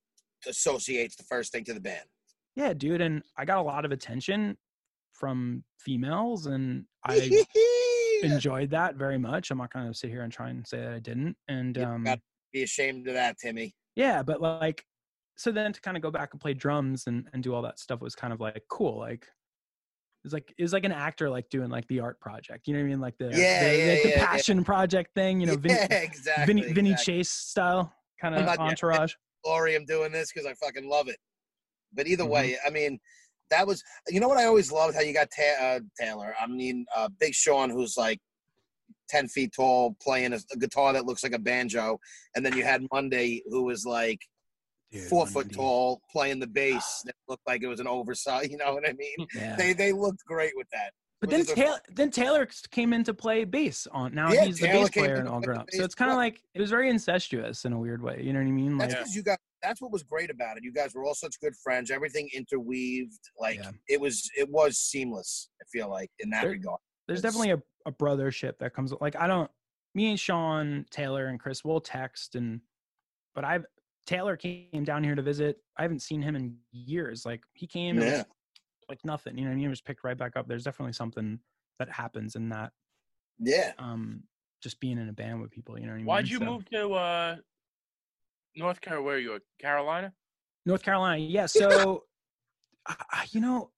associates 0.47 1.15
the 1.15 1.23
first 1.23 1.51
thing 1.51 1.63
to 1.65 1.73
the 1.73 1.79
band. 1.79 2.05
Yeah, 2.55 2.73
dude, 2.73 3.01
and 3.01 3.21
I 3.38 3.45
got 3.45 3.57
a 3.57 3.61
lot 3.61 3.83
of 3.83 3.91
attention 3.91 4.57
from 5.13 5.63
females, 5.79 6.45
and 6.45 6.86
I 7.05 7.43
enjoyed 8.23 8.69
that 8.71 8.95
very 8.95 9.17
much. 9.17 9.51
I'm 9.51 9.57
not 9.57 9.73
gonna 9.73 9.93
sit 9.93 10.09
here 10.09 10.21
and 10.21 10.31
try 10.31 10.49
and 10.49 10.65
say 10.65 10.79
that 10.79 10.93
I 10.93 10.99
didn't. 10.99 11.36
And 11.47 11.77
um, 11.77 12.07
Be 12.55 12.63
ashamed 12.63 13.05
of 13.09 13.15
that, 13.15 13.37
Timmy. 13.37 13.75
yeah, 13.97 14.23
but 14.23 14.39
like, 14.39 14.85
so 15.35 15.51
then 15.51 15.73
to 15.73 15.81
kind 15.81 15.97
of 15.97 16.03
go 16.03 16.09
back 16.09 16.29
and 16.31 16.39
play 16.39 16.53
drums 16.53 17.03
and 17.05 17.27
and 17.33 17.43
do 17.43 17.53
all 17.53 17.61
that 17.63 17.79
stuff 17.79 17.99
was 17.99 18.15
kind 18.15 18.31
of 18.31 18.39
like 18.39 18.63
cool. 18.69 18.97
Like, 18.97 19.27
it's 20.23 20.33
like 20.33 20.53
it's 20.57 20.71
like 20.71 20.85
an 20.85 20.93
actor 20.93 21.29
like 21.29 21.49
doing 21.49 21.69
like 21.69 21.85
the 21.89 21.99
art 21.99 22.17
project. 22.21 22.65
You 22.69 22.73
know 22.75 22.79
what 22.79 22.85
I 22.85 22.89
mean? 22.89 23.01
Like 23.01 23.17
the 23.17 23.25
Yeah, 23.25 23.59
the, 23.59 23.77
yeah, 23.77 23.91
like 23.91 24.03
the 24.03 24.09
yeah, 24.09 24.25
passion 24.25 24.63
project 24.63 25.09
thing. 25.15 25.41
You 25.41 25.47
know, 25.47 25.57
Vinny, 25.57 25.75
yeah, 25.89 25.97
exactly. 25.97 26.45
Vinny, 26.61 26.73
Vinny. 26.73 26.95
Chase 26.95 27.29
style 27.29 27.93
kind 28.21 28.35
of 28.35 28.47
entourage. 28.57 29.11
glory 29.43 29.75
I'm 29.75 29.83
doing 29.85 30.13
this 30.13 30.31
because 30.31 30.47
I 30.47 30.53
fucking 30.53 30.87
love 30.87 31.09
it. 31.09 31.17
But 31.93 32.07
either 32.07 32.23
Mhm. 32.23 32.29
way, 32.29 32.57
I 32.65 32.69
mean, 32.69 32.99
that 33.49 33.67
was 33.67 33.83
you 34.07 34.21
know 34.21 34.29
what 34.29 34.37
I 34.37 34.45
always 34.45 34.71
loved 34.71 34.95
how 34.95 35.01
you 35.01 35.11
got 35.13 35.27
Ta- 35.29 35.61
uh, 35.61 35.79
Taylor. 35.99 36.33
I 36.39 36.47
mean, 36.47 36.85
uh, 36.95 37.09
Big 37.19 37.33
Sean, 37.33 37.69
who's 37.69 37.97
like 37.97 38.19
ten 39.09 39.27
feet 39.27 39.53
tall, 39.55 39.95
playing 40.01 40.33
a, 40.33 40.39
a 40.53 40.57
guitar 40.57 40.93
that 40.93 41.05
looks 41.05 41.23
like 41.23 41.33
a 41.33 41.39
banjo, 41.39 41.99
and 42.35 42.45
then 42.45 42.55
you 42.57 42.63
had 42.63 42.85
Monday, 42.91 43.41
who 43.49 43.63
was 43.63 43.85
like 43.85 44.19
Dude, 44.91 45.03
four 45.09 45.25
foot 45.25 45.45
Monday. 45.47 45.55
tall, 45.55 46.01
playing 46.11 46.39
the 46.39 46.47
bass 46.47 47.01
that 47.05 47.15
looked 47.27 47.45
like 47.47 47.63
it 47.63 47.67
was 47.67 47.79
an 47.79 47.87
oversized. 47.87 48.51
You 48.51 48.57
know 48.57 48.73
what 48.73 48.87
I 48.87 48.93
mean? 48.93 49.27
Yeah. 49.35 49.55
They 49.55 49.73
they 49.73 49.91
looked 49.91 50.23
great 50.25 50.53
with 50.55 50.67
that. 50.71 50.91
But 51.21 51.29
then 51.29 51.39
was 51.39 51.47
Taylor, 51.53 51.79
then 51.95 52.11
Taylor 52.11 52.47
came 52.71 52.91
in 52.93 53.03
to 53.05 53.13
play 53.13 53.45
bass 53.45 53.87
on. 53.91 54.13
Now 54.13 54.31
Yeah, 54.31 54.45
he's 54.45 54.59
the 54.59 54.67
bass 54.67 54.89
player 54.89 55.13
in 55.15 55.19
and 55.21 55.29
all 55.29 55.39
grown 55.39 55.57
up. 55.59 55.69
So 55.71 55.83
it's 55.83 55.95
kind 55.95 56.11
of 56.11 56.17
like 56.17 56.41
it 56.53 56.61
was 56.61 56.69
very 56.69 56.89
incestuous 56.89 57.65
in 57.65 57.73
a 57.73 57.79
weird 57.79 58.03
way. 58.03 58.19
You 58.21 58.33
know 58.33 58.39
what 58.39 58.47
I 58.47 58.51
mean? 58.51 58.77
Like 58.77 58.89
That's 58.89 58.99
because 59.01 59.15
you 59.15 59.23
got. 59.23 59.39
That's 59.63 59.81
what 59.81 59.91
was 59.91 60.03
great 60.03 60.29
about 60.29 60.57
it. 60.57 60.63
You 60.63 60.71
guys 60.71 60.93
were 60.93 61.03
all 61.05 61.15
such 61.15 61.39
good 61.39 61.55
friends. 61.55 61.89
Everything 61.89 62.29
interweaved. 62.35 63.17
Like 63.39 63.57
Yeah. 63.57 63.71
it 63.87 63.99
was. 63.99 64.29
It 64.37 64.49
was 64.51 64.77
seamless. 64.77 65.49
I 65.61 65.65
feel 65.71 65.89
like 65.89 66.11
in 66.19 66.29
that 66.31 66.41
There- 66.43 66.51
regard. 66.51 66.79
there's 67.07 67.19
It's- 67.19 67.33
definitely 67.33 67.53
a, 67.53 67.63
a 67.86 67.91
brothership 67.91 68.57
that 68.59 68.73
comes. 68.73 68.93
Like 69.01 69.15
I 69.15 69.27
don't. 69.27 69.49
Me 69.93 70.09
and 70.09 70.19
Sean, 70.19 70.86
Taylor, 70.91 71.27
and 71.27 71.39
Chris 71.39 71.63
will 71.63 71.79
text 71.79 72.36
and, 72.36 72.59
but 73.33 73.45
I've 73.45 73.65
Taylor 74.05 74.36
came 74.36 74.83
down 74.83 75.03
here 75.03 75.15
to 75.15 75.21
visit. 75.21 75.57
I 75.77 75.81
haven't 75.83 76.01
seen 76.01 76.21
him 76.21 76.36
in 76.36 76.57
years. 76.71 77.25
Like 77.25 77.43
he 77.53 77.65
came, 77.65 77.97
and 77.97 78.05
Yeah. 78.05 78.17
was 78.17 78.25
like 78.89 78.99
nothing. 79.05 79.38
You 79.38 79.45
know, 79.45 79.49
what 79.49 79.53
I 79.53 79.55
mean? 79.55 79.63
he 79.63 79.67
was 79.69 79.81
picked 79.81 80.03
right 80.03 80.17
back 80.17 80.36
up. 80.36 80.47
There's 80.47 80.63
definitely 80.63 80.93
something 80.93 81.39
that 81.79 81.89
happens 81.91 82.36
in 82.36 82.49
that. 82.49 82.71
Yeah. 83.39 83.71
Um, 83.79 84.23
just 84.61 84.79
being 84.79 84.97
in 84.97 85.09
a 85.09 85.13
band 85.13 85.41
with 85.41 85.51
people. 85.51 85.77
You 85.79 85.86
know 85.86 85.91
what 85.91 85.95
I 85.95 85.97
mean? 85.97 86.05
Why'd 86.05 86.27
you 86.27 86.39
So- 86.39 86.45
move 86.45 86.69
to 86.71 86.93
uh, 86.93 87.36
North 88.55 88.81
Carolina? 88.81 89.05
Where 89.05 89.15
are 89.15 89.19
you? 89.19 89.39
Carolina? 89.59 90.13
North 90.65 90.83
Carolina. 90.83 91.17
Yeah. 91.21 91.45
So, 91.45 92.03
I, 92.88 92.95
I- 93.11 93.25
you 93.31 93.41
know, 93.41 93.71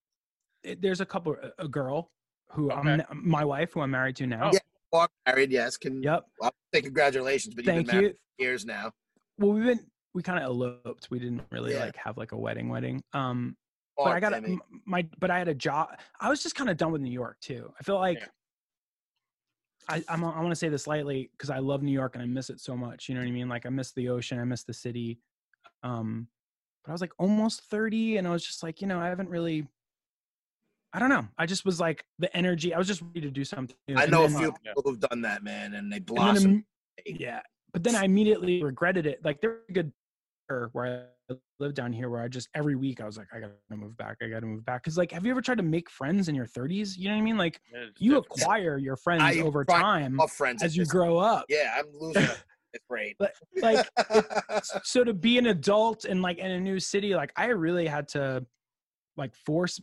it- 0.64 0.82
there's 0.82 1.02
a 1.02 1.06
couple, 1.06 1.36
a- 1.42 1.64
a 1.66 1.68
girl 1.68 2.12
who 2.52 2.72
I'm, 2.72 3.04
my 3.12 3.44
wife, 3.46 3.74
who 3.74 3.82
I'm 3.82 3.92
married 3.92 4.16
to 4.18 4.28
now. 4.28 4.50
Oh. 4.50 4.54
Yeah. 4.54 4.60
Are 4.94 5.10
married, 5.26 5.52
yes. 5.52 5.76
Can 5.76 6.02
Yep. 6.02 6.26
well, 6.40 6.54
say 6.74 6.82
congratulations, 6.82 7.54
but 7.54 7.66
you've 7.66 7.76
Thank 7.76 7.88
been 7.88 7.96
married 7.98 8.16
you. 8.40 8.46
years 8.46 8.66
now. 8.66 8.92
Well, 9.38 9.52
we've 9.52 9.66
been, 9.66 9.86
we 10.14 10.24
kind 10.24 10.40
of 10.40 10.46
eloped. 10.46 11.10
We 11.12 11.20
didn't 11.20 11.42
really 11.52 11.74
Yeah. 11.74 11.86
like 11.86 11.96
have 11.98 12.18
like 12.18 12.32
a 12.32 12.38
wedding, 12.38 12.70
wedding. 12.70 13.04
Um, 13.14 13.56
Oh, 14.00 14.04
but 14.06 14.14
I 14.14 14.20
got 14.20 14.34
a, 14.34 14.58
my, 14.86 15.08
but 15.20 15.32
I 15.32 15.40
had 15.40 15.48
a 15.48 15.56
job. 15.56 15.90
I 16.22 16.30
was 16.30 16.44
just 16.44 16.54
kind 16.54 16.70
of 16.70 16.78
done 16.78 16.92
with 16.92 17.02
New 17.02 17.12
York 17.12 17.38
too. 17.42 17.74
I 17.80 17.84
feel 17.84 17.96
like. 17.96 18.20
Yeah. 18.20 18.28
I, 19.90 20.04
I'm, 20.08 20.24
I 20.24 20.38
want 20.40 20.50
to 20.52 20.56
say 20.56 20.70
this 20.70 20.86
lightly 20.86 21.30
because 21.32 21.50
I 21.50 21.60
love 21.60 21.82
New 21.82 21.92
York 21.94 22.14
and 22.16 22.22
I 22.22 22.28
miss 22.28 22.50
it 22.52 22.60
so 22.60 22.76
much. 22.78 23.08
You 23.10 23.16
know 23.16 23.22
what 23.22 23.28
I 23.28 23.32
mean? 23.32 23.50
Like 23.50 23.66
I 23.66 23.70
miss 23.70 23.94
the 23.94 24.10
ocean, 24.10 24.38
I 24.38 24.44
miss 24.44 24.64
the 24.64 24.74
city. 24.74 25.18
Um, 25.82 26.28
but 26.84 26.92
I 26.92 26.94
was 26.94 27.02
like 27.02 27.14
almost 27.18 27.62
30, 27.72 28.18
and 28.18 28.28
I 28.28 28.32
was 28.32 28.46
just 28.46 28.62
like, 28.64 28.82
you 28.82 28.88
know, 28.88 29.00
I 29.00 29.08
haven't 29.08 29.30
really. 29.30 29.68
I 30.94 31.00
don't 31.00 31.10
know. 31.10 31.28
I 31.38 31.46
just 31.46 31.66
was 31.66 31.80
like 31.80 32.06
the 32.20 32.36
energy. 32.36 32.74
I 32.74 32.78
was 32.78 32.88
just 32.88 33.02
ready 33.02 33.22
to 33.22 33.30
do 33.32 33.44
something. 33.44 33.76
I 33.96 34.04
And 34.04 34.12
know 34.12 34.24
a 34.26 34.30
few 34.30 34.48
Yeah. 34.64 34.72
people 34.74 34.84
who've 34.86 35.00
done 35.00 35.22
that, 35.22 35.44
man, 35.44 35.74
and 35.74 35.92
they 35.92 35.98
and 35.98 36.06
blossom. 36.06 36.52
im- 37.06 37.16
yeah, 37.20 37.42
but 37.74 37.84
then 37.84 37.96
I 37.96 38.06
immediately 38.06 38.64
regretted 38.64 39.06
it. 39.06 39.24
Like 39.24 39.42
there 39.42 39.52
was 39.52 39.60
a 39.70 39.74
good 39.74 39.92
er, 40.50 40.70
where 40.72 41.10
I 41.30 41.36
lived 41.60 41.76
down 41.76 41.92
here, 41.92 42.10
where 42.10 42.22
I 42.22 42.30
just 42.30 42.48
every 42.56 42.76
week 42.76 43.02
I 43.02 43.06
was 43.06 43.18
like, 43.18 43.28
I 43.34 43.40
gotta 43.42 43.54
move 43.70 43.98
back. 43.98 44.18
I 44.22 44.28
gotta 44.30 44.46
move 44.46 44.66
back. 44.66 44.82
Because 44.84 44.98
like, 44.98 45.12
have 45.12 45.26
you 45.26 45.32
ever 45.32 45.42
tried 45.42 45.58
to 45.58 45.64
make 45.64 45.90
friends 45.90 46.30
in 46.30 46.36
your 46.36 46.48
30s? 46.48 46.98
You 46.98 47.10
know 47.10 47.16
what 47.16 47.20
I 47.22 47.24
mean? 47.24 47.38
Like 47.38 47.60
you 48.00 48.18
acquire 48.18 48.78
your 48.78 48.96
friends 48.96 49.22
I 49.24 49.40
over 49.42 49.66
time 49.66 50.18
friends 50.30 50.64
as 50.64 50.76
you 50.78 50.84
this- 50.84 50.92
grow 50.92 51.18
up. 51.18 51.46
Yeah, 51.50 51.76
I'm 51.78 51.86
losing 52.00 52.24
it. 52.24 52.44
It's 52.74 52.86
great. 52.90 53.16
But 53.20 53.34
like, 53.62 53.88
so 54.84 55.04
to 55.04 55.14
be 55.14 55.38
an 55.38 55.48
adult 55.48 56.06
and 56.06 56.22
like 56.22 56.38
in 56.38 56.52
a 56.52 56.60
new 56.60 56.80
city, 56.80 57.14
like 57.16 57.32
I 57.36 57.48
really 57.48 57.88
had 57.88 58.08
to 58.10 58.46
like 59.16 59.36
force 59.36 59.80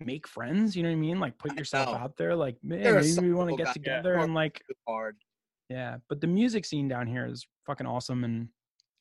make 0.00 0.26
friends. 0.26 0.74
You 0.76 0.82
know 0.82 0.88
what 0.88 0.94
I 0.96 0.98
mean? 0.98 1.20
Like 1.20 1.38
put 1.38 1.56
yourself 1.58 1.88
out 1.96 2.16
there. 2.16 2.34
Like, 2.34 2.56
man, 2.62 2.82
There 2.82 3.00
maybe 3.00 3.20
we 3.28 3.34
want 3.34 3.50
to 3.50 3.56
get 3.56 3.72
together 3.72 4.14
and 4.14 4.34
like 4.34 4.62
hard. 4.88 5.16
Yeah, 5.68 5.98
but 6.08 6.20
the 6.20 6.26
music 6.26 6.64
scene 6.64 6.88
down 6.88 7.06
here 7.06 7.26
is 7.26 7.46
fucking 7.64 7.86
awesome, 7.86 8.24
and 8.24 8.48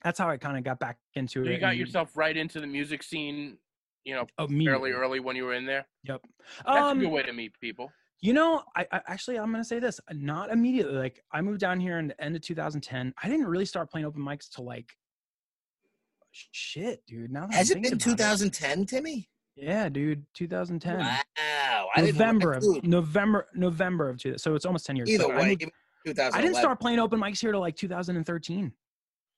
that's 0.03 0.19
how 0.19 0.29
I 0.29 0.37
kind 0.37 0.57
of 0.57 0.63
got 0.63 0.79
back 0.79 0.97
into 1.15 1.43
So 1.43 1.49
it. 1.49 1.53
you 1.53 1.59
got 1.59 1.69
and 1.71 1.79
yourself 1.79 2.15
right 2.15 2.35
into 2.37 2.59
the 2.61 2.67
music 2.67 3.01
scene, 3.01 3.57
you 4.03 4.13
know, 4.13 4.27
immediately. 4.37 4.91
fairly 4.91 4.91
early 4.91 5.19
when 5.19 5.35
you 5.35 5.45
were 5.45 5.55
in 5.55 5.65
there. 5.65 5.87
Yep. 6.03 6.21
That's 6.65 6.77
Um, 6.79 6.99
a 6.99 7.01
good 7.01 7.09
way 7.11 7.23
to 7.23 7.33
meet 7.33 7.53
people. 7.59 7.91
you 8.21 8.33
know, 8.33 8.63
I, 8.75 8.85
I 8.91 9.01
actually 9.07 9.39
I'm 9.39 9.51
gonna 9.51 9.63
say 9.63 9.79
this, 9.79 9.99
not 10.11 10.51
immediately. 10.51 10.93
Like 10.93 11.23
I 11.31 11.41
moved 11.41 11.59
down 11.59 11.79
here 11.79 11.97
in 11.97 12.09
the 12.09 12.23
end 12.23 12.35
of 12.35 12.43
2010. 12.43 13.13
I 13.23 13.27
didn't 13.29 13.47
really 13.47 13.65
start 13.65 13.89
playing 13.89 14.05
open 14.05 14.21
mics 14.21 14.47
till 14.53 14.65
like 14.65 14.91
shit, 16.31 17.03
dude. 17.07 17.31
Now 17.31 17.47
Has 17.51 17.71
it 17.71 17.75
been 17.81 17.83
thinking 17.97 18.13
about 18.13 18.37
2010, 18.39 18.85
Timmy? 18.85 19.29
Yeah, 19.61 19.89
dude, 19.89 20.25
2010. 20.33 20.97
Wow. 20.99 21.87
I 21.95 22.01
November 22.01 22.53
of 22.53 22.63
November 22.83 23.47
November 23.53 24.09
of 24.09 24.17
two. 24.19 24.37
So 24.37 24.55
it's 24.55 24.65
almost 24.65 24.85
10 24.85 24.95
years. 24.95 25.09
Either 25.09 25.25
but 25.27 25.35
I 25.35 25.39
way, 25.39 25.49
moved- 25.49 25.61
even 25.61 26.33
I 26.33 26.41
didn't 26.41 26.55
start 26.55 26.79
playing 26.79 26.99
open 26.99 27.19
mics 27.19 27.39
here 27.41 27.51
till 27.51 27.59
like 27.59 27.75
2013. 27.75 28.71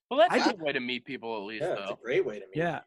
Well, 0.09 0.19
that's 0.19 0.34
I 0.34 0.38
a 0.38 0.43
did- 0.43 0.57
good 0.59 0.65
way 0.65 0.74
to 0.74 0.80
meet 0.80 1.05
people 1.05 1.38
at 1.38 1.43
least, 1.43 1.63
Yeah, 1.63 1.74
it's 1.82 1.91
a 1.91 1.97
great 2.03 2.26
way 2.26 2.36
to 2.39 2.45
meet. 2.45 2.55
Yeah. 2.55 2.82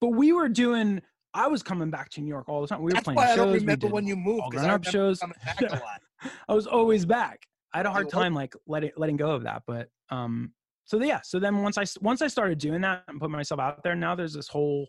But 0.00 0.08
we 0.10 0.32
were 0.32 0.48
doing 0.48 1.00
I 1.34 1.46
was 1.46 1.62
coming 1.62 1.88
back 1.90 2.10
to 2.10 2.20
New 2.20 2.28
York 2.28 2.48
all 2.48 2.60
the 2.60 2.66
time. 2.66 2.80
We 2.80 2.86
were 2.86 2.92
That's 2.92 3.04
playing 3.04 3.16
why 3.16 3.24
I 3.24 3.28
shows. 3.28 3.36
don't 3.36 3.52
we 3.52 3.58
remember 3.60 3.86
did- 3.86 3.92
when 3.92 4.06
you 4.06 4.16
moved 4.16 4.42
all 4.42 4.50
because 4.50 4.64
I 4.64 4.68
grown-up 4.68 4.84
shows. 4.84 5.20
back 5.20 5.62
a 5.62 5.66
lot. 5.72 6.00
I 6.48 6.52
was 6.54 6.66
always 6.66 7.06
back. 7.06 7.40
I 7.72 7.78
had 7.78 7.86
a 7.86 7.90
hard 7.90 8.10
time 8.10 8.34
like 8.34 8.54
letting 8.66 8.90
letting 8.96 9.16
go 9.16 9.30
of 9.30 9.44
that, 9.44 9.62
but 9.66 9.88
um, 10.10 10.52
so 10.84 11.00
yeah. 11.02 11.20
So 11.24 11.38
then 11.40 11.62
once 11.62 11.78
I 11.78 11.84
once 12.02 12.20
I 12.20 12.26
started 12.26 12.58
doing 12.58 12.82
that 12.82 13.04
and 13.08 13.18
put 13.18 13.30
myself 13.30 13.58
out 13.60 13.82
there, 13.82 13.94
now 13.94 14.14
there's 14.14 14.34
this 14.34 14.46
whole. 14.48 14.86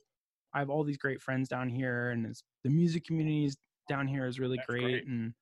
I 0.54 0.60
have 0.60 0.70
all 0.70 0.84
these 0.84 0.98
great 0.98 1.22
friends 1.22 1.50
down 1.50 1.70
here, 1.70 2.12
and 2.12 2.26
it's, 2.26 2.44
the 2.64 2.70
music 2.70 3.06
communities 3.06 3.58
down 3.90 4.08
here 4.08 4.26
is 4.28 4.40
really 4.40 4.60
great, 4.68 4.82
great. 4.82 5.08
and 5.08 5.34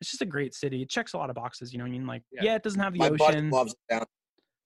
it's 0.00 0.10
just 0.10 0.22
a 0.22 0.26
great 0.26 0.54
city. 0.54 0.82
It 0.82 0.88
checks 0.90 1.14
a 1.14 1.18
lot 1.18 1.30
of 1.30 1.36
boxes. 1.36 1.72
You 1.72 1.78
know 1.78 1.84
what 1.84 1.88
I 1.88 1.92
mean? 1.92 2.06
Like, 2.06 2.22
Yeah. 2.32 2.42
yeah, 2.44 2.54
it 2.56 2.62
doesn't 2.62 2.80
have 2.80 2.92
the 2.92 2.98
My 3.00 3.08
ocean. 3.10 3.50
loves 3.50 3.72
it 3.72 3.78
down. 3.92 4.06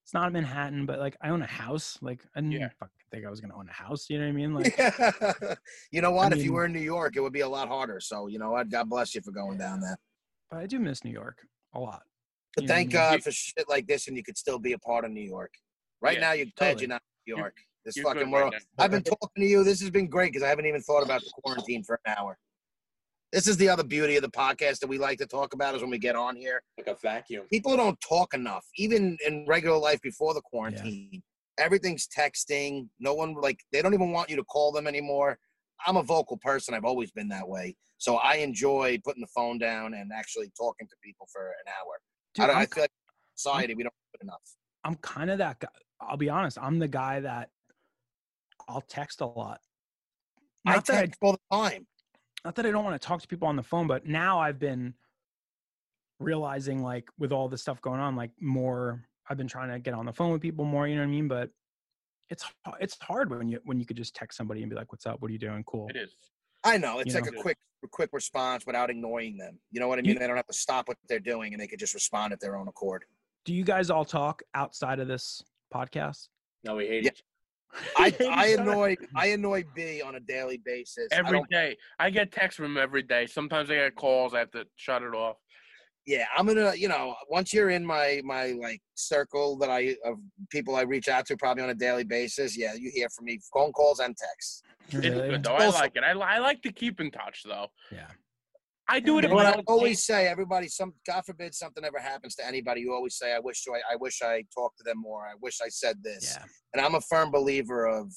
It's 0.05 0.14
not 0.14 0.32
Manhattan, 0.32 0.86
but 0.86 1.01
like 1.01 1.16
I 1.20 1.30
own 1.30 1.42
a 1.42 1.47
house. 1.47 1.99
Like 2.01 2.22
I 2.36 2.40
didn't 2.40 2.53
Yeah. 2.53 2.68
fucking 2.78 2.92
think 3.11 3.26
I 3.26 3.30
was 3.30 3.40
gonna 3.40 3.57
own 3.57 3.68
a 3.68 3.72
house. 3.72 4.09
You 4.09 4.18
know 4.18 4.24
what 4.26 4.30
I 4.30 4.32
mean? 4.32 4.55
Like 4.55 5.59
you 5.90 6.01
know 6.01 6.12
what? 6.12 6.32
if 6.32 6.44
you 6.44 6.53
were 6.53 6.64
in 6.66 6.72
New 6.72 6.78
York, 6.78 7.16
it 7.16 7.20
would 7.20 7.32
be 7.32 7.40
a 7.40 7.49
lot 7.49 7.66
harder. 7.66 7.99
So 7.99 8.28
you 8.28 8.38
know 8.38 8.53
what? 8.53 8.68
God 8.68 8.88
bless 8.88 9.16
you 9.16 9.20
for 9.20 9.32
going 9.32 9.59
down 9.59 9.80
there. 9.80 9.97
but 10.49 10.61
I 10.61 10.66
do 10.66 10.78
miss 10.78 11.03
New 11.05 11.11
York 11.11 11.38
a 11.74 11.80
lot. 11.80 12.03
But 12.55 12.62
You 12.62 12.68
know 12.68 12.72
what 12.72 12.74
I 12.74 12.78
thank 12.78 12.88
mean? 12.88 12.92
God 12.94 13.22
for 13.24 13.32
shit 13.32 13.68
like 13.68 13.86
this, 13.88 14.07
and 14.07 14.16
you 14.16 14.22
could 14.22 14.38
still 14.38 14.61
be 14.61 14.72
a 14.74 14.78
part 14.78 15.05
of 15.05 15.11
New 15.11 15.22
York. 15.28 15.53
Right 16.01 16.20
now, 16.20 16.32
you're 16.32 16.47
glad 16.57 16.68
totally. 16.68 16.82
you're 16.82 16.88
not 16.90 17.03
in 17.03 17.32
New 17.32 17.36
You're- 17.36 17.40
York. 17.40 17.57
This 17.87 17.97
You're 17.97 18.05
fucking 18.05 18.24
good 18.24 18.32
world. 18.32 18.53
right. 18.53 18.62
I've 18.78 18.91
been 18.91 19.05
talking 19.05 19.43
to 19.43 19.47
you. 19.47 19.62
This 19.62 19.80
has 19.80 19.91
been 19.91 20.09
great 20.09 20.32
because 20.32 20.43
I 20.43 20.49
haven't 20.49 20.66
even 20.66 20.82
thought 20.82 21.05
about 21.05 21.22
the 21.22 21.30
quarantine 21.41 21.84
for 21.84 22.01
an 22.05 22.14
hour. 22.18 22.37
This 23.32 23.47
is 23.47 23.57
the 23.57 23.68
other 23.68 23.84
beauty 23.84 24.16
of 24.16 24.22
the 24.22 24.30
podcast 24.30 24.80
that 24.80 24.89
we 24.89 24.99
like 24.99 25.18
to 25.18 25.26
talk 25.26 25.55
about 25.55 25.76
is 25.76 25.82
when 25.82 25.91
we 25.91 25.99
get 25.99 26.16
on 26.16 26.34
here. 26.34 26.62
like 26.78 26.89
a 26.89 26.97
vacuum. 27.01 27.47
People 27.49 27.76
don't 27.76 27.99
talk 28.01 28.34
enough, 28.34 28.64
even 28.76 29.16
in 29.24 29.47
regular 29.47 29.78
life 29.78 30.01
before 30.03 30.34
the 30.34 30.41
quarantine. 30.41 31.22
Everything's 31.59 32.09
texting. 32.09 32.89
No 32.99 33.14
one 33.14 33.34
like 33.34 33.61
they 33.72 33.82
don't 33.82 33.95
even 33.95 34.11
want 34.11 34.30
you 34.30 34.37
to 34.37 34.45
call 34.45 34.72
them 34.72 34.89
anymore. 34.89 35.39
I'm 35.87 35.97
a 35.97 36.03
vocal 36.03 36.39
person. 36.39 36.74
I've 36.74 36.84
always 36.84 37.12
been 37.12 37.28
that 37.28 37.49
way. 37.49 37.76
So 37.99 38.16
I 38.16 38.37
enjoy 38.37 38.99
putting 39.05 39.20
the 39.20 39.28
phone 39.34 39.59
down 39.59 39.95
and 39.95 40.11
actually 40.12 40.51
talking 40.59 40.89
to 40.89 40.95
people 41.05 41.28
for 41.32 41.47
an 41.47 41.72
hour. 41.72 42.01
Dude, 42.34 42.45
I, 42.45 42.47
don't, 42.49 42.57
I'm, 42.57 42.62
I 42.62 42.66
feel 42.66 42.82
like 42.82 42.91
society 43.37 43.74
we 43.74 43.84
don't 43.84 43.95
do 44.12 44.18
it 44.20 44.24
enough. 44.24 44.43
I'm 44.84 44.97
kind 44.97 45.30
of 45.30 45.39
that 45.39 45.61
guy. 45.61 45.68
I'll 46.01 46.16
be 46.16 46.28
honest. 46.28 46.59
I'm 46.61 46.78
the 46.78 46.89
guy 46.89 47.20
that 47.20 47.51
I'll 48.69 48.81
text 48.83 49.21
a 49.21 49.27
lot. 49.27 49.61
I 50.67 50.75
Not 50.75 50.87
that 50.87 50.97
I, 50.97 51.01
text 51.03 51.19
all 51.23 51.33
the 51.33 51.57
time. 51.57 51.87
not 52.45 52.55
that 52.57 52.67
I 52.67 52.71
don't 52.71 52.85
want 52.85 53.01
to 53.01 53.07
talk 53.07 53.21
to 53.23 53.29
people 53.29 53.47
on 53.49 53.57
the 53.57 53.62
phone, 53.62 53.87
but 53.87 54.07
now 54.07 54.39
I've 54.41 54.59
been 54.59 54.95
realizing 56.19 56.83
like 56.83 57.09
with 57.19 57.33
all 57.33 57.49
this 57.49 57.62
stuff 57.62 57.81
going 57.81 58.01
on, 58.01 58.17
like 58.17 58.31
more 58.41 59.05
I've 59.29 59.37
been 59.37 59.49
trying 59.49 59.71
to 59.71 59.79
get 59.79 59.95
on 59.95 60.07
the 60.07 60.12
phone 60.12 60.33
with 60.33 60.41
people 60.43 60.64
more, 60.64 60.87
you 60.89 60.95
know 60.97 61.03
what 61.03 61.09
I 61.09 61.11
mean? 61.11 61.29
But 61.29 61.51
it's 62.31 62.45
it's 62.81 62.97
hard 63.01 63.31
when 63.31 63.49
you 63.49 63.61
when 63.64 63.79
you 63.79 63.87
could 63.87 63.97
just 63.97 64.14
text 64.14 64.37
somebody 64.37 64.62
and 64.62 64.71
be 64.71 64.75
like, 64.77 64.91
"What's 64.93 65.07
up? 65.07 65.21
What 65.21 65.29
are 65.29 65.33
you 65.33 65.39
doing? 65.39 65.62
Cool." 65.64 65.89
It 65.91 65.97
is. 65.97 66.12
I 66.64 66.77
know 66.79 66.99
it's 66.99 67.14
You 67.14 67.21
like 67.21 67.33
know? 67.33 67.39
a 67.39 67.43
quick 67.43 67.57
a 67.85 67.89
quick 67.89 68.11
response 68.12 68.67
without 68.67 68.91
ignoring 68.91 69.37
them. 69.37 69.59
You 69.71 69.79
know 69.81 69.87
what 69.89 69.99
I 69.99 70.03
You- 70.03 70.09
mean? 70.09 70.19
they 70.19 70.27
don't 70.27 70.37
have 70.37 70.47
to 70.47 70.53
stop 70.53 70.89
what 70.89 70.97
they're 71.09 71.21
doing 71.21 71.53
and 71.55 71.61
they 71.62 71.69
could 71.69 71.79
just 71.79 71.95
respond 71.95 72.33
at 72.33 72.41
their 72.41 72.57
own 72.57 72.67
accord. 72.67 73.05
Do 73.45 73.55
you 73.55 73.62
guys 73.62 73.91
all 73.91 74.05
talk 74.05 74.43
outside 74.55 74.99
of 74.99 75.07
this 75.07 75.43
podcast? 75.73 76.29
No, 76.64 76.75
we 76.77 76.89
hate 76.89 77.05
Yeah. 77.05 77.11
each 77.11 77.23
I 77.97 78.14
I 78.31 78.47
annoy 78.49 78.97
I 79.14 79.27
annoy 79.29 79.64
B 79.74 80.03
on 80.03 80.14
a 80.16 80.20
daily 80.20 80.61
basis. 80.64 81.09
I 81.12 81.16
Every 81.16 81.39
don't- 81.39 81.51
day. 81.51 81.77
I 81.99 82.11
get 82.11 82.33
texts 82.33 82.57
from 82.57 82.66
him 82.66 82.79
every 82.79 83.03
day. 83.03 83.27
Sometimes 83.27 83.70
I 83.70 83.74
get 83.74 83.95
calls. 83.97 84.35
I 84.35 84.41
have 84.41 84.51
to 84.53 84.64
shut 84.77 85.03
it 85.03 85.14
off. 85.14 85.37
yeah, 86.07 86.24
I'm 86.37 86.47
gonna 86.47 86.74
you 86.74 86.89
know 86.89 87.14
once 87.31 87.53
you're 87.53 87.70
in 87.70 87.85
my 87.85 88.20
my 88.24 88.53
like 88.62 88.81
circle 88.95 89.57
that 89.59 89.70
I 89.70 89.97
of 90.05 90.16
people 90.51 90.77
I 90.77 90.83
reach 90.83 91.09
out 91.09 91.27
to 91.27 91.37
probably 91.37 91.64
on 91.64 91.70
a 91.70 91.74
daily 91.74 92.05
basis. 92.05 92.57
Yeah, 92.57 92.74
you 92.74 92.91
hear 92.95 93.09
from 93.09 93.24
me 93.27 93.41
phone 93.53 93.72
calls 93.72 93.99
and 94.01 94.16
texts. 94.16 94.62
It's 94.89 95.01
good 95.09 95.43
though. 95.43 95.55
I 95.57 95.66
like 95.68 95.97
it. 95.97 96.05
I, 96.05 96.12
I 96.12 96.39
like 96.39 96.62
to 96.62 96.72
keep 96.72 97.01
in 97.01 97.11
touch 97.11 97.43
though. 97.45 97.66
Yeah. 97.91 98.07
I 98.89 99.01
do 99.01 99.18
it 99.18 99.28
But 99.28 99.47
I 99.47 99.51
I 99.51 99.62
always 99.66 100.05
say 100.05 100.28
everybody 100.28 100.68
some 100.68 100.93
God 101.07 101.22
forbid 101.26 101.55
something 101.55 101.84
ever 101.84 101.99
happens 101.99 102.34
to 102.37 102.47
anybody. 102.47 102.82
You 102.82 102.95
always 102.95 103.16
say 103.16 103.34
I 103.34 103.39
wish 103.41 103.64
I 103.68 103.78
I 103.93 103.97
wish 103.97 104.22
I 104.22 104.45
talked 104.55 104.78
to 104.78 104.84
them 104.84 104.99
more. 105.01 105.26
I 105.26 105.34
wish 105.41 105.59
I 105.64 105.68
said 105.68 106.03
this. 106.03 106.37
Yeah. 106.37 106.45
and 106.74 106.84
I'm 106.84 106.95
a 106.95 107.01
firm 107.01 107.30
believer 107.30 107.87
of 107.87 108.12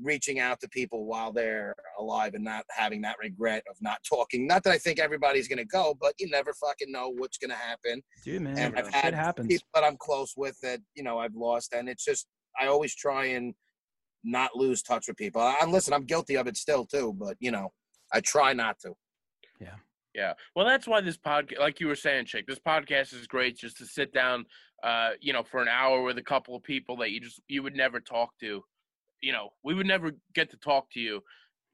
reaching 0.00 0.38
out 0.38 0.60
to 0.60 0.68
people 0.68 1.06
while 1.06 1.32
they're 1.32 1.74
alive 1.98 2.34
and 2.34 2.44
not 2.44 2.64
having 2.70 3.00
that 3.00 3.16
regret 3.20 3.62
of 3.70 3.76
not 3.80 3.98
talking. 4.08 4.46
Not 4.46 4.62
that 4.64 4.72
I 4.72 4.78
think 4.78 4.98
everybody's 4.98 5.48
gonna 5.48 5.64
go, 5.64 5.96
but 6.00 6.14
you 6.18 6.28
never 6.30 6.52
fucking 6.54 6.92
know 6.92 7.12
what's 7.16 7.38
gonna 7.38 7.54
happen. 7.54 8.02
Dude, 8.24 8.42
man, 8.42 8.58
And 8.58 8.78
I've 8.78 8.92
had 8.92 9.14
happens. 9.14 9.48
people 9.48 9.68
that 9.74 9.84
I'm 9.84 9.96
close 9.96 10.34
with 10.36 10.56
that 10.62 10.80
you 10.94 11.02
know 11.02 11.18
I've 11.18 11.34
lost, 11.34 11.72
and 11.74 11.88
it's 11.88 12.04
just 12.04 12.26
I 12.60 12.66
always 12.66 12.94
try 12.94 13.26
and 13.26 13.54
not 14.22 14.54
lose 14.56 14.82
touch 14.82 15.06
with 15.08 15.16
people. 15.16 15.40
I, 15.40 15.64
listen, 15.66 15.92
I'm 15.94 16.04
guilty 16.04 16.36
of 16.36 16.46
it 16.46 16.56
still 16.56 16.84
too, 16.84 17.14
but 17.18 17.36
you 17.40 17.50
know 17.50 17.72
I 18.12 18.20
try 18.20 18.52
not 18.52 18.78
to. 18.80 18.94
Yeah. 19.60 19.74
Yeah. 20.14 20.32
Well, 20.54 20.64
that's 20.66 20.86
why 20.86 21.00
this 21.02 21.18
podcast, 21.18 21.58
like 21.58 21.78
you 21.80 21.88
were 21.88 21.94
saying, 21.96 22.24
Chick, 22.26 22.46
this 22.46 22.58
podcast 22.58 23.12
is 23.12 23.26
great 23.26 23.58
just 23.58 23.76
to 23.78 23.86
sit 23.86 24.12
down, 24.14 24.46
uh, 24.82 25.10
you 25.20 25.32
know, 25.32 25.42
for 25.42 25.60
an 25.60 25.68
hour 25.68 26.02
with 26.02 26.16
a 26.18 26.22
couple 26.22 26.56
of 26.56 26.62
people 26.62 26.96
that 26.98 27.10
you 27.10 27.20
just 27.20 27.40
you 27.48 27.62
would 27.62 27.76
never 27.76 28.00
talk 28.00 28.30
to. 28.40 28.64
You 29.20 29.32
know, 29.32 29.50
we 29.62 29.74
would 29.74 29.86
never 29.86 30.12
get 30.34 30.50
to 30.50 30.56
talk 30.56 30.90
to 30.92 31.00
you. 31.00 31.16
uh, 31.16 31.20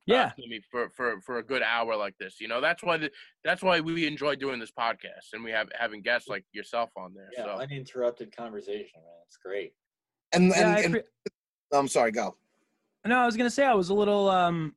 Yeah. 0.06 0.32
Timmy, 0.40 0.60
for 0.70 0.90
for 0.90 1.20
for 1.20 1.38
a 1.38 1.42
good 1.44 1.62
hour 1.62 1.94
like 1.96 2.16
this. 2.18 2.40
You 2.40 2.48
know, 2.48 2.60
that's 2.60 2.82
why 2.82 2.96
the 2.96 3.10
that's 3.44 3.62
why 3.62 3.78
we 3.80 4.06
enjoy 4.08 4.34
doing 4.36 4.58
this 4.58 4.72
podcast 4.72 5.32
and 5.34 5.44
we 5.44 5.52
have 5.52 5.68
having 5.78 6.02
guests 6.02 6.28
like 6.28 6.44
yourself 6.52 6.90
on 6.96 7.14
there. 7.14 7.28
Yeah, 7.36 7.44
so 7.44 7.50
uninterrupted 7.60 8.34
conversation, 8.36 9.00
man. 9.04 9.22
It's 9.26 9.36
great. 9.36 9.72
And, 10.32 10.48
Yeah, 10.48 10.54
I 10.54 10.78
and, 10.78 10.84
and 10.86 10.94
appre- 10.96 11.78
I'm 11.78 11.88
sorry, 11.88 12.10
go. 12.10 12.36
No, 13.06 13.18
I 13.18 13.26
was 13.26 13.36
gonna 13.36 13.50
say 13.50 13.64
I 13.64 13.74
was 13.74 13.90
a 13.90 13.94
little 13.94 14.28
um 14.28 14.74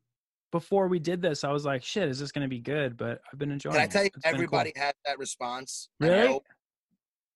before 0.55 0.87
we 0.87 0.99
did 0.99 1.21
this, 1.21 1.43
I 1.43 1.51
was 1.51 1.65
like, 1.65 1.83
shit, 1.83 2.07
is 2.07 2.17
this 2.17 2.31
gonna 2.31 2.47
be 2.47 2.59
good? 2.59 2.95
But 2.95 3.19
I've 3.29 3.37
been 3.37 3.51
enjoying 3.51 3.75
it. 3.75 3.79
Can 3.79 3.89
I 3.89 3.91
tell 3.91 4.03
you, 4.05 4.09
been 4.11 4.21
cool. 4.21 4.33
everybody 4.33 4.71
has 4.77 4.93
that 5.05 5.19
response. 5.19 5.89
Really? 5.99 6.39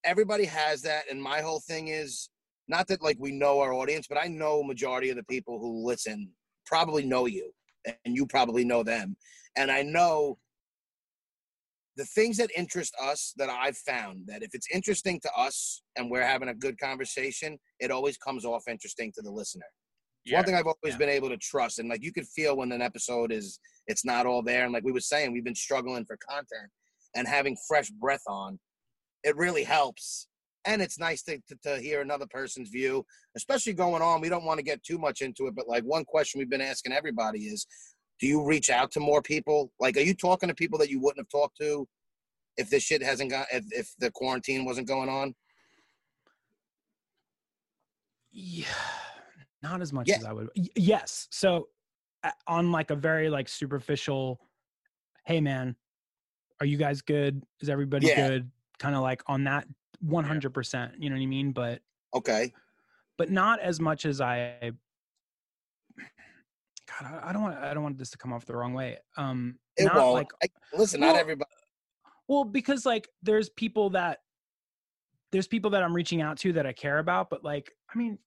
Everybody 0.06 0.46
has 0.46 0.82
that, 0.84 1.04
and 1.12 1.22
my 1.22 1.42
whole 1.42 1.60
thing 1.60 1.90
is 1.90 2.30
not 2.70 2.88
that 2.88 3.02
like 3.02 3.18
we 3.20 3.34
know 3.34 3.60
our 3.60 3.74
audience, 3.74 4.08
but 4.08 4.18
I 4.18 4.28
know 4.28 4.64
majority 4.64 5.10
of 5.10 5.18
the 5.18 5.24
people 5.24 5.60
who 5.60 5.86
listen 5.86 6.30
probably 6.66 7.06
know 7.06 7.26
you, 7.26 7.52
and 7.86 8.16
you 8.16 8.26
probably 8.26 8.64
know 8.64 8.84
them, 8.84 9.18
and 9.58 9.70
I 9.70 9.82
know 9.82 10.38
the 11.98 12.06
things 12.06 12.38
that 12.38 12.50
interest 12.56 12.96
us 13.04 13.34
that 13.36 13.50
I've 13.50 13.76
found 13.76 14.28
that 14.28 14.44
if 14.44 14.52
it's 14.54 14.68
interesting 14.74 15.20
to 15.24 15.32
us 15.36 15.82
and 15.98 16.10
we're 16.10 16.26
having 16.26 16.48
a 16.48 16.54
good 16.54 16.80
conversation, 16.80 17.60
it 17.82 17.92
always 17.92 18.18
comes 18.18 18.46
off 18.46 18.70
interesting 18.70 19.12
to 19.16 19.22
the 19.22 19.30
listener. 19.30 19.66
Yeah, 20.30 20.38
one 20.38 20.46
thing 20.46 20.56
I've 20.56 20.66
always 20.66 20.94
Yeah. 20.94 20.98
been 20.98 21.10
able 21.10 21.30
to 21.30 21.38
trust, 21.38 21.80
and 21.80 21.90
like 21.90 22.04
you 22.04 22.14
could 22.14 22.28
feel 22.28 22.56
when 22.58 22.72
an 22.72 22.82
episode 22.82 23.32
is 23.32 23.60
it's 23.88 24.06
not 24.06 24.26
all 24.26 24.42
there, 24.42 24.64
and 24.64 24.74
like 24.74 24.84
we 24.84 24.92
were 24.92 25.00
saying, 25.00 25.32
we've 25.32 25.44
been 25.44 25.56
struggling 25.56 26.06
for 26.06 26.18
content, 26.18 26.70
and 27.16 27.28
having 27.28 27.58
fresh 27.68 27.90
breath 27.90 28.24
on, 28.28 28.60
it 29.24 29.36
really 29.36 29.64
helps. 29.64 30.28
And 30.66 30.82
it's 30.82 31.00
nice 31.00 31.24
to, 31.24 31.40
to, 31.48 31.56
to 31.64 31.78
hear 31.80 32.02
another 32.02 32.28
person's 32.28 32.70
view, 32.70 33.06
especially 33.36 33.74
going 33.74 34.02
on. 34.02 34.22
We 34.22 34.30
don't 34.30 34.44
want 34.44 34.60
to 34.60 34.64
get 34.64 34.84
too 34.84 34.98
much 34.98 35.22
into 35.22 35.48
it, 35.48 35.56
but 35.56 35.68
like 35.68 35.84
one 35.84 36.06
question 36.06 36.38
we've 36.38 36.50
been 36.50 36.62
asking 36.62 36.92
everybody 36.92 37.46
is, 37.46 37.66
do 38.20 38.28
you 38.28 38.44
reach 38.44 38.70
out 38.70 38.92
to 38.92 39.00
more 39.00 39.22
people? 39.22 39.72
Like, 39.80 39.96
are 39.98 40.02
you 40.02 40.14
talking 40.14 40.50
to 40.50 40.56
people 40.56 40.78
that 40.80 40.90
you 40.90 41.00
wouldn't 41.00 41.26
have 41.26 41.30
talked 41.30 41.58
to 41.62 41.88
if 42.58 42.70
this 42.70 42.84
shit 42.84 43.02
hasn't 43.02 43.32
got 43.32 43.48
if, 43.52 43.64
if 43.72 43.94
the 44.00 44.12
quarantine 44.12 44.66
wasn't 44.66 44.88
going 44.88 45.08
on? 45.10 45.34
Yeah, 48.32 48.66
not 49.62 49.82
as 49.82 49.92
much 49.94 50.08
Yeah. 50.08 50.18
as 50.18 50.26
I 50.26 50.34
would. 50.34 50.50
Yes. 50.76 51.28
So 51.32 51.70
on 52.48 52.72
like 52.72 52.92
a 52.92 52.96
very 52.96 53.30
like 53.30 53.48
superficial, 53.48 54.40
hey 55.26 55.42
man, 55.42 55.76
are 56.60 56.66
you 56.66 56.78
guys 56.78 57.02
good? 57.02 57.44
Is 57.62 57.70
everybody 57.70 58.08
Yeah. 58.08 58.28
good? 58.28 58.52
Kind 58.78 58.96
of 58.96 59.02
like 59.02 59.22
on 59.28 59.44
that 59.46 59.68
100%, 60.06 60.94
you 60.98 61.10
know 61.10 61.16
what 61.16 61.22
I 61.22 61.26
mean? 61.26 61.52
But 61.52 61.82
Okay, 62.14 62.54
but 63.18 63.30
not 63.30 63.60
as 63.60 63.80
much 63.80 64.06
as 64.06 64.20
I 64.22 64.72
God, 66.88 67.06
I, 67.22 67.30
I 67.30 67.34
don't 67.34 67.44
want 67.44 67.58
I 67.58 67.74
don't 67.74 67.84
want 67.84 67.98
this 67.98 68.10
to 68.12 68.18
come 68.18 68.34
off 68.34 68.46
the 68.46 68.56
wrong 68.56 68.74
way. 68.74 68.98
Um 69.18 69.60
it 69.78 69.86
not 69.86 69.96
won't. 69.98 70.14
like 70.14 70.28
I, 70.44 70.48
listen, 70.78 71.00
not 71.02 71.16
everybody. 71.16 71.52
Well, 72.28 72.44
because 72.44 72.86
like 72.86 73.08
there's 73.22 73.50
people 73.50 73.92
that 73.92 74.20
there's 75.32 75.48
people 75.48 75.70
that 75.72 75.84
I'm 75.84 75.94
reaching 75.96 76.22
out 76.22 76.38
to 76.40 76.54
that 76.54 76.66
I 76.66 76.74
care 76.74 76.98
about, 77.00 77.30
but 77.30 77.44
like 77.44 77.72
I 77.94 77.98
mean, 77.98 78.18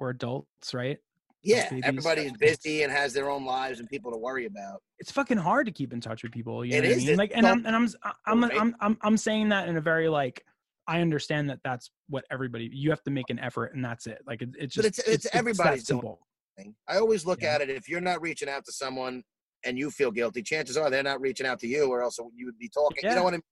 we're 0.00 0.10
adults, 0.10 0.74
right? 0.74 0.98
Yeah, 1.42 1.70
everybody's 1.84 2.32
busy 2.32 2.82
and 2.82 2.92
has 2.92 3.12
their 3.14 3.30
own 3.30 3.46
lives 3.46 3.80
and 3.80 3.88
people 3.88 4.10
to 4.12 4.18
worry 4.18 4.44
about. 4.46 4.82
It's 4.98 5.10
fucking 5.10 5.38
hard 5.38 5.66
to 5.66 5.72
keep 5.72 5.92
in 5.92 6.00
touch 6.00 6.22
with 6.22 6.32
people. 6.32 6.64
You 6.64 6.72
know 6.72 6.78
It 6.78 6.80
what 6.82 6.90
is, 6.90 6.96
I 6.96 7.00
mean? 7.00 7.08
it's 7.10 7.18
Like, 7.18 7.32
and 7.34 7.46
I'm 7.46 7.64
and 7.64 7.74
I'm 7.76 7.88
I'm 8.26 8.44
right? 8.44 8.60
I'm 8.60 8.76
I'm 8.80 8.98
I'm 9.00 9.16
saying 9.16 9.48
that 9.50 9.68
in 9.68 9.76
a 9.76 9.80
very 9.80 10.08
like 10.08 10.44
I 10.86 11.00
understand 11.00 11.48
that 11.48 11.60
that's 11.64 11.90
what 12.08 12.24
everybody 12.30 12.68
you 12.72 12.90
have 12.90 13.02
to 13.04 13.10
make 13.10 13.30
an 13.30 13.38
effort 13.38 13.74
and 13.74 13.82
that's 13.84 14.06
it. 14.06 14.18
Like 14.26 14.42
it, 14.42 14.50
it's 14.58 14.76
But 14.76 14.82
just 14.86 14.98
it's- 15.00 15.14
it's 15.26 15.34
everybody's 15.34 15.86
simple. 15.86 16.20
thing. 16.58 16.74
I 16.88 16.98
always 16.98 17.24
look 17.24 17.40
Yeah. 17.42 17.54
at 17.54 17.60
it 17.62 17.70
if 17.70 17.88
you're 17.88 18.00
not 18.02 18.20
reaching 18.20 18.48
out 18.50 18.64
to 18.66 18.72
someone 18.72 19.22
and 19.64 19.78
you 19.78 19.90
feel 19.90 20.10
guilty, 20.10 20.42
chances 20.42 20.76
are 20.76 20.90
they're 20.90 21.02
not 21.02 21.20
reaching 21.22 21.46
out 21.46 21.58
to 21.60 21.66
you, 21.66 21.86
or 21.90 22.02
else 22.02 22.18
you 22.34 22.44
would 22.46 22.58
be 22.58 22.68
talking. 22.68 23.08
You 23.08 23.14
know 23.14 23.22
what 23.24 23.32
I 23.34 23.36
mean? 23.38 23.42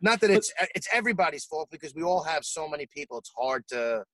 Not 0.00 0.20
that 0.20 0.28
But- 0.28 0.36
it's 0.38 0.52
it's 0.74 0.88
everybody's 0.92 1.44
fault 1.44 1.68
because 1.70 1.94
we 1.94 2.02
all 2.02 2.22
have 2.22 2.44
so 2.46 2.68
many 2.68 2.86
people. 2.86 3.18
It's 3.18 3.32
hard 3.36 3.68
to, 3.68 4.04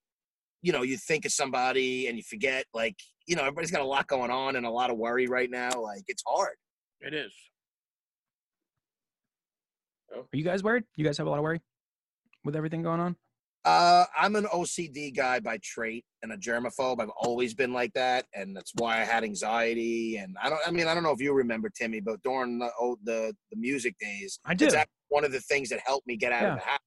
you 0.64 0.72
know, 0.72 0.80
you 0.82 0.96
think 0.96 1.26
of 1.26 1.32
somebody 1.32 2.08
and 2.08 2.16
you 2.16 2.22
forget. 2.22 2.64
Like, 2.72 2.96
you 3.26 3.36
know, 3.36 3.42
everybody's 3.42 3.70
got 3.70 3.82
a 3.82 3.86
lot 3.86 4.06
going 4.06 4.30
on 4.30 4.56
and 4.56 4.64
a 4.64 4.70
lot 4.70 4.90
of 4.90 4.96
worry 4.96 5.26
right 5.26 5.50
now. 5.50 5.68
Like, 5.80 6.04
it's 6.08 6.22
hard. 6.26 6.56
it 7.02 7.12
is. 7.12 7.32
Are 10.14 10.24
you 10.32 10.42
guys 10.44 10.62
worried? 10.62 10.84
You 10.96 11.04
guys 11.04 11.18
have 11.18 11.26
a 11.26 11.30
lot 11.30 11.38
of 11.38 11.42
worry 11.42 11.60
with 12.44 12.56
everything 12.56 12.82
going 12.82 13.00
on? 13.00 13.14
Uh, 13.66 14.04
I'm 14.18 14.36
an 14.36 14.44
OCD 14.44 15.14
guy 15.14 15.38
by 15.40 15.58
trait 15.62 16.04
and 16.22 16.32
a 16.32 16.36
germaphobe. 16.36 17.00
I've 17.00 17.10
always 17.16 17.52
been 17.54 17.72
like 17.72 17.92
that, 17.94 18.24
and 18.34 18.56
that's 18.56 18.72
why 18.76 19.00
I 19.00 19.04
had 19.04 19.22
anxiety. 19.24 20.16
And 20.16 20.36
I 20.42 20.48
don't. 20.50 20.60
I 20.66 20.70
mean, 20.70 20.86
I 20.86 20.94
don't 20.94 21.02
know 21.02 21.12
if 21.12 21.20
you 21.20 21.32
remember 21.34 21.68
Timmy, 21.70 22.00
but 22.00 22.22
during 22.22 22.58
the 22.58 22.70
oh, 22.80 22.96
the 23.04 23.34
the 23.50 23.56
music 23.58 23.96
days, 23.98 24.38
I 24.44 24.54
did. 24.54 24.72
it's 24.72 24.84
one 25.08 25.24
of 25.24 25.32
the 25.32 25.40
things 25.40 25.68
that 25.70 25.80
helped 25.84 26.06
me 26.06 26.16
get 26.16 26.32
out 26.32 26.42
Yeah. 26.42 26.52
of 26.54 26.58
the 26.60 26.64
house. 26.64 26.78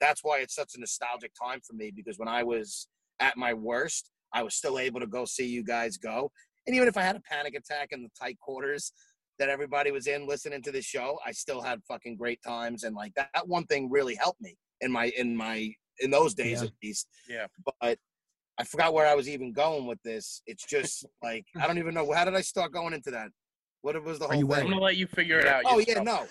That's 0.00 0.20
why 0.24 0.38
it's 0.40 0.54
such 0.54 0.74
a 0.74 0.80
nostalgic 0.80 1.32
time 1.40 1.60
for 1.66 1.74
me 1.74 1.92
because 1.94 2.18
when 2.18 2.28
I 2.28 2.42
was 2.42 2.88
at 3.20 3.36
my 3.36 3.54
worst, 3.54 4.10
I 4.32 4.42
was 4.42 4.54
still 4.54 4.78
able 4.78 5.00
to 5.00 5.06
go 5.06 5.24
see 5.24 5.46
you 5.46 5.64
guys 5.64 5.96
go. 5.96 6.30
And 6.66 6.74
even 6.74 6.88
if 6.88 6.96
I 6.96 7.02
had 7.02 7.16
a 7.16 7.20
panic 7.20 7.54
attack 7.54 7.88
in 7.92 8.02
the 8.02 8.08
tight 8.20 8.38
quarters 8.40 8.92
that 9.38 9.48
everybody 9.48 9.90
was 9.90 10.06
in 10.06 10.26
listening 10.26 10.62
to 10.62 10.72
the 10.72 10.82
show, 10.82 11.18
I 11.24 11.32
still 11.32 11.60
had 11.60 11.80
fucking 11.86 12.16
great 12.16 12.40
times. 12.42 12.84
And 12.84 12.94
like 12.96 13.14
that, 13.14 13.30
that 13.34 13.46
one 13.48 13.64
thing 13.66 13.90
really 13.90 14.14
helped 14.14 14.40
me 14.40 14.56
in 14.80 14.90
my 14.90 15.06
in 15.16 15.36
my 15.36 15.70
in 16.00 16.10
those 16.10 16.34
days 16.34 16.60
Yeah. 16.60 16.66
at 16.66 16.72
least. 16.82 17.08
Yeah. 17.28 17.46
But 17.80 17.98
I 18.58 18.64
forgot 18.64 18.94
where 18.94 19.06
I 19.06 19.14
was 19.14 19.28
even 19.28 19.52
going 19.52 19.86
with 19.86 20.02
this. 20.02 20.42
It's 20.46 20.66
just 20.66 21.06
like 21.22 21.44
I 21.60 21.66
don't 21.66 21.78
even 21.78 21.94
know 21.94 22.10
how 22.12 22.24
did 22.24 22.34
I 22.34 22.40
start 22.40 22.72
going 22.72 22.94
into 22.94 23.10
that. 23.12 23.28
What 23.82 24.02
was 24.02 24.18
the 24.18 24.26
whole 24.26 24.34
you 24.36 24.46
thing? 24.48 24.64
I'm 24.64 24.70
gonna 24.70 24.80
let 24.82 24.96
you 24.96 25.06
figure 25.06 25.38
it 25.38 25.46
out. 25.46 25.62
Oh 25.66 25.78
yeah, 25.78 26.02
no. 26.02 26.26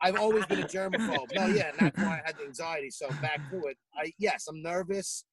I've 0.00 0.16
always 0.16 0.44
been 0.46 0.60
a 0.60 0.66
germaphobe. 0.66 1.34
No, 1.34 1.46
yeah, 1.46 1.70
and 1.70 1.78
that's 1.80 1.98
why 1.98 2.20
I 2.20 2.22
had 2.24 2.36
the 2.38 2.44
anxiety. 2.46 2.90
So 2.90 3.08
back 3.20 3.40
to 3.50 3.58
it. 3.66 3.76
I 3.96 4.12
yes, 4.18 4.46
I'm 4.48 4.62
nervous. 4.62 5.24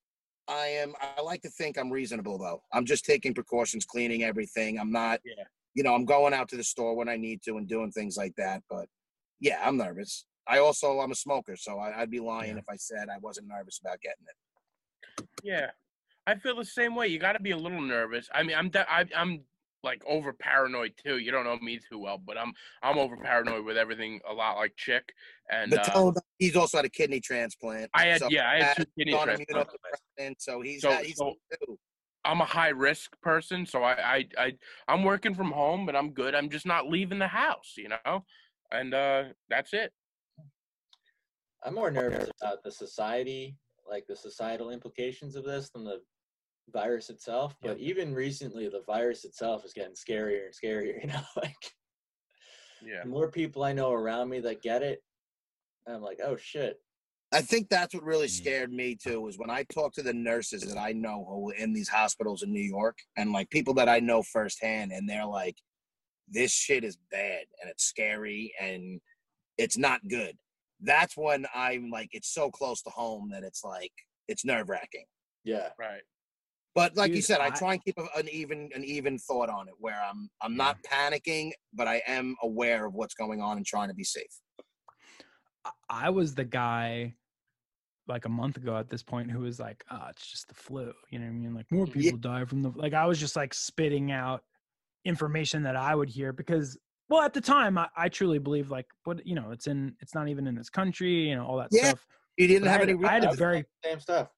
I 0.51 0.67
am. 0.67 0.93
I 1.17 1.21
like 1.21 1.41
to 1.43 1.49
think 1.49 1.77
I'm 1.77 1.89
reasonable 1.89 2.37
though. 2.37 2.61
I'm 2.73 2.85
just 2.85 3.05
taking 3.05 3.33
precautions, 3.33 3.85
cleaning 3.85 4.23
everything. 4.23 4.77
I'm 4.79 4.91
not. 4.91 5.21
Yeah. 5.23 5.43
You 5.73 5.83
know, 5.83 5.95
I'm 5.95 6.03
going 6.05 6.33
out 6.33 6.49
to 6.49 6.57
the 6.57 6.63
store 6.63 6.95
when 6.95 7.07
I 7.07 7.15
need 7.15 7.41
to 7.43 7.55
and 7.57 7.67
doing 7.67 7.91
things 7.91 8.17
like 8.17 8.35
that. 8.35 8.61
But 8.69 8.87
yeah, 9.39 9.61
I'm 9.63 9.77
nervous. 9.77 10.25
I 10.47 10.57
also 10.57 10.99
I'm 10.99 11.11
a 11.11 11.15
smoker, 11.15 11.55
so 11.55 11.79
I, 11.79 12.01
I'd 12.01 12.11
be 12.11 12.19
lying 12.19 12.53
Yeah. 12.53 12.59
if 12.59 12.65
I 12.69 12.75
said 12.75 13.07
I 13.09 13.17
wasn't 13.19 13.47
nervous 13.47 13.79
about 13.79 14.01
getting 14.01 14.25
it. 14.27 15.27
Yeah, 15.43 15.71
I 16.27 16.35
feel 16.35 16.57
the 16.57 16.65
same 16.65 16.95
way. 16.95 17.07
You 17.07 17.19
got 17.19 17.33
to 17.33 17.39
be 17.41 17.51
a 17.51 17.57
little 17.57 17.81
nervous. 17.81 18.29
I 18.33 18.43
mean, 18.43 18.57
I'm 18.57 18.69
de- 18.69 18.91
I, 18.91 19.05
I'm 19.15 19.43
like 19.83 20.03
over 20.05 20.33
paranoid 20.33 20.93
too. 21.03 21.17
You 21.17 21.31
don't 21.31 21.43
know 21.45 21.57
me 21.59 21.79
too 21.89 21.99
well, 21.99 22.17
but 22.23 22.37
I'm 22.37 22.53
I'm 22.83 22.97
over 22.97 23.17
paranoid 23.17 23.65
with 23.65 23.77
everything 23.77 24.19
a 24.29 24.33
lot 24.33 24.57
like 24.57 24.73
Chick. 24.77 25.11
And 25.51 25.71
The 25.71 25.81
uh, 25.81 25.85
tone, 25.85 26.13
he's 26.39 26.55
also 26.55 26.77
had 26.77 26.85
a 26.85 26.89
kidney 26.89 27.19
transplant. 27.19 27.89
I 27.93 28.05
had 28.07 28.21
so 28.21 28.27
yeah, 28.29 28.49
I 28.49 28.55
had 28.55 28.63
had 28.63 28.77
two 28.77 28.85
kidney 28.97 29.13
on 29.13 29.25
transplants. 29.27 29.73
immunosuppressant, 30.19 30.35
so 30.39 30.61
he's 30.61 30.81
So- 30.81 30.91
had, 30.91 31.05
he's 31.05 31.17
so- 31.17 31.35
too. 31.65 31.77
I'm 32.23 32.39
a 32.39 32.45
high 32.45 32.69
risk 32.69 33.19
person, 33.23 33.65
so 33.65 33.81
I, 33.83 33.93
I 34.17 34.27
I 34.37 34.53
I'm 34.87 35.03
working 35.03 35.33
from 35.33 35.51
home, 35.51 35.87
but 35.87 35.95
I'm 35.95 36.11
good. 36.11 36.35
I'm 36.35 36.49
just 36.49 36.67
not 36.67 36.87
leaving 36.87 37.17
the 37.17 37.27
house, 37.27 37.73
you 37.77 37.89
know, 37.89 38.23
and 38.71 38.93
uh 38.93 39.23
that's 39.49 39.73
it. 39.73 39.91
I'm 41.63 41.73
more 41.73 41.89
nervous 41.91 42.29
about 42.39 42.63
the 42.63 42.71
society, 42.71 43.55
like 43.89 44.05
the 44.07 44.15
societal 44.15 44.69
implications 44.69 45.35
of 45.35 45.43
this 45.45 45.69
than 45.71 45.83
the 45.83 46.01
virus 46.69 47.09
itself. 47.09 47.55
But 47.61 47.77
even 47.79 48.13
recently, 48.13 48.67
the 48.69 48.83
virus 48.85 49.25
itself 49.25 49.65
is 49.65 49.73
getting 49.73 49.93
scarier 49.95 50.45
and 50.45 50.53
scarier. 50.53 50.99
You 51.01 51.07
know, 51.07 51.21
like 51.35 51.55
Yeah. 52.85 53.03
the 53.03 53.09
more 53.09 53.29
people 53.29 53.63
I 53.63 53.73
know 53.73 53.91
around 53.91 54.29
me 54.29 54.39
that 54.41 54.61
get 54.61 54.81
it, 54.83 55.03
I'm 55.87 56.01
like, 56.01 56.19
oh 56.23 56.35
shit. 56.37 56.77
I 57.33 57.41
think 57.41 57.69
that's 57.69 57.93
what 57.93 58.03
really 58.03 58.27
Mm. 58.27 58.37
scared 58.41 58.71
me 58.73 58.95
too. 58.95 59.21
Was 59.21 59.37
when 59.37 59.49
I 59.49 59.63
talk 59.63 59.93
to 59.93 60.03
the 60.03 60.13
nurses 60.13 60.63
that 60.63 60.77
I 60.77 60.91
know 60.91 61.25
who 61.27 61.39
were 61.45 61.53
in 61.53 61.71
these 61.73 61.87
hospitals 61.89 62.43
in 62.43 62.51
New 62.51 62.59
York, 62.61 62.97
and 63.17 63.31
like 63.31 63.49
people 63.49 63.73
that 63.75 63.87
I 63.89 63.99
know 63.99 64.21
firsthand, 64.21 64.91
and 64.91 65.09
they're 65.09 65.25
like, 65.25 65.55
"This 66.27 66.51
shit 66.51 66.83
is 66.83 66.97
bad, 67.09 67.45
and 67.61 67.69
it's 67.71 67.85
scary, 67.85 68.53
and 68.59 68.99
it's 69.57 69.77
not 69.77 70.05
good." 70.09 70.37
That's 70.81 71.15
when 71.15 71.45
I'm 71.55 71.89
like, 71.89 72.09
it's 72.11 72.33
so 72.33 72.51
close 72.51 72.81
to 72.83 72.89
home 72.89 73.29
that 73.31 73.43
it's 73.43 73.63
like 73.63 73.93
it's 74.27 74.43
nerve 74.43 74.67
wracking. 74.69 75.05
Yeah. 75.45 75.69
Right. 75.79 76.01
But 76.73 76.95
like 76.95 77.13
you 77.13 77.21
said, 77.21 77.41
I 77.41 77.47
I- 77.47 77.49
try 77.49 77.73
and 77.73 77.83
keep 77.83 77.97
an 77.97 78.29
even 78.31 78.69
an 78.73 78.83
even 78.83 79.17
thought 79.17 79.49
on 79.49 79.67
it, 79.67 79.73
where 79.77 80.01
I'm 80.01 80.29
I'm 80.41 80.55
not 80.55 80.77
panicking, 80.83 81.51
but 81.73 81.87
I 81.87 82.01
am 82.07 82.35
aware 82.41 82.85
of 82.85 82.93
what's 82.93 83.13
going 83.13 83.41
on 83.41 83.57
and 83.57 83.65
trying 83.65 83.89
to 83.89 83.93
be 83.93 84.03
safe. 84.05 84.39
I- 85.65 85.71
I 85.89 86.09
was 86.09 86.33
the 86.33 86.45
guy 86.45 87.15
like 88.07 88.25
a 88.25 88.29
month 88.29 88.57
ago 88.57 88.77
at 88.77 88.89
this 88.89 89.03
point 89.03 89.29
who 89.31 89.39
was 89.39 89.59
like, 89.59 89.83
"Ah, 89.89 90.09
it's 90.09 90.25
just 90.29 90.47
the 90.47 90.53
flu." 90.55 90.93
You 91.09 91.19
know 91.19 91.25
what 91.25 91.31
I 91.31 91.35
mean? 91.35 91.53
Like 91.53 91.71
more 91.71 91.85
Yeah. 91.87 91.93
people 91.93 92.17
die 92.17 92.45
from 92.45 92.61
the 92.61 92.69
like. 92.75 92.93
I 92.93 93.05
was 93.05 93.19
just 93.19 93.35
like 93.35 93.53
spitting 93.53 94.11
out 94.11 94.43
information 95.03 95.63
that 95.63 95.75
I 95.75 95.93
would 95.93 96.09
hear 96.09 96.31
because, 96.31 96.77
well, 97.09 97.21
at 97.21 97.33
the 97.33 97.41
time, 97.41 97.77
I, 97.77 97.89
I 97.97 98.07
truly 98.07 98.39
believe 98.39 98.71
like, 98.71 98.85
what 99.03 99.25
you 99.25 99.35
know, 99.35 99.51
it's 99.51 99.67
in, 99.67 99.95
it's 99.99 100.13
not 100.15 100.29
even 100.29 100.47
in 100.47 100.55
this 100.55 100.69
country, 100.69 101.27
you 101.29 101.35
know, 101.35 101.45
all 101.45 101.57
that 101.57 101.69
Yeah. 101.71 101.89
stuff. 101.89 102.07
You 102.37 102.47
didn't 102.47 102.63
But 102.63 102.67
I 102.69 102.71
have 102.71 102.79
had, 102.81 102.89
any. 102.89 103.05
I 103.05 103.13
had 103.13 103.23
a 103.25 103.35
very 103.35 103.65
Same 103.83 103.99
stuff. 103.99 104.29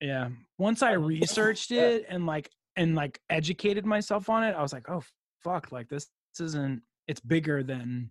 Yeah. 0.00 0.28
Once 0.58 0.82
I 0.82 0.92
researched 0.92 1.70
it 1.72 2.06
and 2.08 2.26
like 2.26 2.50
and 2.76 2.94
like 2.94 3.20
educated 3.30 3.84
myself 3.86 4.28
on 4.30 4.44
it, 4.44 4.54
I 4.54 4.62
was 4.62 4.72
like, 4.72 4.88
oh 4.88 5.02
fuck, 5.42 5.72
like 5.72 5.88
this, 5.88 6.08
this 6.38 6.48
isn't. 6.48 6.82
It's 7.08 7.20
bigger 7.20 7.62
than. 7.62 8.10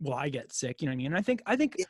Will 0.00 0.14
I 0.14 0.28
get 0.28 0.52
sick? 0.52 0.80
You 0.80 0.86
know 0.86 0.90
what 0.90 0.94
I 0.94 0.96
mean? 0.98 1.06
And 1.06 1.16
I 1.16 1.22
think 1.22 1.42
I 1.44 1.56
think 1.56 1.74
Yeah. 1.76 1.84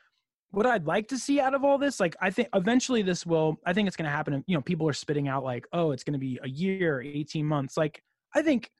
what 0.50 0.64
I'd 0.64 0.86
like 0.86 1.08
to 1.08 1.18
see 1.18 1.40
out 1.40 1.54
of 1.54 1.62
all 1.62 1.76
this, 1.76 2.00
like 2.00 2.16
I 2.22 2.30
think 2.30 2.48
eventually 2.54 3.02
this 3.02 3.26
will. 3.26 3.56
I 3.66 3.74
think 3.74 3.86
it's 3.86 3.96
going 3.98 4.06
to 4.06 4.10
happen. 4.16 4.42
You 4.46 4.56
know, 4.56 4.62
people 4.62 4.88
are 4.88 4.94
spitting 4.94 5.28
out 5.28 5.44
like, 5.44 5.66
oh, 5.74 5.90
it's 5.92 6.02
going 6.04 6.14
to 6.14 6.18
be 6.18 6.40
a 6.42 6.48
year, 6.48 7.02
eighteen 7.02 7.44
months. 7.44 7.76
Like 7.76 8.02
I 8.34 8.40
think 8.40 8.70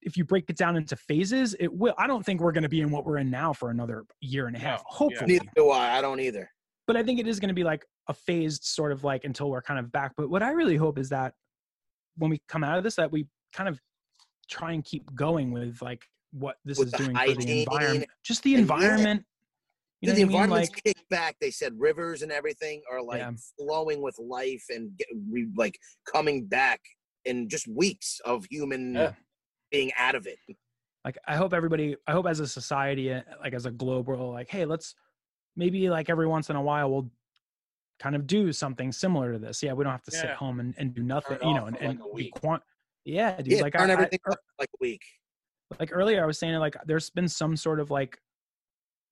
if 0.00 0.16
you 0.16 0.24
break 0.24 0.46
it 0.48 0.56
down 0.56 0.76
into 0.76 0.96
phases, 0.96 1.54
it 1.60 1.70
will. 1.70 1.92
I 1.98 2.06
don't 2.06 2.24
think 2.24 2.40
we're 2.40 2.52
going 2.52 2.62
to 2.62 2.68
be 2.70 2.80
in 2.80 2.90
what 2.90 3.04
we're 3.04 3.18
in 3.18 3.30
now 3.30 3.52
for 3.52 3.68
another 3.68 4.04
year 4.22 4.46
and 4.46 4.56
a 4.56 4.58
No, 4.58 4.64
half. 4.64 4.78
yeah. 4.80 4.84
Hopefully, 4.96 5.32
Neither 5.34 5.50
do 5.54 5.68
I. 5.68 5.98
I 5.98 6.00
don't 6.00 6.18
either. 6.20 6.50
But 6.90 6.96
I 6.96 7.04
think 7.04 7.20
it 7.20 7.28
is 7.28 7.38
going 7.38 7.50
to 7.50 7.54
be 7.54 7.62
like 7.62 7.86
a 8.08 8.12
phased 8.12 8.64
sort 8.64 8.90
of 8.90 9.04
like 9.04 9.22
until 9.22 9.48
we're 9.48 9.62
kind 9.62 9.78
of 9.78 9.92
back. 9.92 10.10
But 10.16 10.28
what 10.28 10.42
I 10.42 10.50
really 10.50 10.74
hope 10.74 10.98
is 10.98 11.08
that 11.10 11.34
when 12.16 12.32
we 12.32 12.42
come 12.48 12.64
out 12.64 12.78
of 12.78 12.82
this, 12.82 12.96
that 12.96 13.12
we 13.12 13.28
kind 13.52 13.68
of 13.68 13.78
try 14.50 14.72
and 14.72 14.84
keep 14.84 15.14
going 15.14 15.52
with 15.52 15.80
like 15.80 16.02
what 16.32 16.56
this 16.64 16.78
With 16.78 16.88
is 16.88 16.94
doing 16.94 17.16
for 17.16 17.32
the 17.36 17.60
environment, 17.60 18.10
just 18.24 18.42
the 18.42 18.56
environment. 18.56 19.24
You 20.00 20.08
know 20.08 20.16
the 20.16 20.22
what 20.22 20.24
I 20.24 20.26
mean? 20.26 20.32
environment's 20.32 20.70
Like, 20.70 20.82
kicked 20.84 21.08
back. 21.10 21.36
They 21.40 21.52
said 21.52 21.74
rivers 21.78 22.22
and 22.22 22.32
everything 22.32 22.82
are 22.90 23.00
like 23.00 23.20
Yeah. 23.20 23.30
flowing 23.56 24.02
with 24.02 24.18
life 24.18 24.64
and 24.68 24.90
get, 24.98 25.06
re, 25.30 25.46
like 25.56 25.78
coming 26.12 26.46
back 26.46 26.80
in 27.24 27.48
just 27.48 27.68
weeks 27.68 28.20
of 28.24 28.46
human 28.50 28.96
Yeah. 28.96 29.12
being 29.70 29.92
out 29.96 30.16
of 30.16 30.26
it. 30.26 30.38
like 31.04 31.18
I 31.28 31.36
hope 31.36 31.54
everybody, 31.54 31.94
I 32.08 32.12
hope 32.12 32.26
as 32.26 32.40
a 32.40 32.48
society, 32.48 33.12
uh, 33.12 33.22
like 33.40 33.54
as 33.54 33.64
a 33.66 33.70
global, 33.70 34.32
like, 34.32 34.50
hey, 34.50 34.64
let's 34.64 34.96
maybe 35.56 35.90
like 35.90 36.08
every 36.10 36.26
once 36.26 36.50
in 36.50 36.56
a 36.56 36.62
while 36.62 36.90
we'll 36.90 37.10
kind 37.98 38.16
of 38.16 38.26
do 38.26 38.52
something 38.52 38.92
similar 38.92 39.32
to 39.32 39.38
this. 39.38 39.62
Yeah, 39.62 39.72
we 39.74 39.84
don't 39.84 39.92
have 39.92 40.02
to 40.04 40.10
sit 40.10 40.30
home 40.30 40.58
and, 40.60 40.74
and 40.78 40.94
do 40.94 41.02
nothing, 41.02 41.38
you 41.42 41.52
know, 41.54 41.66
and, 41.66 41.76
like, 41.80 41.98
and 41.98 42.00
week. 42.12 42.32
quant. 42.40 42.62
Yeah, 43.04 43.36
dude. 43.36 43.48
Yeah, 43.48 43.62
like 43.62 43.74
turn 43.74 43.90
I, 43.90 43.92
everything 43.94 44.18
I, 44.26 44.34
like 44.58 44.68
a 44.74 44.78
week. 44.80 45.02
like 45.78 45.90
earlier 45.92 46.22
i 46.22 46.26
was 46.26 46.38
saying 46.38 46.54
like 46.56 46.76
there's 46.86 47.10
been 47.10 47.28
some 47.28 47.56
sort 47.56 47.78
of 47.80 47.90
like 47.90 48.18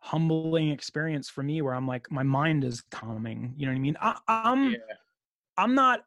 humbling 0.01 0.71
experience 0.71 1.29
for 1.29 1.43
me 1.43 1.63
where 1.63 1.73
i'm 1.75 1.87
like 1.87 2.11
my 2.11 2.23
mind 2.23 2.65
is 2.65 2.83
calming 2.91 3.55
you 3.57 3.65
know 3.67 3.73
what 3.73 3.77
i 3.77 3.81
mean 3.81 3.97
I, 4.01 4.17
i'm 4.29 4.71
Yeah. 4.73 4.77
i'm 5.57 5.75
not 5.75 6.01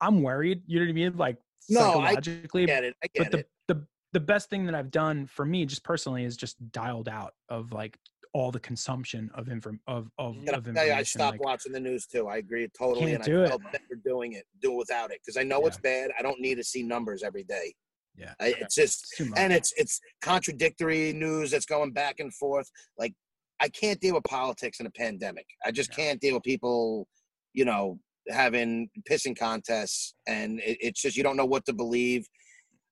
i'm 0.00 0.22
worried 0.22 0.62
you 0.66 0.78
know 0.80 0.86
what 0.86 0.90
i 0.90 0.94
mean 0.94 1.16
like 1.16 1.36
No, 1.68 2.00
I 2.00 2.14
psychologically 2.14 2.66
Get 2.66 2.84
it? 2.84 2.96
I 3.04 3.06
but 3.16 3.30
the, 3.30 3.38
it. 3.40 3.48
the 3.68 3.86
the 4.12 4.20
best 4.20 4.48
thing 4.50 4.64
that 4.66 4.74
i've 4.74 4.90
done 4.90 5.26
for 5.26 5.44
me 5.44 5.66
just 5.66 5.84
personally 5.84 6.24
is 6.24 6.36
just 6.36 6.56
dialed 6.72 7.08
out 7.08 7.34
of 7.48 7.72
like 7.72 7.98
all 8.34 8.50
the 8.50 8.60
consumption 8.60 9.30
of 9.34 9.48
inform 9.48 9.80
of 9.86 10.10
of, 10.18 10.36
I'll 10.36 10.54
of 10.54 10.66
information 10.68 10.92
I 10.98 11.02
stopped 11.04 11.38
like, 11.38 11.44
watching 11.44 11.72
the 11.72 11.80
news 11.80 12.06
too. 12.06 12.26
I 12.28 12.38
agree 12.38 12.68
totally, 12.76 13.12
Can't 13.12 13.14
and 13.14 13.24
do 13.24 13.42
I 13.44 13.54
it. 13.54 13.72
better 13.72 14.00
doing 14.04 14.32
it, 14.32 14.44
do 14.60 14.72
it 14.72 14.76
without 14.76 15.10
it, 15.12 15.20
because 15.24 15.36
I 15.36 15.44
know 15.44 15.60
Yeah. 15.62 15.68
it's 15.68 15.78
bad. 15.78 16.10
I 16.18 16.22
don't 16.22 16.40
need 16.40 16.56
to 16.56 16.64
see 16.64 16.82
numbers 16.82 17.22
every 17.22 17.44
day. 17.44 17.72
Yeah. 18.16 18.34
I, 18.40 18.54
it's 18.60 18.74
just 18.74 19.06
it's 19.18 19.30
and 19.38 19.52
it's 19.52 19.72
it's 19.76 20.00
contradictory 20.20 21.12
news 21.12 21.50
that's 21.52 21.64
going 21.66 21.92
back 21.92 22.20
and 22.20 22.34
forth. 22.34 22.68
Like 22.98 23.14
I 23.60 23.68
can't 23.68 24.00
deal 24.00 24.14
with 24.16 24.24
politics 24.24 24.80
in 24.80 24.86
a 24.86 24.90
pandemic. 24.90 25.46
I 25.64 25.70
just 25.70 25.90
Yeah. 25.90 26.04
can't 26.04 26.20
deal 26.20 26.34
with 26.34 26.42
people, 26.42 27.06
you 27.54 27.64
know, 27.64 27.98
having 28.30 28.88
pissing 29.08 29.38
contests, 29.38 30.14
and 30.26 30.58
it, 30.60 30.78
it's 30.80 31.00
just 31.00 31.16
you 31.16 31.22
don't 31.22 31.36
know 31.36 31.46
what 31.46 31.64
to 31.66 31.72
believe. 31.72 32.26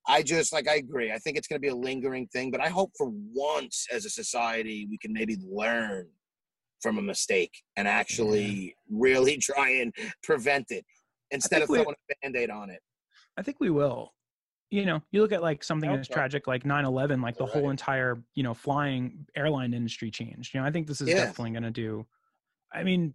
I 0.06 0.22
just 0.22 0.52
like 0.52 0.68
I 0.68 0.76
agree. 0.76 1.12
I 1.12 1.18
think 1.18 1.36
it's 1.36 1.46
going 1.46 1.56
to 1.56 1.60
be 1.60 1.68
a 1.68 1.74
lingering 1.74 2.26
thing, 2.28 2.50
but 2.50 2.60
I 2.60 2.68
hope 2.68 2.90
for 2.96 3.10
once 3.10 3.86
as 3.92 4.04
a 4.04 4.10
society 4.10 4.86
we 4.90 4.98
can 4.98 5.12
maybe 5.12 5.36
learn 5.40 6.08
from 6.80 6.98
a 6.98 7.02
mistake 7.02 7.52
and 7.76 7.86
actually 7.86 8.74
really 8.90 9.36
try 9.40 9.70
and 9.70 9.94
prevent 10.22 10.66
it 10.70 10.84
instead 11.30 11.62
of 11.62 11.68
throwing 11.68 11.86
a 12.10 12.14
band-aid 12.22 12.50
on 12.50 12.70
it. 12.70 12.80
I 13.36 13.42
think 13.42 13.58
we 13.60 13.70
will. 13.70 14.12
You 14.70 14.86
know, 14.86 15.02
you 15.12 15.20
look 15.20 15.32
at 15.32 15.42
like 15.42 15.62
something 15.62 15.90
as 15.90 16.08
tragic 16.08 16.46
like 16.46 16.64
9/11, 16.64 17.22
like 17.22 17.36
the 17.36 17.46
whole 17.46 17.70
entire, 17.70 18.22
you 18.34 18.42
know, 18.42 18.54
flying 18.54 19.26
airline 19.36 19.74
industry 19.74 20.10
changed. 20.10 20.54
You 20.54 20.60
know, 20.60 20.66
I 20.66 20.70
think 20.70 20.86
this 20.86 21.00
is 21.00 21.10
Yeah. 21.10 21.26
definitely 21.26 21.50
going 21.50 21.62
to 21.62 21.70
do 21.70 22.06
I 22.72 22.82
mean, 22.82 23.14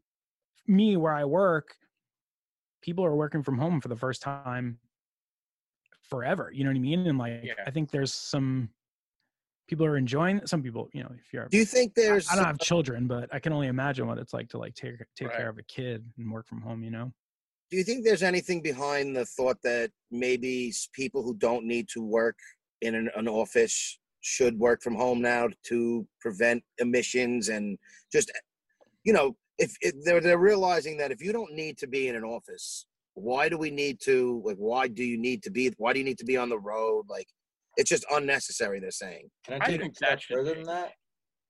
me 0.67 0.97
where 0.97 1.13
I 1.13 1.25
work, 1.25 1.75
people 2.81 3.03
are 3.03 3.15
working 3.15 3.41
from 3.41 3.57
home 3.57 3.81
for 3.81 3.87
the 3.87 3.95
first 3.95 4.21
time 4.21 4.79
forever, 6.09 6.51
you 6.53 6.63
know 6.63 6.69
what 6.69 6.77
I 6.77 6.79
mean? 6.79 7.07
And 7.07 7.17
like 7.17 7.43
Yeah. 7.43 7.53
I 7.65 7.71
think 7.71 7.91
there's 7.91 8.13
some 8.13 8.69
people 9.67 9.85
are 9.85 9.97
enjoying 9.97 10.45
some 10.45 10.63
people, 10.63 10.89
you 10.93 11.03
know, 11.03 11.11
if 11.19 11.33
you're 11.33 11.47
Do 11.49 11.57
you 11.57 11.65
think 11.65 11.93
there's 11.95 12.29
I 12.31 12.35
don't 12.35 12.45
have 12.45 12.59
children, 12.59 13.07
but 13.07 13.33
I 13.33 13.39
can 13.39 13.53
only 13.53 13.67
imagine 13.67 14.07
what 14.07 14.17
it's 14.17 14.33
like 14.33 14.49
to 14.49 14.57
like 14.57 14.75
take 14.75 14.95
take 15.15 15.27
Right. 15.27 15.37
care 15.37 15.49
of 15.49 15.57
a 15.57 15.63
kid 15.63 16.05
and 16.17 16.31
work 16.31 16.47
from 16.47 16.61
home, 16.61 16.83
you 16.83 16.91
know? 16.91 17.13
do 17.69 17.75
you 17.77 17.83
think 17.83 18.05
there's 18.05 18.23
anything 18.23 18.61
behind 18.61 19.13
the 19.15 19.25
thought 19.25 19.61
that 19.61 19.91
maybe 20.09 20.73
people 20.93 21.21
who 21.21 21.35
don't 21.35 21.65
need 21.65 21.89
to 21.89 22.01
work 22.01 22.37
in 22.81 22.95
an, 22.95 23.09
an 23.15 23.27
office 23.27 23.99
should 24.21 24.57
work 24.57 24.81
from 24.81 24.95
home 24.95 25.21
now 25.21 25.49
to 25.63 26.07
prevent 26.21 26.63
emissions 26.79 27.49
and 27.49 27.77
just 28.11 28.31
you 29.03 29.13
know 29.13 29.37
if, 29.57 29.75
if 29.81 29.93
they're 30.05 30.21
they're 30.21 30.39
realizing 30.39 30.97
that 30.97 31.11
if 31.11 31.21
you 31.21 31.31
don't 31.33 31.53
need 31.53 31.77
to 31.77 31.87
be 31.87 32.07
in 32.07 32.15
an 32.15 32.23
office 32.23 32.86
why 33.17 33.49
do 33.49 33.57
we 33.57 33.71
need 33.71 33.99
to 33.99 34.41
like 34.45 34.57
why 34.57 34.87
do 34.87 35.03
you 35.03 35.17
need 35.17 35.41
to 35.41 35.49
be 35.49 35.73
why 35.77 35.91
do 35.91 35.97
you 35.97 36.05
need 36.05 36.19
to 36.19 36.25
be 36.25 36.37
on 36.37 36.49
the 36.49 36.59
road 36.59 37.03
like 37.09 37.27
it's 37.75 37.89
just 37.89 38.05
unnecessary 38.11 38.79
they're 38.79 38.91
saying 38.91 39.27
Can 39.43 39.59
I 39.59 39.65
I 39.65 39.69
take 39.69 39.81
think 39.81 39.93
a 39.93 39.95
step 39.95 40.09
that 40.09 40.23
further 40.23 40.51
be. 40.51 40.57
than 40.57 40.67
that? 40.67 40.91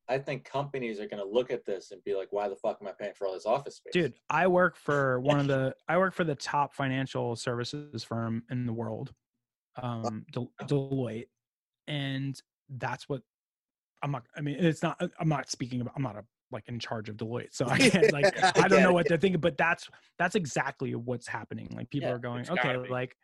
I 0.10 0.18
think 0.18 0.46
companies 0.46 1.02
are 1.02 1.08
going 1.08 1.22
to 1.22 1.30
look 1.30 1.52
at 1.52 1.66
this 1.66 1.92
and 1.92 2.02
be 2.06 2.16
like, 2.16 2.30
"Why 2.32 2.48
the 2.48 2.56
fuck 2.56 2.78
am 2.82 2.88
I 2.88 2.94
paying 2.98 3.12
for 3.14 3.28
all 3.28 3.34
this 3.34 3.46
office 3.46 3.76
space?" 3.76 3.92
Dude, 3.92 4.14
I 4.30 4.48
work 4.48 4.78
for 4.78 5.20
one 5.20 5.40
of 5.42 5.48
the 5.48 5.76
I 5.90 5.98
work 5.98 6.14
for 6.14 6.24
the 6.24 6.36
top 6.36 6.74
financial 6.74 7.36
services 7.36 8.06
firm 8.06 8.44
in 8.50 8.66
the 8.66 8.72
world, 8.72 9.14
um, 9.82 10.26
Del- 10.32 10.54
Deloitte, 10.64 11.28
and 11.88 12.42
that's 12.70 13.10
what 13.10 13.22
I'm 14.02 14.12
not. 14.12 14.24
I 14.38 14.40
mean, 14.40 14.56
it's 14.58 14.82
not. 14.82 15.02
I'm 15.20 15.28
not 15.28 15.50
speaking 15.50 15.82
about. 15.82 15.94
I'm 15.98 16.04
not 16.04 16.16
a 16.16 16.24
like 16.52 16.64
in 16.68 16.80
charge 16.80 17.10
of 17.10 17.18
Deloitte, 17.18 17.54
so 17.54 17.66
I 17.70 17.78
can't 17.78 18.12
like. 18.12 18.26
I 18.44 18.52
I 18.56 18.68
don't 18.68 18.80
get 18.80 18.84
know 18.84 18.92
it. 18.92 18.94
what 18.94 19.08
they're 19.08 19.18
thinking, 19.18 19.42
but 19.42 19.58
that's 19.58 19.90
that's 20.18 20.36
exactly 20.36 20.96
what's 20.96 21.28
happening. 21.28 21.70
Like 21.76 21.90
people 21.90 22.10
Yeah, 22.10 22.16
are 22.16 22.20
going, 22.20 22.50
okay, 22.50 22.78
be. 22.84 22.90
like, 22.90 23.16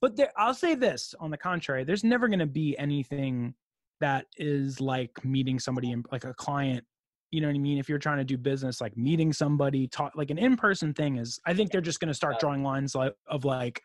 but 0.00 0.16
there. 0.16 0.32
I'll 0.36 0.54
say 0.54 0.74
this. 0.74 1.14
On 1.20 1.30
the 1.30 1.38
contrary, 1.38 1.84
there's 1.84 2.04
never 2.04 2.28
going 2.28 2.38
to 2.40 2.46
be 2.46 2.76
anything 2.78 3.54
that 4.00 4.26
is 4.36 4.80
like 4.80 5.24
meeting 5.24 5.58
somebody 5.58 5.92
in 5.92 6.04
like 6.10 6.24
a 6.24 6.34
client 6.34 6.84
you 7.32 7.40
know 7.40 7.46
what 7.48 7.56
I 7.56 7.58
mean? 7.58 7.78
If 7.78 7.88
you're 7.88 7.98
trying 7.98 8.18
to 8.18 8.24
do 8.24 8.36
business, 8.36 8.80
like 8.80 8.94
meeting 8.96 9.32
somebody, 9.32 9.88
talk 9.88 10.12
like 10.14 10.30
an 10.30 10.38
in-person 10.38 10.92
thing 10.92 11.16
is, 11.16 11.40
I 11.46 11.54
think 11.54 11.72
they're 11.72 11.80
just 11.80 11.98
going 11.98 12.08
to 12.08 12.14
start 12.14 12.38
drawing 12.38 12.62
lines 12.62 12.94
like 12.94 13.14
of 13.26 13.46
like, 13.46 13.80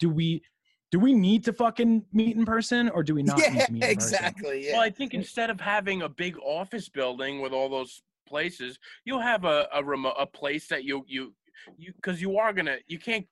do 0.00 0.08
we, 0.08 0.42
do 0.90 0.98
we 0.98 1.12
need 1.12 1.44
to 1.44 1.52
fucking 1.52 2.06
meet 2.14 2.34
in 2.34 2.46
person 2.46 2.88
or 2.88 3.02
do 3.02 3.14
we 3.14 3.22
not 3.24 3.38
need 3.38 3.58
yeah, 3.58 3.66
to 3.66 3.72
meet 3.72 3.84
in 3.84 3.94
person? 3.96 4.08
exactly. 4.10 4.66
Yeah. 4.66 4.72
Well, 4.72 4.80
I 4.80 4.88
think 4.88 5.12
instead 5.12 5.50
of 5.50 5.60
having 5.60 6.00
a 6.00 6.08
big 6.08 6.38
office 6.38 6.88
building 6.88 7.42
with 7.42 7.52
all 7.52 7.68
those 7.68 8.00
places, 8.28 8.78
you'll 9.04 9.20
have 9.32 9.44
a 9.44 9.68
a 9.72 9.82
remote 9.82 10.14
a 10.18 10.26
place 10.26 10.68
that 10.68 10.84
you 10.84 11.04
you 11.06 11.34
you 11.76 11.92
because 11.96 12.20
you 12.20 12.38
are 12.38 12.52
gonna 12.52 12.76
you 12.86 12.98
can't 12.98 13.26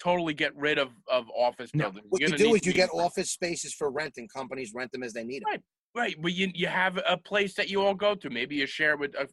totally 0.00 0.34
get 0.34 0.54
rid 0.56 0.78
of 0.78 0.88
of 1.10 1.24
office 1.30 1.70
No. 1.74 1.84
buildings. 1.84 2.06
what 2.10 2.20
You're 2.20 2.30
you 2.30 2.36
do 2.36 2.54
is 2.54 2.66
you 2.66 2.72
get 2.72 2.90
use- 2.92 3.02
office 3.02 3.30
spaces 3.30 3.72
for 3.74 3.90
rent, 3.90 4.14
and 4.16 4.28
companies 4.32 4.72
rent 4.74 4.90
them 4.92 5.02
as 5.02 5.12
they 5.12 5.24
need 5.24 5.42
them. 5.42 5.50
Right. 5.52 5.62
right, 5.94 6.16
but 6.20 6.32
you 6.32 6.50
you 6.54 6.66
have 6.66 6.98
a 7.08 7.16
place 7.16 7.54
that 7.54 7.68
you 7.70 7.82
all 7.82 7.94
go 7.94 8.14
to. 8.14 8.28
Maybe 8.30 8.56
you 8.56 8.66
share 8.66 8.96
with 8.96 9.14
a 9.14 9.28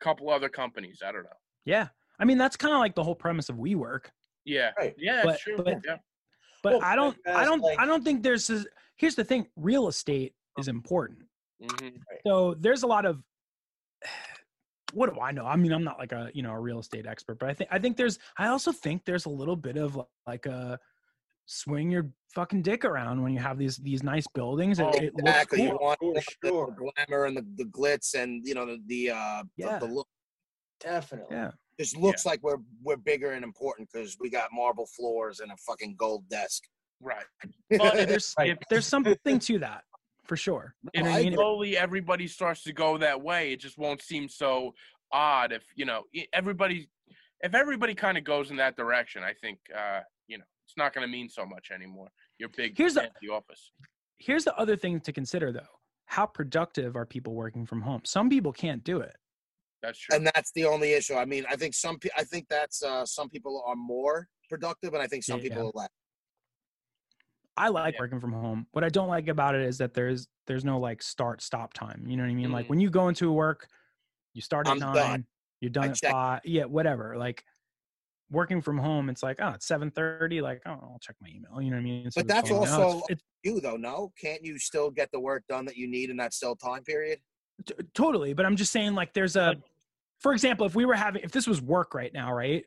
couple 0.00 0.30
other 0.30 0.48
companies. 0.48 1.02
I 1.04 1.12
don't 1.12 1.24
know. 1.24 1.40
Yeah. 1.64 1.88
I 2.20 2.24
mean, 2.24 2.38
that's 2.38 2.56
kind 2.56 2.72
of 2.72 2.78
like 2.80 2.94
the 2.94 3.02
whole 3.02 3.14
premise 3.16 3.48
of 3.48 3.56
WeWork. 3.56 4.06
Yeah, 4.44 4.70
Right. 4.78 4.94
yeah, 4.98 5.16
that's 5.16 5.26
But- 5.26 5.40
true. 5.40 5.56
but- 5.56 5.80
yeah, 5.84 5.96
But 6.62 6.72
Well, 6.74 6.82
I 6.84 6.94
don't, 6.96 7.16
I 7.26 7.44
don't, 7.44 7.60
like- 7.60 7.78
I 7.78 7.84
don't 7.86 8.02
think 8.04 8.22
there's. 8.22 8.48
A, 8.50 8.64
here's 8.96 9.14
the 9.16 9.24
thing: 9.24 9.46
real 9.56 9.88
estate 9.88 10.32
is 10.58 10.68
important. 10.68 11.20
hmm 11.60 11.88
So 12.26 12.54
there's 12.54 12.82
a 12.84 12.86
lot 12.86 13.04
of. 13.04 13.22
What 14.94 15.12
do 15.12 15.20
I 15.20 15.32
know? 15.32 15.44
I 15.44 15.56
mean, 15.56 15.72
I'm 15.72 15.84
not 15.84 15.98
like 15.98 16.12
a 16.12 16.30
you 16.34 16.42
know 16.42 16.52
a 16.52 16.60
real 16.60 16.78
estate 16.78 17.06
expert, 17.06 17.38
but 17.38 17.48
I 17.48 17.54
think 17.54 17.70
I 17.72 17.78
think 17.78 17.96
there's. 17.96 18.18
I 18.38 18.48
also 18.48 18.72
think 18.72 19.04
there's 19.04 19.26
a 19.26 19.30
little 19.30 19.56
bit 19.56 19.76
of 19.76 20.00
like 20.26 20.46
a 20.46 20.78
swing 21.46 21.90
your 21.90 22.08
fucking 22.34 22.62
dick 22.62 22.84
around 22.84 23.22
when 23.22 23.32
you 23.32 23.38
have 23.38 23.58
these 23.58 23.76
these 23.78 24.02
nice 24.02 24.26
buildings. 24.34 24.78
It, 24.78 24.84
Oh, 24.86 24.88
it 24.90 25.14
looks 25.14 25.28
Exactly. 25.28 25.58
cool. 25.58 25.66
You 25.66 25.78
want 25.80 25.98
For 26.00 26.14
the, 26.14 26.72
the 26.74 26.90
glamour 27.06 27.24
and 27.26 27.36
the, 27.36 27.46
the 27.56 27.64
glitz 27.64 28.14
and 28.14 28.46
you 28.46 28.54
know 28.54 28.66
the 28.66 28.80
the 28.86 29.10
uh 29.10 29.42
Yeah. 29.56 29.78
the, 29.78 29.86
the 29.86 29.94
look. 29.94 30.08
Definitely. 30.80 31.36
Yeah. 31.36 31.50
Just 31.78 31.96
looks 31.96 32.24
like 32.24 32.40
we're 32.42 32.58
we're 32.82 32.96
bigger 32.96 33.32
and 33.32 33.44
important 33.44 33.88
because 33.92 34.16
we 34.20 34.30
got 34.30 34.50
marble 34.52 34.86
floors 34.86 35.40
and 35.40 35.50
a 35.52 35.56
fucking 35.66 35.96
gold 35.98 36.28
desk. 36.28 36.62
right. 37.00 37.24
But 37.70 38.08
there's 38.08 38.32
Right. 38.38 38.56
there's 38.70 38.86
something 38.86 39.16
to 39.40 39.58
that 39.58 39.82
for 40.24 40.36
sure. 40.36 40.74
You 40.94 41.02
If 41.02 41.06
I 41.06 41.22
mean? 41.22 41.34
slowly 41.34 41.76
everybody 41.76 42.26
starts 42.26 42.62
to 42.64 42.72
go 42.72 42.98
that 42.98 43.20
way, 43.20 43.52
it 43.52 43.60
just 43.60 43.78
won't 43.78 44.02
seem 44.02 44.28
so 44.28 44.74
odd. 45.12 45.52
If 45.52 45.62
you 45.74 45.84
know 45.84 46.04
everybody, 46.32 46.88
if 47.40 47.54
everybody 47.54 47.94
kind 47.94 48.16
of 48.18 48.24
goes 48.24 48.50
in 48.50 48.56
that 48.56 48.76
direction, 48.76 49.22
I 49.22 49.34
think 49.34 49.58
uh, 49.76 50.00
you 50.26 50.38
know 50.38 50.44
it's 50.66 50.76
not 50.76 50.94
going 50.94 51.06
to 51.06 51.12
mean 51.12 51.28
so 51.28 51.44
much 51.44 51.70
anymore. 51.72 52.08
Your 52.38 52.48
big 52.48 52.76
Here's 52.76 52.94
the- 52.94 53.02
fancy 53.02 53.28
office. 53.30 53.72
Here's 54.18 54.44
the 54.44 54.54
other 54.56 54.76
thing 54.76 55.00
to 55.00 55.12
consider 55.12 55.52
though: 55.52 55.74
how 56.06 56.26
productive 56.26 56.96
are 56.96 57.04
people 57.06 57.34
working 57.34 57.66
from 57.66 57.82
home? 57.82 58.02
Some 58.04 58.28
people 58.30 58.52
can't 58.52 58.82
do 58.84 59.00
it. 59.00 59.16
That's 59.82 59.98
true. 59.98 60.16
and 60.16 60.26
that's 60.34 60.50
the 60.52 60.64
only 60.64 60.92
issue. 60.94 61.14
I 61.14 61.26
mean, 61.26 61.44
I 61.50 61.56
think 61.56 61.74
some 61.74 61.98
I 62.16 62.24
think 62.24 62.46
that's 62.48 62.82
uh 62.82 63.04
some 63.04 63.28
people 63.28 63.62
are 63.66 63.76
more 63.76 64.28
productive, 64.48 64.94
and 64.94 65.02
I 65.02 65.06
think 65.06 65.24
some 65.24 65.40
Yeah. 65.40 65.48
people 65.50 65.66
are 65.74 65.78
less. 65.80 65.88
I 67.56 67.68
like 67.68 67.94
Yeah. 67.94 68.00
working 68.00 68.20
from 68.20 68.32
home. 68.32 68.66
What 68.72 68.84
I 68.84 68.88
don't 68.88 69.08
like 69.08 69.28
about 69.28 69.54
it 69.54 69.62
is 69.62 69.78
that 69.78 69.94
there's 69.94 70.26
there's 70.46 70.64
no 70.64 70.78
like 70.78 71.02
start 71.02 71.40
stop 71.42 71.72
time. 71.72 72.04
You 72.06 72.16
know 72.16 72.24
what 72.24 72.30
I 72.30 72.34
mean? 72.34 72.50
Like 72.52 72.66
Mm. 72.66 72.70
when 72.70 72.80
you 72.80 72.90
go 72.90 73.08
into 73.08 73.30
work, 73.32 73.68
you 74.32 74.42
start 74.42 74.66
at 74.66 74.72
I'm 74.72 74.78
nine, 74.78 74.94
done. 74.94 75.26
you're 75.60 75.70
done 75.70 75.84
I 75.84 75.88
at 75.88 75.94
check- 75.96 76.10
five. 76.12 76.40
Yeah, 76.44 76.64
whatever. 76.64 77.16
Like 77.16 77.44
working 78.30 78.60
from 78.60 78.78
home, 78.78 79.08
it's 79.08 79.22
like 79.22 79.38
oh, 79.40 79.50
it's 79.50 79.66
seven 79.66 79.90
thirty. 79.90 80.40
Like 80.40 80.62
oh, 80.66 80.70
I'll 80.72 80.98
check 81.00 81.16
my 81.20 81.28
email. 81.28 81.60
You 81.62 81.70
know 81.70 81.76
what 81.76 81.80
I 81.82 81.84
mean? 81.84 82.10
So 82.10 82.20
But 82.20 82.28
that's 82.28 82.48
you 82.50 82.56
know, 82.56 82.62
it's- 82.62 82.78
also- 82.78 83.06
it's, 83.08 83.22
You 83.44 83.60
though, 83.60 83.76
no? 83.76 84.12
Can't 84.20 84.42
you 84.44 84.58
still 84.58 84.90
get 84.90 85.10
the 85.12 85.20
work 85.20 85.44
done 85.48 85.64
that 85.66 85.76
you 85.76 85.86
need 85.86 86.10
in 86.10 86.16
that 86.16 86.34
still 86.34 86.56
time 86.56 86.82
period? 86.82 87.20
T- 87.64 87.74
totally 87.94 88.32
but 88.32 88.44
i'm 88.44 88.56
just 88.56 88.72
saying 88.72 88.96
like 88.96 89.12
there's 89.14 89.36
a 89.36 89.54
for 90.18 90.32
example 90.32 90.66
if 90.66 90.74
we 90.74 90.84
were 90.84 90.94
having 90.96 91.22
if 91.22 91.30
this 91.30 91.46
was 91.46 91.62
work 91.62 91.94
right 91.94 92.12
now 92.12 92.32
right 92.34 92.64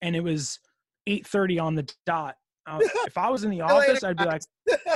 and 0.00 0.16
it 0.16 0.20
was 0.20 0.60
8.30 1.06 1.62
on 1.62 1.74
the 1.74 1.92
dot 2.06 2.36
uh, 2.70 2.78
if 3.06 3.16
i 3.18 3.28
was 3.28 3.44
in 3.44 3.50
the 3.50 3.56
See 3.56 3.58
you 3.58 3.64
later, 3.78 3.90
office 3.90 4.04
i'd 4.04 4.16
be 4.16 4.24
like 4.24 4.42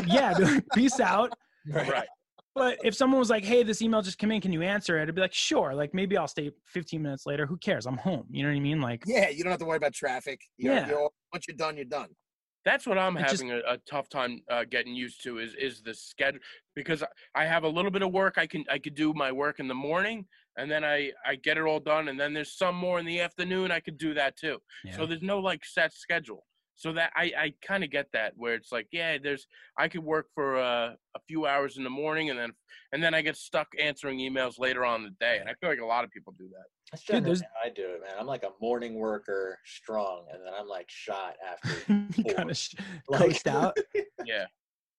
yeah 0.07 0.31
I'd 0.31 0.37
be 0.39 0.45
like, 0.45 0.65
peace 0.75 1.01
out 1.01 1.33
right. 1.67 2.07
but 2.55 2.79
if 2.85 2.95
someone 2.95 3.19
was 3.19 3.31
like 3.31 3.45
hey 3.45 3.63
this 3.63 3.83
email 3.83 4.03
just 4.03 4.19
came 4.19 4.31
in 4.33 4.41
can 4.41 4.53
you 4.53 4.63
answer 4.63 4.99
it 4.99 5.09
i'd 5.09 5.15
be 5.15 5.21
like 5.21 5.33
sure 5.35 5.75
like 5.75 5.93
maybe 5.95 6.17
i'll 6.17 6.29
stay 6.29 6.51
15 6.69 7.03
minutes 7.03 7.27
later 7.27 7.47
who 7.47 7.57
cares 7.57 7.87
i'm 7.87 7.97
home 7.97 8.25
you 8.31 8.43
know 8.43 8.49
what 8.51 8.57
i 8.57 8.61
mean 8.61 8.81
like 8.81 9.03
Yeah, 9.07 9.29
you 9.29 9.43
don't 9.43 9.51
have 9.51 9.61
to 9.61 9.67
worry 9.67 9.77
about 9.79 9.93
traffic. 9.95 10.41
You're, 10.57 10.75
Yeah. 10.75 10.89
You're, 10.89 11.11
once 11.33 11.47
you're 11.49 11.57
done, 11.57 11.77
you're 11.77 11.85
done. 11.85 12.09
That's 12.65 12.87
what 12.87 12.97
I'm 12.97 13.15
It 13.19 13.21
just- 13.29 13.43
having 13.43 13.53
a, 13.53 13.59
a 13.75 13.79
tough 13.91 14.09
time 14.09 14.41
uh, 14.51 14.65
getting 14.65 14.95
used 14.95 15.23
to 15.25 15.39
is 15.39 15.55
is 15.55 15.83
the 15.83 15.93
schedule 15.95 16.41
because 16.75 17.03
I- 17.03 17.09
I 17.43 17.45
have 17.45 17.65
a 17.65 17.69
little 17.69 17.91
bit 17.91 18.01
of 18.03 18.11
work 18.13 18.35
I 18.39 18.47
can 18.47 18.65
I 18.71 18.79
could 18.79 18.95
do 18.95 19.13
my 19.13 19.31
work 19.33 19.61
in 19.61 19.69
the 19.69 19.75
morning 19.75 20.27
and 20.57 20.71
then 20.71 20.83
I 20.85 21.13
I 21.27 21.35
get 21.37 21.59
it 21.59 21.65
all 21.65 21.81
done 21.81 22.09
and 22.09 22.19
then 22.19 22.33
there's 22.33 22.53
some 22.57 22.75
more 22.75 22.99
in 23.01 23.05
the 23.05 23.21
afternoon 23.21 23.71
I 23.71 23.81
could 23.81 23.99
do 23.99 24.15
that 24.15 24.37
too. 24.39 24.57
yeah. 24.85 24.97
So 24.97 25.05
there's 25.07 25.23
no 25.23 25.39
like 25.41 25.63
set 25.65 25.93
schedule. 25.93 26.45
So 26.77 26.93
that 26.93 27.13
I 27.15 27.33
I 27.39 27.55
kind 27.67 27.85
of 27.85 27.91
get 27.91 28.07
that 28.13 28.33
where 28.37 28.55
it's 28.55 28.73
like 28.73 28.89
yeah 28.91 29.17
there's 29.23 29.47
I 29.79 29.89
could 29.89 30.03
work 30.03 30.27
for 30.35 30.57
uh, 30.59 30.91
a 31.15 31.21
few 31.29 31.47
hours 31.47 31.77
in 31.77 31.85
the 31.85 31.91
morning 31.91 32.31
and 32.31 32.39
then 32.39 32.53
and 32.93 33.03
then 33.03 33.15
I 33.15 33.23
get 33.23 33.37
stuck 33.37 33.69
answering 33.81 34.19
emails 34.19 34.59
later 34.59 34.85
on 34.85 35.01
in 35.01 35.05
the 35.05 35.17
day 35.25 35.39
and 35.41 35.49
I 35.49 35.55
feel 35.61 35.71
like 35.71 35.81
a 35.81 35.87
lot 35.87 36.05
of 36.05 36.11
people 36.11 36.35
do 36.39 36.49
that. 36.49 36.65
That's 36.91 37.05
Dude, 37.05 37.15
generally 37.17 37.37
there's- 37.39 37.43
how 37.63 37.69
I 37.69 37.73
do 37.73 37.83
it, 37.95 38.01
man. 38.03 38.13
I'm 38.19 38.27
like 38.27 38.43
a 38.43 38.51
morning 38.61 38.95
worker, 38.95 39.59
strong, 39.65 40.27
and 40.33 40.41
then 40.45 40.53
I'm 40.59 40.67
like 40.69 40.87
shot 40.89 41.35
after. 41.49 41.95
you 42.17 42.35
kind 42.35 42.51
of 42.51 42.57
sh- 42.57 42.75
Like- 43.09 43.47
out 43.47 43.77
Yeah. 44.25 44.47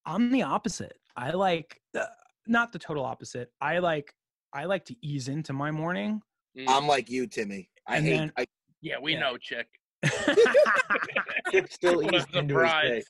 i'm 0.06 0.32
the 0.32 0.44
opposite 0.44 0.98
i 1.18 1.32
like 1.32 1.82
uh, 1.98 2.06
not 2.48 2.72
the 2.72 2.78
total 2.80 3.04
opposite 3.04 3.50
i 3.60 3.80
like 3.80 4.14
i 4.54 4.66
like 4.66 4.86
to 4.86 4.96
ease 5.02 5.28
into 5.30 5.52
my 5.54 5.72
morning 5.72 6.22
Mm. 6.58 6.66
I'm 6.70 6.88
like 6.88 7.10
you, 7.10 7.28
Timmy. 7.28 7.70
I 7.86 7.98
And 7.98 8.06
hate. 8.06 8.18
then- 8.18 8.32
I, 8.38 8.46
yeah, 8.82 8.96
we 9.02 9.12
yeah. 9.12 9.20
know, 9.20 9.36
chick. 9.38 9.68
Chip 11.52 11.72
still 11.72 11.98
What 12.04 12.16
a 12.16 12.38
into 12.38 12.58
his 12.60 12.72
day. 12.72 13.04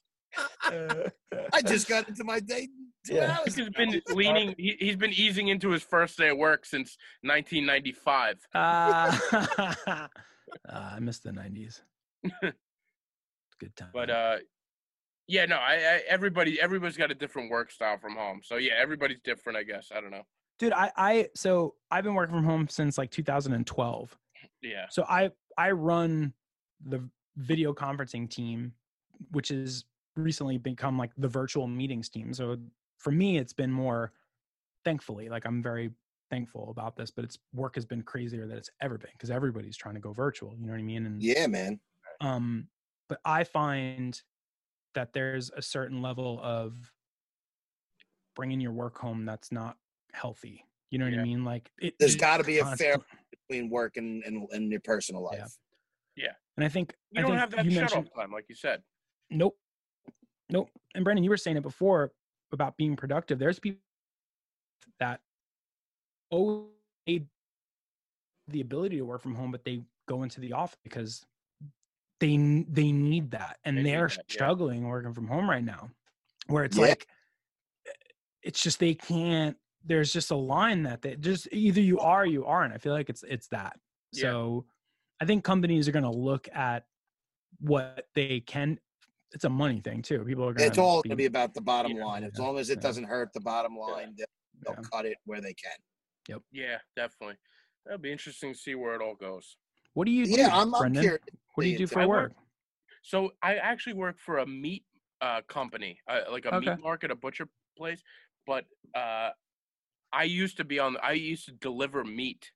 I 1.53 1.61
just 1.61 1.88
got 1.88 2.07
into 2.09 2.23
my 2.23 2.39
day 2.39 2.67
Yeah. 3.07 3.38
hours. 3.38 3.55
He's 3.55 3.67
ago. 3.67 3.72
been 3.77 4.01
leaning. 4.15 4.55
He, 4.57 4.76
he's 4.80 4.95
been 4.95 5.13
easing 5.13 5.49
into 5.49 5.69
his 5.69 5.84
first 5.84 6.17
day 6.17 6.30
of 6.30 6.38
work 6.38 6.65
since 6.65 6.97
1995. 7.22 8.39
Uh, 8.53 8.57
uh, 9.88 10.07
I 10.69 10.99
miss 10.99 11.19
the 11.19 11.30
'90s. 11.30 11.81
Good 13.59 13.76
time. 13.76 13.89
But 13.93 14.09
uh, 14.09 14.38
yeah, 15.27 15.45
no, 15.45 15.57
I, 15.57 15.73
I 15.73 16.01
everybody 16.09 16.59
everybody's 16.59 16.97
got 16.97 17.11
a 17.11 17.15
different 17.15 17.51
work 17.51 17.69
style 17.72 17.97
from 17.99 18.15
home. 18.15 18.41
So 18.43 18.55
yeah, 18.55 18.73
everybody's 18.80 19.19
different, 19.23 19.57
I 19.57 19.63
guess. 19.63 19.91
I 19.95 20.01
don't 20.01 20.11
know. 20.11 20.23
dude, 20.57 20.73
I, 20.73 20.91
I, 20.97 21.27
so 21.35 21.76
I've 21.91 22.03
been 22.03 22.15
working 22.15 22.34
from 22.35 22.45
home 22.45 22.67
since 22.67 22.97
like 22.97 23.11
2012. 23.11 24.17
Yeah. 24.63 24.85
So 24.89 25.05
I, 25.07 25.30
I 25.57 25.72
run 25.72 26.34
the 26.86 27.03
video 27.38 27.74
conferencing 27.74 28.30
team, 28.30 28.72
which 29.32 29.49
has 29.49 29.86
recently 30.16 30.57
become 30.57 30.98
like 30.98 31.12
the 31.18 31.28
virtual 31.28 31.68
meetings 31.68 32.10
team. 32.10 32.34
So 32.34 32.57
for 32.99 33.12
me, 33.12 33.38
it's 33.38 33.53
been 33.53 33.72
more, 33.72 34.14
thankfully, 34.84 35.28
like 35.30 35.45
I'm 35.45 35.62
very 35.62 35.91
thankful 36.30 36.70
about 36.72 36.95
this, 36.95 37.12
but 37.12 37.26
it's 37.26 37.38
work 37.53 37.76
has 37.76 37.86
been 37.86 38.02
crazier 38.02 38.48
than 38.48 38.57
it's 38.57 38.70
ever 38.82 38.98
been 38.98 39.12
because 39.14 39.30
everybody's 39.30 39.76
trying 39.78 39.95
to 39.95 40.02
go 40.02 40.14
virtual. 40.14 40.56
You 40.60 40.66
know 40.68 40.72
what 40.74 40.80
I 40.80 40.84
mean? 40.84 41.06
And 41.06 41.22
Yeah, 41.22 41.48
man. 41.48 41.80
um 42.22 42.68
but 43.10 43.20
i 43.26 43.44
find 43.44 44.22
that 44.95 45.12
there's 45.14 45.52
a 45.56 45.62
certain 45.62 46.02
level 46.02 46.40
of 46.41 46.74
bringing 48.36 48.60
your 48.60 48.72
work 48.72 48.98
home 48.98 49.26
that's 49.26 49.52
not 49.52 49.78
healthy 50.14 50.66
you 50.90 50.98
know 50.98 51.06
what 51.06 51.14
Yeah. 51.14 51.20
i 51.22 51.24
mean 51.24 51.44
like 51.44 51.70
it, 51.80 51.94
There's 51.99 52.16
got 52.16 52.38
to 52.38 52.44
be 52.44 52.60
a 52.60 52.66
fair 52.78 52.98
between 53.32 53.70
work 53.70 53.98
and, 53.98 54.24
and, 54.24 54.48
and 54.52 54.72
your 54.72 54.80
personal 54.80 55.22
life. 55.24 55.38
Yeah. 55.40 55.48
And 56.57 56.63
i 56.65 56.69
think 56.69 56.95
You 57.11 57.19
I 57.19 57.21
don't 57.21 57.31
think 57.31 57.39
have 57.41 57.51
that 57.51 57.65
you 57.65 57.71
shut 57.71 57.81
mentioned 57.81 58.07
off 58.15 58.21
time, 58.21 58.31
like 58.31 58.45
you 58.49 58.55
said. 58.55 58.81
nope 59.29 59.57
nope 60.49 60.69
and 60.93 61.03
brendan 61.03 61.23
you 61.23 61.29
were 61.29 61.37
saying 61.37 61.57
it 61.57 61.63
before 61.63 62.11
about 62.51 62.77
being 62.77 62.95
productive 62.95 63.39
there's 63.39 63.59
people 63.59 63.79
that 64.99 65.19
owe 66.31 66.67
the 68.47 68.61
ability 68.61 68.97
to 68.97 69.01
work 69.03 69.21
from 69.21 69.35
home 69.35 69.51
but 69.51 69.63
they 69.63 69.81
go 70.07 70.23
into 70.23 70.39
the 70.39 70.53
office 70.53 70.77
because 70.83 71.25
they 72.19 72.37
they 72.69 72.91
need 72.91 73.31
that 73.31 73.57
and 73.65 73.77
They 73.77 73.83
need 73.83 73.89
they're 73.91 74.07
that, 74.07 74.17
yeah. 74.27 74.33
struggling 74.33 74.87
working 74.87 75.13
from 75.13 75.27
home 75.27 75.49
right 75.49 75.63
now 75.63 75.89
where 76.47 76.63
it's 76.63 76.77
Yeah. 76.77 76.85
like 76.87 77.07
eh, 77.87 77.91
it's 78.43 78.61
just 78.61 78.79
they 78.79 78.93
can't 78.93 79.57
there's 79.83 80.13
just 80.13 80.31
a 80.31 80.35
line 80.35 80.83
that 80.83 81.01
they 81.01 81.15
just 81.15 81.47
either 81.51 81.81
you 81.81 81.99
are 81.99 82.21
or 82.21 82.25
you 82.25 82.45
aren't 82.45 82.73
i 82.73 82.77
feel 82.77 82.93
like 82.93 83.09
it's 83.09 83.23
it's 83.27 83.47
that 83.47 83.77
Yeah. 84.13 84.21
so 84.31 84.65
i 85.21 85.25
think 85.25 85.43
companies 85.43 85.87
are 85.87 85.91
going 85.91 86.03
to 86.03 86.09
look 86.09 86.47
at 86.53 86.85
what 87.59 88.07
they 88.15 88.39
can 88.41 88.77
it's 89.31 89.43
a 89.43 89.49
money 89.49 89.79
thing 89.81 90.01
too 90.01 90.23
people 90.25 90.47
are 90.47 90.53
going 90.53 90.67
It's 90.67 90.77
all 90.77 91.01
going 91.01 91.09
to 91.11 91.15
be 91.15 91.25
about 91.25 91.53
the 91.53 91.61
bottom 91.61 91.93
Yeah. 91.93 92.05
line. 92.05 92.23
As 92.23 92.31
Yeah. 92.37 92.43
long 92.45 92.57
as 92.57 92.69
it 92.69 92.77
Yeah. 92.77 92.81
doesn't 92.81 93.03
hurt 93.05 93.33
the 93.33 93.41
bottom 93.41 93.75
line, 93.77 94.13
they'll, 94.17 94.25
they'll 94.61 94.81
Yeah. 94.81 94.89
cut 94.93 95.05
it 95.05 95.17
where 95.25 95.41
they 95.41 95.53
can. 95.53 95.75
Yep. 96.29 96.41
Yeah, 96.51 96.77
definitely. 96.95 97.35
That'll 97.85 97.99
be 97.99 98.11
interesting 98.13 98.53
to 98.53 98.57
see 98.59 98.75
where 98.75 98.95
it 98.95 99.01
all 99.01 99.15
goes. 99.15 99.57
what 99.93 100.05
do 100.05 100.11
you 100.11 100.23
Yeah, 100.25 100.49
do, 100.49 100.55
I'm, 100.55 100.73
I'm 100.75 100.79
Brendan? 100.81 101.01
curious. 101.03 101.23
what 101.55 101.63
do 101.63 101.69
you 101.69 101.77
do 101.77 101.87
for 101.87 102.01
I 102.01 102.05
work 102.05 102.31
work- 102.33 102.45
So 103.01 103.33
I 103.41 103.55
actually 103.55 103.93
work 103.93 104.19
for 104.19 104.37
a 104.39 104.45
meat 104.45 104.85
uh, 105.21 105.41
company, 105.47 105.99
uh, 106.07 106.21
like 106.29 106.45
a 106.45 106.55
Okay. 106.55 106.69
meat 106.71 106.79
market, 106.79 107.09
a 107.11 107.15
butcher 107.15 107.47
place. 107.77 108.01
But 108.45 108.65
uh, 108.93 109.31
I 110.13 110.23
used 110.23 110.57
to 110.57 110.63
be 110.63 110.77
on. 110.79 110.97
I 110.97 111.13
used 111.13 111.45
to 111.45 111.51
deliver 111.53 112.03
meat 112.05 112.51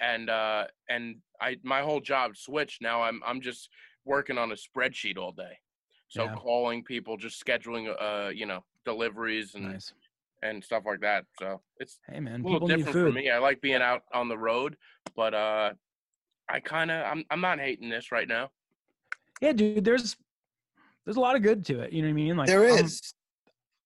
and 0.00 0.30
uh, 0.30 0.66
and 0.88 1.16
I 1.40 1.56
my 1.62 1.80
whole 1.82 2.00
job 2.00 2.36
switched. 2.36 2.82
Now 2.82 3.02
I'm 3.02 3.22
I'm 3.26 3.40
just 3.40 3.68
working 4.04 4.38
on 4.38 4.52
a 4.52 4.54
spreadsheet 4.54 5.16
all 5.18 5.32
day. 5.32 5.58
So 6.08 6.24
Yeah. 6.24 6.34
calling 6.36 6.84
people, 6.84 7.16
just 7.16 7.44
scheduling, 7.44 7.92
uh, 8.00 8.28
you 8.28 8.46
know, 8.46 8.64
deliveries 8.84 9.54
and 9.54 9.72
Nice. 9.72 9.92
and 10.42 10.62
stuff 10.62 10.84
like 10.86 11.00
that. 11.00 11.24
So 11.38 11.60
it's 11.78 11.98
Hey 12.08 12.20
man, 12.20 12.40
a 12.40 12.44
little 12.44 12.52
people 12.60 12.68
need 12.68 12.76
different 12.78 12.94
for 12.94 13.04
food. 13.06 13.14
me. 13.14 13.30
I 13.30 13.38
like 13.38 13.60
being 13.60 13.82
out 13.82 14.02
on 14.12 14.28
the 14.28 14.38
road, 14.38 14.76
but 15.16 15.34
uh, 15.34 15.72
I 16.48 16.60
kind 16.60 16.90
of 16.90 17.04
I'm 17.06 17.24
I'm 17.30 17.40
not 17.40 17.58
hating 17.58 17.88
this 17.88 18.12
right 18.12 18.28
now. 18.28 18.50
Yeah, 19.40 19.52
dude. 19.52 19.84
There's 19.84 20.16
there's 21.04 21.16
a 21.16 21.20
lot 21.20 21.36
of 21.36 21.42
good 21.42 21.64
to 21.66 21.80
it. 21.80 21.92
You 21.92 22.02
know 22.02 22.08
what 22.08 22.12
I 22.12 22.14
mean? 22.14 22.36
Like 22.36 22.46
there 22.48 22.68
I'm- 22.68 22.88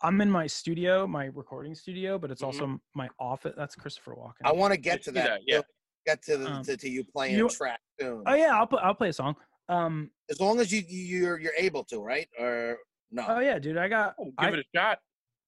I'm 0.01 0.21
in 0.21 0.31
my 0.31 0.47
studio, 0.47 1.09
my 1.09 1.25
recording 1.27 1.75
studio, 1.75 2.19
but 2.19 2.31
it's 2.31 2.43
Mhm. 2.43 2.47
also 2.47 2.81
my 2.95 3.09
office. 3.19 3.55
That's 3.57 3.75
Christopher 3.75 4.15
Walken. 4.15 4.45
I 4.45 4.53
want 4.53 4.73
to 4.73 4.79
get 4.79 5.03
to 5.05 5.13
that. 5.13 5.27
that, 5.27 5.41
yeah. 5.45 5.61
Get 6.09 6.23
to, 6.23 6.39
the, 6.39 6.51
Um, 6.51 6.63
to, 6.65 6.75
to 6.75 6.89
you 6.89 7.05
playing 7.05 7.37
you- 7.37 7.49
a 7.49 7.51
track 7.51 7.81
soon. 8.01 8.23
oh 8.27 8.35
yeah, 8.35 8.57
I'll 8.59 8.67
put 8.67 8.83
I'll 8.83 8.95
play 8.95 9.11
a 9.11 9.13
song. 9.13 9.37
Um. 9.69 10.11
As 10.31 10.41
long 10.41 10.59
as 10.59 10.73
you 10.73 10.83
you- 10.89 11.05
you're 11.19 11.39
you're 11.39 11.53
able 11.59 11.85
to, 11.85 12.01
right? 12.01 12.27
Or 12.41 12.79
no? 13.11 13.27
Oh 13.29 13.41
yeah, 13.41 13.59
dude. 13.59 13.77
I 13.77 13.89
got. 13.89 14.15
Oh, 14.19 14.25
give 14.25 14.35
I, 14.39 14.49
it 14.49 14.59
a 14.61 14.65
shot. 14.75 14.99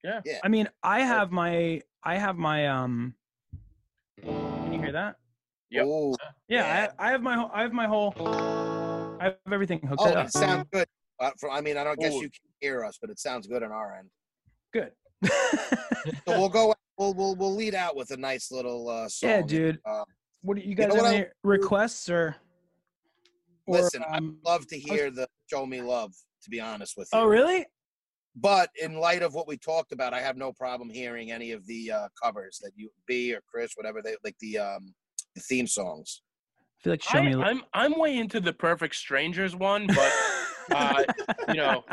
Yeah. 0.05 0.21
I 0.45 0.49
mean, 0.49 0.69
I 0.83 1.01
have 1.01 1.31
my. 1.31 1.81
I 2.05 2.17
have 2.19 2.37
my. 2.37 2.67
Um. 2.67 3.15
Can 4.23 4.73
you 4.75 4.79
hear 4.81 4.93
that? 4.93 5.17
Yep. 5.71 5.87
Ooh. 5.87 6.15
Yeah, 6.49 6.59
Yeah. 6.85 6.93
I, 6.99 7.09
I 7.09 7.11
have 7.13 7.23
my. 7.23 7.35
whole- 7.37 7.51
I 7.55 7.63
have 7.63 7.73
my 7.73 7.87
whole. 7.87 8.13
I 9.19 9.25
have 9.25 9.37
everything 9.51 9.81
hooked 9.87 10.03
Oh, 10.05 10.11
up. 10.13 10.27
it 10.27 10.33
sounds 10.33 10.67
good. 10.71 10.87
Uh, 11.21 11.31
for, 11.39 11.51
I 11.51 11.63
mean, 11.63 11.79
I 11.79 11.85
don't 11.85 11.99
guess 11.99 12.13
you 12.13 12.29
can 12.29 12.51
hear 12.61 12.85
us, 12.85 12.99
but 13.01 13.09
it 13.09 13.19
sounds 13.19 13.47
good 13.47 13.63
on 13.63 13.73
our 13.73 13.97
end. 13.99 14.09
Good. 14.75 14.93
So 16.27 16.39
we'll 16.39 16.49
go. 16.61 16.75
We'll 16.99 17.15
we'll 17.15 17.35
we'll 17.35 17.55
lead 17.55 17.75
out 17.75 17.97
with 17.97 18.11
a 18.11 18.17
nice 18.19 18.51
little 18.51 18.91
uh, 18.91 19.09
song. 19.09 19.31
yeah, 19.31 19.41
dude. 19.43 19.79
Uh, 19.87 20.05
What 20.43 20.57
do 20.57 20.63
you 20.63 20.75
know 20.75 20.85
guys 20.87 20.93
what 20.93 21.05
have 21.05 21.13
I- 21.13 21.17
any 21.17 21.27
requests 21.43 22.09
or? 22.09 22.37
or, 23.67 23.77
Listen, 23.77 24.03
I'd 24.09 24.19
um, 24.19 24.39
love 24.45 24.67
to 24.69 24.79
hear 24.79 25.11
the 25.11 25.29
"Show 25.51 25.67
Me 25.67 25.81
Love." 25.81 26.13
To 26.43 26.51
be 26.51 26.61
honest 26.61 26.95
with 26.97 27.09
you. 27.13 27.19
Oh 27.19 27.27
really? 27.27 27.67
But 28.35 28.71
in 28.81 28.95
light 28.95 29.23
of 29.23 29.35
what 29.35 29.47
we 29.47 29.59
talked 29.59 29.93
about, 29.93 30.15
I 30.15 30.21
have 30.21 30.37
no 30.37 30.53
problem 30.53 30.89
hearing 30.89 31.33
any 31.33 31.51
of 31.53 31.67
the 31.67 31.93
uh, 31.93 32.09
covers 32.23 32.59
that 32.63 32.71
you, 32.77 32.89
B 33.07 33.35
or 33.35 33.41
Chris, 33.47 33.73
whatever 33.75 34.01
they 34.03 34.17
like 34.25 34.37
the 34.41 34.59
um 34.59 34.95
the 35.35 35.43
theme 35.43 35.67
songs. 35.67 36.23
I 36.57 36.83
feel 36.83 36.93
like 36.95 37.03
show 37.03 37.19
I, 37.19 37.23
me. 37.35 37.43
I'm 37.43 37.63
I'm 37.75 37.99
way 37.99 38.17
into 38.17 38.41
the 38.41 38.53
Perfect 38.55 38.95
Strangers 38.95 39.55
one, 39.55 39.87
but 39.87 40.13
uh, 40.75 41.05
you 41.49 41.55
know, 41.55 41.85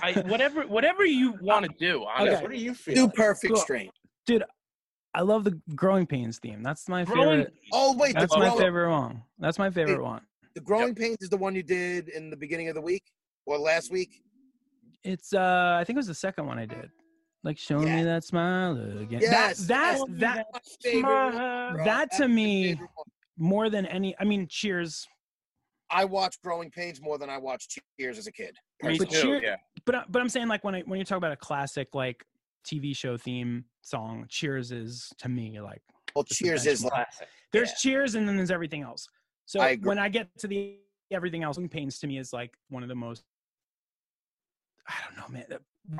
I 0.00 0.12
whatever 0.26 0.62
whatever 0.62 1.04
you 1.04 1.34
want 1.40 1.66
to 1.66 1.72
do. 1.78 2.04
Honestly. 2.04 2.34
Okay. 2.36 2.42
What 2.42 2.52
do 2.52 2.58
you 2.58 2.74
feel? 2.74 2.94
Do 2.94 3.08
perfect 3.08 3.54
Cool. 3.54 3.62
strange. 3.62 3.90
I 5.14 5.20
love 5.22 5.44
the 5.44 5.58
growing 5.76 6.06
pains 6.06 6.38
theme. 6.38 6.62
That's 6.62 6.88
my 6.88 7.04
Growing- 7.04 7.44
favorite. 7.44 7.54
Oh 7.72 7.96
wait, 7.96 8.14
the 8.14 8.20
That's 8.20 8.32
my 8.36 8.46
growing, 8.48 8.58
favorite 8.58 8.90
one. 8.90 9.22
That's 9.38 9.58
my 9.58 9.70
favorite 9.70 10.02
one. 10.02 10.22
the 10.54 10.60
growing 10.60 10.94
pains 10.94 11.16
is 11.20 11.28
the 11.28 11.36
one 11.36 11.54
you 11.54 11.62
did 11.64 12.08
in 12.10 12.30
the 12.30 12.36
beginning 12.36 12.68
of 12.68 12.74
the 12.74 12.80
week 12.80 13.02
or 13.46 13.58
last 13.58 13.90
week. 13.92 14.22
It's 15.04 15.32
uh 15.34 15.76
I 15.80 15.84
think 15.84 15.96
it 15.96 15.98
was 15.98 16.06
the 16.06 16.14
second 16.14 16.46
one 16.46 16.58
I 16.58 16.66
did. 16.66 16.90
Like 17.42 17.58
show 17.58 17.80
Yeah. 17.84 17.96
me 17.96 18.04
that 18.04 18.24
smile 18.24 18.72
again. 18.98 19.20
Yes, 19.20 19.58
that 19.66 19.98
that 20.08 20.18
that 20.20 20.46
My 20.52 20.60
favorite 20.82 21.34
one, 21.34 21.84
that 21.84 22.10
to 22.12 22.28
me 22.28 22.80
more 23.36 23.68
than 23.70 23.84
any 23.86 24.14
I 24.18 24.24
mean 24.24 24.46
cheers 24.48 25.06
I 25.90 26.04
watched 26.06 26.40
Growing 26.42 26.70
Pains 26.70 27.00
more 27.00 27.18
than 27.18 27.28
I 27.30 27.36
watched 27.38 27.78
Cheers 28.00 28.18
as 28.18 28.26
a 28.26 28.32
kid. 28.32 28.56
Me 28.82 28.96
But 28.98 29.10
too. 29.10 29.20
cheer- 29.22 29.42
yeah. 29.42 29.56
but 29.84 29.94
I- 29.94 30.04
but 30.08 30.20
I'm 30.22 30.28
saying 30.28 30.48
like 30.48 30.64
when 30.64 30.74
I 30.74 30.80
when 30.82 30.98
you 30.98 31.04
talk 31.04 31.18
about 31.18 31.32
a 31.32 31.36
classic 31.36 31.88
like 31.94 32.24
TV 32.64 32.96
show 32.96 33.16
theme 33.16 33.64
song, 33.82 34.26
Cheers 34.28 34.72
is 34.72 35.12
to 35.18 35.28
me 35.28 35.60
like 35.60 35.82
Well, 36.14 36.24
Cheers 36.24 36.66
is 36.66 36.82
like 36.84 36.92
Classic. 36.92 37.28
there's 37.52 37.70
Yeah. 37.70 37.74
Cheers 37.78 38.14
and 38.14 38.26
then 38.28 38.36
there's 38.36 38.50
everything 38.50 38.82
else. 38.82 39.08
So 39.46 39.60
I 39.60 39.76
when 39.76 39.98
I 39.98 40.08
get 40.08 40.28
to 40.38 40.48
the 40.48 40.78
everything 41.10 41.42
else, 41.42 41.56
Growing 41.56 41.68
Pains 41.68 41.98
to 42.00 42.06
me 42.06 42.18
is 42.18 42.32
like 42.32 42.52
one 42.70 42.82
of 42.82 42.88
the 42.88 42.94
most 42.94 43.22
I 44.86 44.94
don't 45.06 45.16
know, 45.16 45.28
man. 45.32 45.46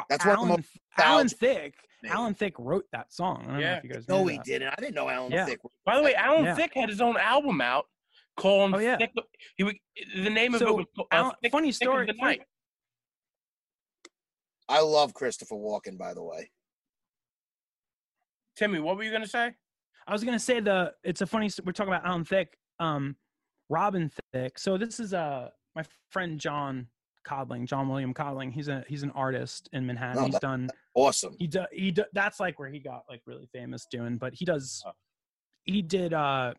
That's 0.08 0.24
one 0.26 0.36
Alan, 0.36 0.48
most 0.48 0.68
Alan 0.98 1.24
nostalgic 1.24 1.38
Thicke. 1.38 1.74
maybe. 2.02 2.12
Alan 2.14 2.34
Thicke 2.34 2.58
wrote 2.58 2.84
that 2.92 3.12
song. 3.12 3.42
I 3.42 3.44
don't 3.46 3.52
know 3.54 3.60
Yeah. 3.60 3.76
if 3.78 3.84
you 3.84 3.90
guys 3.90 4.08
know. 4.08 4.18
no, 4.18 4.24
knew 4.24 4.28
he 4.32 4.38
didn't. 4.38 4.68
I 4.68 4.74
didn't 4.80 4.94
know 4.94 5.08
Alan 5.08 5.32
Yeah. 5.32 5.46
Thicke. 5.46 5.60
By 5.84 5.96
the 5.96 6.02
way, 6.02 6.14
Alan 6.14 6.44
Yeah. 6.44 6.54
Thicke 6.54 6.74
had 6.74 6.88
his 6.88 7.00
own 7.00 7.16
album 7.16 7.60
out 7.60 7.86
called 8.36 8.74
Oh, 8.74 8.78
yeah. 8.78 8.96
Thicke. 8.96 9.12
He 9.56 9.80
the 10.16 10.30
name 10.30 10.54
of 10.54 10.60
So, 10.60 10.68
it 10.68 10.76
was 10.76 10.86
uh, 10.98 11.02
Alan- 11.12 11.32
Thicke, 11.42 11.52
funny 11.52 11.68
Thicke 11.72 11.88
of 11.88 11.92
story- 11.92 12.06
the 12.06 12.14
funny- 12.14 12.38
Night. 12.38 12.46
I 14.68 14.80
love 14.80 15.14
Christopher 15.14 15.56
Walken, 15.56 15.98
by 15.98 16.14
the 16.14 16.22
way. 16.22 16.50
Timmy, 18.56 18.78
what 18.80 18.96
were 18.96 19.02
you 19.02 19.10
gonna 19.12 19.26
say? 19.26 19.52
I 20.06 20.12
was 20.12 20.22
gonna 20.24 20.38
say 20.38 20.60
the 20.60 20.92
it's 21.02 21.20
a 21.20 21.26
funny 21.26 21.50
we're 21.64 21.72
talking 21.72 21.92
about 21.92 22.06
Alan 22.06 22.24
Thicke, 22.24 22.56
um, 22.78 23.16
Robin 23.68 24.10
Thicke. 24.32 24.58
So 24.58 24.76
this 24.78 25.00
is 25.00 25.12
uh 25.12 25.48
my 25.74 25.84
friend 26.10 26.38
John 26.38 26.86
Codling, 27.24 27.66
John 27.66 27.88
William 27.88 28.14
Codling. 28.14 28.52
He's 28.52 28.68
a 28.68 28.84
he's 28.88 29.02
an 29.02 29.10
artist 29.12 29.68
in 29.72 29.86
Manhattan. 29.86 30.22
Oh, 30.22 30.26
he's 30.26 30.38
done 30.38 30.68
Awesome. 30.94 31.34
he 31.38 31.46
do, 31.48 31.64
he 31.72 31.90
do, 31.90 32.04
that's 32.12 32.38
like 32.38 32.58
where 32.58 32.68
he 32.68 32.78
got 32.78 33.04
like 33.08 33.22
really 33.26 33.46
famous 33.52 33.86
doing. 33.90 34.16
But 34.16 34.34
he 34.34 34.44
does 34.44 34.82
Oh. 34.86 34.92
he 35.64 35.82
did 35.82 36.12
uh 36.14 36.54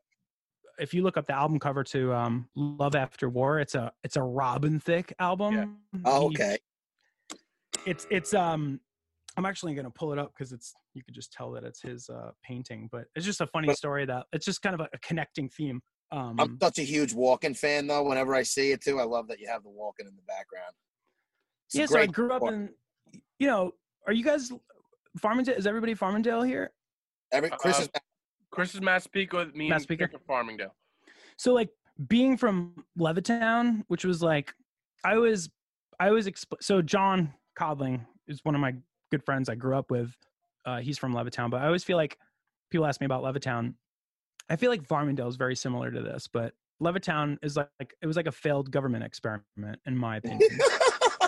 if 0.77 0.93
you 0.93 1.03
look 1.03 1.15
up 1.15 1.25
the 1.25 1.33
album 1.33 1.57
cover 1.59 1.83
to 1.85 2.13
um 2.13 2.49
Love 2.55 2.95
After 2.95 3.29
War, 3.29 3.59
it's 3.59 3.75
a 3.75 3.93
it's 4.03 4.17
a 4.17 4.21
Robin 4.21 4.79
Thicke 4.81 5.13
album. 5.19 5.77
Oh, 6.03 6.29
He- 6.29 6.35
okay. 6.35 6.57
It's 7.85 8.07
it's 8.09 8.33
um 8.33 8.79
i'm 9.37 9.45
actually 9.45 9.73
going 9.73 9.85
to 9.85 9.91
pull 9.91 10.11
it 10.13 10.19
up 10.19 10.31
because 10.35 10.51
it's 10.51 10.73
you 10.93 11.03
could 11.03 11.13
just 11.13 11.31
tell 11.31 11.51
that 11.51 11.63
it's 11.63 11.81
his 11.81 12.09
uh 12.09 12.31
painting 12.43 12.87
but 12.91 13.05
it's 13.15 13.25
just 13.25 13.41
a 13.41 13.47
funny 13.47 13.67
But- 13.67 13.77
story 13.77 14.05
that 14.05 14.25
it's 14.33 14.45
just 14.45 14.61
kind 14.61 14.73
of 14.73 14.81
a, 14.81 14.89
a 14.93 14.99
connecting 14.99 15.49
theme 15.49 15.81
um 16.11 16.35
I'm 16.39 16.57
such 16.61 16.77
a 16.79 16.83
huge 16.83 17.15
Walken 17.15 17.57
fan, 17.57 17.87
though. 17.87 18.03
Whenever 18.03 18.35
I 18.35 18.43
see 18.43 18.71
it, 18.71 18.81
too, 18.81 18.99
I 18.99 19.03
love 19.03 19.27
that 19.29 19.39
you 19.39 19.47
have 19.47 19.63
the 19.63 19.69
Walken 19.69 20.01
in 20.07 20.15
the 20.15 20.21
background. 20.27 20.71
It's 21.67 21.75
yeah 21.75 21.85
so 21.87 21.97
i 21.99 22.05
grew 22.05 22.31
up 22.31 22.41
book. 22.41 22.53
in 22.53 22.69
you 23.39 23.47
know 23.47 23.71
are 24.05 24.13
you 24.13 24.23
guys 24.23 24.51
farmingdale 25.19 25.57
is 25.57 25.65
everybody 25.65 25.95
farmingdale 25.95 26.45
here 26.45 26.71
Every 27.31 27.49
Chris 27.49 27.79
Uh, 27.79 27.81
is 27.81 27.89
Chris 28.51 28.75
is 28.75 28.81
Massapequa. 28.81 29.45
with 29.45 29.55
Me 29.55 29.65
and 29.65 29.71
Massapequa? 29.71 30.07
Farmingdale. 30.29 30.69
so 31.37 31.53
like 31.53 31.69
being 32.07 32.37
from 32.37 32.85
levittown 32.99 33.83
which 33.87 34.05
was 34.05 34.21
like 34.21 34.53
i 35.03 35.17
was 35.17 35.49
i 35.99 36.11
was 36.11 36.27
exp- 36.27 36.61
so 36.61 36.83
john 36.83 37.33
codling 37.55 38.05
is 38.27 38.39
one 38.43 38.55
of 38.55 38.61
my 38.61 38.73
good 39.11 39.23
friends 39.23 39.49
i 39.49 39.55
grew 39.55 39.75
up 39.75 39.91
with 39.91 40.15
uh 40.65 40.79
he's 40.79 40.97
from 40.97 41.13
levittown 41.13 41.49
but 41.49 41.61
i 41.61 41.65
always 41.65 41.83
feel 41.83 41.97
like 41.97 42.17
people 42.71 42.85
ask 42.85 42.99
me 42.99 43.05
about 43.05 43.23
levittown 43.23 43.73
i 44.49 44.55
feel 44.55 44.69
like 44.69 44.87
farmingdale 44.87 45.27
is 45.27 45.35
very 45.35 45.55
similar 45.55 45.91
to 45.91 46.01
this 46.01 46.27
but 46.27 46.53
levittown 46.81 47.37
is 47.41 47.55
like, 47.55 47.69
like 47.79 47.93
it 48.01 48.07
was 48.07 48.17
like 48.17 48.27
a 48.27 48.31
failed 48.31 48.71
government 48.71 49.03
experiment 49.03 49.79
in 49.85 49.97
my 49.97 50.17
opinion 50.17 50.49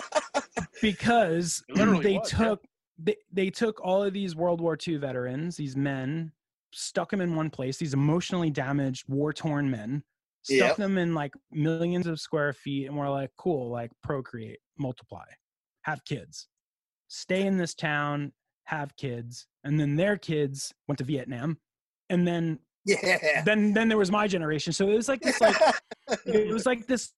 because 0.82 1.62
they 1.76 2.18
was, 2.18 2.32
yeah. 2.32 2.38
took 2.38 2.64
they, 2.98 3.16
they 3.32 3.48
took 3.48 3.80
all 3.80 4.02
of 4.02 4.12
these 4.12 4.34
world 4.36 4.60
war 4.60 4.76
ii 4.86 4.96
veterans 4.96 5.56
these 5.56 5.76
men 5.76 6.32
stuck 6.72 7.10
them 7.10 7.20
in 7.20 7.34
one 7.34 7.48
place 7.48 7.78
these 7.78 7.94
emotionally 7.94 8.50
damaged 8.50 9.04
war 9.08 9.32
torn 9.32 9.70
men 9.70 10.02
stuck 10.42 10.68
Yep. 10.68 10.76
them 10.76 10.98
in 10.98 11.14
like 11.14 11.34
millions 11.50 12.06
of 12.06 12.20
square 12.20 12.52
feet 12.52 12.86
and 12.86 12.96
we're 12.96 13.08
like 13.08 13.30
cool 13.36 13.70
like 13.70 13.90
procreate 14.02 14.58
multiply 14.78 15.24
have 15.88 16.04
kids. 16.04 16.48
Stay 17.08 17.46
in 17.46 17.56
this 17.56 17.74
town 17.74 18.32
have 18.64 18.94
kids 18.96 19.46
and 19.64 19.80
then 19.80 19.96
their 19.96 20.18
kids 20.18 20.74
went 20.86 20.98
to 20.98 21.04
vietnam 21.04 21.56
and 22.10 22.26
then 22.28 22.58
yeah. 22.84 23.42
then 23.44 23.72
then 23.72 23.88
there 23.88 23.98
was 23.98 24.10
my 24.10 24.26
generation. 24.26 24.72
So 24.72 24.88
it 24.88 24.94
was 24.94 25.08
like 25.08 25.20
this 25.20 25.40
like 25.40 25.56
it 26.26 26.52
was 26.52 26.66
like 26.66 26.86
this 26.86 27.12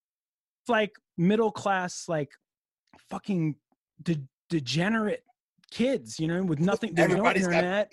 like 0.68 0.92
middle 1.16 1.50
class 1.50 2.04
like 2.08 2.30
fucking 3.10 3.56
de- 4.02 4.26
degenerate 4.48 5.22
kids 5.70 6.18
you 6.18 6.26
know 6.26 6.42
with 6.42 6.58
nothing 6.58 6.94
there 6.94 7.06
was 7.08 7.16
no 7.16 7.24
Everybody's 7.24 7.46
got 7.46 7.56
internet. 7.56 7.92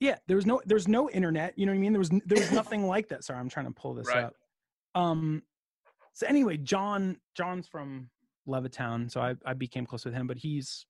Yeah 0.00 0.16
there 0.26 0.36
was 0.36 0.46
no 0.46 0.60
there's 0.64 0.88
no 0.88 1.10
internet 1.10 1.52
you 1.58 1.66
know 1.66 1.72
what 1.72 1.76
i 1.76 1.80
mean? 1.80 1.92
There 1.92 1.98
was 1.98 2.08
there 2.08 2.38
was 2.38 2.52
nothing 2.52 2.86
like 2.86 3.08
that. 3.08 3.24
Sorry 3.24 3.38
i'm 3.38 3.48
trying 3.48 3.66
to 3.66 3.72
pull 3.72 3.94
this 3.94 4.08
Right. 4.08 4.24
up. 4.24 4.34
Um 4.94 5.42
so 6.14 6.26
anyway 6.26 6.56
john 6.56 7.16
john's 7.36 7.66
from 7.66 8.08
levittown 8.48 9.10
so 9.10 9.20
i 9.20 9.34
i 9.46 9.52
became 9.52 9.86
close 9.86 10.04
with 10.04 10.14
him 10.14 10.26
but 10.26 10.36
he's 10.36 10.86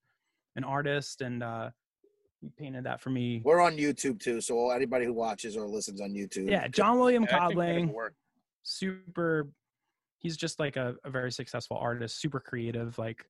an 0.55 0.63
artist 0.63 1.21
and 1.21 1.43
uh 1.43 1.69
he 2.41 2.49
painted 2.57 2.83
that 2.83 2.99
for 2.99 3.09
me 3.09 3.41
We're 3.45 3.61
on 3.61 3.77
YouTube 3.77 4.19
too, 4.19 4.41
so 4.41 4.69
anybody 4.71 5.05
who 5.05 5.13
watches 5.13 5.55
or 5.55 5.65
listens 5.65 6.01
on 6.01 6.09
YouTube. 6.11 6.49
yeah 6.49 6.67
john 6.67 6.99
william 6.99 7.23
Yeah, 7.23 7.35
I 7.37 7.39
codling 7.39 7.93
super 8.63 9.47
he's 10.19 10.35
just 10.37 10.59
like 10.59 10.75
a, 10.75 10.95
a 11.05 11.09
very 11.09 11.31
successful 11.31 11.77
artist 11.77 12.19
super 12.19 12.39
creative 12.39 12.97
like 12.97 13.23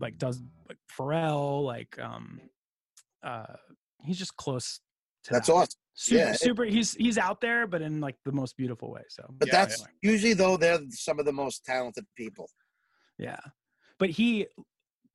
like 0.00 0.16
does 0.18 0.42
like 0.68 0.78
pharrell 0.96 1.64
like 1.64 1.96
um 2.00 2.40
uh 3.24 3.46
he's 4.04 4.18
just 4.18 4.36
close 4.36 4.80
to 5.24 5.32
That's 5.32 5.48
that. 5.48 5.52
awesome. 5.54 5.78
super 5.94 6.18
yeah. 6.24 6.32
super 6.34 6.64
he's 6.64 6.94
he's 6.94 7.18
out 7.18 7.40
there 7.40 7.66
but 7.66 7.82
in 7.82 8.00
like 8.00 8.16
the 8.24 8.32
most 8.32 8.56
beautiful 8.56 8.90
way 8.92 9.02
so 9.08 9.24
But 9.38 9.48
Yeah, 9.48 9.64
that's 9.64 9.84
usually 10.02 10.34
though 10.34 10.56
they're 10.56 10.78
some 10.90 11.18
of 11.18 11.24
the 11.26 11.32
most 11.32 11.64
talented 11.64 12.04
people. 12.16 12.48
Yeah 13.18 13.38
but 13.98 14.10
he 14.10 14.46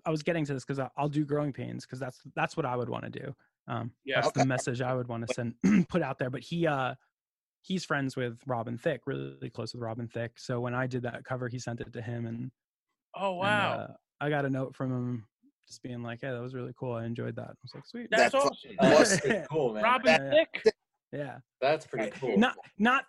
i 0.06 0.10
was 0.10 0.24
getting 0.24 0.44
to 0.46 0.54
this 0.54 0.66
because 0.66 0.84
i'll 0.98 1.10
do 1.10 1.24
growing 1.26 1.54
pains 1.54 1.86
because 1.86 2.00
that's 2.00 2.20
that's 2.36 2.58
what 2.58 2.66
i 2.66 2.76
would 2.76 2.90
want 2.90 3.04
to 3.04 3.10
do 3.10 3.36
Um, 3.68 3.94
Yeah. 4.06 4.16
that's 4.16 4.28
Okay. 4.30 4.42
the 4.42 4.48
message 4.48 4.82
I 4.82 4.94
would 4.96 5.08
want 5.08 5.28
to 5.28 5.34
send 5.34 5.56
put 5.88 6.02
out 6.02 6.18
there. 6.18 6.32
But 6.32 6.42
he 6.42 6.66
uh 6.66 6.96
he's 7.62 7.86
friends 7.86 8.16
with 8.18 8.40
Robin 8.48 8.76
Thicke, 8.76 9.06
really 9.06 9.52
close 9.52 9.72
with 9.74 9.84
Robin 9.84 10.08
Thicke. 10.08 10.40
So 10.40 10.60
when 10.60 10.74
I 10.74 10.88
did 10.88 11.04
that 11.04 11.24
cover, 11.24 11.48
he 11.48 11.60
sent 11.60 11.80
it 11.80 11.94
to 11.94 12.02
him, 12.02 12.26
and 12.26 12.52
Oh 13.16 13.34
and, 13.34 13.40
wow, 13.40 13.74
uh, 13.78 13.94
I 14.20 14.30
got 14.30 14.46
a 14.46 14.50
note 14.50 14.76
from 14.76 14.92
him 14.92 15.28
just 15.68 15.84
being 15.84 16.02
like, 16.02 16.22
"Hey, 16.22 16.32
that 16.32 16.42
was 16.42 16.56
really 16.56 16.74
cool. 16.76 16.94
I 16.94 17.06
enjoyed 17.06 17.36
that." 17.36 17.50
I 17.50 17.54
was 17.62 17.72
like, 17.76 17.86
"Sweet." 17.86 18.08
that's 18.10 18.34
That's 18.34 18.46
awesome. 18.46 18.72
Plus- 18.80 19.10
that's 19.10 19.22
pretty 19.22 19.46
cool, 19.52 19.74
man. 19.74 19.84
Robin 19.84 20.08
Yeah. 20.12 20.32
Thicke. 20.32 20.74
yeah. 21.14 21.38
That's 21.62 21.86
pretty 21.86 22.10
cool. 22.20 22.38
Not 22.40 22.58
not 22.80 23.06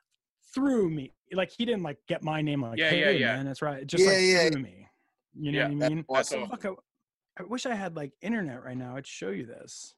through 0.54 0.90
me. 0.90 1.14
Like 1.32 1.50
he 1.50 1.64
didn't 1.64 1.82
like 1.82 1.96
get 2.08 2.22
my 2.22 2.42
name 2.42 2.60
like, 2.62 2.78
Yeah, 2.78 2.90
"Hey, 2.90 3.00
yeah, 3.00 3.10
yeah. 3.10 3.36
man, 3.36 3.46
that's 3.46 3.62
right." 3.62 3.86
Just 3.86 4.04
Yeah, 4.04 4.10
like 4.12 4.20
yeah. 4.20 4.50
through 4.50 4.62
me. 4.62 4.81
You 5.38 5.52
know 5.52 5.58
Yeah, 5.58 5.68
what 5.68 5.84
I 5.84 5.88
mean? 5.88 6.04
awesome. 6.08 6.48
Fuck, 6.48 6.64
I, 6.66 6.70
I 7.40 7.42
wish 7.44 7.66
I 7.66 7.74
had 7.74 7.96
like 7.96 8.12
internet 8.20 8.62
right 8.62 8.76
now. 8.76 8.96
I'd 8.96 9.06
show 9.06 9.30
you 9.30 9.46
this. 9.46 9.94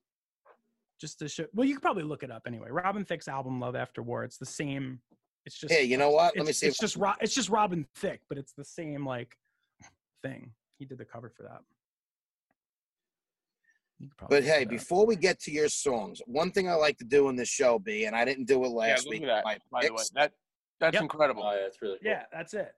Just 1.00 1.18
to 1.18 1.28
show. 1.28 1.46
Well, 1.52 1.66
you 1.66 1.74
could 1.74 1.82
probably 1.82 2.04
look 2.04 2.22
it 2.22 2.30
up 2.30 2.42
anyway. 2.46 2.68
Robin 2.70 3.04
Thicke's 3.04 3.26
album 3.28 3.60
"Love 3.60 3.74
After 3.74 4.02
War." 4.02 4.22
It's 4.24 4.38
the 4.38 4.46
same. 4.46 5.00
It's 5.44 5.58
just. 5.58 5.72
Hey, 5.72 5.82
you 5.84 5.96
know 5.96 6.10
what? 6.10 6.36
Let 6.36 6.42
it's, 6.42 6.46
me 6.46 6.52
see. 6.52 6.66
It's 6.68 6.78
just 6.78 6.96
Ro- 6.96 7.14
it's 7.20 7.34
just 7.34 7.48
Robin 7.48 7.86
Thicke, 7.96 8.20
but 8.28 8.38
it's 8.38 8.52
the 8.52 8.64
same 8.64 9.04
like 9.04 9.36
thing. 10.22 10.52
He 10.78 10.84
did 10.84 10.98
the 10.98 11.04
cover 11.04 11.30
for 11.36 11.42
that. 11.42 11.60
You 13.98 14.08
could 14.08 14.16
probably 14.16 14.38
But 14.40 14.44
hey, 14.44 14.62
it 14.62 14.68
before 14.68 15.04
we 15.04 15.16
get 15.16 15.40
to 15.40 15.50
your 15.50 15.68
songs, 15.68 16.20
one 16.26 16.50
thing 16.52 16.68
I 16.68 16.74
like 16.74 16.96
to 16.98 17.04
do 17.04 17.28
in 17.28 17.36
this 17.36 17.48
show, 17.48 17.78
B, 17.78 18.04
and 18.06 18.14
I 18.14 18.24
didn't 18.24 18.44
do 18.46 18.64
it 18.64 18.68
Yeah, 18.68 18.74
last 18.74 19.04
look 19.06 19.12
week. 19.12 19.22
at 19.24 19.44
that. 19.44 19.60
By 19.70 19.86
the 19.86 19.92
way, 19.92 20.02
that 20.14 20.32
that's 20.80 20.94
Yep. 20.94 21.02
incredible. 21.02 21.42
Oh, 21.44 21.52
yeah, 21.54 21.62
that's 21.62 21.82
really 21.82 21.98
cool. 22.02 22.08
yeah, 22.10 22.24
that's 22.32 22.54
it. 22.54 22.72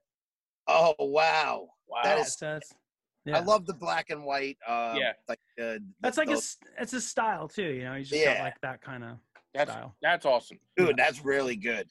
Oh 0.67 0.93
wow, 0.99 1.67
Wow. 1.87 2.01
that 2.03 2.15
Yeah, 2.17 2.21
is- 2.23 2.35
so 2.37 2.55
it's- 2.57 2.73
I 3.33 3.39
love 3.39 3.65
the 3.65 3.73
black 3.73 4.09
and 4.09 4.23
white. 4.23 4.57
Uh, 4.65 4.95
Yeah. 4.97 5.11
like 5.27 5.39
uh, 5.61 5.79
That's 6.01 6.15
the- 6.15 6.21
like 6.21 6.27
the- 6.29 6.35
his. 6.35 6.57
It's 6.79 6.91
his 6.93 7.07
style 7.07 7.47
too. 7.49 7.63
You 7.73 7.83
know, 7.83 7.95
you 7.95 8.05
just 8.05 8.13
got 8.23 8.35
Yeah. 8.37 8.43
like 8.43 8.59
that 8.61 8.81
kind 8.81 9.03
of 9.03 9.17
that's 9.53 9.69
style. 9.71 9.95
that's 10.01 10.25
awesome. 10.25 10.59
dude. 10.77 10.95
That's 10.97 11.23
really 11.25 11.55
good. 11.57 11.89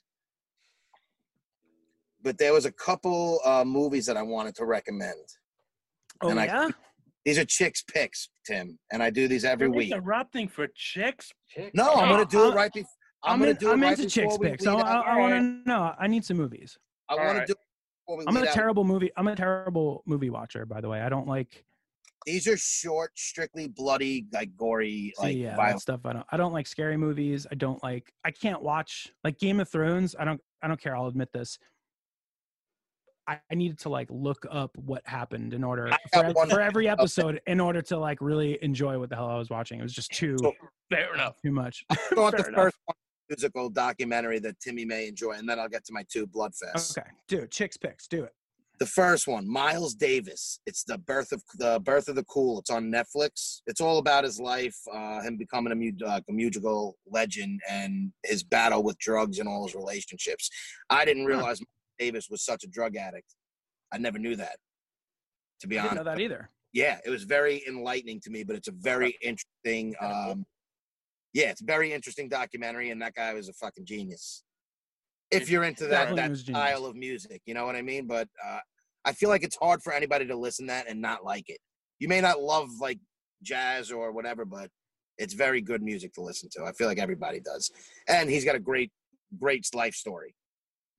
But 2.22 2.38
there 2.38 2.52
was 2.52 2.64
a 2.64 2.72
couple 2.72 3.40
uh, 3.44 3.64
movies 3.64 4.06
that 4.06 4.16
I 4.16 4.22
wanted 4.22 4.54
to 4.56 4.64
recommend. 4.64 5.36
Oh 6.22 6.30
And 6.30 6.40
I- 6.40 6.46
yeah. 6.46 6.68
These 7.24 7.38
are 7.38 7.44
chicks 7.44 7.82
picks, 7.82 8.28
Tim, 8.46 8.78
and 8.92 9.02
I 9.02 9.10
do 9.10 9.26
these 9.26 9.44
every 9.44 9.66
You're 9.66 9.74
week. 9.74 9.90
interrupting 9.92 10.46
for 10.48 10.68
chicks. 10.76 11.32
Chick. 11.48 11.74
No, 11.74 11.92
I'm 11.94 12.08
gonna 12.08 12.24
do 12.24 12.40
I'm- 12.44 12.52
it 12.52 12.54
right 12.54 12.72
before. 12.72 12.90
I'm, 13.24 13.32
I'm, 13.32 13.38
gonna 13.40 13.50
in, 13.50 13.56
do 13.56 13.70
it 13.70 13.72
I'm 13.72 13.82
right 13.82 13.98
into 13.98 14.08
chicks 14.08 14.38
picks. 14.38 14.64
I, 14.66 14.74
I. 14.74 15.00
I 15.00 15.18
want 15.18 15.32
to 15.34 15.68
know. 15.68 15.92
I 15.98 16.06
need 16.06 16.24
some 16.24 16.36
movies. 16.36 16.78
I 17.08 17.14
want 17.16 17.26
Alright. 17.28 17.46
to 17.48 17.52
do 17.54 17.58
it 17.58 17.58
before 17.58 17.64
we 17.64 17.65
I'm 18.26 18.36
a 18.36 18.40
out. 18.40 18.52
terrible 18.54 18.84
movie. 18.84 19.10
I'm 19.16 19.28
a 19.28 19.36
terrible 19.36 20.02
movie 20.06 20.30
watcher, 20.30 20.64
by 20.66 20.80
the 20.80 20.88
way. 20.88 21.00
I 21.00 21.08
don't 21.08 21.26
like. 21.26 21.64
These 22.24 22.48
are 22.48 22.56
short, 22.56 23.12
strictly 23.16 23.68
bloody, 23.68 24.26
like 24.32 24.56
gory, 24.56 25.12
like 25.18 25.36
yeah, 25.36 25.54
violent. 25.54 25.80
stuff. 25.82 26.00
I 26.04 26.12
don't. 26.12 26.26
I 26.30 26.36
don't 26.36 26.52
like 26.52 26.66
scary 26.66 26.96
movies. 26.96 27.46
I 27.50 27.54
don't 27.54 27.82
like. 27.82 28.12
I 28.24 28.30
can't 28.30 28.62
watch 28.62 29.12
like 29.24 29.38
Game 29.38 29.60
of 29.60 29.68
Thrones. 29.68 30.16
I 30.18 30.24
don't. 30.24 30.40
I 30.62 30.68
don't 30.68 30.80
care. 30.80 30.96
I'll 30.96 31.06
admit 31.06 31.32
this. 31.32 31.58
I, 33.28 33.38
I 33.50 33.54
needed 33.56 33.78
to 33.80 33.88
like 33.88 34.08
look 34.10 34.46
up 34.50 34.70
what 34.76 35.02
happened 35.04 35.52
in 35.52 35.64
order 35.64 35.88
for, 36.12 36.22
got 36.22 36.24
ev- 36.26 36.34
one- 36.36 36.48
for 36.48 36.60
every 36.60 36.88
episode 36.88 37.40
in 37.46 37.60
order 37.60 37.82
to 37.82 37.98
like 37.98 38.20
really 38.20 38.58
enjoy 38.62 38.98
what 38.98 39.10
the 39.10 39.16
hell 39.16 39.28
I 39.28 39.36
was 39.36 39.50
watching. 39.50 39.80
It 39.80 39.82
was 39.82 39.92
just 39.92 40.12
too 40.12 40.36
So- 40.40 40.52
Fair 40.90 41.12
enough. 41.14 41.34
too 41.44 41.50
much. 41.50 41.84
I 41.90 41.96
thought 41.96 42.36
the 42.36 42.46
enough. 42.46 42.54
first 42.54 42.76
one 42.84 42.94
musical 43.28 43.68
documentary 43.68 44.38
that 44.40 44.58
Timmy 44.60 44.84
may 44.84 45.08
enjoy, 45.08 45.32
and 45.32 45.48
then 45.48 45.58
I'll 45.58 45.68
get 45.68 45.84
to 45.86 45.92
my 45.92 46.04
two 46.10 46.26
Bloodfest. 46.26 46.96
Okay, 46.98 47.08
do 47.28 47.38
it. 47.38 47.50
Chicks 47.50 47.76
picks. 47.76 48.06
Do 48.06 48.24
it. 48.24 48.32
The 48.78 48.86
first 48.86 49.26
one, 49.26 49.48
Miles 49.48 49.94
Davis. 49.94 50.60
It's 50.66 50.84
the 50.84 50.98
birth 50.98 51.32
of 51.32 51.42
the 51.58 51.80
birth 51.82 52.08
of 52.08 52.14
the 52.14 52.24
cool. 52.24 52.58
It's 52.58 52.68
on 52.70 52.90
Netflix. 52.92 53.62
It's 53.66 53.80
all 53.80 53.96
about 53.98 54.24
his 54.24 54.38
life, 54.38 54.76
uh, 54.92 55.22
him 55.22 55.38
becoming 55.38 55.72
a, 56.02 56.04
uh, 56.06 56.20
a 56.28 56.32
musical 56.32 56.96
legend, 57.06 57.60
and 57.68 58.12
his 58.22 58.42
battle 58.42 58.82
with 58.82 58.98
drugs 58.98 59.38
and 59.38 59.48
all 59.48 59.64
his 59.66 59.74
relationships. 59.74 60.50
I 60.90 61.04
didn't 61.06 61.22
Huh. 61.22 61.28
realize 61.28 61.60
Miles 61.60 61.68
Davis 61.98 62.28
was 62.30 62.44
such 62.44 62.64
a 62.64 62.68
drug 62.68 62.96
addict. 62.96 63.34
I 63.92 63.98
never 63.98 64.18
knew 64.18 64.36
that. 64.36 64.56
To 65.60 65.66
be 65.68 65.78
honest. 65.78 65.92
I 65.92 65.94
didn't 65.94 66.04
know 66.06 66.10
that 66.12 66.20
either. 66.20 66.50
yeah, 66.74 66.98
it 67.02 67.08
was 67.08 67.24
very 67.24 67.62
enlightening 67.66 68.20
to 68.20 68.30
me, 68.30 68.44
but 68.44 68.56
it's 68.56 68.68
a 68.68 68.72
very 68.72 69.16
interesting. 69.22 69.94
Um, 70.00 70.44
yeah, 71.36 71.50
it's 71.50 71.60
a 71.60 71.66
very 71.66 71.92
interesting 71.92 72.30
documentary, 72.30 72.88
and 72.88 73.02
that 73.02 73.14
guy 73.14 73.34
was 73.34 73.50
a 73.50 73.52
fucking 73.52 73.84
genius. 73.84 74.42
If 75.30 75.50
you're 75.50 75.64
into 75.64 75.84
that, 75.84 76.14
Definitely 76.14 76.28
that 76.28 76.38
style 76.38 76.86
of 76.86 76.96
music, 76.96 77.42
you 77.44 77.52
know 77.52 77.66
what 77.66 77.76
I 77.76 77.82
mean. 77.82 78.06
But 78.06 78.26
uh, 78.42 78.60
I 79.04 79.12
feel 79.12 79.28
like 79.28 79.42
it's 79.42 79.56
hard 79.56 79.82
for 79.82 79.92
anybody 79.92 80.26
to 80.28 80.34
listen 80.36 80.66
to 80.66 80.72
that 80.72 80.88
and 80.88 80.98
not 80.98 81.24
like 81.26 81.50
it. 81.50 81.58
You 81.98 82.08
may 82.08 82.22
not 82.22 82.40
love 82.40 82.70
like 82.80 82.98
jazz 83.42 83.92
or 83.92 84.12
whatever, 84.12 84.46
but 84.46 84.70
it's 85.18 85.34
very 85.34 85.60
good 85.60 85.82
music 85.82 86.14
to 86.14 86.22
listen 86.22 86.48
to. 86.52 86.64
I 86.64 86.72
feel 86.72 86.86
like 86.86 86.98
everybody 86.98 87.40
does, 87.40 87.70
and 88.08 88.30
he's 88.30 88.46
got 88.46 88.54
a 88.56 88.60
great, 88.60 88.90
great 89.38 89.66
life 89.74 89.94
story. 89.94 90.34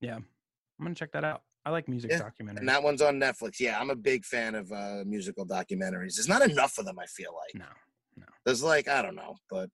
Yeah, 0.01 0.17
I'm 0.17 0.25
gonna 0.83 0.93
check 0.93 1.13
that 1.13 1.23
out. 1.23 1.41
I 1.65 1.71
like 1.71 1.87
music 1.87 2.11
Yeah, 2.11 2.19
documentaries. 2.19 2.59
And 2.59 2.69
that 2.69 2.83
one's 2.83 3.01
on 3.01 3.19
Netflix. 3.19 3.59
Yeah, 3.59 3.79
I'm 3.79 3.89
a 3.89 3.95
big 3.95 4.23
fan 4.23 4.53
of 4.53 4.71
uh, 4.71 5.03
musical 5.03 5.47
documentaries. 5.47 6.15
There's 6.15 6.29
not 6.29 6.47
enough 6.47 6.77
of 6.77 6.85
them. 6.85 6.99
I 6.99 7.07
feel 7.07 7.31
like. 7.33 7.59
no. 7.59 8.25
There's 8.45 8.61
like 8.61 8.87
I 8.87 9.01
don't 9.01 9.15
know, 9.15 9.35
but 9.49 9.69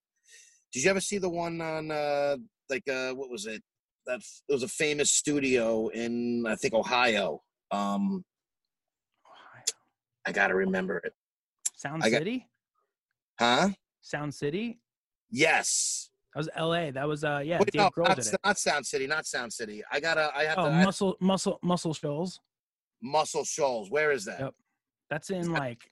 did 0.74 0.84
you 0.84 0.90
ever 0.90 1.00
see 1.00 1.20
the 1.20 1.30
one 1.30 1.62
on 1.62 1.92
uh 1.92 2.36
like 2.70 2.84
uh 2.90 3.12
what 3.14 3.30
was 3.30 3.46
it? 3.46 3.62
That 4.06 4.20
it 4.50 4.54
was 4.54 4.64
a 4.64 4.68
famous 4.68 5.12
studio 5.12 5.88
in 5.90 6.46
I 6.48 6.56
think 6.56 6.74
Ohio. 6.74 7.42
Um 7.72 8.26
Ohio. 9.26 9.64
I 10.26 10.32
gotta 10.32 10.56
remember 10.56 10.98
it. 10.98 11.14
Sound 11.76 12.04
I 12.04 12.10
got- 12.10 12.18
City. 12.20 12.48
Huh? 13.40 13.70
Sound 14.02 14.34
City. 14.34 14.80
Yes. 15.30 16.10
That 16.34 16.40
was 16.40 16.50
L.A. 16.56 16.92
That 16.92 17.08
was 17.08 17.24
uh 17.24 17.42
yeah. 17.46 17.60
Wait, 17.60 17.72
Dave 17.72 17.92
no, 17.96 18.04
not, 18.04 18.20
not 18.44 18.58
Sound 18.58 18.86
City, 18.86 19.06
not 19.08 19.26
Sound 19.28 19.54
City. 19.54 19.84
I 19.92 20.00
gotta 20.00 20.32
I 20.36 20.44
have 20.46 20.58
Oh, 20.58 20.66
to 20.66 20.72
I, 20.72 20.84
Muscle 20.84 21.16
Muscle 21.20 21.60
Muscle 21.62 21.94
Shoals. 21.94 22.40
Muscle 23.02 23.44
Shoals. 23.46 23.92
Where 23.92 24.12
is 24.12 24.26
that? 24.26 24.40
Yep. 24.40 24.54
That's 25.10 25.30
in 25.30 25.52
like 25.52 25.92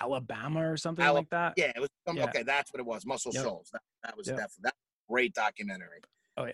Alabama 0.00 0.70
or 0.70 0.76
something 0.76 1.04
Ala- 1.04 1.14
like 1.18 1.30
that. 1.30 1.54
Yeah, 1.56 1.72
it 1.74 1.80
was 1.80 1.88
some, 2.06 2.16
Yeah. 2.16 2.24
okay, 2.24 2.42
that's 2.42 2.72
what 2.72 2.80
it 2.80 2.86
was. 2.86 3.06
Muscle 3.06 3.32
Yep. 3.34 3.42
Shoals. 3.44 3.70
That, 3.72 3.82
that 4.04 4.16
was 4.16 4.26
Yep. 4.28 4.36
definitely 4.36 4.62
that 4.62 4.74
great 5.08 5.34
documentary. 5.34 6.00
Oh 6.36 6.44
yeah. 6.46 6.52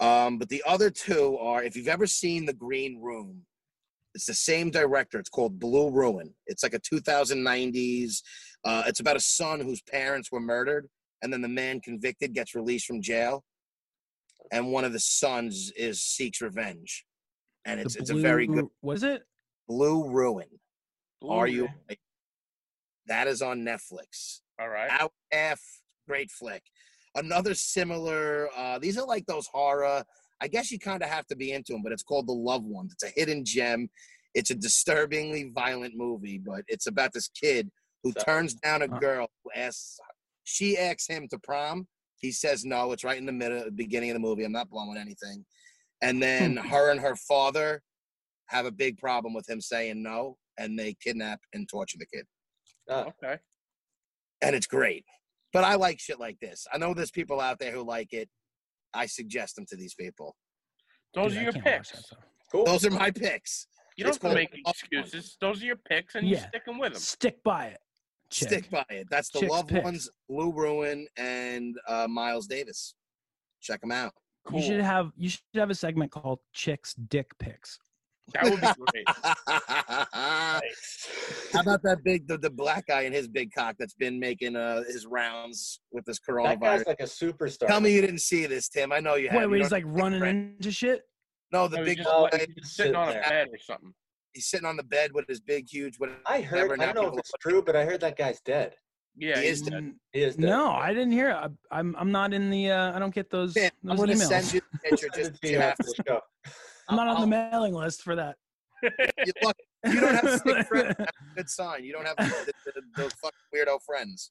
Um, 0.00 0.38
but 0.38 0.48
the 0.48 0.62
other 0.66 0.90
two 0.90 1.36
are 1.38 1.62
if 1.62 1.76
you've 1.76 1.88
ever 1.88 2.06
seen 2.06 2.46
The 2.46 2.52
Green 2.52 3.00
Room, 3.00 3.46
it's 4.14 4.26
the 4.26 4.34
same 4.34 4.70
director. 4.70 5.18
It's 5.18 5.28
called 5.28 5.58
Blue 5.58 5.90
Ruin. 5.90 6.34
It's 6.46 6.62
like 6.62 6.74
a 6.74 6.80
2090s. 6.80 8.22
Uh, 8.64 8.82
it's 8.86 9.00
about 9.00 9.16
a 9.16 9.20
son 9.20 9.60
whose 9.60 9.82
parents 9.82 10.32
were 10.32 10.40
murdered, 10.40 10.88
and 11.22 11.32
then 11.32 11.42
the 11.42 11.48
man 11.48 11.80
convicted 11.80 12.32
gets 12.32 12.54
released 12.54 12.86
from 12.86 13.00
jail, 13.02 13.44
and 14.50 14.72
one 14.72 14.84
of 14.84 14.92
the 14.92 14.98
sons 15.00 15.70
is 15.76 16.00
seeks 16.02 16.40
revenge, 16.40 17.04
and 17.64 17.78
it's 17.80 17.96
it's 17.96 18.10
a 18.10 18.14
very 18.14 18.46
good 18.46 18.66
Was 18.82 19.02
it? 19.02 19.22
Blue 19.68 20.08
Ruin. 20.08 20.48
Are 21.22 21.46
you? 21.46 21.68
That 23.08 23.26
is 23.26 23.42
on 23.42 23.60
Netflix. 23.60 24.40
All 24.60 24.68
right. 24.68 24.90
Out 24.90 25.12
F, 25.32 25.60
great 26.06 26.30
flick. 26.30 26.62
Another 27.14 27.54
similar. 27.54 28.48
Uh, 28.56 28.78
these 28.78 28.98
are 28.98 29.06
like 29.06 29.26
those 29.26 29.46
horror. 29.48 30.04
I 30.40 30.48
guess 30.48 30.70
you 30.70 30.78
kind 30.78 31.02
of 31.02 31.08
have 31.08 31.26
to 31.28 31.36
be 31.36 31.52
into 31.52 31.72
them, 31.72 31.82
but 31.82 31.92
it's 31.92 32.02
called 32.02 32.28
The 32.28 32.32
Loved 32.32 32.66
Ones. 32.66 32.92
It's 32.92 33.02
a 33.04 33.18
hidden 33.18 33.44
gem. 33.44 33.88
It's 34.34 34.50
a 34.50 34.54
disturbingly 34.54 35.50
violent 35.54 35.94
movie, 35.96 36.38
but 36.38 36.62
it's 36.68 36.86
about 36.86 37.12
this 37.12 37.28
kid 37.28 37.70
who 38.02 38.12
So- 38.16 38.24
turns 38.24 38.54
down 38.54 38.82
a 38.82 38.88
girl 38.88 39.28
who 39.42 39.50
asks. 39.54 39.98
She 40.44 40.78
asks 40.78 41.06
him 41.06 41.28
to 41.28 41.38
prom. 41.38 41.88
He 42.18 42.30
says 42.32 42.64
no. 42.64 42.92
It's 42.92 43.04
right 43.04 43.18
in 43.18 43.26
the 43.26 43.32
middle, 43.32 43.70
beginning 43.70 44.10
of 44.10 44.14
the 44.14 44.20
movie. 44.20 44.44
I'm 44.44 44.52
not 44.52 44.70
blowing 44.70 44.96
anything. 44.98 45.44
And 46.02 46.22
then 46.22 46.56
her 46.56 46.90
and 46.90 47.00
her 47.00 47.16
father 47.16 47.82
have 48.46 48.64
a 48.66 48.70
big 48.70 48.98
problem 48.98 49.34
with 49.34 49.48
him 49.48 49.60
saying 49.60 50.02
no, 50.02 50.36
and 50.58 50.78
they 50.78 50.94
kidnap 50.94 51.40
and 51.52 51.68
torture 51.68 51.98
the 51.98 52.06
kid 52.06 52.26
Ah, 52.90 53.06
Okay. 53.22 53.38
and 54.42 54.54
it's 54.56 54.66
great. 54.66 55.04
But 55.52 55.64
I 55.64 55.74
like 55.76 55.98
shit 56.00 56.18
like 56.20 56.38
this. 56.40 56.66
I 56.72 56.78
know 56.78 56.92
there's 56.94 57.10
people 57.10 57.40
out 57.40 57.58
there 57.58 57.72
who 57.72 57.82
like 57.82 58.12
it. 58.12 58.28
I 58.94 59.06
suggest 59.06 59.56
them 59.56 59.66
to 59.66 59.76
these 59.76 59.94
people. 59.94 60.36
Those 61.14 61.32
Dude, 61.32 61.40
are 61.40 61.42
your 61.44 61.52
picks. 61.52 61.90
that 61.90 62.04
stuff. 62.04 62.18
cool. 62.52 62.64
Those 62.64 62.84
are 62.86 62.90
my 62.90 63.10
picks. 63.10 63.66
You 63.96 64.04
don't 64.04 64.14
It's 64.14 64.22
have 64.22 64.30
to 64.30 64.34
make 64.34 64.50
Loved 64.50 64.64
Ones. 64.66 64.76
excuses. 64.78 65.36
Those 65.40 65.62
are 65.62 65.66
your 65.66 65.76
picks, 65.76 66.14
and 66.14 66.26
you 66.28 66.36
Yeah. 66.36 66.48
stick 66.48 66.64
them 66.66 66.78
with 66.78 66.92
them. 66.92 67.00
Stick 67.02 67.42
by 67.42 67.66
it. 67.68 67.80
Chick. 68.30 68.48
Stick 68.48 68.70
by 68.70 68.84
it. 68.90 69.08
That's 69.10 69.30
the 69.30 69.40
Chick's 69.40 69.50
loved 69.50 69.68
picks. 69.70 69.84
ones, 69.84 70.10
Blue 70.28 70.52
Ruin, 70.52 71.06
and 71.16 71.76
uh, 71.88 72.06
Miles 72.08 72.46
Davis. 72.46 72.94
Check 73.60 73.80
them 73.80 73.90
out. 73.90 74.12
Cool. 74.44 74.60
You 74.60 74.66
should 74.66 74.80
have 74.80 75.10
you 75.16 75.30
should 75.30 75.40
have 75.54 75.70
a 75.70 75.74
segment 75.74 76.10
called 76.12 76.40
Chicks 76.52 76.94
Dick 76.94 77.26
Pics. 77.38 77.78
That 78.34 78.44
would 78.44 78.60
be 78.60 78.66
great. 78.92 79.04
How 81.52 81.60
about 81.60 81.82
that 81.82 82.02
big 82.04 82.26
the, 82.28 82.38
the 82.38 82.50
black 82.50 82.86
guy 82.86 83.02
and 83.02 83.14
his 83.14 83.28
big 83.28 83.52
cock 83.52 83.76
that's 83.78 83.94
been 83.94 84.18
making 84.20 84.56
uh, 84.56 84.82
his 84.86 85.06
rounds 85.06 85.80
with 85.92 86.04
this 86.04 86.18
that 86.18 86.32
coronavirus? 86.32 86.60
guy's 86.60 86.86
like 86.86 87.00
a 87.00 87.04
superstar. 87.04 87.66
Tell 87.66 87.80
me 87.80 87.92
you 87.94 88.00
didn't 88.00 88.20
see 88.20 88.46
this, 88.46 88.68
Tim. 88.68 88.92
I 88.92 89.00
know 89.00 89.14
you 89.14 89.28
Wait, 89.32 89.40
have. 89.40 89.50
where 89.50 89.58
You 89.58 89.64
he's 89.64 89.72
like 89.72 89.84
running 89.86 90.20
friend. 90.20 90.54
into 90.58 90.70
shit. 90.70 91.02
No, 91.52 91.66
the 91.68 91.78
No, 91.78 91.84
big 91.84 91.98
just, 91.98 92.08
guy. 92.08 92.18
like, 92.20 92.32
just 92.58 92.76
sitting 92.76 92.92
sit 92.92 92.96
on 92.96 93.08
a 93.08 93.12
there. 93.12 93.22
bed 93.22 93.48
or 93.52 93.58
something. 93.58 93.92
He's 94.34 94.46
sitting 94.46 94.66
on 94.66 94.76
the 94.76 94.82
bed 94.82 95.12
with 95.14 95.26
his 95.26 95.40
big, 95.40 95.66
huge. 95.70 95.94
What 95.98 96.10
I 96.26 96.42
heard. 96.42 96.70
I 96.80 96.92
don't 96.92 96.94
know 96.94 97.08
if 97.12 97.18
it's 97.18 97.32
true, 97.40 97.62
but 97.62 97.74
I 97.74 97.84
heard 97.84 98.00
that 98.02 98.16
guy's 98.18 98.40
dead. 98.42 98.74
Yeah, 99.16 99.40
He 99.40 99.48
is 99.48 99.60
he's 99.60 99.70
dead. 99.70 99.92
He 100.12 100.22
is 100.22 100.36
dead. 100.36 100.50
No, 100.50 100.70
I 100.70 100.92
didn't 100.92 101.10
hear. 101.12 101.30
It. 101.30 101.34
I, 101.34 101.48
I'm 101.72 101.96
I'm 101.98 102.12
not 102.12 102.32
in 102.34 102.50
the. 102.50 102.70
Uh, 102.70 102.94
I 102.94 102.98
don't 103.00 103.12
get 103.14 103.30
those. 103.30 103.56
Man, 103.56 103.70
I'm 103.88 103.96
gonna 103.96 104.12
emails. 104.12 104.28
send 104.28 104.52
you 104.52 104.60
the 104.72 104.78
picture 104.78 105.08
Send 105.14 105.28
just 105.30 105.42
to 105.42 105.48
you 105.48 105.54
you 105.54 105.60
have 105.60 105.70
after 105.72 105.82
to. 105.84 105.94
the 105.96 106.04
show. 106.06 106.20
I'm 106.88 106.96
not 106.96 107.08
on 107.08 107.16
I'll- 107.16 107.20
the 107.22 107.26
mailing 107.26 107.74
list 107.74 108.02
for 108.02 108.16
that. 108.16 108.36
You, 108.82 109.32
look, 109.42 109.56
you 109.86 110.00
don't 110.00 110.14
have 110.14 110.40
sick 110.40 110.66
friends. 110.68 110.94
That's 110.98 111.10
a 111.10 111.34
good 111.36 111.50
sign. 111.50 111.84
You 111.84 111.92
don't 111.92 112.06
have 112.06 112.16
the, 112.16 112.52
the, 112.64 112.72
the, 112.76 112.80
the 113.02 113.10
fucking 113.16 113.38
weirdo 113.54 113.78
friends. 113.84 114.30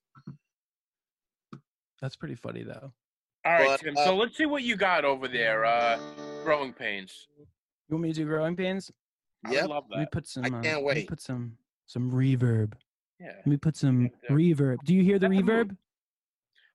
That's 2.02 2.16
pretty 2.16 2.36
funny 2.36 2.64
though. 2.64 2.92
All 3.46 3.54
right, 3.54 3.68
But, 3.68 3.80
Tim. 3.82 3.98
uh, 3.98 4.06
so 4.06 4.16
let's 4.16 4.38
see 4.38 4.46
what 4.46 4.64
you 4.64 4.76
got 4.76 5.06
over 5.06 5.28
there. 5.28 5.66
Uh, 5.66 6.00
growing 6.44 6.74
pains. 6.74 7.28
You 7.38 7.46
want 7.96 8.04
me 8.04 8.10
to 8.10 8.16
do 8.22 8.26
growing 8.26 8.56
pains? 8.56 8.92
Yeah, 9.46 9.50
would 9.50 9.56
Yep. 9.62 9.70
love 9.70 9.84
Let 9.90 10.00
me 10.00 10.06
put 10.12 10.28
some. 10.28 10.46
I 10.46 10.48
uh, 10.60 10.62
can't 10.62 10.86
Let 10.86 10.98
me 10.98 11.06
put 11.06 11.22
some 11.22 11.58
some 11.86 12.12
reverb. 12.12 12.74
Yeah. 13.20 13.28
Let 13.38 13.48
me 13.48 13.58
put 13.58 13.76
some 13.76 14.04
Yeah, 14.04 14.08
yeah. 14.30 14.36
reverb. 14.36 14.78
Do 14.84 14.94
you 14.94 15.04
hear 15.04 15.18
the 15.20 15.28
That's 15.30 15.42
reverb? 15.42 15.70
Do 15.70 15.76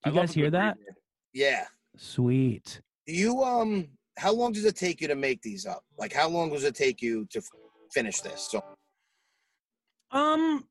you 0.07 0.13
love 0.13 0.15
guys 0.27 0.35
hear 0.35 0.51
that? 0.51 0.77
reverb. 0.79 0.95
Yeah. 1.33 1.65
Sweet. 1.97 2.81
Do 3.07 3.13
you 3.15 3.43
um? 3.43 3.89
How 4.19 4.33
long 4.33 4.53
does 4.53 4.65
it 4.65 4.77
take 4.77 5.01
you 5.01 5.09
to 5.09 5.15
make 5.15 5.41
these 5.43 5.67
up? 5.67 5.85
Like, 5.99 6.13
how 6.13 6.29
long 6.29 6.51
does 6.51 6.65
it 6.65 6.75
take 6.75 7.01
you 7.01 7.27
to 7.31 7.39
f- 7.39 7.49
finish 7.93 8.21
this? 8.21 8.49
So 8.51 8.63
Um, 10.11 10.69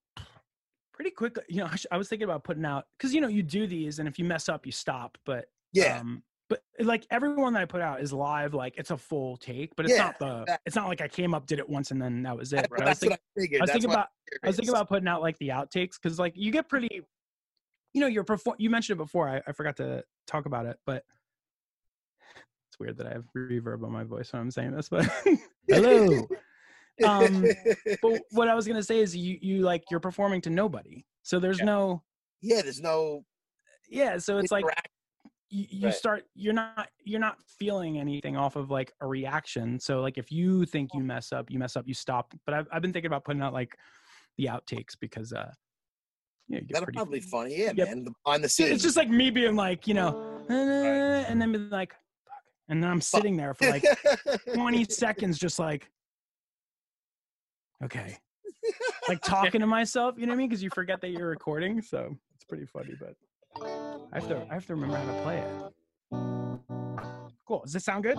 pretty 0.93 1.11
quickly. 1.11 1.43
You 1.49 1.57
know, 1.63 1.69
I 1.91 1.97
was 1.97 2.07
thinking 2.07 2.25
about 2.25 2.43
putting 2.43 2.65
out 2.65 2.85
because 2.97 3.13
you 3.13 3.21
know 3.21 3.27
you 3.27 3.43
do 3.43 3.65
these, 3.67 3.99
and 3.99 4.07
if 4.07 4.19
you 4.19 4.25
mess 4.25 4.47
up, 4.49 4.65
you 4.65 4.71
stop. 4.71 5.17
But 5.25 5.45
yeah, 5.73 5.99
um, 5.99 6.23
but 6.49 6.63
like 6.79 7.07
everyone 7.09 7.53
that 7.53 7.61
I 7.61 7.65
put 7.65 7.81
out 7.81 8.01
is 8.01 8.13
live. 8.13 8.53
Like 8.53 8.75
it's 8.77 8.91
a 8.91 8.97
full 8.97 9.37
take, 9.37 9.75
but 9.75 9.85
it's 9.85 9.95
Yeah, 9.95 10.03
not 10.05 10.19
the. 10.19 10.41
exactly. 10.43 10.63
It's 10.67 10.75
not 10.75 10.87
like 10.87 11.01
I 11.01 11.07
came 11.07 11.33
up, 11.33 11.47
did 11.47 11.57
it 11.59 11.67
once, 11.67 11.89
and 11.91 11.99
then 12.01 12.21
that 12.23 12.37
was 12.37 12.53
it. 12.53 12.69
But 12.69 12.83
I 12.83 12.89
was 12.89 12.99
thinking, 12.99 13.17
I 13.35 13.39
figured. 13.41 13.61
I 13.61 13.63
was 13.63 13.71
thinking 13.71 13.89
about 13.89 14.07
I 14.43 14.47
was 14.47 14.55
thinking 14.57 14.73
about 14.73 14.87
putting 14.89 15.07
out 15.07 15.21
like 15.21 15.37
the 15.39 15.49
outtakes 15.49 15.93
because 16.01 16.19
like 16.19 16.33
you 16.35 16.51
get 16.51 16.69
pretty, 16.69 17.01
you 17.93 18.01
know, 18.01 18.07
you're 18.07 18.23
perform. 18.23 18.57
You 18.59 18.69
mentioned 18.69 18.99
it 18.99 19.03
before. 19.03 19.27
I, 19.27 19.41
I 19.47 19.53
forgot 19.53 19.77
to 19.77 20.03
talk 20.27 20.45
about 20.45 20.67
it, 20.67 20.77
but 20.85 21.03
weird 22.81 22.97
that 22.97 23.07
I 23.07 23.13
have 23.13 23.25
reverb 23.37 23.83
on 23.85 23.91
my 23.91 24.03
voice 24.03 24.33
when 24.33 24.41
I'm 24.41 24.51
saying 24.51 24.71
this. 24.71 24.89
But 24.89 25.05
hello. 25.69 26.27
um, 27.07 27.47
but 28.01 28.21
what 28.31 28.47
I 28.49 28.55
was 28.55 28.67
gonna 28.67 28.83
say 28.83 28.99
is 28.99 29.15
you 29.15 29.37
you 29.41 29.61
like 29.61 29.83
you're 29.89 29.99
performing 29.99 30.41
to 30.41 30.49
nobody, 30.49 31.05
so 31.23 31.39
there's 31.39 31.59
Yeah. 31.59 31.65
no 31.65 32.03
yeah, 32.41 32.61
there's 32.63 32.81
no. 32.81 33.23
yeah. 33.87 34.17
So 34.17 34.39
it's 34.39 34.51
like 34.51 34.65
you, 35.49 35.65
you 35.69 35.85
Right. 35.87 35.93
start 35.95 36.23
you're 36.33 36.53
not 36.53 36.89
you're 37.03 37.19
not 37.19 37.37
feeling 37.59 37.99
anything 37.99 38.35
off 38.35 38.55
of 38.55 38.71
like 38.71 38.91
a 39.01 39.07
reaction. 39.07 39.79
So 39.79 40.01
like 40.01 40.17
if 40.17 40.31
you 40.31 40.65
think 40.65 40.89
you 40.93 41.03
mess 41.03 41.31
up, 41.31 41.51
you 41.51 41.59
mess 41.59 41.75
up, 41.75 41.87
you 41.87 41.93
stop. 41.93 42.33
But 42.45 42.55
I've 42.55 42.67
I've 42.71 42.81
been 42.81 42.91
thinking 42.93 43.07
about 43.07 43.23
putting 43.25 43.41
out 43.41 43.53
like 43.53 43.75
the 44.37 44.45
outtakes 44.45 44.95
because 44.99 45.31
uh 45.33 45.51
yeah, 46.47 46.59
That'll 46.69 46.85
pretty 46.85 46.97
probably 46.97 47.19
be 47.19 47.25
funny. 47.25 47.57
Yeah, 47.57 47.71
Yep. 47.75 47.87
man. 47.87 48.05
Behind 48.25 48.43
the 48.43 48.49
So 48.49 48.63
scenes. 48.63 48.75
it's 48.75 48.83
just 48.83 48.97
like 48.97 49.09
me 49.09 49.29
being 49.29 49.55
like, 49.55 49.87
you 49.87 49.93
know, 49.93 50.43
and 50.49 51.39
then 51.41 51.51
be 51.51 51.57
like. 51.59 51.93
And 52.69 52.81
then 52.81 52.89
I'm 52.89 53.01
sitting 53.01 53.35
there 53.35 53.53
for 53.53 53.69
like 53.69 53.83
20 54.53 54.83
seconds, 54.89 55.37
just 55.37 55.59
like, 55.59 55.89
okay. 57.83 58.17
Like 59.09 59.21
talking 59.21 59.59
to 59.61 59.67
myself, 59.67 60.15
you 60.17 60.25
know 60.25 60.31
what 60.31 60.35
I 60.35 60.37
mean? 60.37 60.49
Because 60.49 60.63
you 60.63 60.69
forget 60.73 61.01
that 61.01 61.09
you're 61.09 61.29
recording. 61.29 61.81
So 61.81 62.15
it's 62.35 62.45
pretty 62.45 62.65
funny, 62.65 62.93
but 62.99 63.15
I 64.13 64.19
have 64.19 64.27
to 64.29 64.45
I 64.49 64.53
have 64.53 64.65
to 64.67 64.75
remember 64.75 64.95
how 64.97 65.05
to 65.05 65.21
play 65.23 65.37
it. 65.39 65.71
Cool. 67.47 67.61
Does 67.63 67.73
this 67.73 67.83
sound 67.83 68.03
good? 68.03 68.17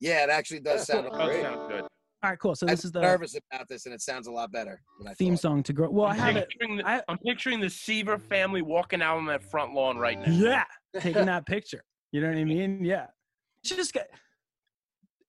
Yeah, 0.00 0.24
it 0.24 0.30
actually 0.30 0.60
does 0.60 0.86
sound 0.86 1.06
That 1.06 1.12
great. 1.12 1.42
sounds 1.42 1.68
good. 1.68 1.84
right, 2.22 2.38
cool. 2.38 2.54
So 2.54 2.66
I 2.66 2.70
this 2.72 2.84
is 2.84 2.92
the 2.92 3.00
nervous 3.00 3.36
about 3.52 3.68
this, 3.68 3.86
and 3.86 3.94
it 3.94 4.02
sounds 4.02 4.26
a 4.26 4.32
lot 4.32 4.50
better 4.52 4.82
than 4.98 5.08
I 5.08 5.14
theme 5.14 5.34
thought. 5.34 5.40
song 5.42 5.62
to 5.62 5.72
grow. 5.72 5.88
Well, 5.90 6.06
I 6.06 6.10
I'm 6.10 6.16
have 6.18 6.36
it. 6.36 6.48
the, 6.58 6.82
I- 6.84 7.02
I'm 7.08 7.18
picturing 7.18 7.60
the 7.60 7.70
Seaver 7.70 8.18
family 8.18 8.60
walking 8.62 9.00
out 9.02 9.16
on 9.18 9.26
that 9.26 9.42
front 9.42 9.72
lawn 9.72 9.96
right 9.98 10.18
now. 10.18 10.32
Yeah, 10.32 10.64
taking 11.00 11.26
that 11.26 11.46
picture. 11.46 11.84
You 12.12 12.20
know 12.22 12.28
what 12.28 12.38
I 12.38 12.44
mean? 12.44 12.84
Yeah. 12.84 13.06
It's 13.62 13.76
just 13.76 13.92
get, 13.92 14.10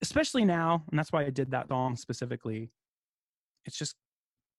especially 0.02 0.46
now, 0.46 0.84
and 0.90 0.98
that's 0.98 1.12
why 1.12 1.24
I 1.26 1.30
did 1.30 1.52
that 1.52 1.68
song 1.68 1.96
specifically. 1.96 2.72
It's 3.66 3.78
just 3.78 3.96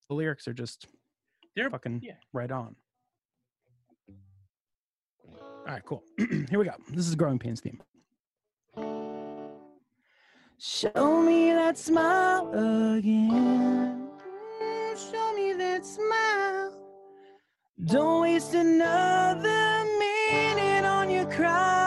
the 0.09 0.15
lyrics 0.15 0.47
are 0.47 0.53
just 0.53 0.87
They're 1.55 1.69
fucking 1.69 2.01
yeah. 2.03 2.13
right 2.33 2.51
on. 2.51 2.75
All 5.65 5.73
right, 5.73 5.85
cool. 5.85 6.03
Here 6.17 6.59
we 6.59 6.65
go. 6.65 6.73
This 6.89 7.07
is 7.07 7.15
Growing 7.15 7.39
Pains 7.39 7.61
theme. 7.61 7.81
Show 10.59 11.21
me 11.21 11.51
that 11.51 11.77
smile 11.77 12.49
again. 12.95 14.09
Show 14.95 15.33
me 15.35 15.53
that 15.53 15.85
smile. 15.85 16.73
Don't 17.85 18.21
waste 18.21 18.53
another 18.53 19.85
minute 19.99 20.85
on 20.85 21.09
your 21.09 21.25
crying. 21.25 21.82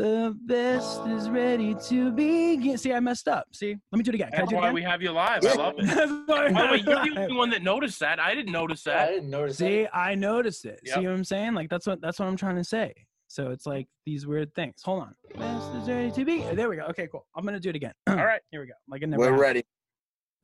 The 0.00 0.34
best 0.46 1.06
is 1.08 1.28
ready 1.28 1.74
to 1.88 2.10
begin. 2.10 2.78
See, 2.78 2.90
I 2.90 3.00
messed 3.00 3.28
up. 3.28 3.48
See, 3.52 3.76
let 3.92 3.98
me 3.98 4.02
do 4.02 4.12
it 4.12 4.14
again. 4.14 4.30
Can 4.30 4.36
I 4.36 4.40
That's 4.40 4.48
do 4.48 4.56
it 4.56 4.58
why 4.58 4.64
again? 4.68 4.74
we 4.74 4.82
have 4.82 5.02
you 5.02 5.10
live. 5.10 5.44
I 5.44 5.52
love 5.52 5.74
it. 5.76 5.84
That's 5.94 6.10
why 6.24 6.46
I 6.46 6.50
By 6.52 6.62
the 6.62 6.72
way, 6.72 6.78
have 6.78 6.86
you're 6.86 7.04
the 7.04 7.10
live. 7.10 7.18
only 7.18 7.36
one 7.36 7.50
that 7.50 7.62
noticed 7.62 8.00
that. 8.00 8.18
I 8.18 8.34
didn't 8.34 8.50
notice 8.50 8.86
I 8.86 8.92
that. 8.94 9.10
didn't 9.10 9.28
notice 9.28 9.58
See, 9.58 9.86
I 9.92 10.14
noticed 10.14 10.64
it. 10.64 10.80
Yep. 10.84 10.94
See 10.94 11.06
what 11.06 11.12
I'm 11.12 11.22
saying? 11.24 11.52
Like 11.52 11.68
that's 11.68 11.86
what 11.86 12.00
that's 12.00 12.18
what 12.18 12.28
I'm 12.28 12.36
trying 12.38 12.56
to 12.56 12.64
say. 12.64 12.94
So 13.28 13.50
it's 13.50 13.66
like 13.66 13.88
these 14.06 14.26
weird 14.26 14.54
things. 14.54 14.80
Hold 14.86 15.02
on. 15.02 15.14
Best 15.36 15.74
is 15.74 15.86
ready 15.86 16.10
to 16.12 16.24
be. 16.24 16.44
There 16.54 16.70
we 16.70 16.76
go. 16.76 16.84
Okay, 16.84 17.06
cool. 17.12 17.26
I'm 17.36 17.44
gonna 17.44 17.60
do 17.60 17.68
it 17.68 17.76
again. 17.76 17.92
All 18.06 18.16
right. 18.16 18.40
Here 18.50 18.62
we 18.62 18.68
go. 18.68 18.72
Like 18.88 19.02
it 19.02 19.06
never 19.08 19.20
We're 19.20 19.26
happened. 19.26 19.40
ready. 19.42 19.62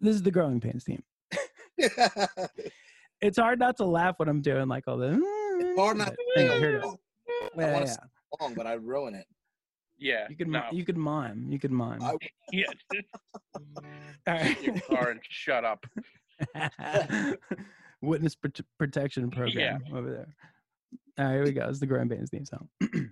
This 0.03 0.17
is 0.17 0.23
the 0.23 0.31
growing 0.31 0.61
pains 0.61 0.85
theme. 0.85 1.03
It's 3.23 3.39
hard 3.39 3.59
not 3.59 3.79
to 3.79 3.87
laugh 3.87 4.17
when 4.19 4.29
I'm 4.29 4.43
doing 4.43 4.69
like 4.69 4.85
all 4.87 4.99
the. 4.99 5.19
It's 5.61 5.81
hard 5.81 5.97
not 5.97 6.09
to 6.09 6.17
Hang 6.37 6.51
on, 6.51 6.59
here 6.59 6.77
it 6.77 6.85
along. 6.85 6.99
Yeah, 7.57 7.79
yeah. 7.79 7.85
sing 7.87 7.97
Long, 8.39 8.53
but 8.53 8.67
I 8.67 8.75
ruin 8.75 9.15
it. 9.15 9.25
Yeah. 9.99 10.27
You 10.29 10.37
could 10.37 10.49
no. 10.49 10.63
you 10.73 10.85
could 10.85 10.97
mime. 10.97 11.47
You 11.51 11.59
could 11.59 11.71
mime. 11.71 12.03
I- 12.03 12.17
yeah. 12.53 12.67
All 14.27 14.35
right. 14.35 14.63
Your 14.63 14.81
car 14.81 15.11
and 15.11 15.21
shut 15.29 15.65
up. 15.65 15.87
Witness 18.03 18.35
prote- 18.37 18.61
protection 18.79 19.31
program 19.31 19.83
over 19.95 20.11
there. 20.11 20.29
All 21.19 21.25
right, 21.25 21.33
here 21.35 21.45
we 21.45 21.53
go. 21.53 21.67
It's 21.69 21.81
the 21.81 21.87
growing 21.87 22.09
pains 22.11 22.29
theme 22.31 22.45
song. 22.45 22.69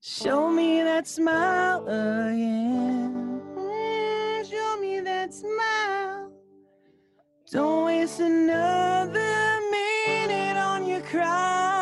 Show 0.00 0.48
me 0.50 0.82
that 0.82 1.08
smile 1.08 1.82
again. 1.88 3.40
Mm, 3.56 4.48
Show 4.48 4.76
me 4.80 5.00
that 5.00 5.34
smile. 5.34 6.30
Don't 7.50 7.86
waste 7.86 8.20
another 8.20 9.58
minute 9.72 10.56
on 10.56 10.86
your 10.86 11.00
crying. 11.00 11.77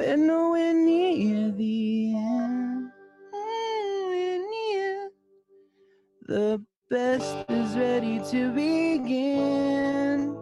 We're 0.00 0.16
nowhere 0.16 0.72
near 0.72 1.50
the 1.50 2.14
end. 2.16 2.90
We're 3.34 4.50
near. 4.50 5.10
The 6.26 6.64
best 6.88 7.44
is 7.50 7.76
ready 7.76 8.18
to 8.30 8.50
begin. 8.50 10.38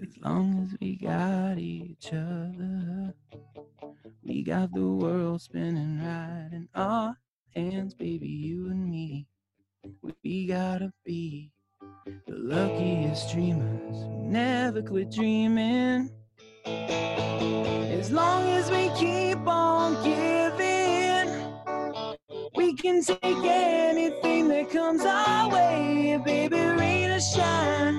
As 0.00 0.16
long 0.22 0.68
as 0.68 0.78
we 0.80 0.94
got 0.94 1.58
each 1.58 2.12
other, 2.12 3.12
we 4.22 4.44
got 4.44 4.72
the 4.72 4.86
world 4.86 5.42
spinning 5.42 5.98
right 5.98 6.50
in 6.52 6.68
our 6.76 7.16
hands, 7.56 7.94
baby, 7.94 8.28
you 8.28 8.68
and 8.68 8.88
me. 8.88 9.26
We 10.22 10.46
gotta 10.46 10.92
be 11.04 11.50
the 12.06 12.34
luckiest 12.34 13.32
dreamers 13.32 14.04
never 14.08 14.82
quit 14.82 15.10
dreaming. 15.10 16.10
As 16.64 18.10
long 18.10 18.48
as 18.48 18.70
we 18.70 18.90
keep 18.96 19.46
on 19.46 20.02
giving, 20.02 21.28
we 22.54 22.74
can 22.74 23.02
take 23.02 23.20
anything 23.22 24.48
that 24.48 24.70
comes 24.70 25.02
our 25.04 25.50
way, 25.50 26.20
baby, 26.24 26.58
rain 26.58 27.10
or 27.10 27.20
shine, 27.20 27.96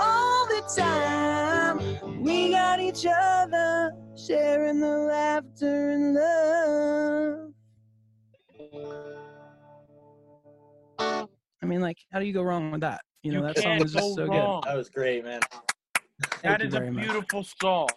all 0.00 0.46
the 0.46 0.62
time. 0.76 2.22
We 2.22 2.50
got 2.52 2.80
each 2.80 3.04
other, 3.06 3.92
sharing 4.16 4.80
the 4.80 4.98
laughter 4.98 5.90
and 5.90 6.14
love. 6.14 7.50
I 11.62 11.66
mean, 11.66 11.80
like, 11.80 11.98
how 12.12 12.18
do 12.18 12.24
you 12.26 12.32
go 12.32 12.42
wrong 12.42 12.70
with 12.70 12.80
that? 12.82 13.02
You 13.24 13.32
know, 13.32 13.38
You 13.40 13.46
that 13.46 13.56
song 13.56 13.64
can't 13.78 13.90
just 13.90 14.14
so 14.14 14.26
wrong. 14.26 14.62
That 14.66 14.76
was 14.76 14.90
great, 14.90 15.24
man. 15.24 15.40
good. 15.40 15.60
That 16.42 16.60
Thank 16.60 16.60
you 16.60 16.68
is 16.68 16.74
a 16.74 16.78
very 16.78 16.90
much. 16.90 17.04
beautiful 17.04 17.42
song. 17.60 17.88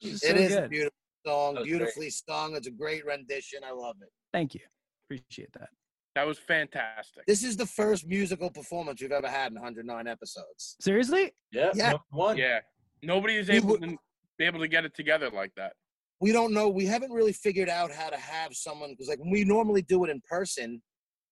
It's 0.00 0.24
It 0.24 0.28
so 0.30 0.34
is 0.36 0.54
a 0.56 0.68
beautiful 0.68 0.96
song, 1.26 1.54
That 1.54 1.60
was 1.60 1.68
great. 1.68 1.78
beautifully 1.78 2.10
sung. 2.10 2.56
It's 2.56 2.66
a 2.66 2.70
great 2.70 3.04
rendition. 3.04 3.60
I 3.62 3.72
love 3.72 3.96
it. 4.00 4.08
Thank 4.32 4.54
you. 4.54 4.60
Appreciate 5.06 5.52
that. 5.52 5.68
That 6.14 6.26
was 6.26 6.38
fantastic. 6.38 7.26
This 7.26 7.44
is 7.44 7.56
the 7.58 7.66
first 7.66 8.06
musical 8.06 8.50
performance 8.50 9.02
we've 9.02 9.12
ever 9.12 9.28
had 9.28 9.52
in 9.52 9.58
109 9.58 10.06
episodes. 10.08 10.76
Seriously? 10.80 11.32
Yeah, 11.52 11.72
Yeah. 11.74 11.92
no 11.92 11.98
one. 12.10 12.38
Yeah. 12.38 12.60
Nobody 13.02 13.36
is 13.36 13.50
able 13.50 13.68
would- 13.68 13.82
to 13.82 13.98
be 14.38 14.46
able 14.46 14.60
to 14.60 14.68
get 14.68 14.86
it 14.86 14.94
together 14.94 15.30
like 15.30 15.54
that. 15.56 15.74
we 16.22 16.32
don't 16.32 16.52
know. 16.52 16.68
We 16.68 16.84
haven't 16.84 17.12
really 17.12 17.32
figured 17.32 17.70
out 17.70 17.90
how 17.90 18.10
to 18.10 18.16
have 18.18 18.54
someone 18.54 18.90
because, 18.90 19.08
like, 19.08 19.18
when 19.20 19.30
we 19.30 19.42
normally 19.42 19.80
do 19.80 20.04
it 20.04 20.10
in 20.10 20.20
person, 20.28 20.82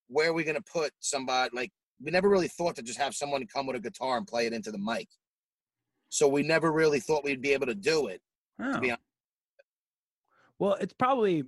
where 0.07 0.29
are 0.29 0.33
we 0.33 0.43
going 0.43 0.55
to 0.55 0.63
put 0.63 0.91
somebody? 0.99 1.55
Like, 1.55 1.71
we 2.01 2.11
never 2.11 2.29
really 2.29 2.47
thought 2.47 2.75
to 2.77 2.81
just 2.81 2.99
have 2.99 3.13
someone 3.13 3.45
come 3.47 3.67
with 3.67 3.75
a 3.75 3.79
guitar 3.79 4.17
and 4.17 4.25
play 4.27 4.45
it 4.47 4.53
into 4.53 4.71
the 4.71 4.77
mic. 4.77 5.07
So 6.09 6.27
we 6.27 6.43
never 6.43 6.71
really 6.71 6.99
thought 6.99 7.23
we'd 7.23 7.41
be 7.41 7.53
able 7.53 7.67
to 7.67 7.75
do 7.75 8.07
it. 8.07 8.21
Oh. 8.61 8.79
be 8.79 8.89
honest. 8.91 9.01
Well, 10.57 10.73
it's 10.75 10.93
probably 10.93 11.43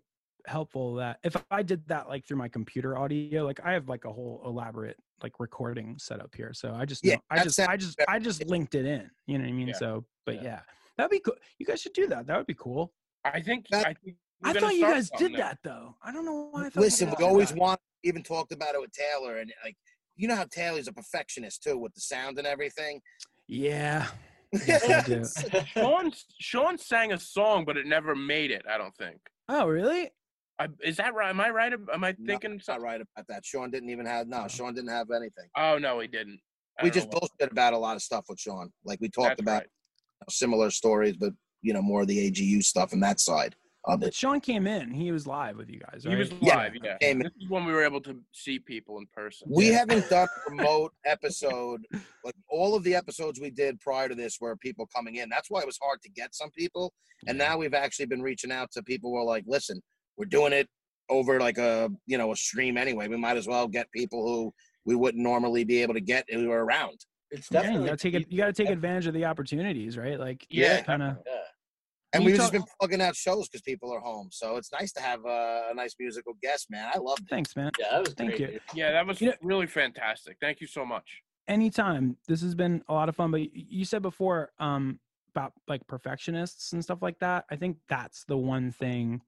helpful 0.47 0.95
that 0.95 1.19
if 1.23 1.35
I 1.51 1.61
did 1.63 1.87
that 1.87 2.07
like 2.07 2.25
through 2.25 2.37
my 2.37 2.47
computer 2.47 2.97
audio, 2.97 3.43
like 3.45 3.59
I 3.63 3.73
have 3.73 3.89
like 3.89 4.05
a 4.05 4.11
whole 4.11 4.41
elaborate 4.45 4.97
like 5.21 5.33
recording 5.39 5.95
setup 5.99 6.33
here. 6.35 6.51
So 6.53 6.73
I 6.73 6.85
just 6.85 7.03
Yeah, 7.05 7.15
know, 7.15 7.21
I 7.29 7.43
just 7.43 7.59
I 7.59 7.77
just 7.77 7.97
better. 7.97 8.09
I 8.09 8.19
just 8.19 8.45
linked 8.47 8.75
it 8.75 8.85
in. 8.85 9.09
You 9.27 9.37
know 9.37 9.43
what 9.43 9.49
I 9.49 9.53
mean? 9.53 9.67
Yeah. 9.69 9.77
So 9.77 10.05
but 10.25 10.35
Yeah. 10.35 10.43
yeah. 10.43 10.59
That'd 10.97 11.11
be 11.11 11.19
cool. 11.19 11.35
You 11.59 11.65
guys 11.65 11.81
should 11.81 11.93
do 11.93 12.07
that. 12.07 12.27
That 12.27 12.37
would 12.37 12.47
be 12.47 12.53
cool. 12.55 12.93
I 13.23 13.41
think 13.41 13.67
That- 13.69 13.87
I 13.87 13.93
think 13.93 14.17
I 14.43 14.53
thought 14.53 14.73
you 14.75 14.81
guys 14.81 15.11
did 15.17 15.33
there. 15.33 15.39
that 15.39 15.59
though. 15.63 15.95
I 16.03 16.11
don't 16.11 16.25
know 16.25 16.49
why 16.51 16.65
I 16.65 16.69
thought 16.69 16.81
Listen, 16.81 17.13
we 17.17 17.23
always 17.23 17.53
want, 17.53 17.79
even 18.03 18.23
talked 18.23 18.51
about 18.51 18.73
it 18.73 18.81
with 18.81 18.91
Taylor, 18.91 19.37
and 19.37 19.53
like, 19.63 19.77
you 20.21 20.27
know 20.27 20.35
how 20.35 20.45
Taylor's 20.51 20.87
a 20.87 20.93
perfectionist 20.93 21.63
too 21.63 21.77
with 21.79 21.95
the 21.95 22.01
sound 22.01 22.37
and 22.37 22.45
everything. 22.47 23.01
Yeah. 23.47 24.07
Yes, 24.67 25.45
Sean 25.67 26.11
Sean 26.39 26.77
sang 26.77 27.13
a 27.13 27.17
song, 27.17 27.63
but 27.65 27.77
it 27.77 27.85
never 27.87 28.13
made 28.15 28.51
it. 28.51 28.63
I 28.69 28.77
don't 28.77 28.93
think. 28.97 29.17
Oh, 29.47 29.65
really? 29.65 30.11
I, 30.59 30.67
is 30.83 30.97
that 30.97 31.13
right? 31.15 31.29
Am 31.29 31.39
I 31.39 31.49
right? 31.51 31.71
Am 31.71 32.03
I 32.03 32.13
No, 32.19 32.33
thinking 32.33 32.59
Not 32.67 32.81
right 32.81 32.99
about 32.99 33.25
that. 33.29 33.45
Sean 33.45 33.71
didn't 33.71 33.89
even 33.89 34.05
have 34.05 34.27
no. 34.27 34.41
Oh. 34.43 34.47
Sean 34.49 34.73
didn't 34.73 34.89
have 34.89 35.07
anything. 35.09 35.47
Oh 35.57 35.77
no, 35.77 36.01
he 36.01 36.07
didn't. 36.07 36.39
I 36.79 36.83
We 36.83 36.91
just 36.91 37.07
know 37.07 37.19
what- 37.21 37.29
bullshit 37.39 37.51
about 37.53 37.71
a 37.73 37.77
lot 37.77 37.95
of 37.95 38.01
stuff 38.01 38.25
with 38.27 38.39
Sean. 38.41 38.69
Like 38.83 38.99
we 38.99 39.07
talked 39.09 39.29
That's 39.29 39.41
about 39.41 39.61
right. 39.61 40.29
similar 40.29 40.69
stories, 40.69 41.15
but 41.17 41.31
you 41.61 41.73
know 41.73 41.81
more 41.81 42.01
of 42.01 42.07
the 42.07 42.29
AGU 42.29 42.61
stuff 42.61 42.91
and 42.91 43.01
that 43.03 43.21
side 43.21 43.55
of 43.85 43.99
But 44.01 44.09
it. 44.09 44.13
Sean 44.13 44.39
came 44.39 44.67
in. 44.67 44.91
He 44.91 45.11
was 45.11 45.25
live 45.25 45.57
with 45.57 45.69
you 45.69 45.79
guys, 45.79 46.05
right? 46.05 46.13
He 46.13 46.15
was 46.19 46.31
live. 46.33 46.73
Yeah, 46.83 46.97
came 46.99 47.17
in. 47.17 47.19
this 47.23 47.31
is 47.41 47.49
when 47.49 47.65
we 47.65 47.71
were 47.73 47.83
able 47.83 48.01
to 48.01 48.19
see 48.31 48.59
people 48.59 48.97
in 48.99 49.07
person. 49.13 49.47
We 49.51 49.69
Yeah. 49.69 49.79
haven't 49.79 50.09
done 50.09 50.27
a 50.47 50.49
remote 50.51 50.93
episode. 51.05 51.81
Like 52.23 52.35
all 52.49 52.75
of 52.75 52.83
the 52.83 52.93
episodes 52.95 53.39
we 53.39 53.49
did 53.49 53.79
prior 53.79 54.07
to 54.09 54.15
this 54.15 54.37
were 54.39 54.55
people 54.57 54.87
coming 54.95 55.15
in. 55.15 55.29
That's 55.29 55.49
why 55.49 55.61
it 55.61 55.65
was 55.65 55.79
hard 55.81 56.01
to 56.03 56.09
get 56.09 56.35
some 56.35 56.51
people. 56.51 56.93
And 57.27 57.37
now 57.37 57.57
we've 57.57 57.73
actually 57.73 58.05
been 58.07 58.21
reaching 58.21 58.51
out 58.51 58.71
to 58.71 58.83
people 58.83 59.11
who 59.11 59.17
are 59.17 59.23
like, 59.25 59.43
listen, 59.47 59.81
we're 60.17 60.25
doing 60.25 60.53
it 60.53 60.67
over 61.09 61.39
like 61.39 61.57
a 61.57 61.89
you 62.05 62.17
know 62.17 62.31
a 62.31 62.35
stream 62.35 62.77
anyway. 62.77 63.07
We 63.07 63.17
might 63.17 63.37
as 63.37 63.47
well 63.47 63.67
get 63.67 63.91
people 63.91 64.25
who 64.25 64.53
we 64.85 64.95
wouldn't 64.95 65.21
normally 65.23 65.63
be 65.63 65.81
able 65.81 65.93
to 65.95 66.01
get 66.01 66.25
who 66.31 66.49
are 66.51 66.63
around. 66.63 66.99
It's 67.31 67.47
Yeah, 67.51 67.59
you 67.59 67.63
definitely 67.63 67.85
gotta 67.89 67.97
take 67.97 68.13
it. 68.13 68.31
You 68.31 68.37
gotta 68.37 68.53
take 68.53 68.69
advantage 68.69 69.07
of 69.07 69.13
the 69.13 69.25
opportunities, 69.25 69.97
right? 69.97 70.19
Like, 70.19 70.45
Yeah, 70.49 70.81
kind 70.81 71.01
of. 71.03 71.17
Yeah. 71.25 71.33
And 72.13 72.23
You 72.23 72.27
we've 72.27 72.35
talk- 72.37 72.51
just 72.51 72.53
been 72.53 72.63
plugging 72.79 73.01
out 73.01 73.15
shows 73.15 73.47
because 73.47 73.61
people 73.61 73.91
are 73.93 73.99
home. 74.01 74.29
So 74.31 74.57
it's 74.57 74.71
nice 74.71 74.91
to 74.93 75.01
have 75.01 75.25
uh, 75.25 75.69
a 75.71 75.73
nice 75.73 75.95
musical 75.99 76.33
guest, 76.41 76.67
man. 76.69 76.91
I 76.93 76.97
love 76.97 77.17
it. 77.19 77.25
Thanks, 77.29 77.55
man. 77.55 77.71
Yeah, 77.79 77.87
that 77.91 77.99
was 78.01 78.13
Thank 78.13 78.31
great. 78.31 78.39
you. 78.41 78.47
dude. 78.47 78.61
Yeah, 78.73 78.91
that 78.91 79.05
was 79.07 79.21
You 79.21 79.29
know- 79.29 79.35
really 79.41 79.67
fantastic. 79.67 80.37
Thank 80.41 80.59
you 80.61 80.67
so 80.67 80.85
much. 80.85 81.21
anytime 81.47 82.15
this 82.27 82.41
has 82.41 82.53
been 82.55 82.83
a 82.87 82.93
lot 82.93 83.09
of 83.09 83.15
fun 83.15 83.31
but 83.31 83.41
you 83.53 83.83
said 83.83 84.01
before 84.03 84.51
um 84.59 84.99
about 85.33 85.51
like 85.67 85.85
perfectionists 85.87 86.71
and 86.73 86.83
stuff 86.83 86.99
like 87.01 87.17
that 87.19 87.45
i 87.49 87.55
think 87.55 87.77
that's 87.89 88.23
the 88.25 88.37
one 88.37 88.71
thing 88.71 89.19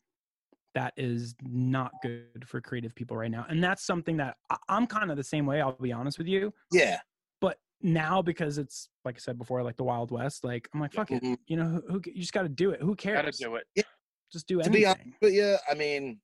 that 0.75 0.93
is 0.95 1.33
not 1.41 1.91
good 2.03 2.45
for 2.45 2.61
creative 2.61 2.93
people 2.93 3.17
right 3.17 3.31
now 3.31 3.45
and 3.49 3.63
that's 3.63 3.83
something 3.83 4.15
that 4.17 4.37
I- 4.51 4.57
i'm 4.69 4.85
kind 4.85 5.09
of 5.09 5.17
the 5.17 5.23
same 5.23 5.45
way 5.47 5.59
i'll 5.59 5.71
be 5.73 5.91
honest 5.91 6.17
with 6.19 6.27
you 6.27 6.53
Yeah. 6.71 6.99
But 7.81 7.89
now 7.89 8.21
because 8.21 8.57
it's 8.57 8.89
like 9.05 9.15
i 9.15 9.19
said 9.19 9.37
before 9.37 9.63
like 9.63 9.77
the 9.77 9.83
wild 9.83 10.11
west 10.11 10.43
like 10.43 10.67
i'm 10.73 10.79
like 10.79 10.93
fuck 10.93 11.11
it 11.11 11.21
Mhm. 11.23 11.37
you 11.47 11.57
know 11.57 11.65
who, 11.65 11.81
who 11.93 12.01
you 12.05 12.21
just 12.21 12.33
got 12.33 12.43
to 12.43 12.49
do 12.49 12.71
it 12.71 12.81
who 12.81 12.95
cares 12.95 13.37
Gotta 13.37 13.49
do 13.49 13.55
it. 13.55 13.65
Yeah. 13.75 13.83
just 14.31 14.47
do 14.47 14.61
To 14.61 14.69
be 14.69 14.85
honest 14.85 14.99
anything 15.01 15.15
with 15.21 15.33
you, 15.33 15.57
I 15.69 15.73
mean, 15.75 16.19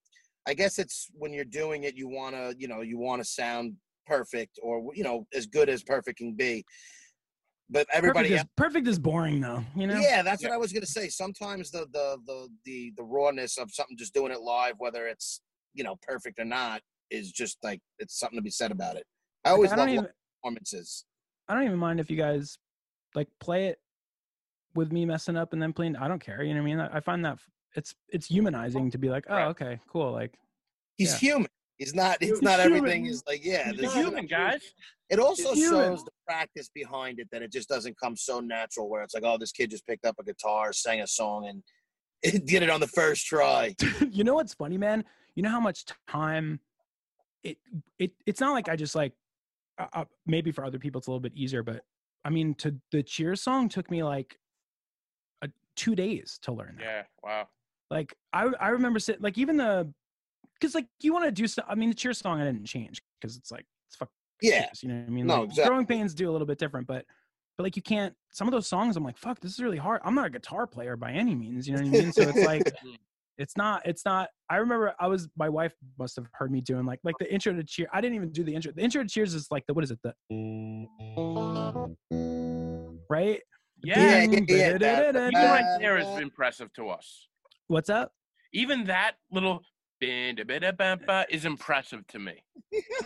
I 0.48 0.54
guess 0.56 0.80
it's 0.80 1.08
when 1.14 1.32
you're 1.32 1.46
doing 1.46 1.84
it, 1.84 1.96
you 1.96 2.08
want 2.08 2.36
to, 2.36 2.56
you 2.58 2.68
know, 2.68 2.82
you 2.82 2.98
want 2.98 3.22
to 3.22 3.28
sound 3.28 3.76
perfect 4.08 4.58
or, 4.64 4.92
you 4.96 5.04
know, 5.04 5.28
as 5.34 5.46
good 5.46 5.70
as 5.70 5.84
perfect 5.84 6.18
can 6.18 6.34
be. 6.34 6.64
But 7.70 7.86
everybody 7.94 8.30
perfect 8.30 8.46
is, 8.46 8.50
perfect 8.56 8.88
is 8.88 8.98
boring 8.98 9.42
though 9.42 9.64
you 9.76 9.86
know 9.86 10.00
Yeah, 10.00 10.24
that's 10.24 10.42
Yeah. 10.42 10.50
what 10.50 10.56
I 10.56 10.58
was 10.58 10.74
gonna 10.74 10.88
say. 10.88 11.08
Sometimes 11.10 11.70
the, 11.70 11.86
the 11.94 12.18
the 12.26 12.50
the 12.66 12.94
the 12.98 13.04
rawness 13.04 13.58
of 13.60 13.70
something 13.72 13.96
just 13.98 14.14
doing 14.14 14.32
it 14.32 14.42
live, 14.42 14.74
whether 14.80 15.08
it's 15.08 15.42
you 15.76 15.84
know 15.84 15.96
perfect 16.02 16.40
or 16.40 16.46
not, 16.46 16.82
is 17.12 17.32
just 17.32 17.58
like 17.62 17.80
it's 18.00 18.18
something 18.18 18.38
to 18.38 18.42
be 18.44 18.50
said 18.50 18.72
about 18.72 18.96
it. 18.96 19.04
I 19.46 19.50
Like, 19.50 19.56
always 19.56 19.72
I 19.74 19.76
love 19.76 19.90
even 19.90 20.08
performances. 20.42 21.06
I 21.50 21.56
don't 21.56 21.64
even 21.66 21.78
mind 21.80 22.00
if 22.00 22.10
you 22.10 22.16
guys 22.18 22.58
like 23.16 23.28
play 23.40 23.68
it 23.68 23.80
with 24.76 24.92
me 24.92 25.06
messing 25.06 25.36
up 25.36 25.52
and 25.52 25.62
then 25.62 25.74
playing. 25.74 25.96
I 25.96 26.08
don't 26.08 26.24
care. 26.24 26.44
You 26.44 26.54
know 26.54 26.62
what 26.62 26.70
I 26.70 26.76
mean? 26.76 26.80
I, 26.80 26.98
I 26.98 27.00
find 27.00 27.26
that 27.26 27.40
it's 27.76 27.96
it's 28.10 28.28
humanizing 28.28 28.92
to 28.92 28.98
be 28.98 29.10
like, 29.10 29.26
oh, 29.30 29.48
okay, 29.50 29.80
cool. 29.92 30.12
Like, 30.12 30.36
He's 30.98 31.12
Yeah. 31.14 31.30
human. 31.30 31.48
He's 31.78 31.96
not. 31.96 32.18
It's 32.22 32.32
He's 32.32 32.42
not 32.42 32.60
everything. 32.60 33.04
human. 33.06 33.12
Is 33.12 33.24
like 33.28 33.44
yeah. 33.44 33.72
He's 33.72 33.82
this- 33.82 33.94
human, 33.94 34.26
guys. 34.28 34.62
It 35.10 35.18
also 35.18 35.56
shows 35.56 36.04
the 36.04 36.12
practice 36.28 36.70
behind 36.76 37.20
it 37.20 37.28
that 37.32 37.42
it 37.42 37.52
just 37.52 37.68
doesn't 37.68 37.98
come 38.00 38.16
so 38.16 38.40
natural. 38.40 38.88
Where 38.90 39.02
it's 39.02 39.16
like, 39.16 39.24
oh, 39.26 39.38
this 39.40 39.52
kid 39.52 39.72
just 39.72 39.88
picked 39.88 40.06
up 40.06 40.16
a 40.20 40.24
guitar, 40.24 40.72
sang 40.72 41.02
a 41.02 41.08
song, 41.08 41.48
and 41.48 41.64
did 42.46 42.62
it 42.62 42.70
on 42.70 42.80
the 42.80 42.88
first 42.88 43.26
try. 43.26 43.76
you 44.12 44.24
know 44.24 44.36
what's 44.36 44.54
funny, 44.54 44.78
man? 44.78 45.04
You 45.34 45.42
know 45.42 45.50
how 45.50 45.60
much 45.62 45.86
time 46.08 46.60
it 47.44 47.58
it 47.98 48.12
it's 48.28 48.40
not 48.42 48.52
like 48.52 48.70
I 48.70 48.76
just 48.76 48.94
like 48.94 49.14
uh, 49.80 49.88
uh, 49.94 50.06
maybe 50.26 50.52
for 50.52 50.66
other 50.66 50.80
people 50.80 51.00
it's 51.00 51.08
a 51.08 51.12
little 51.12 51.22
bit 51.22 51.34
easier, 51.36 51.64
but 51.64 51.84
I 52.26 52.30
mean, 52.30 52.54
to 52.56 52.76
the 52.92 53.02
Cheers 53.02 53.42
song 53.42 53.70
took 53.70 53.90
me 53.90 54.04
like 54.04 54.38
a, 55.42 55.50
two 55.76 55.96
days 55.96 56.38
to 56.44 56.52
learn 56.52 56.76
that. 56.78 56.84
Yeah. 56.84 57.04
Wow. 57.24 57.48
Like 57.90 58.14
I 58.34 58.50
I 58.60 58.70
remember 58.70 59.00
sitting 59.00 59.22
like 59.22 59.38
even 59.38 59.58
the 59.58 59.92
because 60.60 60.76
like 60.76 60.88
you 61.02 61.14
want 61.14 61.26
to 61.26 61.32
do 61.32 61.48
stuff. 61.48 61.66
I 61.68 61.76
mean, 61.76 61.90
the 61.90 61.96
Cheers 61.96 62.20
song 62.20 62.42
I 62.42 62.46
didn't 62.46 62.66
change 62.66 63.02
because 63.20 63.38
it's 63.38 63.52
like 63.52 63.66
it's 63.88 63.96
fuck. 63.96 64.10
Yeah. 64.42 64.66
Cheers, 64.66 64.84
you 64.84 64.90
know 64.90 64.96
what 64.96 65.08
I 65.08 65.12
mean? 65.12 65.28
No, 65.28 65.42
like, 65.42 65.50
exactly. 65.50 65.70
Growing 65.70 65.86
pains 65.86 66.14
do 66.14 66.30
a 66.30 66.32
little 66.32 66.48
bit 66.48 66.60
different, 66.60 66.88
but 66.88 67.06
but 67.58 67.64
like 67.64 67.76
you 67.76 67.82
can't. 67.82 68.14
Some 68.32 68.48
of 68.48 68.52
those 68.52 68.68
songs, 68.68 68.96
I'm 68.96 69.04
like, 69.04 69.18
fuck, 69.18 69.40
this 69.40 69.54
is 69.54 69.60
really 69.60 69.78
hard. 69.78 70.02
I'm 70.04 70.16
not 70.16 70.28
a 70.28 70.30
guitar 70.30 70.68
player 70.68 70.96
by 70.96 71.12
any 71.12 71.36
means. 71.36 71.68
You 71.68 71.76
know 71.76 71.82
what 71.82 71.88
I 71.88 72.02
mean? 72.02 72.12
So 72.12 72.24
it's 72.24 72.46
like. 72.46 72.72
It's 73.40 73.56
not. 73.56 73.82
It's 73.86 74.04
not. 74.04 74.30
I 74.50 74.58
remember 74.58 74.94
I 75.00 75.08
was. 75.08 75.30
My 75.38 75.48
wife 75.48 75.74
must 75.98 76.18
have 76.18 76.28
heard 76.34 76.52
me 76.52 76.60
doing 76.60 76.86
like 76.86 77.00
like 77.04 77.16
the 77.20 77.34
intro 77.34 77.54
to 77.54 77.64
Cheer. 77.64 77.88
I 77.94 78.02
didn't 78.02 78.16
even 78.16 78.32
do 78.32 78.44
the 78.44 78.54
intro. 78.54 78.74
The 78.74 78.82
intro 78.82 79.02
to 79.02 79.08
Cheers 79.08 79.34
is 79.34 79.48
like 79.50 79.66
the 79.66 79.74
what 79.74 79.86
is 79.86 79.92
it? 79.92 80.00
The 80.04 80.14
right? 83.10 83.42
Yeah. 83.82 84.00
yeah, 84.00 84.40
yeah. 84.48 84.76
Even 84.76 85.32
right 85.34 85.78
there 85.80 85.98
is 85.98 86.20
impressive 86.20 86.72
to 86.74 86.90
us. 86.90 87.30
What's 87.68 87.90
up? 87.90 88.12
Even 88.52 88.84
that 88.86 89.14
little 89.32 89.64
is 91.30 91.46
impressive 91.46 92.06
to 92.08 92.20
me. 92.20 92.44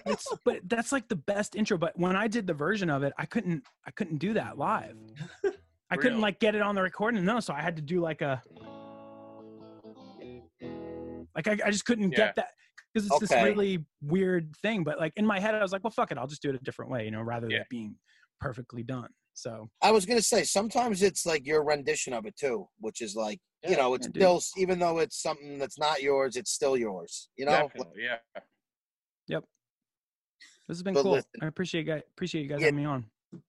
It's 0.07 0.27
but 0.43 0.61
that's 0.67 0.91
like 0.91 1.07
the 1.09 1.15
best 1.15 1.55
intro. 1.55 1.77
But 1.77 1.97
when 1.97 2.15
I 2.15 2.27
did 2.27 2.47
the 2.47 2.55
version 2.55 2.89
of 2.89 3.03
it, 3.03 3.13
I 3.19 3.27
couldn't. 3.27 3.63
I 3.85 3.91
couldn't 3.91 4.17
do 4.17 4.33
that 4.33 4.57
live. 4.57 4.97
I 5.91 5.95
couldn't 5.95 6.21
like 6.21 6.39
get 6.39 6.55
it 6.55 6.61
on 6.63 6.73
the 6.73 6.81
recording. 6.81 7.23
No, 7.23 7.39
so 7.39 7.53
I 7.53 7.61
had 7.61 7.75
to 7.75 7.83
do 7.83 8.01
like 8.01 8.21
a. 8.21 8.41
Like 11.35 11.47
I, 11.47 11.57
I 11.65 11.71
just 11.71 11.85
couldn't 11.85 12.11
Yeah. 12.11 12.17
get 12.17 12.35
that 12.35 12.51
because 12.93 13.07
it's 13.07 13.19
this 13.19 13.31
really 13.31 13.85
weird 14.01 14.55
thing. 14.61 14.83
But 14.83 14.99
like 14.99 15.13
in 15.15 15.25
my 15.25 15.39
head, 15.39 15.55
I 15.55 15.61
was 15.61 15.71
like, 15.71 15.83
well, 15.83 15.91
fuck 15.91 16.11
it, 16.11 16.17
I'll 16.17 16.27
just 16.27 16.41
do 16.41 16.49
it 16.49 16.55
a 16.55 16.59
different 16.59 16.91
way, 16.91 17.05
you 17.05 17.11
know, 17.11 17.21
rather 17.21 17.47
than 17.47 17.51
Yeah. 17.51 17.61
it 17.61 17.69
being 17.69 17.95
perfectly 18.39 18.83
done. 18.83 19.09
So 19.35 19.67
I 19.81 19.91
was 19.91 20.05
gonna 20.05 20.21
say 20.21 20.43
sometimes 20.43 21.01
it's 21.01 21.25
like 21.25 21.45
your 21.47 21.63
rendition 21.63 22.13
of 22.13 22.25
it 22.27 22.35
too, 22.37 22.67
which 22.79 23.01
is 23.01 23.15
like 23.15 23.39
you 23.67 23.75
know 23.77 23.93
it's 23.95 24.05
Yeah, 24.07 24.11
dude. 24.29 24.41
still 24.41 24.61
even 24.61 24.77
though 24.77 24.99
it's 24.99 25.21
something 25.21 25.57
that's 25.57 25.79
not 25.79 26.03
yours, 26.03 26.35
it's 26.35 26.51
still 26.51 26.77
yours. 26.77 27.29
You 27.35 27.45
know, 27.45 27.51
Definitely. 27.51 28.03
Yeah. 28.03 28.17
Yep. 29.29 29.43
This 30.67 30.77
has 30.77 30.83
been 30.83 30.93
But 30.93 31.01
cool. 31.03 31.11
listen- 31.13 31.29
I 31.41 31.47
appreciate 31.47 31.87
you 31.87 31.93
guys. 31.93 32.01
Appreciate 32.11 32.43
you 32.43 32.49
guys 32.49 32.59
Yeah. 32.59 32.65
having 32.67 32.79
me 32.81 32.85
on. 32.85 33.05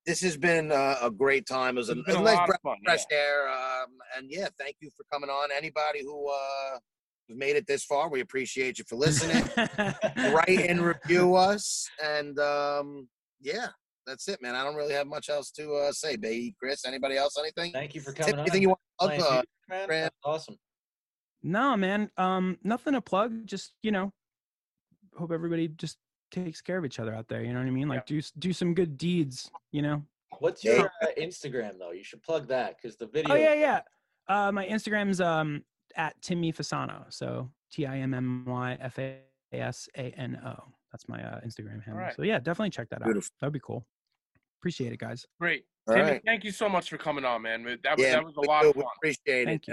this 0.07 0.23
has 0.23 0.39
been 0.39 0.73
uh, 0.73 0.97
a 1.03 1.11
great 1.11 1.47
time. 1.47 1.77
It 1.77 1.81
was 1.81 1.91
a, 1.91 1.93
It's 1.93 2.01
it 2.01 2.07
been 2.07 2.15
was 2.15 2.17
a 2.17 2.21
a 2.23 2.25
nice 2.25 2.37
lot 2.39 2.47
breath 2.47 2.59
of 2.61 2.63
fun. 2.63 2.77
of 2.79 2.85
fresh 2.87 3.05
yeah. 3.11 3.17
air. 3.19 3.49
Um, 3.51 3.91
and 4.17 4.31
yeah, 4.31 4.49
thank 4.59 4.77
you 4.81 4.89
for 4.97 5.05
coming 5.13 5.29
on. 5.29 5.51
Anybody 5.55 6.03
who 6.03 6.27
uh, 6.31 6.71
who's 6.73 6.81
made 7.29 7.57
it 7.57 7.67
this 7.67 7.85
far, 7.85 8.09
we 8.09 8.21
appreciate 8.21 8.79
you 8.79 8.85
for 8.89 8.97
listening. 8.97 9.45
Write 10.17 10.67
and 10.69 10.81
review 10.81 11.35
us, 11.37 11.89
and 12.03 12.39
um, 12.39 13.09
yeah, 13.41 13.69
that's 14.07 14.29
it, 14.29 14.43
man. 14.43 14.55
I 14.55 14.65
don't 14.65 14.75
really 14.75 14.95
have 14.95 15.07
much 15.07 15.29
else 15.29 15.51
to 15.53 15.75
uh, 15.75 15.93
say, 15.93 16.17
baby. 16.17 16.55
Chris, 16.59 16.85
anybody 16.85 17.17
else? 17.17 17.37
Anything? 17.39 17.73
Thank 17.73 17.95
you 17.95 18.01
for 18.01 18.13
Tip, 18.13 18.27
coming 18.27 18.35
on. 18.35 18.41
anything 18.41 18.63
you 18.63 18.69
want 18.69 18.81
to 19.01 19.07
plug? 19.07 19.21
Uh, 19.21 19.33
music, 19.33 19.49
man. 19.69 19.89
That's 19.89 20.17
awesome. 20.25 20.57
no, 21.43 21.77
man. 21.77 22.11
Um, 22.17 22.59
nothing 22.63 22.93
to 22.95 23.01
plug. 23.01 23.47
Just 23.47 23.75
you 23.83 23.91
know, 23.91 24.13
hope 25.17 25.33
everybody 25.33 25.69
just 25.69 25.99
takes 26.31 26.61
care 26.61 26.79
of 26.79 26.85
each 26.85 26.99
other 26.99 27.15
out 27.15 27.29
there. 27.29 27.43
You 27.43 27.53
know 27.53 27.61
what 27.61 27.69
I 27.69 27.71
mean? 27.71 27.89
Like 27.89 28.07
do 28.07 28.21
do 28.39 28.53
some 28.53 28.75
good 28.75 28.99
deeds. 28.99 29.51
You 29.73 29.83
know. 29.83 30.03
What's 30.41 30.65
your 30.65 30.87
uh, 31.03 31.07
Instagram 31.19 31.79
though? 31.79 31.93
You 31.93 32.03
should 32.03 32.23
plug 32.23 32.49
that 32.49 32.77
because 32.77 32.97
the 32.97 33.07
video. 33.07 33.35
Oh 33.35 33.37
yeah, 33.37 33.55
yeah. 33.55 33.81
Uh, 34.29 34.51
my 34.51 34.67
Instagram's 34.67 35.21
um 35.21 35.63
at 35.97 36.21
Timmy 36.23 36.53
Fasano. 36.53 37.05
So 37.13 37.51
T 37.73 37.87
I 37.87 37.99
M 37.99 38.15
M 38.15 38.45
Y 38.47 38.77
F 38.81 38.99
A 38.99 39.19
S 39.53 39.89
A 39.97 40.11
N 40.19 40.39
O. 40.45 40.55
That's 40.93 41.09
my 41.09 41.23
uh, 41.23 41.41
Instagram 41.41 41.83
handle. 41.83 42.03
right. 42.03 42.15
So 42.15 42.23
yeah, 42.23 42.39
definitely 42.39 42.71
check 42.71 42.89
that 42.91 43.03
out. 43.03 43.15
That'd 43.41 43.53
be 43.53 43.61
cool. 43.61 43.85
Appreciate 44.61 44.93
it, 44.93 44.99
guys. 44.99 45.27
Great. 45.41 45.65
All 45.87 45.95
Timmy, 45.95 46.11
right. 46.13 46.23
thank 46.25 46.45
you 46.45 46.51
so 46.51 46.69
much 46.69 46.89
for 46.89 46.97
coming 46.97 47.25
on, 47.25 47.43
man. 47.43 47.65
That 47.83 47.99
was, 47.99 48.07
Yeah, 48.07 48.13
that 48.13 48.25
was 48.25 48.35
a 48.37 48.41
lot 48.49 48.63
do. 48.63 48.71
of 48.71 48.77
We 48.77 48.83
fun. 48.83 48.91
appreciate 48.97 49.45
Thank 49.45 49.63
it. 49.65 49.69
you. 49.69 49.73